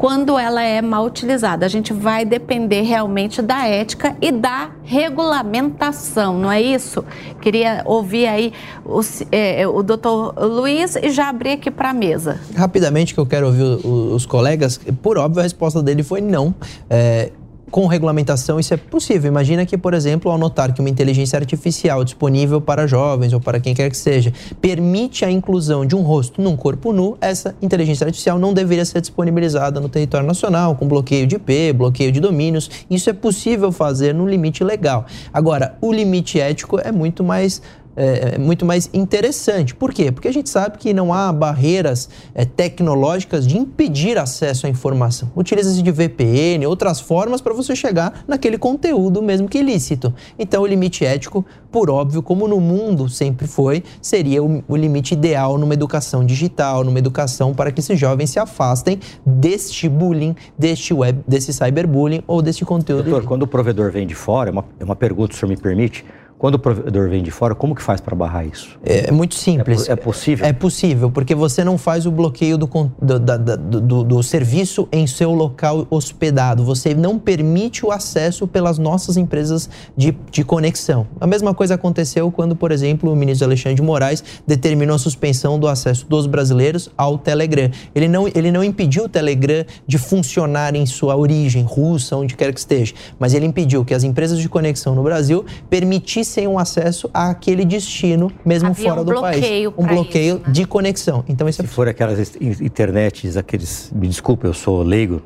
quando 0.01 0.39
ela 0.39 0.63
é 0.63 0.81
mal 0.81 1.05
utilizada. 1.05 1.63
A 1.63 1.69
gente 1.69 1.93
vai 1.93 2.25
depender 2.25 2.81
realmente 2.81 3.39
da 3.39 3.67
ética 3.67 4.17
e 4.19 4.31
da 4.31 4.71
regulamentação, 4.83 6.39
não 6.39 6.51
é 6.51 6.59
isso? 6.59 7.05
Queria 7.39 7.83
ouvir 7.85 8.25
aí 8.25 8.51
o, 8.83 9.01
é, 9.31 9.67
o 9.67 9.83
doutor 9.83 10.33
Luiz 10.39 10.95
e 10.95 11.11
já 11.11 11.29
abrir 11.29 11.51
aqui 11.51 11.69
para 11.69 11.91
a 11.91 11.93
mesa. 11.93 12.39
Rapidamente, 12.55 13.13
que 13.13 13.19
eu 13.19 13.27
quero 13.27 13.45
ouvir 13.45 13.63
os 13.85 14.25
colegas, 14.25 14.79
por 15.03 15.19
óbvio 15.19 15.39
a 15.39 15.43
resposta 15.43 15.83
dele 15.83 16.01
foi 16.01 16.19
não. 16.19 16.55
É, 16.89 17.31
com 17.71 17.87
regulamentação 17.87 18.59
isso 18.59 18.73
é 18.73 18.77
possível. 18.77 19.31
Imagina 19.31 19.65
que, 19.65 19.77
por 19.77 19.93
exemplo, 19.93 20.29
ao 20.29 20.37
notar 20.37 20.73
que 20.73 20.81
uma 20.81 20.89
inteligência 20.89 21.39
artificial 21.39 22.03
disponível 22.03 22.59
para 22.59 22.85
jovens 22.85 23.31
ou 23.31 23.39
para 23.39 23.59
quem 23.59 23.73
quer 23.73 23.89
que 23.89 23.97
seja 23.97 24.33
permite 24.59 25.23
a 25.23 25.31
inclusão 25.31 25.85
de 25.85 25.95
um 25.95 26.01
rosto 26.01 26.41
num 26.41 26.57
corpo 26.57 26.91
nu, 26.91 27.17
essa 27.21 27.55
inteligência 27.61 28.05
artificial 28.05 28.37
não 28.37 28.53
deveria 28.53 28.83
ser 28.83 28.99
disponibilizada 28.99 29.79
no 29.79 29.87
território 29.87 30.27
nacional, 30.27 30.75
com 30.75 30.87
bloqueio 30.87 31.25
de 31.25 31.37
IP, 31.37 31.73
bloqueio 31.73 32.11
de 32.11 32.19
domínios. 32.19 32.69
Isso 32.89 33.09
é 33.09 33.13
possível 33.13 33.71
fazer 33.71 34.13
no 34.13 34.27
limite 34.27 34.63
legal. 34.63 35.05
Agora, 35.33 35.75
o 35.79 35.93
limite 35.93 36.39
ético 36.39 36.77
é 36.79 36.91
muito 36.91 37.23
mais 37.23 37.61
é, 37.95 38.35
é, 38.35 38.37
muito 38.37 38.65
mais 38.65 38.89
interessante. 38.93 39.75
Por 39.75 39.93
quê? 39.93 40.11
Porque 40.11 40.27
a 40.27 40.33
gente 40.33 40.49
sabe 40.49 40.77
que 40.77 40.93
não 40.93 41.13
há 41.13 41.31
barreiras 41.31 42.09
é, 42.33 42.45
tecnológicas 42.45 43.45
de 43.45 43.57
impedir 43.57 44.17
acesso 44.17 44.65
à 44.65 44.69
informação. 44.69 45.31
Utiliza-se 45.35 45.81
de 45.81 45.91
VPN, 45.91 46.65
outras 46.65 46.99
formas 46.99 47.41
para 47.41 47.53
você 47.53 47.75
chegar 47.75 48.23
naquele 48.27 48.57
conteúdo 48.57 49.21
mesmo 49.21 49.47
que 49.47 49.59
ilícito. 49.59 50.13
Então, 50.37 50.63
o 50.63 50.67
limite 50.67 51.05
ético, 51.05 51.45
por 51.71 51.89
óbvio, 51.89 52.21
como 52.21 52.47
no 52.47 52.59
mundo 52.59 53.09
sempre 53.09 53.47
foi, 53.47 53.83
seria 54.01 54.43
o, 54.43 54.63
o 54.67 54.75
limite 54.75 55.13
ideal 55.13 55.57
numa 55.57 55.73
educação 55.73 56.25
digital, 56.25 56.83
numa 56.83 56.99
educação 56.99 57.53
para 57.53 57.71
que 57.71 57.79
esses 57.79 57.99
jovens 57.99 58.29
se 58.29 58.39
afastem 58.39 58.99
deste 59.25 59.87
bullying, 59.89 60.35
deste 60.57 60.93
web, 60.93 61.19
desse 61.27 61.53
cyberbullying 61.53 62.23
ou 62.27 62.41
deste 62.41 62.65
conteúdo. 62.65 63.03
Doutor, 63.03 63.27
quando 63.27 63.43
o 63.43 63.47
provedor 63.47 63.91
vem 63.91 64.07
de 64.07 64.15
fora, 64.15 64.49
é 64.49 64.53
uma, 64.53 64.65
é 64.79 64.83
uma 64.83 64.95
pergunta, 64.95 65.33
se 65.33 65.37
o 65.37 65.39
senhor 65.41 65.49
me 65.49 65.57
permite, 65.57 66.05
quando 66.41 66.55
o 66.55 66.59
provedor 66.59 67.07
vem 67.07 67.21
de 67.21 67.29
fora, 67.29 67.53
como 67.53 67.75
que 67.75 67.83
faz 67.83 68.01
para 68.01 68.15
barrar 68.15 68.43
isso? 68.43 68.69
É, 68.83 69.09
é 69.09 69.11
muito 69.11 69.35
simples. 69.35 69.87
É, 69.87 69.91
é, 69.91 69.95
possível? 69.95 70.43
É 70.47 70.51
possível, 70.51 71.11
porque 71.11 71.35
você 71.35 71.63
não 71.63 71.77
faz 71.77 72.07
o 72.07 72.11
bloqueio 72.11 72.57
do, 72.57 72.65
do, 72.99 73.19
do, 73.19 73.79
do, 73.79 74.03
do 74.03 74.23
serviço 74.23 74.87
em 74.91 75.05
seu 75.05 75.35
local 75.35 75.85
hospedado. 75.87 76.65
Você 76.65 76.95
não 76.95 77.19
permite 77.19 77.85
o 77.85 77.91
acesso 77.91 78.47
pelas 78.47 78.79
nossas 78.79 79.17
empresas 79.17 79.69
de, 79.95 80.17
de 80.31 80.43
conexão. 80.43 81.05
A 81.19 81.27
mesma 81.27 81.53
coisa 81.53 81.75
aconteceu 81.75 82.31
quando, 82.31 82.55
por 82.55 82.71
exemplo, 82.71 83.11
o 83.11 83.15
ministro 83.15 83.45
Alexandre 83.45 83.75
de 83.75 83.83
Moraes 83.83 84.23
determinou 84.47 84.95
a 84.95 84.99
suspensão 84.99 85.59
do 85.59 85.67
acesso 85.67 86.07
dos 86.09 86.25
brasileiros 86.25 86.89
ao 86.97 87.19
Telegram. 87.19 87.69
Ele 87.93 88.07
não, 88.07 88.27
ele 88.27 88.51
não 88.51 88.63
impediu 88.63 89.03
o 89.03 89.09
Telegram 89.09 89.63
de 89.85 89.99
funcionar 89.99 90.75
em 90.75 90.87
sua 90.87 91.15
origem, 91.15 91.61
russa, 91.61 92.15
onde 92.15 92.35
quer 92.35 92.51
que 92.51 92.59
esteja, 92.59 92.95
mas 93.19 93.35
ele 93.35 93.45
impediu 93.45 93.85
que 93.85 93.93
as 93.93 94.03
empresas 94.03 94.39
de 94.39 94.49
conexão 94.49 94.95
no 94.95 95.03
Brasil 95.03 95.45
permitissem 95.69 96.30
sem 96.31 96.47
um 96.47 96.57
acesso 96.57 97.09
àquele 97.13 97.63
destino, 97.65 98.31
mesmo 98.45 98.69
Havia 98.69 98.89
fora 98.89 99.01
um 99.01 99.05
do 99.05 99.21
país. 99.21 99.67
Um 99.77 99.85
bloqueio 99.85 100.35
isso, 100.35 100.47
né? 100.47 100.53
de 100.53 100.65
conexão. 100.65 101.23
Então, 101.27 101.47
isso 101.47 101.61
Se 101.61 101.67
é... 101.67 101.69
for 101.69 101.87
aquelas 101.87 102.35
internets, 102.41 103.37
aqueles. 103.37 103.91
Me 103.93 104.07
desculpe, 104.07 104.45
eu 104.45 104.53
sou 104.53 104.81
leigo, 104.81 105.21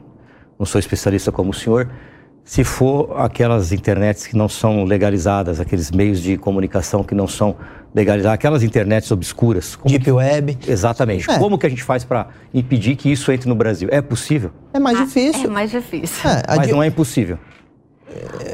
não 0.60 0.66
sou 0.66 0.80
especialista 0.80 1.32
como 1.32 1.52
o 1.52 1.54
senhor. 1.54 1.90
Se 2.44 2.64
for 2.64 3.20
aquelas 3.20 3.72
internets 3.72 4.28
que 4.28 4.38
não 4.38 4.48
são 4.48 4.84
legalizadas, 4.84 5.60
aqueles 5.60 5.90
meios 5.90 6.22
de 6.22 6.38
comunicação 6.38 7.04
que 7.04 7.16
não 7.16 7.28
são 7.28 7.56
legalizados, 7.94 8.36
aquelas 8.36 8.62
internets 8.62 9.10
obscuras. 9.10 9.80
Deep 9.84 10.06
que... 10.06 10.12
Web. 10.12 10.58
Exatamente. 10.68 11.30
É. 11.32 11.40
Como 11.40 11.58
que 11.58 11.66
a 11.66 11.70
gente 11.70 11.82
faz 11.82 12.04
para 12.04 12.28
impedir 12.54 12.96
que 12.98 13.12
isso 13.12 13.32
entre 13.32 13.50
no 13.50 13.56
Brasil? 13.56 13.90
É 13.92 14.00
possível? 14.00 14.52
É 14.74 14.80
mais 14.80 15.00
ah, 15.00 15.06
difícil. 15.06 15.46
É 15.46 15.48
mais 15.48 15.72
difícil. 15.72 16.30
É, 16.30 16.56
Mas 16.56 16.68
não 16.70 16.84
é 16.84 16.88
impossível. 16.88 17.40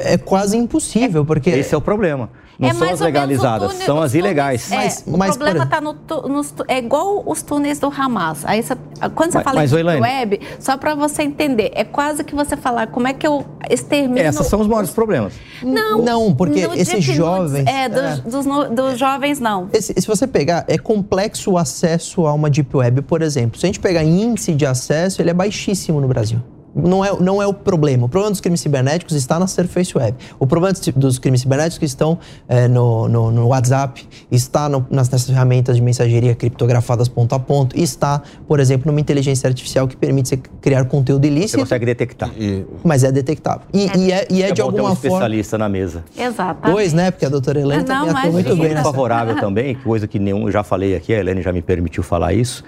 É 0.04 0.16
quase 0.16 0.56
impossível, 0.56 1.24
porque. 1.24 1.50
Esse 1.50 1.74
é 1.74 1.78
o 1.78 1.80
problema. 1.80 2.30
Não 2.62 2.68
é 2.68 2.74
são 2.74 2.90
as 2.90 3.00
legalizadas, 3.00 3.72
túnel, 3.72 3.86
são 3.86 4.00
as 4.00 4.14
ilegais. 4.14 4.70
É, 4.70 4.76
mas, 4.76 5.04
o 5.04 5.18
mas, 5.18 5.36
problema 5.36 5.64
está 5.64 5.80
no, 5.80 5.96
nos, 6.28 6.54
é 6.68 6.78
igual 6.78 7.22
os 7.26 7.42
túneis 7.42 7.80
do 7.80 7.88
Hamas. 7.88 8.44
Aí 8.44 8.62
você, 8.62 8.76
quando 9.14 9.32
você 9.32 9.38
mas, 9.38 9.44
fala 9.44 9.60
mas, 9.60 9.72
em 9.72 10.00
web, 10.00 10.40
só 10.60 10.76
para 10.76 10.94
você 10.94 11.22
entender, 11.22 11.72
é 11.74 11.82
quase 11.82 12.22
que 12.22 12.34
você 12.34 12.56
falar 12.56 12.86
como 12.86 13.08
é 13.08 13.12
que 13.12 13.26
eu 13.26 13.44
extermino. 13.68 14.20
Essas 14.20 14.46
são 14.46 14.60
os 14.60 14.68
maiores 14.68 14.90
problemas. 14.90 15.32
Não, 15.60 16.02
não 16.02 16.34
porque 16.34 16.60
esses 16.76 17.04
jovens. 17.04 17.66
É, 17.66 17.88
dos, 17.88 18.02
é. 18.02 18.16
Dos, 18.18 18.70
dos, 18.70 18.98
jovens 18.98 19.40
não. 19.40 19.68
Esse, 19.72 19.92
se 20.00 20.06
você 20.06 20.26
pegar, 20.26 20.64
é 20.68 20.78
complexo 20.78 21.50
o 21.50 21.58
acesso 21.58 22.26
a 22.26 22.32
uma 22.32 22.48
deep 22.48 22.76
web, 22.76 23.02
por 23.02 23.22
exemplo. 23.22 23.58
Se 23.58 23.66
a 23.66 23.68
gente 23.68 23.80
pegar 23.80 24.04
índice 24.04 24.54
de 24.54 24.64
acesso, 24.64 25.20
ele 25.20 25.30
é 25.30 25.34
baixíssimo 25.34 26.00
no 26.00 26.06
Brasil 26.06 26.40
não 26.74 27.04
é, 27.04 27.12
não 27.20 27.42
é 27.42 27.46
o 27.46 27.52
problema. 27.52 28.06
O 28.06 28.08
problema 28.08 28.30
dos 28.30 28.40
crimes 28.40 28.60
cibernéticos 28.60 29.14
está 29.14 29.38
na 29.38 29.46
Surface 29.46 29.96
Web. 29.96 30.16
O 30.38 30.46
problema 30.46 30.76
dos 30.96 31.18
crimes 31.18 31.42
cibernéticos 31.42 31.88
estão 31.88 32.18
é, 32.48 32.66
no, 32.68 33.08
no, 33.08 33.30
no, 33.30 33.48
WhatsApp, 33.48 34.06
está 34.30 34.68
no, 34.68 34.86
nas, 34.90 35.08
nessas 35.10 35.28
ferramentas 35.28 35.76
de 35.76 35.82
mensageria 35.82 36.34
criptografadas 36.34 37.08
ponto 37.08 37.34
a 37.34 37.38
ponto, 37.38 37.78
está, 37.78 38.22
por 38.46 38.60
exemplo, 38.60 38.90
numa 38.90 39.00
inteligência 39.00 39.46
artificial 39.46 39.86
que 39.86 39.96
permite 39.96 40.30
você 40.30 40.36
criar 40.60 40.84
conteúdo 40.86 41.24
ilícito. 41.24 41.52
Você 41.52 41.58
consegue 41.58 41.86
detectar. 41.86 42.30
E... 42.38 42.64
Mas 42.82 43.04
é 43.04 43.12
detectável. 43.12 43.62
E 43.72 43.86
é, 43.86 43.96
e 43.96 44.12
é, 44.12 44.28
e 44.30 44.42
é, 44.42 44.48
é 44.48 44.52
de 44.52 44.60
alguma 44.60 44.92
um 44.92 44.94
forma... 44.94 45.08
especialista 45.08 45.58
na 45.58 45.68
mesa. 45.68 46.04
Exatamente. 46.16 46.72
Pois, 46.72 46.92
né? 46.92 47.10
Porque 47.10 47.26
a 47.26 47.28
doutora 47.28 47.60
Helene 47.60 47.84
também 47.84 48.10
atua 48.10 48.30
muito 48.30 48.56
bem. 48.56 48.70
Nessa... 48.70 48.84
favorável 48.84 49.36
também, 49.36 49.74
coisa 49.74 50.06
que 50.06 50.18
nenhum, 50.18 50.46
eu 50.46 50.52
já 50.52 50.62
falei 50.62 50.94
aqui, 50.94 51.14
a 51.14 51.18
Helene 51.18 51.42
já 51.42 51.52
me 51.52 51.62
permitiu 51.62 52.02
falar 52.02 52.32
isso, 52.32 52.64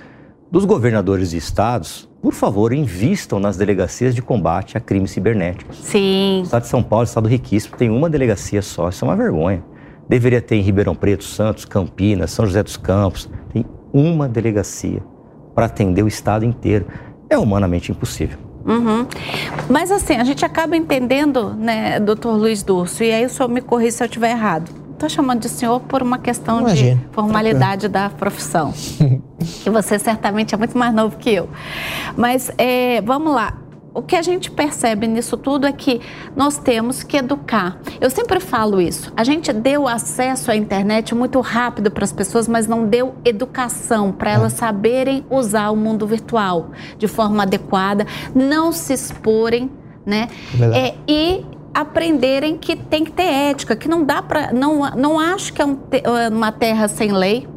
dos 0.55 0.65
governadores 0.65 1.31
de 1.31 1.37
estados 1.37 2.09
por 2.25 2.33
favor, 2.33 2.73
invistam 2.73 3.39
nas 3.39 3.59
delegacias 3.59 4.15
de 4.15 4.23
combate 4.23 4.79
a 4.79 4.81
crimes 4.81 5.11
cibernéticos. 5.11 5.77
Sim. 5.77 6.39
O 6.41 6.45
estado 6.45 6.63
de 6.63 6.69
São 6.69 6.83
Paulo, 6.83 7.05
estado 7.05 7.29
riquíssimo, 7.29 7.77
tem 7.77 7.91
uma 7.91 8.09
delegacia 8.09 8.63
só, 8.63 8.89
isso 8.89 9.05
é 9.05 9.09
uma 9.09 9.15
vergonha. 9.15 9.63
Deveria 10.09 10.41
ter 10.41 10.57
em 10.57 10.63
Ribeirão 10.63 10.95
Preto, 10.95 11.23
Santos, 11.23 11.67
Campinas, 11.67 12.31
São 12.31 12.47
José 12.47 12.63
dos 12.63 12.79
Campos. 12.79 13.29
Tem 13.53 13.67
uma 13.93 14.27
delegacia 14.27 15.03
para 15.55 15.67
atender 15.67 16.03
o 16.03 16.09
estado 16.09 16.47
inteiro. 16.47 16.87
É 17.29 17.37
humanamente 17.37 17.93
impossível. 17.93 18.39
Uhum. 18.65 19.07
Mas 19.69 19.93
assim, 19.93 20.15
a 20.15 20.25
gente 20.25 20.47
acaba 20.47 20.75
entendendo, 20.75 21.53
né, 21.53 22.01
doutor 22.01 22.39
Luiz 22.39 22.63
Durso, 22.63 23.05
e 23.05 23.13
aí 23.13 23.27
o 23.27 23.29
senhor 23.29 23.51
me 23.51 23.61
corrija 23.61 23.99
se 23.99 24.03
eu 24.03 24.07
estiver 24.07 24.31
errado 24.31 24.84
Estou 25.05 25.17
chamando 25.17 25.41
de 25.41 25.51
senhor 25.51 25.81
por 25.81 26.03
uma 26.03 26.17
questão 26.17 26.61
Imagina. 26.61 26.95
de 26.95 27.09
formalidade 27.13 27.89
da 27.89 28.09
profissão. 28.09 28.73
que 29.63 29.69
você 29.69 29.99
certamente 29.99 30.55
é 30.55 30.57
muito 30.59 30.79
mais 30.79 30.95
novo 30.95 31.19
que 31.19 31.29
eu. 31.29 31.47
Mas 32.17 32.51
é, 32.57 33.03
vamos 33.03 33.35
lá. 33.35 33.59
O 33.93 34.01
que 34.01 34.17
a 34.17 34.23
gente 34.23 34.51
percebe 34.51 35.07
nisso 35.07 35.37
tudo 35.37 35.67
é 35.67 35.73
que 35.73 36.01
nós 36.35 36.57
temos 36.57 37.03
que 37.03 37.19
educar. 37.19 37.79
Eu 38.01 38.09
sempre 38.09 38.41
falo 38.41 38.81
isso. 38.81 39.13
A 39.15 39.23
gente 39.25 39.53
deu 39.53 39.87
acesso 39.87 40.51
à 40.51 40.57
internet 40.57 41.15
muito 41.15 41.39
rápido 41.43 41.91
para 41.91 42.05
as 42.05 42.13
pessoas, 42.13 42.49
mas 42.49 42.67
não 42.67 42.87
deu 42.87 43.15
educação 43.27 44.11
para 44.11 44.31
elas 44.31 44.55
é. 44.55 44.57
saberem 44.57 45.23
usar 45.29 45.69
o 45.69 45.77
mundo 45.77 46.07
virtual 46.07 46.71
de 46.97 47.07
forma 47.07 47.43
adequada, 47.43 48.07
não 48.35 48.73
se 48.73 48.95
exporem, 48.95 49.71
né? 50.07 50.29
É, 50.73 50.89
é 50.89 50.95
e 51.07 51.54
aprenderem 51.75 52.57
que 52.57 52.77
tem 52.77 53.05
que 53.05 53.11
ter 53.11 53.25
ética, 53.25 53.75
que 53.75 53.89
não 53.89 54.05
dá 54.05 54.23
para. 54.23 54.53
Não, 54.53 54.89
não 54.95 55.19
acho 55.19 55.53
que 55.53 55.61
é 55.61 55.67
um, 55.67 55.77
uma 56.33 56.53
terra 56.53 56.87
sem 56.87 57.13
lei, 57.13 57.49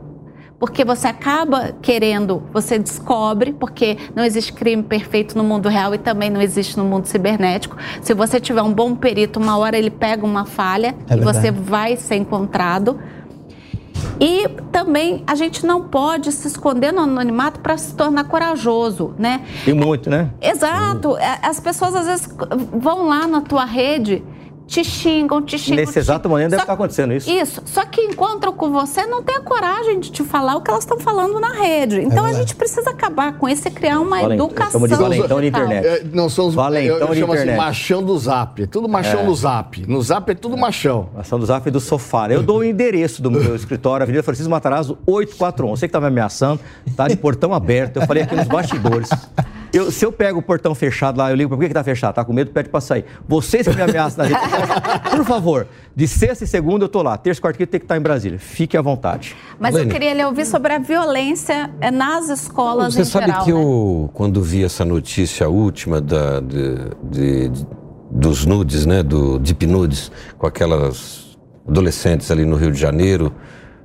porque 0.60 0.84
você 0.84 1.08
acaba 1.08 1.72
querendo, 1.82 2.42
você 2.52 2.80
descobre, 2.80 3.54
porque 3.54 3.98
não 4.16 4.24
existe 4.24 4.52
crime 4.52 4.82
perfeito 4.82 5.38
no 5.38 5.44
mundo 5.44 5.70
real 5.70 5.94
e 5.94 6.00
também 6.00 6.32
não 6.32 6.42
existe 6.42 6.76
no 6.78 6.84
mundo 6.84 7.06
cibernético. 7.06 7.78
Se 8.02 8.14
você 8.14 8.40
tiver 8.40 8.64
um 8.64 8.74
bom 8.74 8.96
perito, 8.96 9.40
uma 9.40 9.58
hora 9.58 9.78
ele 9.78 9.92
pega 9.92 10.26
uma 10.26 10.46
falha 10.46 10.96
é 11.08 11.16
e 11.16 11.20
você 11.20 11.52
vai 11.52 11.96
ser 11.96 12.16
encontrado. 12.16 13.00
E 14.20 14.48
também 14.72 15.24
a 15.28 15.36
gente 15.36 15.66
não 15.66 15.84
pode 15.84 16.32
se 16.32 16.48
esconder 16.48 16.92
no 16.92 17.02
anonimato 17.02 17.60
para 17.60 17.78
se 17.78 17.94
tornar 17.94 18.24
corajoso, 18.26 19.14
né? 19.18 19.46
E 19.66 19.74
muito, 19.74 20.10
né? 20.10 20.32
Exato. 20.42 21.18
É, 21.18 21.40
as 21.44 21.60
pessoas 21.60 21.96
às 21.96 22.08
vezes 22.08 22.30
vão 22.74 23.08
lá 23.08 23.28
na 23.28 23.42
tua 23.42 23.66
rede 23.66 24.24
te 24.68 24.84
xingam, 24.84 25.42
te 25.42 25.58
xingam. 25.58 25.78
Nesse 25.78 25.98
exato 25.98 26.28
momento 26.28 26.52
deve 26.52 26.62
estar 26.62 26.74
acontecendo 26.74 27.14
isso. 27.14 27.32
Isso. 27.32 27.62
Só 27.66 27.86
que 27.86 28.02
encontram 28.02 28.54
com 28.54 28.70
você 28.70 29.06
não 29.06 29.24
tem 29.24 29.38
a 29.38 29.42
coragem 29.42 30.00
de 30.00 30.12
te 30.12 30.24
falar 30.24 30.58
o 30.58 30.62
que 30.62 30.70
elas 30.70 30.84
estão 30.84 31.00
falando 31.00 31.40
na 31.40 31.54
rede. 31.54 32.02
Então 32.02 32.28
é 32.28 32.32
a 32.32 32.34
gente 32.34 32.54
precisa 32.54 32.90
acabar 32.90 33.38
com 33.38 33.48
isso 33.48 33.68
e 33.68 33.72
criar 33.72 34.00
uma 34.00 34.22
valentão. 34.22 34.46
educação. 34.46 34.86
Estamos 34.86 34.90
de 34.90 34.96
valentão 34.96 35.40
na 35.40 35.46
internet. 35.46 35.88
É, 35.88 36.04
não 36.12 36.30
somos 36.30 36.54
valentão 36.54 36.98
eu, 36.98 37.08
eu 37.08 37.16
chamo 37.16 37.34
assim, 37.34 37.44
internet. 37.44 37.50
assim, 37.50 37.58
machão 37.58 38.04
do 38.04 38.18
zap. 38.18 38.64
É 38.64 38.68
tudo 38.68 38.90
machão 38.90 39.22
é. 39.22 39.24
no 39.24 39.36
zap. 39.36 39.88
No 39.88 40.02
zap 40.02 40.32
é 40.32 40.36
tudo 40.36 40.56
é. 40.56 40.60
machão. 40.60 41.10
Machão 41.16 41.40
do 41.40 41.46
zap 41.46 41.68
e 41.68 41.72
do 41.72 41.80
sofá. 41.80 42.28
Eu 42.30 42.44
dou 42.44 42.60
o 42.60 42.64
endereço 42.64 43.22
do 43.22 43.32
meu 43.32 43.56
escritório, 43.56 44.04
Avenida 44.04 44.24
Francisco 44.24 44.50
Matarazzo, 44.52 44.98
841. 45.06 45.70
Você 45.70 45.88
que 45.88 45.90
está 45.90 46.02
me 46.02 46.08
ameaçando, 46.08 46.60
tá 46.96 47.08
de 47.08 47.16
portão 47.16 47.54
aberto. 47.54 47.98
Eu 47.98 48.06
falei 48.06 48.24
aqui 48.24 48.36
nos 48.36 48.48
bastidores. 48.48 49.10
Eu, 49.74 49.92
se 49.92 50.06
eu 50.06 50.12
pego 50.12 50.40
o 50.40 50.42
portão 50.42 50.74
fechado 50.74 51.18
lá, 51.18 51.30
eu 51.30 51.36
ligo, 51.36 51.50
por 51.50 51.60
que, 51.60 51.68
que 51.68 51.74
tá 51.74 51.84
fechado? 51.84 52.16
Tá 52.16 52.24
com 52.26 52.32
medo, 52.34 52.52
pede 52.52 52.70
pra 52.70 52.80
sair. 52.82 53.06
Vocês 53.28 53.68
que 53.68 53.76
me 53.76 53.82
ameaçam 53.82 54.26
na 54.26 54.30
rede 54.38 54.40
por 55.16 55.26
favor, 55.26 55.68
de 55.96 56.08
sexta 56.08 56.44
e 56.44 56.48
segunda 56.48 56.86
eu 56.86 56.90
tô 56.90 57.02
lá. 57.02 57.18
Terça 57.18 57.40
e 57.40 57.42
quarta 57.42 57.58
quinta 57.58 57.72
tem 57.72 57.80
que 57.80 57.86
estar 57.86 57.98
em 57.98 58.02
Brasília. 58.02 58.40
Fique 58.40 58.78
à 58.78 58.82
vontade. 58.82 59.36
Mas 59.60 59.76
eu 59.76 59.88
queria 59.88 60.14
lhe 60.14 60.24
ouvir 60.24 60.46
sobre 60.46 60.74
a 60.74 60.80
violência 60.80 61.70
eh, 61.82 61.92
nas 61.92 62.30
escolas 62.30 62.94
Você 62.94 63.02
em 63.02 63.06
sabe 63.06 63.26
geral, 63.28 63.44
que 63.46 63.54
né? 63.54 63.60
eu, 63.62 64.10
quando 64.14 64.42
vi 64.42 64.64
essa 64.64 64.86
notícia 64.86 65.48
última 65.50 66.00
da, 66.00 66.40
de, 66.40 66.76
de- 67.04 67.50
de- 67.50 67.68
dos 68.10 68.46
nudes, 68.46 68.86
né, 68.86 69.04
do 69.04 69.38
Deep 69.38 69.66
Nudes, 69.68 70.10
com 70.38 70.48
aquelas 70.48 71.38
adolescentes 71.68 72.32
ali 72.32 72.46
no 72.46 72.56
Rio 72.56 72.72
de 72.72 72.80
Janeiro, 72.80 73.34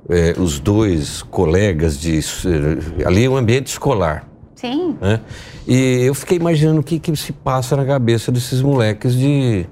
eh, 0.09 0.33
os 0.37 0.59
dois 0.59 1.21
colegas 1.23 1.99
de... 1.99 2.19
eh, 2.19 3.05
Ali 3.05 3.25
é 3.25 3.29
um 3.29 3.35
ambiente 3.35 3.67
escolar. 3.67 4.27
Sim. 4.63 4.95
né? 5.01 5.19
E 5.67 6.03
eu 6.05 6.13
fiquei 6.13 6.37
imaginando 6.37 6.79
o 6.79 6.83
que, 6.83 6.97
que 6.97 7.13
se 7.17 7.33
passa 7.33 7.75
na 7.75 7.85
cabeça 7.85 8.31
desses 8.31 8.61
moleques 8.61 9.13
de 9.13 9.65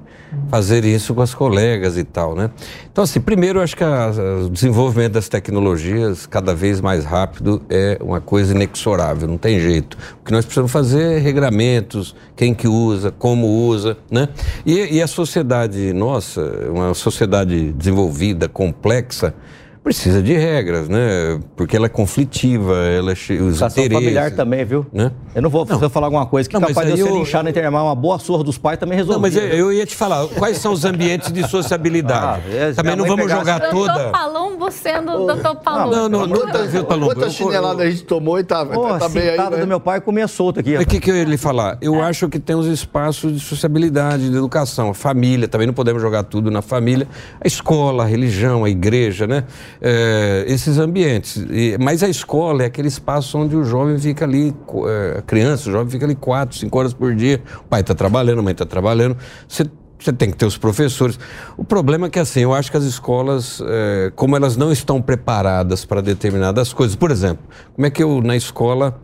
fazer 0.50 0.86
isso 0.86 1.14
com 1.14 1.22
as 1.22 1.34
colegas 1.34 1.98
e 1.98 2.04
tal, 2.06 2.36
né? 2.36 2.50
Então, 2.92 3.04
assim, 3.04 3.20
primeiro, 3.20 3.60
eu 3.60 3.64
acho 3.64 3.76
que 3.76 3.84
a- 3.84 4.06
a- 4.06 4.46
o 4.46 4.50
desenvolvimento 4.50 5.14
das 5.14 5.28
tecnologias 5.28 6.26
cada 6.26 6.54
vez 6.56 6.80
mais 6.80 7.04
rápido 7.04 7.62
é 7.70 7.98
uma 8.02 8.22
coisa 8.22 8.54
inexorável, 8.54 9.28
não 9.28 9.38
tem 9.38 9.60
jeito. 9.60 9.98
O 10.22 10.26
que 10.26 10.32
nós 10.32 10.46
precisamos 10.46 10.72
fazer 10.72 11.18
é 11.18 11.20
regramentos, 11.20 12.16
quem 12.36 12.54
que 12.54 12.68
usa, 12.68 13.12
como 13.12 13.46
usa, 13.68 13.98
né? 14.10 14.30
E, 14.66 14.98
e 14.98 15.02
a 15.02 15.08
sociedade 15.08 15.92
nossa, 15.92 16.42
uma 16.70 16.94
sociedade 16.94 17.72
desenvolvida, 17.74 18.48
complexa, 18.48 19.34
precisa 19.84 20.22
de 20.22 20.34
regras, 20.34 20.88
né? 20.88 21.40
Porque 21.56 21.76
ela 21.76 21.88
é 21.88 21.90
conflitiva, 21.90 22.76
ela 22.86 23.12
é 23.12 23.14
os 23.14 23.30
Educação 23.30 23.84
interesses... 23.84 23.94
familiar 23.94 24.32
também, 24.32 24.64
viu? 24.64 24.86
Né? 24.94 25.12
Eu 25.34 25.42
não 25.42 25.50
vou 25.50 25.66
eu 25.70 25.90
falar 25.90 26.08
alguma 26.08 26.26
coisa 26.26 26.48
que 26.48 26.54
Não, 26.58 26.68
capaz 26.68 26.88
de 26.94 27.00
eu 27.00 27.08
ser 27.08 27.12
eu- 27.14 27.18
linchado 27.18 27.44
na 27.46 27.50
internet, 27.50 27.72
mas 27.72 27.82
uma 27.82 27.96
boa 27.96 28.20
surra 28.20 28.44
dos 28.44 28.58
pais 28.58 28.78
também 28.78 28.96
resolveu. 28.98 29.16
Não, 29.16 29.22
mas 29.22 29.36
eu, 29.36 29.44
eu 29.44 29.74
ia 29.74 29.86
te 29.86 29.96
falar, 29.96 30.28
quais 30.28 30.58
são 30.60 30.72
os 30.72 30.86
ambientes 30.86 31.32
de 31.32 31.48
sociabilidade? 31.48 32.44
Ah, 32.48 32.54
é, 32.56 32.74
Também 32.74 32.96
não 32.96 33.06
vamos 33.06 33.30
jogar 33.32 33.60
toda. 33.70 33.92
Doutor 33.94 34.12
Palumbo 34.12 34.72
sendo 34.72 35.12
o 35.14 35.26
doutor 35.28 35.56
Palumbo. 35.58 35.96
Não, 35.96 36.10
não, 36.10 36.28
não, 36.28 36.38
Quanta, 36.38 36.64
viu, 36.68 36.84
Palumbo? 36.86 37.14
quanta 37.14 37.26
Eu- 37.28 37.32
chinelada 37.32 37.84
a 37.84 37.90
gente 37.90 38.04
tomou 38.04 38.40
e 38.40 38.44
tá, 38.44 38.66
Pô, 38.66 38.88
tá 38.98 39.06
a 39.06 39.10
bem 39.10 39.30
aí, 39.30 39.38
né? 39.38 39.58
do 39.58 39.68
meu 39.68 39.80
pai 39.80 40.00
comia 40.00 40.28
solto 40.28 40.60
aqui. 40.60 40.78
O 40.78 40.86
que, 40.86 41.00
que 41.00 41.10
eu 41.10 41.16
ia 41.16 41.24
lhe 41.24 41.38
falar? 41.38 41.78
Eu 41.82 42.02
acho 42.02 42.30
que 42.30 42.40
tem 42.40 42.56
os 42.56 42.68
espaços 42.68 43.34
de 43.34 43.40
sociabilidade, 43.40 44.30
de 44.30 44.38
educação, 44.38 44.90
a 44.92 44.94
família, 44.94 45.48
também 45.48 45.66
não 45.66 45.74
podemos 45.74 46.02
jogar 46.02 46.24
tudo 46.24 46.52
na 46.52 46.62
família, 46.62 47.08
a 47.44 47.48
escola, 47.48 48.04
a 48.04 48.06
religião, 48.06 48.64
a 48.64 48.70
igreja, 48.70 49.26
né? 49.26 49.44
É, 49.84 50.44
esses 50.48 50.78
ambientes. 50.78 51.38
E- 51.50 51.76
mas 51.80 52.04
a 52.04 52.08
escola 52.08 52.62
é 52.62 52.66
aquele 52.68 52.88
espaço 52.88 53.36
onde 53.38 53.56
o 53.56 53.64
jovem 53.64 53.98
fica 53.98 54.26
ali, 54.26 54.54
co- 54.68 54.88
é, 54.88 55.18
a 55.18 55.22
criança, 55.24 55.70
o 55.70 55.72
jovem 55.72 55.90
fica 55.90 56.06
ali 56.06 56.14
quatro, 56.14 56.56
cinco 56.56 56.78
horas 56.78 56.94
por 56.94 57.16
dia, 57.16 57.42
o 57.62 57.64
pai 57.64 57.82
está 57.82 57.96
trabalhando, 57.96 58.40
a 58.40 58.42
mãe 58.44 58.52
está 58.52 58.66
trabalhando, 58.66 59.18
você 59.48 59.66
você 59.98 60.12
tem 60.12 60.32
que 60.32 60.36
ter 60.36 60.48
os 60.48 60.58
professores. 60.58 61.20
O 61.56 61.64
problema 61.64 62.08
é 62.08 62.10
que, 62.10 62.18
assim, 62.18 62.40
eu 62.40 62.56
acho 62.56 62.72
que 62.72 62.78
as 62.78 62.84
escolas, 62.84 63.62
é, 63.64 64.12
como 64.16 64.36
elas 64.36 64.58
não 64.58 64.72
estão 64.72 65.00
preparadas 65.00 65.86
para 65.86 66.02
determinadas 66.02 66.74
coisas, 66.74 66.96
por 66.96 67.12
exemplo, 67.12 67.44
como 67.76 67.86
é 67.86 67.90
que 67.92 68.02
eu, 68.02 68.20
na 68.20 68.36
escola, 68.36 69.00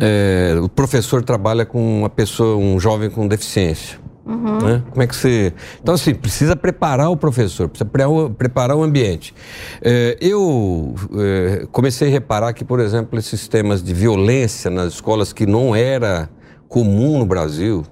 é, 0.00 0.56
o 0.60 0.68
professor 0.68 1.22
trabalha 1.22 1.64
com 1.64 2.00
uma 2.00 2.10
pessoa, 2.10 2.56
um 2.56 2.80
jovem 2.80 3.08
com 3.08 3.28
deficiência. 3.28 3.98
Né? 4.26 4.82
Como 4.90 5.02
é 5.02 5.06
que 5.06 5.14
você. 5.14 5.52
Então, 5.80 5.94
assim, 5.94 6.14
precisa 6.14 6.56
preparar 6.56 7.10
o 7.10 7.16
professor, 7.16 7.68
precisa 7.68 7.88
pre- 7.88 8.04
preparar 8.36 8.76
o 8.76 8.82
ambiente. 8.82 9.32
É, 9.80 10.16
eu 10.20 10.94
é, 11.16 11.66
comecei 11.70 12.08
a 12.08 12.10
reparar 12.10 12.52
que, 12.52 12.64
por 12.64 12.80
exemplo, 12.80 13.18
esses 13.18 13.46
temas 13.46 13.82
de 13.82 13.94
violência 13.94 14.70
nas 14.70 14.94
escolas 14.94 15.32
que 15.32 15.46
não 15.46 15.74
era 15.74 16.28
comum 16.68 17.18
no 17.18 17.26
Brasil. 17.26 17.84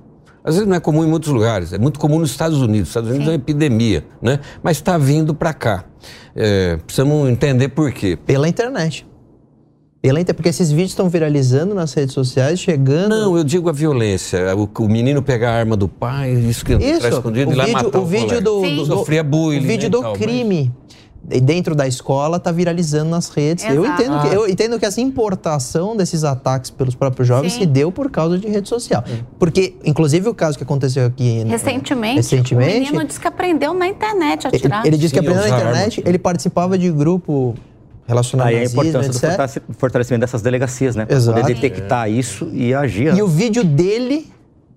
Às 0.43 0.57
vezes 0.57 0.69
não 0.69 0.77
é 0.77 0.81
comum 0.81 1.03
em 1.05 1.07
muitos 1.09 1.31
lugares, 1.31 1.73
é 1.73 1.79
muito 1.79 1.99
comum 1.99 2.19
nos 2.19 2.31
Estados 2.31 2.59
Unidos. 2.61 2.81
Nos 2.81 2.89
Estados 2.89 3.09
Unidos 3.09 3.29
é 3.29 3.31
uma 3.31 3.37
epidemia, 3.37 4.05
né? 4.21 4.41
Mas 4.63 4.77
está 4.77 4.99
vindo 4.99 5.35
para 5.35 5.55
cá. 5.55 5.85
É, 6.37 6.77
precisamos 6.85 7.31
entender 7.31 7.69
por 7.69 7.91
quê. 7.93 8.19
Pela 8.27 8.47
internet. 8.47 9.07
Inter... 10.05 10.35
Porque 10.35 10.49
esses 10.49 10.71
vídeos 10.71 10.91
estão 10.91 11.09
viralizando 11.09 11.75
nas 11.75 11.95
redes 11.95 12.15
sociais, 12.15 12.61
chegando. 12.61 13.09
Não, 13.09 13.37
eu 13.37 13.45
digo 13.45 13.69
a 13.69 13.73
violência. 13.73 14.55
O, 14.57 14.69
o 14.83 14.89
menino 14.89 15.23
pegar 15.23 15.51
a 15.51 15.55
arma 15.55 15.77
do 15.77 15.89
pai, 15.89 16.33
isso 16.33 16.65
que 16.65 16.77
traz 16.77 17.15
escondido 17.15 17.51
o 17.51 17.55
e 17.55 17.57
lá 17.57 17.65
vídeo, 17.65 17.83
matar 17.85 17.99
o 17.99 18.07
vídeo 18.07 18.27
colega. 18.27 18.43
do, 18.43 18.61
Sim. 18.61 18.77
do, 18.77 18.87
Sofria 18.87 19.25
bullying, 19.25 19.59
o 19.59 19.63
vídeo 19.63 19.85
né, 19.85 19.89
do 19.91 20.01
tal, 20.01 20.11
mas- 20.13 20.21
crime 20.21 20.73
e 21.31 21.41
dentro 21.41 21.75
da 21.75 21.87
escola 21.87 22.39
tá 22.39 22.53
viralizando 22.53 23.11
nas 23.11 23.29
redes. 23.29 23.65
Eu 23.65 23.85
entendo, 23.85 24.21
que, 24.21 24.29
eu 24.29 24.49
entendo 24.49 24.79
que 24.79 24.85
essa 24.85 25.01
importação 25.01 25.97
desses 25.97 26.25
ataques 26.25 26.71
pelos 26.71 26.95
próprios 26.95 27.27
jovens 27.27 27.55
Sim. 27.55 27.61
se 27.61 27.67
deu 27.67 27.91
por 27.91 28.11
causa 28.11 28.39
de 28.39 28.47
rede 28.49 28.69
social. 28.69 29.03
Porque, 29.39 29.75
inclusive, 29.85 30.29
o 30.29 30.35
caso 30.35 30.59
que 30.59 30.65
aconteceu 30.65 31.07
aqui 31.07 31.45
Recentemente, 31.45 32.17
recentemente 32.17 32.73
o 32.73 32.85
menino 32.85 33.05
disse 33.05 33.21
que 33.21 33.29
aprendeu 33.29 33.73
na 33.75 33.87
internet 33.87 34.47
a 34.47 34.51
ele, 34.51 34.59
tirar. 34.59 34.87
ele 34.87 34.97
disse 34.97 35.15
que 35.15 35.21
Sim, 35.21 35.27
aprendeu 35.27 35.51
na 35.51 35.57
internet, 35.57 36.01
arma. 36.01 36.09
ele 36.09 36.19
participava 36.19 36.79
de 36.79 36.91
grupo 36.91 37.55
relacionado 38.07 38.49
Aí 38.49 38.57
a 38.59 38.65
importância 38.65 39.01
do 39.11 39.17
etc. 39.17 39.21
fortalece- 39.31 39.63
fortalecimento 39.79 40.21
dessas 40.21 40.43
delegacias, 40.43 40.95
né? 40.97 41.07
Pra 41.07 41.17
Exato. 41.17 41.41
poder 41.41 41.55
detectar 41.55 42.11
isso 42.11 42.49
e 42.53 42.75
agir. 42.75 43.15
E 43.15 43.23
o 43.23 43.27
vídeo 43.29 43.65
dele, 43.65 44.27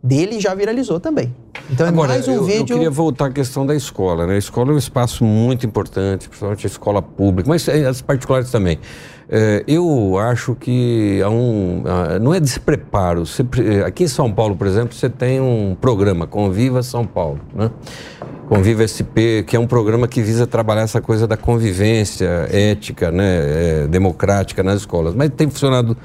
dele 0.07 0.39
já 0.39 0.55
viralizou 0.55 0.99
também. 0.99 1.35
Então 1.69 1.85
é 1.85 1.89
Agora, 1.89 2.13
mais 2.13 2.27
um 2.27 2.31
eu, 2.31 2.37
eu 2.37 2.43
vídeo... 2.45 2.75
queria 2.75 2.89
voltar 2.89 3.25
à 3.25 3.31
questão 3.31 3.65
da 3.65 3.75
escola. 3.75 4.25
Né? 4.25 4.35
A 4.35 4.37
escola 4.37 4.71
é 4.71 4.75
um 4.75 4.77
espaço 4.77 5.25
muito 5.25 5.65
importante, 5.65 6.29
principalmente 6.29 6.65
a 6.65 6.69
escola 6.69 7.01
pública, 7.01 7.49
mas 7.49 7.67
eh, 7.67 7.85
as 7.85 8.01
particulares 8.01 8.49
também. 8.49 8.79
Eh, 9.29 9.65
eu 9.67 10.17
acho 10.17 10.55
que 10.55 11.21
há 11.21 11.29
um, 11.29 11.83
ah, 11.85 12.19
não 12.19 12.33
é 12.33 12.39
despreparo. 12.39 13.25
Você 13.25 13.43
eh, 13.57 13.83
aqui 13.85 14.05
em 14.05 14.07
São 14.07 14.31
Paulo, 14.31 14.55
por 14.55 14.65
exemplo, 14.65 14.95
você 14.95 15.09
tem 15.09 15.41
um 15.41 15.75
programa, 15.79 16.25
Conviva 16.25 16.81
São 16.81 17.05
Paulo. 17.05 17.39
Né? 17.53 17.69
Conviva 18.47 18.87
SP, 18.87 19.43
que 19.45 19.57
é 19.57 19.59
um 19.59 19.67
programa 19.67 20.07
que 20.07 20.21
visa 20.21 20.47
trabalhar 20.47 20.83
essa 20.83 21.01
coisa 21.01 21.27
da 21.27 21.35
convivência 21.35 22.47
ética, 22.49 23.11
né, 23.11 23.25
eh, 23.25 23.87
democrática 23.89 24.63
nas 24.63 24.77
escolas. 24.79 25.13
Mas 25.13 25.29
tem 25.35 25.49
funcionado 25.49 25.97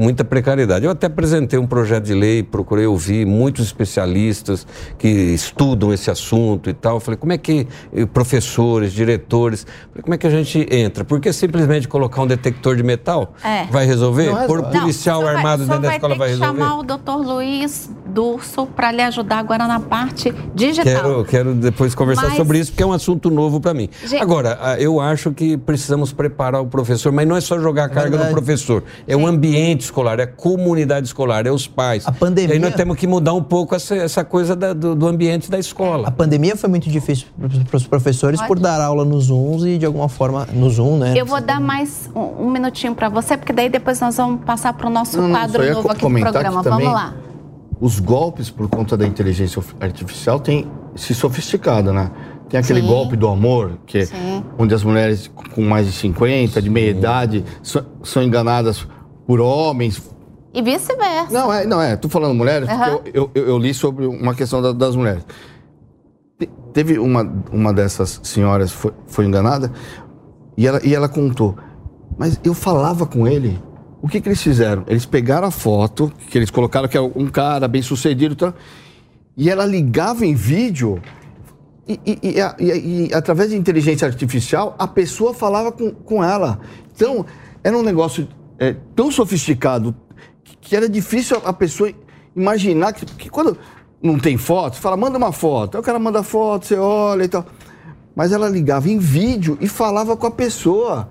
muita 0.00 0.24
precariedade. 0.24 0.84
Eu 0.86 0.90
até 0.90 1.06
apresentei 1.06 1.58
um 1.58 1.66
projeto 1.66 2.04
de 2.04 2.14
lei, 2.14 2.42
procurei 2.42 2.86
ouvir 2.86 3.26
muitos 3.26 3.66
especialistas 3.66 4.66
que 4.98 5.06
estudam 5.08 5.92
esse 5.92 6.10
assunto 6.10 6.70
e 6.70 6.72
tal. 6.72 6.98
Falei, 7.00 7.18
como 7.18 7.32
é 7.34 7.38
que 7.38 7.68
eh, 7.94 8.06
professores, 8.06 8.92
diretores, 8.92 9.66
como 10.02 10.14
é 10.14 10.18
que 10.18 10.26
a 10.26 10.30
gente 10.30 10.66
entra? 10.70 11.04
Porque 11.04 11.32
simplesmente 11.32 11.86
colocar 11.86 12.22
um 12.22 12.26
detector 12.26 12.76
de 12.76 12.82
metal 12.82 13.34
É. 13.44 13.64
vai 13.66 13.84
resolver? 13.84 14.30
Não. 14.32 14.40
Não, 14.50 14.80
policial 14.80 15.18
o 15.18 15.20
senhor 15.20 15.24
vai- 15.24 15.36
armado 15.36 15.64
senhor 15.64 15.74
dentro 15.80 15.88
da 15.90 15.94
escola 15.96 16.14
vai 16.16 16.28
resolver? 16.30 16.58
chamar 16.60 16.78
o 16.78 16.82
doutor 16.82 17.16
Luiz 17.16 17.90
Durso 18.10 18.66
para 18.66 18.90
lhe 18.92 19.02
ajudar 19.02 19.38
agora 19.38 19.66
na 19.66 19.80
parte 19.80 20.32
digital. 20.54 20.84
Quero, 20.84 21.24
quero 21.24 21.54
depois 21.54 21.94
conversar 21.94 22.28
Mas- 22.28 22.36
sobre 22.36 22.58
isso, 22.58 22.72
porque 22.72 22.82
é 22.82 22.86
um 22.86 22.92
assunto 22.92 23.30
novo 23.30 23.60
para 23.60 23.72
mim. 23.72 23.88
Gente- 24.04 24.20
Agora, 24.22 24.58
ah, 24.60 24.78
eu 24.78 25.00
acho 25.00 25.32
que 25.32 25.56
precisamos 25.56 26.12
preparar 26.12 26.60
o 26.60 26.66
professor, 26.66 27.12
mas 27.12 27.26
não 27.26 27.36
é 27.36 27.40
só 27.40 27.58
jogar 27.58 27.84
a 27.84 27.88
carga 27.88 28.10
no 28.10 28.24
verdade. 28.24 28.32
professor. 28.34 28.82
É 29.06 29.16
o 29.16 29.26
ambiente 29.26 29.82
escolar, 29.82 30.18
é 30.20 30.24
a 30.24 30.26
comunidade 30.26 31.06
escolar, 31.06 31.46
é 31.46 31.50
os 31.50 31.66
pais. 31.66 32.06
A 32.06 32.12
pandemia- 32.12 32.50
E 32.50 32.52
aí 32.54 32.58
nós 32.58 32.74
temos 32.74 32.96
que 32.96 33.06
mudar 33.06 33.32
um 33.34 33.42
pouco 33.42 33.74
essa, 33.74 33.94
essa 33.94 34.24
coisa 34.24 34.54
da- 34.56 34.72
do, 34.72 34.94
do 34.94 35.06
ambiente 35.06 35.50
da 35.50 35.56
A 35.56 35.60
escola. 35.60 36.10
pandemia 36.10 36.56
foi 36.56 36.68
muito 36.68 36.88
difícil 36.90 37.26
para 37.68 37.76
os 37.76 37.86
professores 37.86 38.40
por 38.42 38.58
dar 38.58 38.80
aula 38.80 39.04
no 39.04 39.20
Zoom 39.20 39.66
e 39.66 39.78
de 39.78 39.86
alguma 39.86 40.08
forma 40.08 40.46
no 40.52 40.68
Zoom, 40.70 40.98
né? 40.98 41.14
Eu 41.16 41.24
vou 41.26 41.40
dar 41.40 41.60
mais 41.60 42.10
um, 42.14 42.46
um 42.46 42.50
minutinho 42.50 42.94
para 42.94 43.08
você, 43.08 43.36
porque 43.36 43.52
daí 43.52 43.68
depois 43.68 44.00
nós 44.00 44.16
vamos 44.16 44.44
passar 44.44 44.72
para 44.72 44.86
o 44.86 44.90
nosso 44.90 45.20
Não, 45.20 45.30
quadro 45.30 45.62
novo 45.72 45.90
aqui 45.90 46.00
do 46.08 46.20
programa. 46.20 46.62
Vamos 46.62 46.92
lá. 46.92 47.14
Os 47.80 47.98
golpes, 47.98 48.50
por 48.50 48.68
conta 48.68 48.96
da 48.96 49.06
inteligência 49.06 49.62
artificial, 49.80 50.38
têm 50.38 50.70
se 50.94 51.14
sofisticado, 51.14 51.92
né? 51.92 52.10
Tem 52.48 52.60
aquele 52.60 52.80
Sim. 52.82 52.86
golpe 52.86 53.16
do 53.16 53.26
amor, 53.28 53.78
que 53.86 53.98
é 53.98 54.04
Sim. 54.06 54.44
onde 54.58 54.74
as 54.74 54.82
mulheres 54.84 55.30
com 55.54 55.62
mais 55.62 55.86
de 55.86 55.92
50, 55.92 56.60
de 56.60 56.68
meia 56.68 56.90
idade, 56.90 57.44
so- 57.62 57.84
são 58.02 58.22
enganadas 58.22 58.86
por 59.26 59.40
homens. 59.40 60.02
E 60.52 60.60
vice-versa. 60.60 61.32
Não, 61.32 61.52
é, 61.52 61.64
não 61.64 61.80
é. 61.80 61.96
Tô 61.96 62.08
falando 62.08 62.34
mulheres, 62.34 62.68
Aham. 62.68 62.96
porque 62.96 63.12
eu, 63.14 63.30
eu, 63.34 63.46
eu 63.46 63.58
li 63.58 63.72
sobre 63.72 64.04
uma 64.04 64.34
questão 64.34 64.60
da- 64.60 64.72
das 64.72 64.94
mulheres. 64.96 65.24
Te- 66.38 66.50
Teve 66.72 66.98
uma, 66.98 67.22
uma 67.52 67.72
dessas 67.72 68.20
senhoras 68.24 68.72
foi, 68.72 68.92
foi 69.06 69.24
enganada 69.26 69.72
e 70.56 70.66
ela, 70.66 70.80
e 70.84 70.94
ela 70.94 71.08
contou. 71.08 71.56
Mas 72.18 72.38
eu 72.44 72.52
falava 72.52 73.06
com 73.06 73.26
ele. 73.26 73.58
O 74.02 74.08
que, 74.08 74.20
que 74.20 74.28
eles 74.28 74.42
fizeram? 74.42 74.84
Eles 74.86 75.04
pegaram 75.04 75.48
a 75.48 75.50
foto, 75.50 76.10
que 76.28 76.38
eles 76.38 76.50
colocaram 76.50 76.88
que 76.88 76.96
é 76.96 77.00
um 77.00 77.26
cara 77.28 77.68
bem 77.68 77.82
sucedido 77.82 78.34
e 79.36 79.44
e 79.44 79.48
ela 79.50 79.64
ligava 79.64 80.26
em 80.26 80.34
vídeo 80.34 81.00
e, 81.86 81.98
e- 82.06 82.18
e 82.58 83.08
e- 83.08 83.14
através 83.14 83.50
de 83.50 83.56
inteligência 83.56 84.06
artificial 84.06 84.74
a 84.78 84.86
pessoa 84.86 85.32
falava 85.34 85.70
com, 85.72 85.90
com 85.92 86.22
ela. 86.24 86.60
Então, 86.94 87.24
era 87.62 87.76
um 87.76 87.82
negócio 87.82 88.28
é, 88.58 88.74
tão 88.94 89.10
sofisticado 89.10 89.94
que, 90.44 90.56
que 90.56 90.76
era 90.76 90.88
difícil 90.88 91.40
a, 91.44 91.52
pessoa 91.52 91.92
imaginar 92.34 92.92
que, 92.92 93.06
que 93.06 93.28
quando 93.30 93.56
não 94.02 94.18
tem 94.18 94.36
foto, 94.36 94.76
fala, 94.76 94.96
manda 94.96 95.16
uma 95.18 95.32
foto. 95.32 95.76
Aí 95.76 95.80
o 95.80 95.84
cara 95.84 95.98
manda 95.98 96.22
foto, 96.22 96.66
você 96.66 96.76
olha 96.76 97.24
e 97.24 97.28
tal. 97.28 97.44
Mas 98.14 98.32
ela 98.32 98.48
ligava 98.48 98.88
em 98.90 98.98
vídeo 98.98 99.56
e 99.60 99.68
falava 99.68 100.16
com 100.16 100.26
a 100.26 100.30
pessoa. 100.30 101.10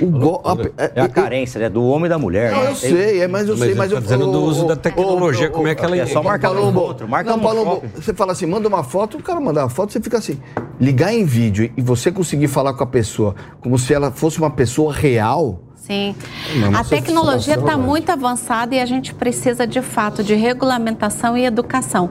O 0.00 0.06
go... 0.06 0.42
é, 0.78 0.92
é, 0.96 1.00
a 1.00 1.08
carência, 1.08 1.60
né? 1.60 1.68
Do 1.68 1.84
homem 1.84 2.06
e 2.06 2.08
da 2.08 2.18
mulher. 2.18 2.52
Não, 2.52 2.62
né? 2.62 2.70
eu 2.70 2.74
sei, 2.74 3.20
é, 3.20 3.28
mas 3.28 3.48
eu 3.48 3.56
mas 3.56 3.66
sei, 3.66 3.74
mas 3.74 3.90
tá 3.90 3.96
eu 3.96 4.00
dizendo 4.00 4.30
do 4.30 4.42
uso 4.42 4.66
da 4.66 4.76
tecnologia, 4.76 5.50
como 5.50 5.68
é 5.68 5.74
que 5.74 5.84
ela 5.84 5.96
É 5.96 6.06
só 6.06 6.22
marcar 6.22 6.52
um 6.52 6.76
outro, 6.76 7.08
marca 7.08 7.30
não, 7.30 7.38
um 7.38 7.42
Palombo, 7.42 7.82
você 7.94 8.14
fala 8.14 8.32
assim, 8.32 8.46
manda 8.46 8.66
uma 8.66 8.82
foto, 8.82 9.18
o 9.18 9.22
cara 9.22 9.40
manda 9.40 9.60
uma 9.60 9.68
foto, 9.68 9.92
você 9.92 10.00
fica 10.00 10.18
assim, 10.18 10.40
ligar 10.80 11.12
em 11.12 11.24
vídeo 11.24 11.70
e 11.76 11.82
você 11.82 12.10
conseguir 12.10 12.48
falar 12.48 12.74
com 12.74 12.82
a 12.82 12.86
pessoa 12.86 13.34
como 13.60 13.78
se 13.78 13.92
ela 13.92 14.10
fosse 14.10 14.38
uma 14.38 14.50
pessoa 14.50 14.92
real, 14.92 15.60
Sim. 15.90 16.14
Não, 16.60 16.78
a 16.78 16.84
tecnologia 16.84 17.54
está 17.54 17.76
muito 17.76 18.10
avançada 18.10 18.76
e 18.76 18.80
a 18.80 18.86
gente 18.86 19.12
precisa, 19.12 19.66
de 19.66 19.82
fato, 19.82 20.22
de 20.22 20.34
regulamentação 20.34 21.36
e 21.36 21.44
educação. 21.44 22.10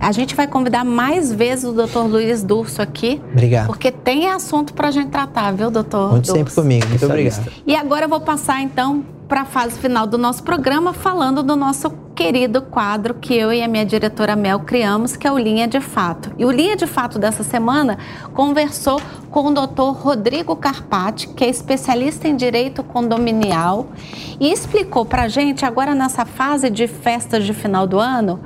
A 0.00 0.12
gente 0.12 0.34
vai 0.34 0.46
convidar 0.46 0.84
mais 0.84 1.32
vezes 1.32 1.64
o 1.64 1.72
doutor 1.72 2.06
Luiz 2.06 2.42
Durso 2.42 2.80
aqui. 2.80 3.20
Obrigado. 3.32 3.66
Porque 3.66 3.90
tem 3.90 4.28
assunto 4.28 4.72
para 4.72 4.88
a 4.88 4.90
gente 4.90 5.10
tratar, 5.10 5.52
viu, 5.52 5.70
doutor? 5.70 6.10
Conte 6.10 6.30
sempre 6.30 6.54
comigo. 6.54 6.86
Muito 6.88 7.04
obrigado. 7.04 7.50
E 7.66 7.74
agora 7.74 8.04
eu 8.04 8.08
vou 8.08 8.20
passar, 8.20 8.62
então, 8.62 9.04
para 9.28 9.42
a 9.42 9.44
fase 9.44 9.78
final 9.78 10.06
do 10.06 10.16
nosso 10.16 10.42
programa, 10.42 10.92
falando 10.92 11.42
do 11.42 11.54
nosso 11.54 11.90
querido 12.14 12.62
quadro 12.62 13.14
que 13.14 13.34
eu 13.34 13.52
e 13.52 13.62
a 13.62 13.68
minha 13.68 13.84
diretora 13.84 14.34
Mel 14.34 14.60
criamos, 14.60 15.16
que 15.16 15.26
é 15.26 15.30
o 15.30 15.38
Linha 15.38 15.68
de 15.68 15.80
Fato. 15.80 16.32
E 16.38 16.44
o 16.44 16.50
Linha 16.50 16.74
de 16.74 16.86
Fato 16.86 17.18
dessa 17.18 17.42
semana 17.42 17.98
conversou 18.32 19.00
com 19.30 19.46
o 19.46 19.50
doutor 19.52 19.92
Rodrigo 19.92 20.56
Carpati, 20.56 21.28
que 21.28 21.44
é 21.44 21.48
especialista 21.48 22.26
em 22.26 22.34
direito 22.34 22.82
condominial, 22.82 23.88
e 24.40 24.50
explicou 24.50 25.04
para 25.04 25.24
a 25.24 25.28
gente, 25.28 25.64
agora 25.64 25.94
nessa 25.94 26.24
fase 26.24 26.70
de 26.70 26.88
festas 26.88 27.44
de 27.44 27.52
final 27.52 27.86
do 27.86 27.98
ano, 27.98 28.40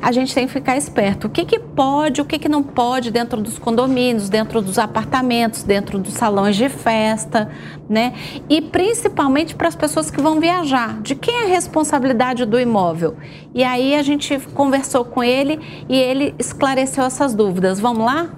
a 0.00 0.12
gente 0.12 0.34
tem 0.34 0.46
que 0.46 0.52
ficar 0.52 0.76
esperto. 0.76 1.26
O 1.26 1.30
que, 1.30 1.44
que 1.44 1.58
pode, 1.58 2.20
o 2.20 2.24
que, 2.24 2.38
que 2.38 2.48
não 2.48 2.62
pode 2.62 3.10
dentro 3.10 3.40
dos 3.40 3.58
condomínios, 3.58 4.28
dentro 4.28 4.62
dos 4.62 4.78
apartamentos, 4.78 5.62
dentro 5.62 5.98
dos 5.98 6.14
salões 6.14 6.56
de 6.56 6.68
festa, 6.68 7.50
né? 7.88 8.14
E 8.48 8.60
principalmente 8.60 9.54
para 9.54 9.68
as 9.68 9.76
pessoas 9.76 10.10
que 10.10 10.20
vão 10.20 10.40
viajar. 10.40 11.00
De 11.02 11.14
quem 11.14 11.34
é 11.34 11.44
a 11.44 11.48
responsabilidade 11.48 12.44
do 12.44 12.58
imóvel? 12.58 13.16
E 13.54 13.62
aí 13.62 13.94
a 13.94 14.02
gente 14.02 14.38
conversou 14.54 15.04
com 15.04 15.22
ele 15.22 15.60
e 15.88 15.96
ele 15.96 16.34
esclareceu 16.38 17.04
essas 17.04 17.34
dúvidas. 17.34 17.78
Vamos 17.80 18.04
lá? 18.06 18.30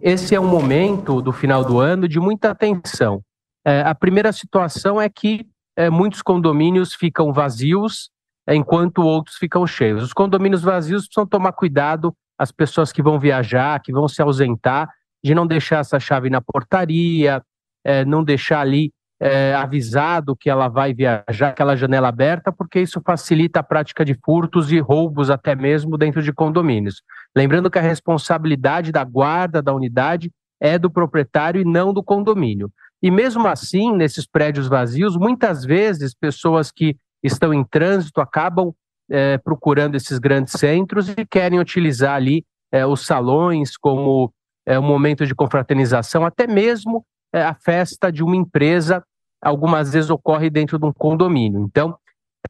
Esse 0.00 0.34
é 0.34 0.40
um 0.40 0.46
momento 0.46 1.20
do 1.20 1.32
final 1.32 1.64
do 1.64 1.78
ano 1.78 2.06
de 2.06 2.20
muita 2.20 2.50
atenção. 2.50 3.20
É, 3.64 3.82
a 3.82 3.94
primeira 3.94 4.32
situação 4.32 5.00
é 5.00 5.08
que 5.08 5.46
é, 5.76 5.90
muitos 5.90 6.22
condomínios 6.22 6.94
ficam 6.94 7.32
vazios 7.32 8.10
enquanto 8.54 9.02
outros 9.02 9.36
ficam 9.36 9.66
cheios. 9.66 10.02
Os 10.02 10.12
condomínios 10.12 10.62
vazios 10.62 11.04
precisam 11.04 11.26
tomar 11.26 11.52
cuidado, 11.52 12.14
as 12.38 12.52
pessoas 12.52 12.92
que 12.92 13.02
vão 13.02 13.18
viajar, 13.18 13.80
que 13.80 13.92
vão 13.92 14.08
se 14.08 14.22
ausentar, 14.22 14.88
de 15.22 15.34
não 15.34 15.46
deixar 15.46 15.80
essa 15.80 15.98
chave 15.98 16.30
na 16.30 16.40
portaria, 16.40 17.42
é, 17.84 18.04
não 18.04 18.22
deixar 18.22 18.60
ali 18.60 18.92
é, 19.20 19.54
avisado 19.54 20.36
que 20.36 20.48
ela 20.48 20.68
vai 20.68 20.94
viajar, 20.94 21.48
aquela 21.48 21.76
janela 21.76 22.08
aberta, 22.08 22.52
porque 22.52 22.80
isso 22.80 23.02
facilita 23.04 23.60
a 23.60 23.62
prática 23.62 24.04
de 24.04 24.16
furtos 24.24 24.70
e 24.70 24.78
roubos 24.78 25.28
até 25.30 25.56
mesmo 25.56 25.98
dentro 25.98 26.22
de 26.22 26.32
condomínios. 26.32 27.02
Lembrando 27.36 27.70
que 27.70 27.78
a 27.78 27.82
responsabilidade 27.82 28.92
da 28.92 29.02
guarda 29.02 29.60
da 29.60 29.74
unidade 29.74 30.30
é 30.60 30.78
do 30.78 30.90
proprietário 30.90 31.60
e 31.60 31.64
não 31.64 31.92
do 31.92 32.02
condomínio. 32.02 32.70
E 33.02 33.10
mesmo 33.10 33.46
assim, 33.46 33.92
nesses 33.92 34.26
prédios 34.26 34.68
vazios, 34.68 35.16
muitas 35.16 35.64
vezes 35.64 36.14
pessoas 36.14 36.70
que 36.70 36.96
estão 37.22 37.52
em 37.52 37.64
trânsito 37.64 38.20
acabam 38.20 38.72
é, 39.10 39.38
procurando 39.38 39.94
esses 39.94 40.18
grandes 40.18 40.52
centros 40.54 41.08
e 41.08 41.26
querem 41.26 41.58
utilizar 41.58 42.14
ali 42.14 42.44
é, 42.70 42.84
os 42.86 43.06
salões 43.06 43.76
como 43.76 44.32
é, 44.66 44.78
um 44.78 44.82
momento 44.82 45.26
de 45.26 45.34
confraternização, 45.34 46.24
até 46.24 46.46
mesmo 46.46 47.04
é, 47.32 47.42
a 47.42 47.54
festa 47.54 48.12
de 48.12 48.22
uma 48.22 48.36
empresa, 48.36 49.02
algumas 49.40 49.92
vezes 49.92 50.10
ocorre 50.10 50.50
dentro 50.50 50.78
de 50.78 50.84
um 50.84 50.92
condomínio. 50.92 51.60
Então, 51.62 51.96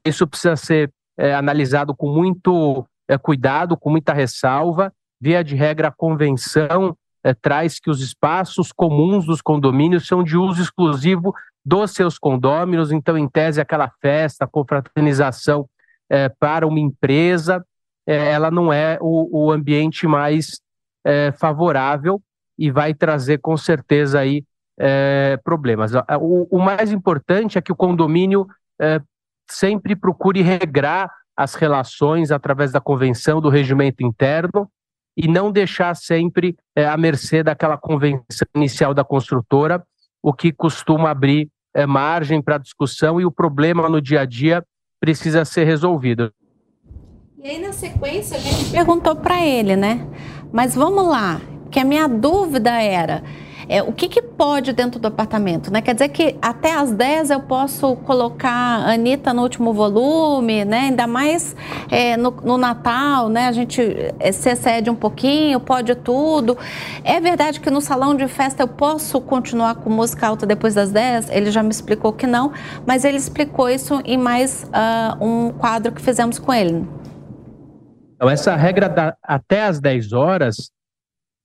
isso 0.04 0.26
precisa 0.26 0.56
ser 0.56 0.92
é, 1.16 1.34
analisado 1.34 1.94
com 1.94 2.12
muito 2.12 2.84
é, 3.08 3.16
cuidado, 3.16 3.76
com 3.76 3.90
muita 3.90 4.12
ressalva. 4.12 4.92
Via 5.20 5.42
de 5.42 5.54
regra, 5.54 5.88
a 5.88 5.92
convenção 5.92 6.96
traz 7.42 7.80
que 7.80 7.90
os 7.90 8.00
espaços 8.00 8.70
comuns 8.70 9.26
dos 9.26 9.42
condomínios 9.42 10.06
são 10.06 10.22
de 10.22 10.36
uso 10.36 10.62
exclusivo 10.62 11.34
dos 11.68 11.90
seus 11.90 12.18
condôminos, 12.18 12.90
então, 12.90 13.18
em 13.18 13.28
tese, 13.28 13.60
aquela 13.60 13.92
festa, 14.00 14.46
confraternização 14.46 15.68
é, 16.08 16.30
para 16.30 16.66
uma 16.66 16.80
empresa, 16.80 17.62
é, 18.06 18.30
ela 18.32 18.50
não 18.50 18.72
é 18.72 18.96
o, 19.02 19.44
o 19.46 19.52
ambiente 19.52 20.06
mais 20.06 20.62
é, 21.04 21.30
favorável 21.32 22.22
e 22.58 22.70
vai 22.70 22.94
trazer, 22.94 23.38
com 23.38 23.56
certeza, 23.56 24.18
aí, 24.18 24.44
problemas. 25.42 25.92
O, 26.20 26.46
o, 26.56 26.58
mais 26.60 26.92
importante 26.92 27.58
é 27.58 27.60
que 27.60 27.72
o 27.72 27.76
condomínio 27.76 28.46
sempre 29.50 29.96
procure 29.96 30.40
regrar 30.40 31.10
as 31.36 31.56
relações 31.56 32.30
através 32.30 32.70
da 32.70 32.80
convenção 32.80 33.40
do 33.40 33.48
regimento 33.48 34.04
interno 34.04 34.70
e 35.16 35.26
não 35.26 35.50
deixar 35.50 35.96
sempre 35.96 36.56
é, 36.76 36.86
à 36.86 36.96
mercê 36.96 37.42
daquela 37.42 37.76
convenção 37.76 38.46
inicial 38.54 38.94
da 38.94 39.02
construtora, 39.02 39.84
o 40.22 40.32
que 40.32 40.52
costuma 40.52 41.10
abrir 41.10 41.50
é, 41.74 41.86
margem 41.86 42.42
para 42.42 42.58
discussão 42.58 43.20
e 43.20 43.24
o 43.24 43.30
problema 43.30 43.88
no 43.88 44.00
dia 44.00 44.20
a 44.20 44.24
dia 44.24 44.64
precisa 45.00 45.44
ser 45.44 45.64
resolvido. 45.64 46.32
E 47.38 47.48
aí, 47.48 47.58
na 47.58 47.72
sequência, 47.72 48.36
a 48.36 48.40
gente 48.40 48.70
perguntou 48.70 49.14
para 49.14 49.44
ele, 49.44 49.76
né? 49.76 50.06
Mas 50.52 50.74
vamos 50.74 51.06
lá, 51.06 51.40
que 51.70 51.78
a 51.78 51.84
minha 51.84 52.08
dúvida 52.08 52.82
era 52.82 53.22
é, 53.68 53.82
o 53.82 53.92
que, 53.92 54.08
que 54.08 54.22
pode 54.22 54.72
dentro 54.72 54.98
do 54.98 55.06
apartamento, 55.08 55.70
né? 55.70 55.82
Quer 55.82 55.92
dizer 55.92 56.08
que 56.08 56.36
até 56.40 56.74
às 56.74 56.90
10 56.90 57.30
eu 57.30 57.40
posso 57.40 57.96
colocar 57.96 58.50
a 58.50 58.92
Anitta 58.92 59.34
no 59.34 59.42
último 59.42 59.74
volume, 59.74 60.64
né? 60.64 60.88
Ainda 60.88 61.06
mais 61.06 61.54
é, 61.90 62.16
no, 62.16 62.30
no, 62.30 62.56
Natal, 62.56 63.28
né? 63.28 63.46
A 63.46 63.52
gente 63.52 63.82
é, 64.18 64.32
se 64.32 64.48
excede 64.48 64.88
um 64.88 64.94
pouquinho, 64.94 65.60
pode 65.60 65.94
tudo. 65.96 66.56
É 67.04 67.20
verdade 67.20 67.60
que 67.60 67.70
no 67.70 67.80
salão 67.80 68.14
de 68.14 68.26
festa 68.26 68.62
eu 68.62 68.68
posso 68.68 69.20
continuar 69.20 69.74
com 69.76 69.90
música 69.90 70.26
alta 70.26 70.46
depois 70.46 70.74
das 70.74 70.90
10? 70.90 71.30
Ele 71.30 71.50
já 71.50 71.62
me 71.62 71.70
explicou 71.70 72.12
que 72.12 72.26
não, 72.26 72.52
mas 72.86 73.04
ele 73.04 73.18
explicou 73.18 73.68
isso 73.68 74.00
em 74.04 74.16
mais 74.16 74.64
uh, 74.64 75.24
um 75.24 75.50
quadro 75.50 75.92
que 75.92 76.00
fizemos 76.00 76.38
com 76.38 76.54
ele. 76.54 76.86
Então, 78.14 78.30
essa 78.30 78.56
regra 78.56 78.88
da, 78.88 79.14
até 79.22 79.64
às 79.64 79.78
10 79.78 80.12
horas 80.12 80.70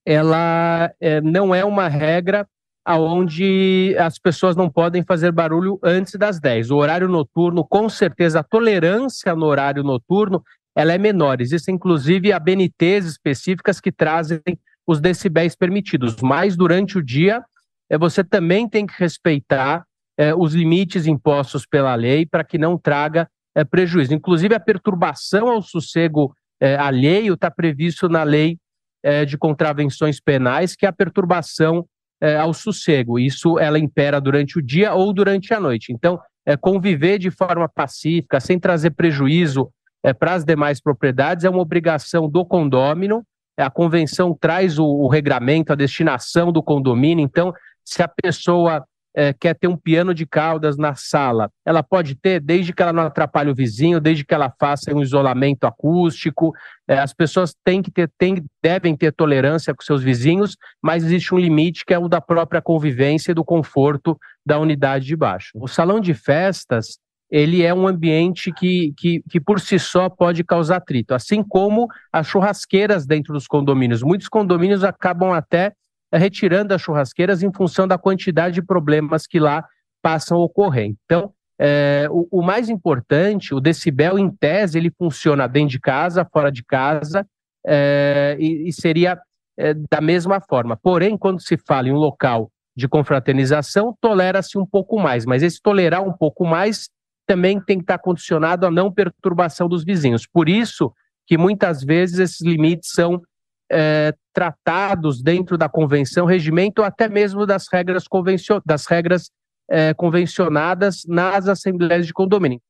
ela 0.06 0.92
é, 1.00 1.20
não 1.20 1.54
é 1.54 1.64
uma 1.64 1.88
regra 1.88 2.46
aonde 2.84 3.96
as 3.98 4.18
pessoas 4.18 4.54
não 4.54 4.68
podem 4.68 5.02
fazer 5.02 5.32
barulho 5.32 5.78
antes 5.82 6.14
das 6.16 6.38
10. 6.38 6.70
O 6.70 6.76
horário 6.76 7.08
noturno, 7.08 7.64
com 7.66 7.88
certeza, 7.88 8.40
a 8.40 8.44
tolerância 8.44 9.34
no 9.34 9.46
horário 9.46 9.82
noturno, 9.82 10.42
ela 10.76 10.92
é 10.92 10.98
menor. 10.98 11.40
Existem, 11.40 11.76
inclusive, 11.76 12.32
ABNTs 12.32 13.06
específicas 13.06 13.80
que 13.80 13.90
trazem 13.90 14.40
os 14.86 15.00
decibéis 15.00 15.56
permitidos. 15.56 16.16
Mas, 16.20 16.56
durante 16.56 16.98
o 16.98 17.02
dia, 17.02 17.42
é, 17.88 17.96
você 17.96 18.22
também 18.22 18.68
tem 18.68 18.86
que 18.86 18.94
respeitar 18.98 19.84
é, 20.18 20.34
os 20.34 20.54
limites 20.54 21.06
impostos 21.06 21.64
pela 21.64 21.94
lei 21.94 22.26
para 22.26 22.44
que 22.44 22.58
não 22.58 22.76
traga 22.76 23.28
é, 23.54 23.64
prejuízo. 23.64 24.12
Inclusive, 24.12 24.54
a 24.54 24.60
perturbação 24.60 25.48
ao 25.48 25.62
sossego 25.62 26.34
é, 26.60 26.76
alheio 26.76 27.34
está 27.34 27.50
previsto 27.50 28.08
na 28.08 28.22
lei 28.22 28.58
é, 29.04 29.26
de 29.26 29.36
contravenções 29.36 30.18
penais, 30.18 30.74
que 30.74 30.86
é 30.86 30.88
a 30.88 30.92
perturbação 30.92 31.86
é, 32.20 32.36
ao 32.36 32.54
sossego. 32.54 33.18
Isso 33.18 33.58
ela 33.58 33.78
impera 33.78 34.18
durante 34.18 34.58
o 34.58 34.62
dia 34.62 34.94
ou 34.94 35.12
durante 35.12 35.52
a 35.52 35.60
noite. 35.60 35.92
Então, 35.92 36.18
é, 36.46 36.56
conviver 36.56 37.18
de 37.18 37.30
forma 37.30 37.68
pacífica, 37.68 38.40
sem 38.40 38.58
trazer 38.58 38.92
prejuízo 38.92 39.70
é, 40.02 40.14
para 40.14 40.32
as 40.32 40.44
demais 40.44 40.80
propriedades, 40.80 41.44
é 41.44 41.50
uma 41.50 41.60
obrigação 41.60 42.28
do 42.28 42.44
condômino. 42.46 43.22
A 43.58 43.70
convenção 43.70 44.34
traz 44.34 44.78
o, 44.78 44.86
o 44.86 45.06
regramento, 45.06 45.72
a 45.72 45.76
destinação 45.76 46.50
do 46.50 46.62
condomínio. 46.62 47.22
Então, 47.22 47.52
se 47.84 48.02
a 48.02 48.08
pessoa 48.08 48.84
é, 49.14 49.32
quer 49.32 49.54
ter 49.54 49.68
um 49.68 49.76
piano 49.76 50.12
de 50.12 50.26
caudas 50.26 50.76
na 50.76 50.94
sala, 50.94 51.50
ela 51.64 51.82
pode 51.82 52.16
ter, 52.16 52.40
desde 52.40 52.72
que 52.72 52.82
ela 52.82 52.92
não 52.92 53.04
atrapalhe 53.04 53.50
o 53.50 53.54
vizinho, 53.54 54.00
desde 54.00 54.24
que 54.24 54.34
ela 54.34 54.52
faça 54.58 54.92
um 54.92 55.00
isolamento 55.00 55.64
acústico. 55.64 56.52
É, 56.88 56.98
as 56.98 57.14
pessoas 57.14 57.54
têm 57.64 57.80
que 57.80 57.90
ter, 57.90 58.10
têm, 58.18 58.44
devem 58.62 58.96
ter 58.96 59.12
tolerância 59.12 59.74
com 59.74 59.82
seus 59.82 60.02
vizinhos, 60.02 60.56
mas 60.82 61.04
existe 61.04 61.34
um 61.34 61.38
limite 61.38 61.84
que 61.84 61.94
é 61.94 61.98
o 61.98 62.08
da 62.08 62.20
própria 62.20 62.60
convivência 62.60 63.30
e 63.30 63.34
do 63.34 63.44
conforto 63.44 64.18
da 64.44 64.58
unidade 64.58 65.06
de 65.06 65.16
baixo. 65.16 65.52
O 65.54 65.68
salão 65.68 66.00
de 66.00 66.12
festas 66.12 66.98
ele 67.30 67.62
é 67.62 67.74
um 67.74 67.88
ambiente 67.88 68.52
que, 68.52 68.92
que, 68.96 69.22
que 69.28 69.40
por 69.40 69.60
si 69.60 69.78
só 69.78 70.08
pode 70.08 70.44
causar 70.44 70.76
atrito, 70.76 71.14
assim 71.14 71.42
como 71.42 71.88
as 72.12 72.26
churrasqueiras 72.26 73.06
dentro 73.06 73.32
dos 73.32 73.46
condomínios. 73.46 74.02
Muitos 74.02 74.28
condomínios 74.28 74.84
acabam 74.84 75.32
até 75.32 75.72
retirando 76.16 76.72
as 76.72 76.80
churrasqueiras 76.80 77.42
em 77.42 77.52
função 77.52 77.86
da 77.86 77.98
quantidade 77.98 78.56
de 78.56 78.62
problemas 78.62 79.26
que 79.26 79.38
lá 79.38 79.64
passam 80.02 80.38
a 80.38 80.44
ocorrer. 80.44 80.94
Então, 81.04 81.32
é, 81.58 82.08
o, 82.10 82.26
o, 82.30 82.42
mais 82.42 82.68
importante, 82.68 83.54
o 83.54 83.60
decibel, 83.60 84.18
em 84.18 84.28
tese, 84.28 84.78
ele 84.78 84.90
funciona 84.90 85.46
dentro 85.46 85.70
de 85.70 85.80
casa, 85.80 86.24
fora 86.24 86.50
de 86.50 86.64
casa, 86.64 87.26
é, 87.66 88.36
e, 88.38 88.68
e, 88.68 88.72
seria 88.72 89.18
é, 89.56 89.72
da 89.74 90.00
mesma 90.00 90.40
forma. 90.40 90.76
Porém, 90.76 91.16
quando 91.16 91.40
se 91.40 91.56
fala 91.56 91.88
em 91.88 91.92
um 91.92 91.96
local 91.96 92.50
de 92.76 92.88
confraternização, 92.88 93.96
tolera-se 94.00 94.58
um 94.58 94.66
pouco 94.66 94.98
mais, 94.98 95.24
mas 95.24 95.42
esse 95.42 95.62
tolerar 95.62 96.02
um 96.02 96.12
pouco 96.12 96.44
mais 96.44 96.88
também 97.26 97.60
tem 97.60 97.78
que 97.78 97.84
estar 97.84 97.98
condicionado 97.98 98.66
à 98.66 98.70
não 98.70 98.92
perturbação 98.92 99.68
dos 99.68 99.84
vizinhos. 99.84 100.26
Por 100.26 100.48
isso 100.48 100.92
que 101.26 101.38
muitas 101.38 101.82
vezes 101.82 102.18
esses 102.18 102.42
limites 102.42 102.90
são 102.92 103.22
é, 103.70 104.14
tratados 104.32 105.22
dentro 105.22 105.56
da 105.56 105.68
convenção, 105.68 106.26
regimento, 106.26 106.82
até 106.82 107.08
mesmo 107.08 107.46
das 107.46 107.66
regras, 107.72 108.06
convencio 108.06 108.60
das 108.64 108.86
regras 108.86 109.30
é, 109.70 109.94
convencionadas 109.94 111.02
nas 111.06 111.48
assembleias 111.48 112.06
de 112.06 112.12
condomínio. 112.12 112.60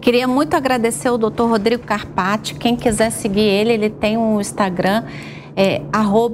Queria 0.00 0.28
muito 0.28 0.54
agradecer 0.54 1.10
o 1.10 1.18
Dr. 1.18 1.42
Rodrigo 1.42 1.82
Carpati. 1.82 2.54
Quem 2.54 2.76
quiser 2.76 3.10
seguir 3.10 3.40
ele, 3.40 3.72
ele 3.72 3.90
tem 3.90 4.16
um 4.16 4.40
Instagram 4.40 5.04
é 5.60 5.82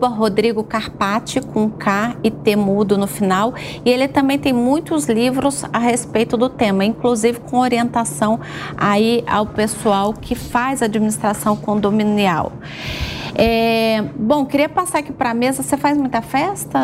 Rodrigo 0.07 0.63
Carpati, 0.63 1.41
com 1.41 1.71
K 1.71 2.15
e 2.23 2.31
T 2.31 2.57
mudo 2.57 2.99
no 2.99 3.07
final. 3.07 3.55
E 3.83 3.89
ele 3.89 4.07
também 4.07 4.39
tem 4.39 4.53
muitos 4.53 5.07
livros 5.07 5.65
a 5.73 5.79
respeito 5.79 6.37
do 6.37 6.51
tema, 6.51 6.85
inclusive 6.85 7.41
com 7.41 7.59
orientação 7.59 8.39
aí 8.77 9.25
ao 9.27 9.47
pessoal 9.47 10.13
que 10.13 10.35
faz 10.35 10.83
administração 10.83 11.57
condominial. 11.57 12.53
É, 13.37 14.03
bom, 14.17 14.45
queria 14.47 14.69
passar 14.69 14.99
aqui 14.99 15.13
para 15.13 15.31
a 15.31 15.35
mesa. 15.35 15.63
Você 15.63 15.77
faz 15.77 15.97
muita 15.97 16.23
festa? 16.23 16.79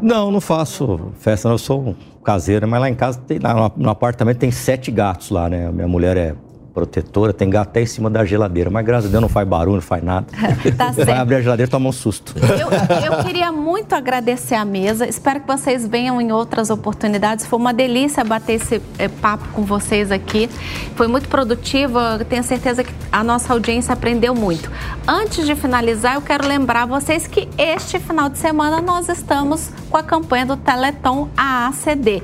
Não, 0.00 0.30
não 0.30 0.40
faço 0.40 1.12
festa. 1.18 1.48
Eu 1.48 1.58
sou 1.58 1.96
caseiro, 2.24 2.68
mas 2.68 2.80
lá 2.80 2.88
em 2.88 2.94
casa, 2.94 3.18
tem, 3.26 3.38
no, 3.38 3.72
no 3.76 3.90
apartamento, 3.90 4.38
tem 4.38 4.50
sete 4.50 4.90
gatos 4.90 5.30
lá, 5.30 5.48
né? 5.48 5.70
Minha 5.70 5.88
mulher 5.88 6.16
é 6.16 6.34
protetora, 6.72 7.32
tem 7.32 7.48
gato 7.48 7.68
até 7.68 7.82
em 7.82 7.86
cima 7.86 8.08
da 8.08 8.24
geladeira, 8.24 8.70
mas 8.70 8.84
graças 8.84 9.06
a 9.06 9.10
Deus 9.10 9.20
não 9.20 9.28
faz 9.28 9.46
barulho, 9.46 9.76
não 9.76 9.82
faz 9.82 10.02
nada. 10.02 10.26
tá. 10.76 10.90
Vai 10.90 11.18
abrir 11.18 11.36
a 11.36 11.40
geladeira 11.42 11.68
e 11.68 11.70
toma 11.70 11.88
um 11.88 11.92
susto. 11.92 12.34
Eu, 12.36 13.12
eu, 13.12 13.24
queria 13.24 13.52
muito 13.52 13.94
agradecer 13.94 14.54
a 14.54 14.64
mesa, 14.64 15.06
espero 15.06 15.40
que 15.40 15.46
vocês 15.46 15.86
venham 15.86 16.20
em 16.20 16.32
outras 16.32 16.70
oportunidades. 16.70 17.46
Foi 17.46 17.58
uma 17.58 17.72
delícia 17.72 18.24
bater 18.24 18.54
esse 18.54 18.80
é, 18.98 19.08
papo 19.08 19.48
com 19.52 19.62
vocês 19.62 20.10
aqui. 20.10 20.48
Foi 20.96 21.06
muito 21.06 21.28
produtivo, 21.28 21.98
eu 21.98 22.24
tenho 22.24 22.42
certeza 22.42 22.82
que 22.82 22.92
a 23.10 23.22
nossa 23.22 23.52
audiência 23.52 23.92
aprendeu 23.92 24.34
muito. 24.34 24.70
Antes 25.06 25.44
de 25.46 25.54
finalizar, 25.54 26.14
eu 26.14 26.22
quero 26.22 26.46
lembrar 26.46 26.86
vocês 26.86 27.26
que 27.26 27.48
este 27.58 27.98
final 27.98 28.28
de 28.28 28.38
semana 28.38 28.80
nós 28.80 29.08
estamos 29.08 29.70
com 29.90 29.96
a 29.96 30.02
campanha 30.02 30.46
do 30.46 30.56
Teleton 30.56 31.28
AACD. 31.36 32.22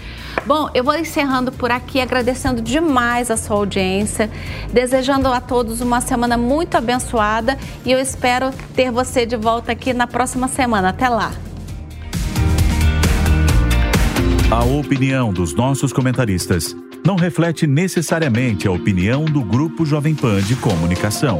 Bom, 0.45 0.69
eu 0.73 0.83
vou 0.83 0.95
encerrando 0.95 1.51
por 1.51 1.71
aqui, 1.71 1.99
agradecendo 1.99 2.61
demais 2.61 3.31
a 3.31 3.37
sua 3.37 3.57
audiência, 3.57 4.29
desejando 4.71 5.27
a 5.27 5.41
todos 5.41 5.81
uma 5.81 6.01
semana 6.01 6.37
muito 6.37 6.75
abençoada 6.75 7.57
e 7.85 7.91
eu 7.91 7.99
espero 7.99 8.51
ter 8.75 8.91
você 8.91 9.25
de 9.25 9.35
volta 9.35 9.71
aqui 9.71 9.93
na 9.93 10.07
próxima 10.07 10.47
semana. 10.47 10.89
Até 10.89 11.09
lá. 11.09 11.31
A 14.51 14.63
opinião 14.63 15.33
dos 15.33 15.55
nossos 15.55 15.91
comentaristas 15.91 16.75
não 17.05 17.15
reflete 17.15 17.67
necessariamente 17.67 18.67
a 18.67 18.71
opinião 18.71 19.25
do 19.25 19.43
Grupo 19.43 19.85
Jovem 19.85 20.15
Pan 20.15 20.41
de 20.41 20.55
Comunicação. 20.55 21.39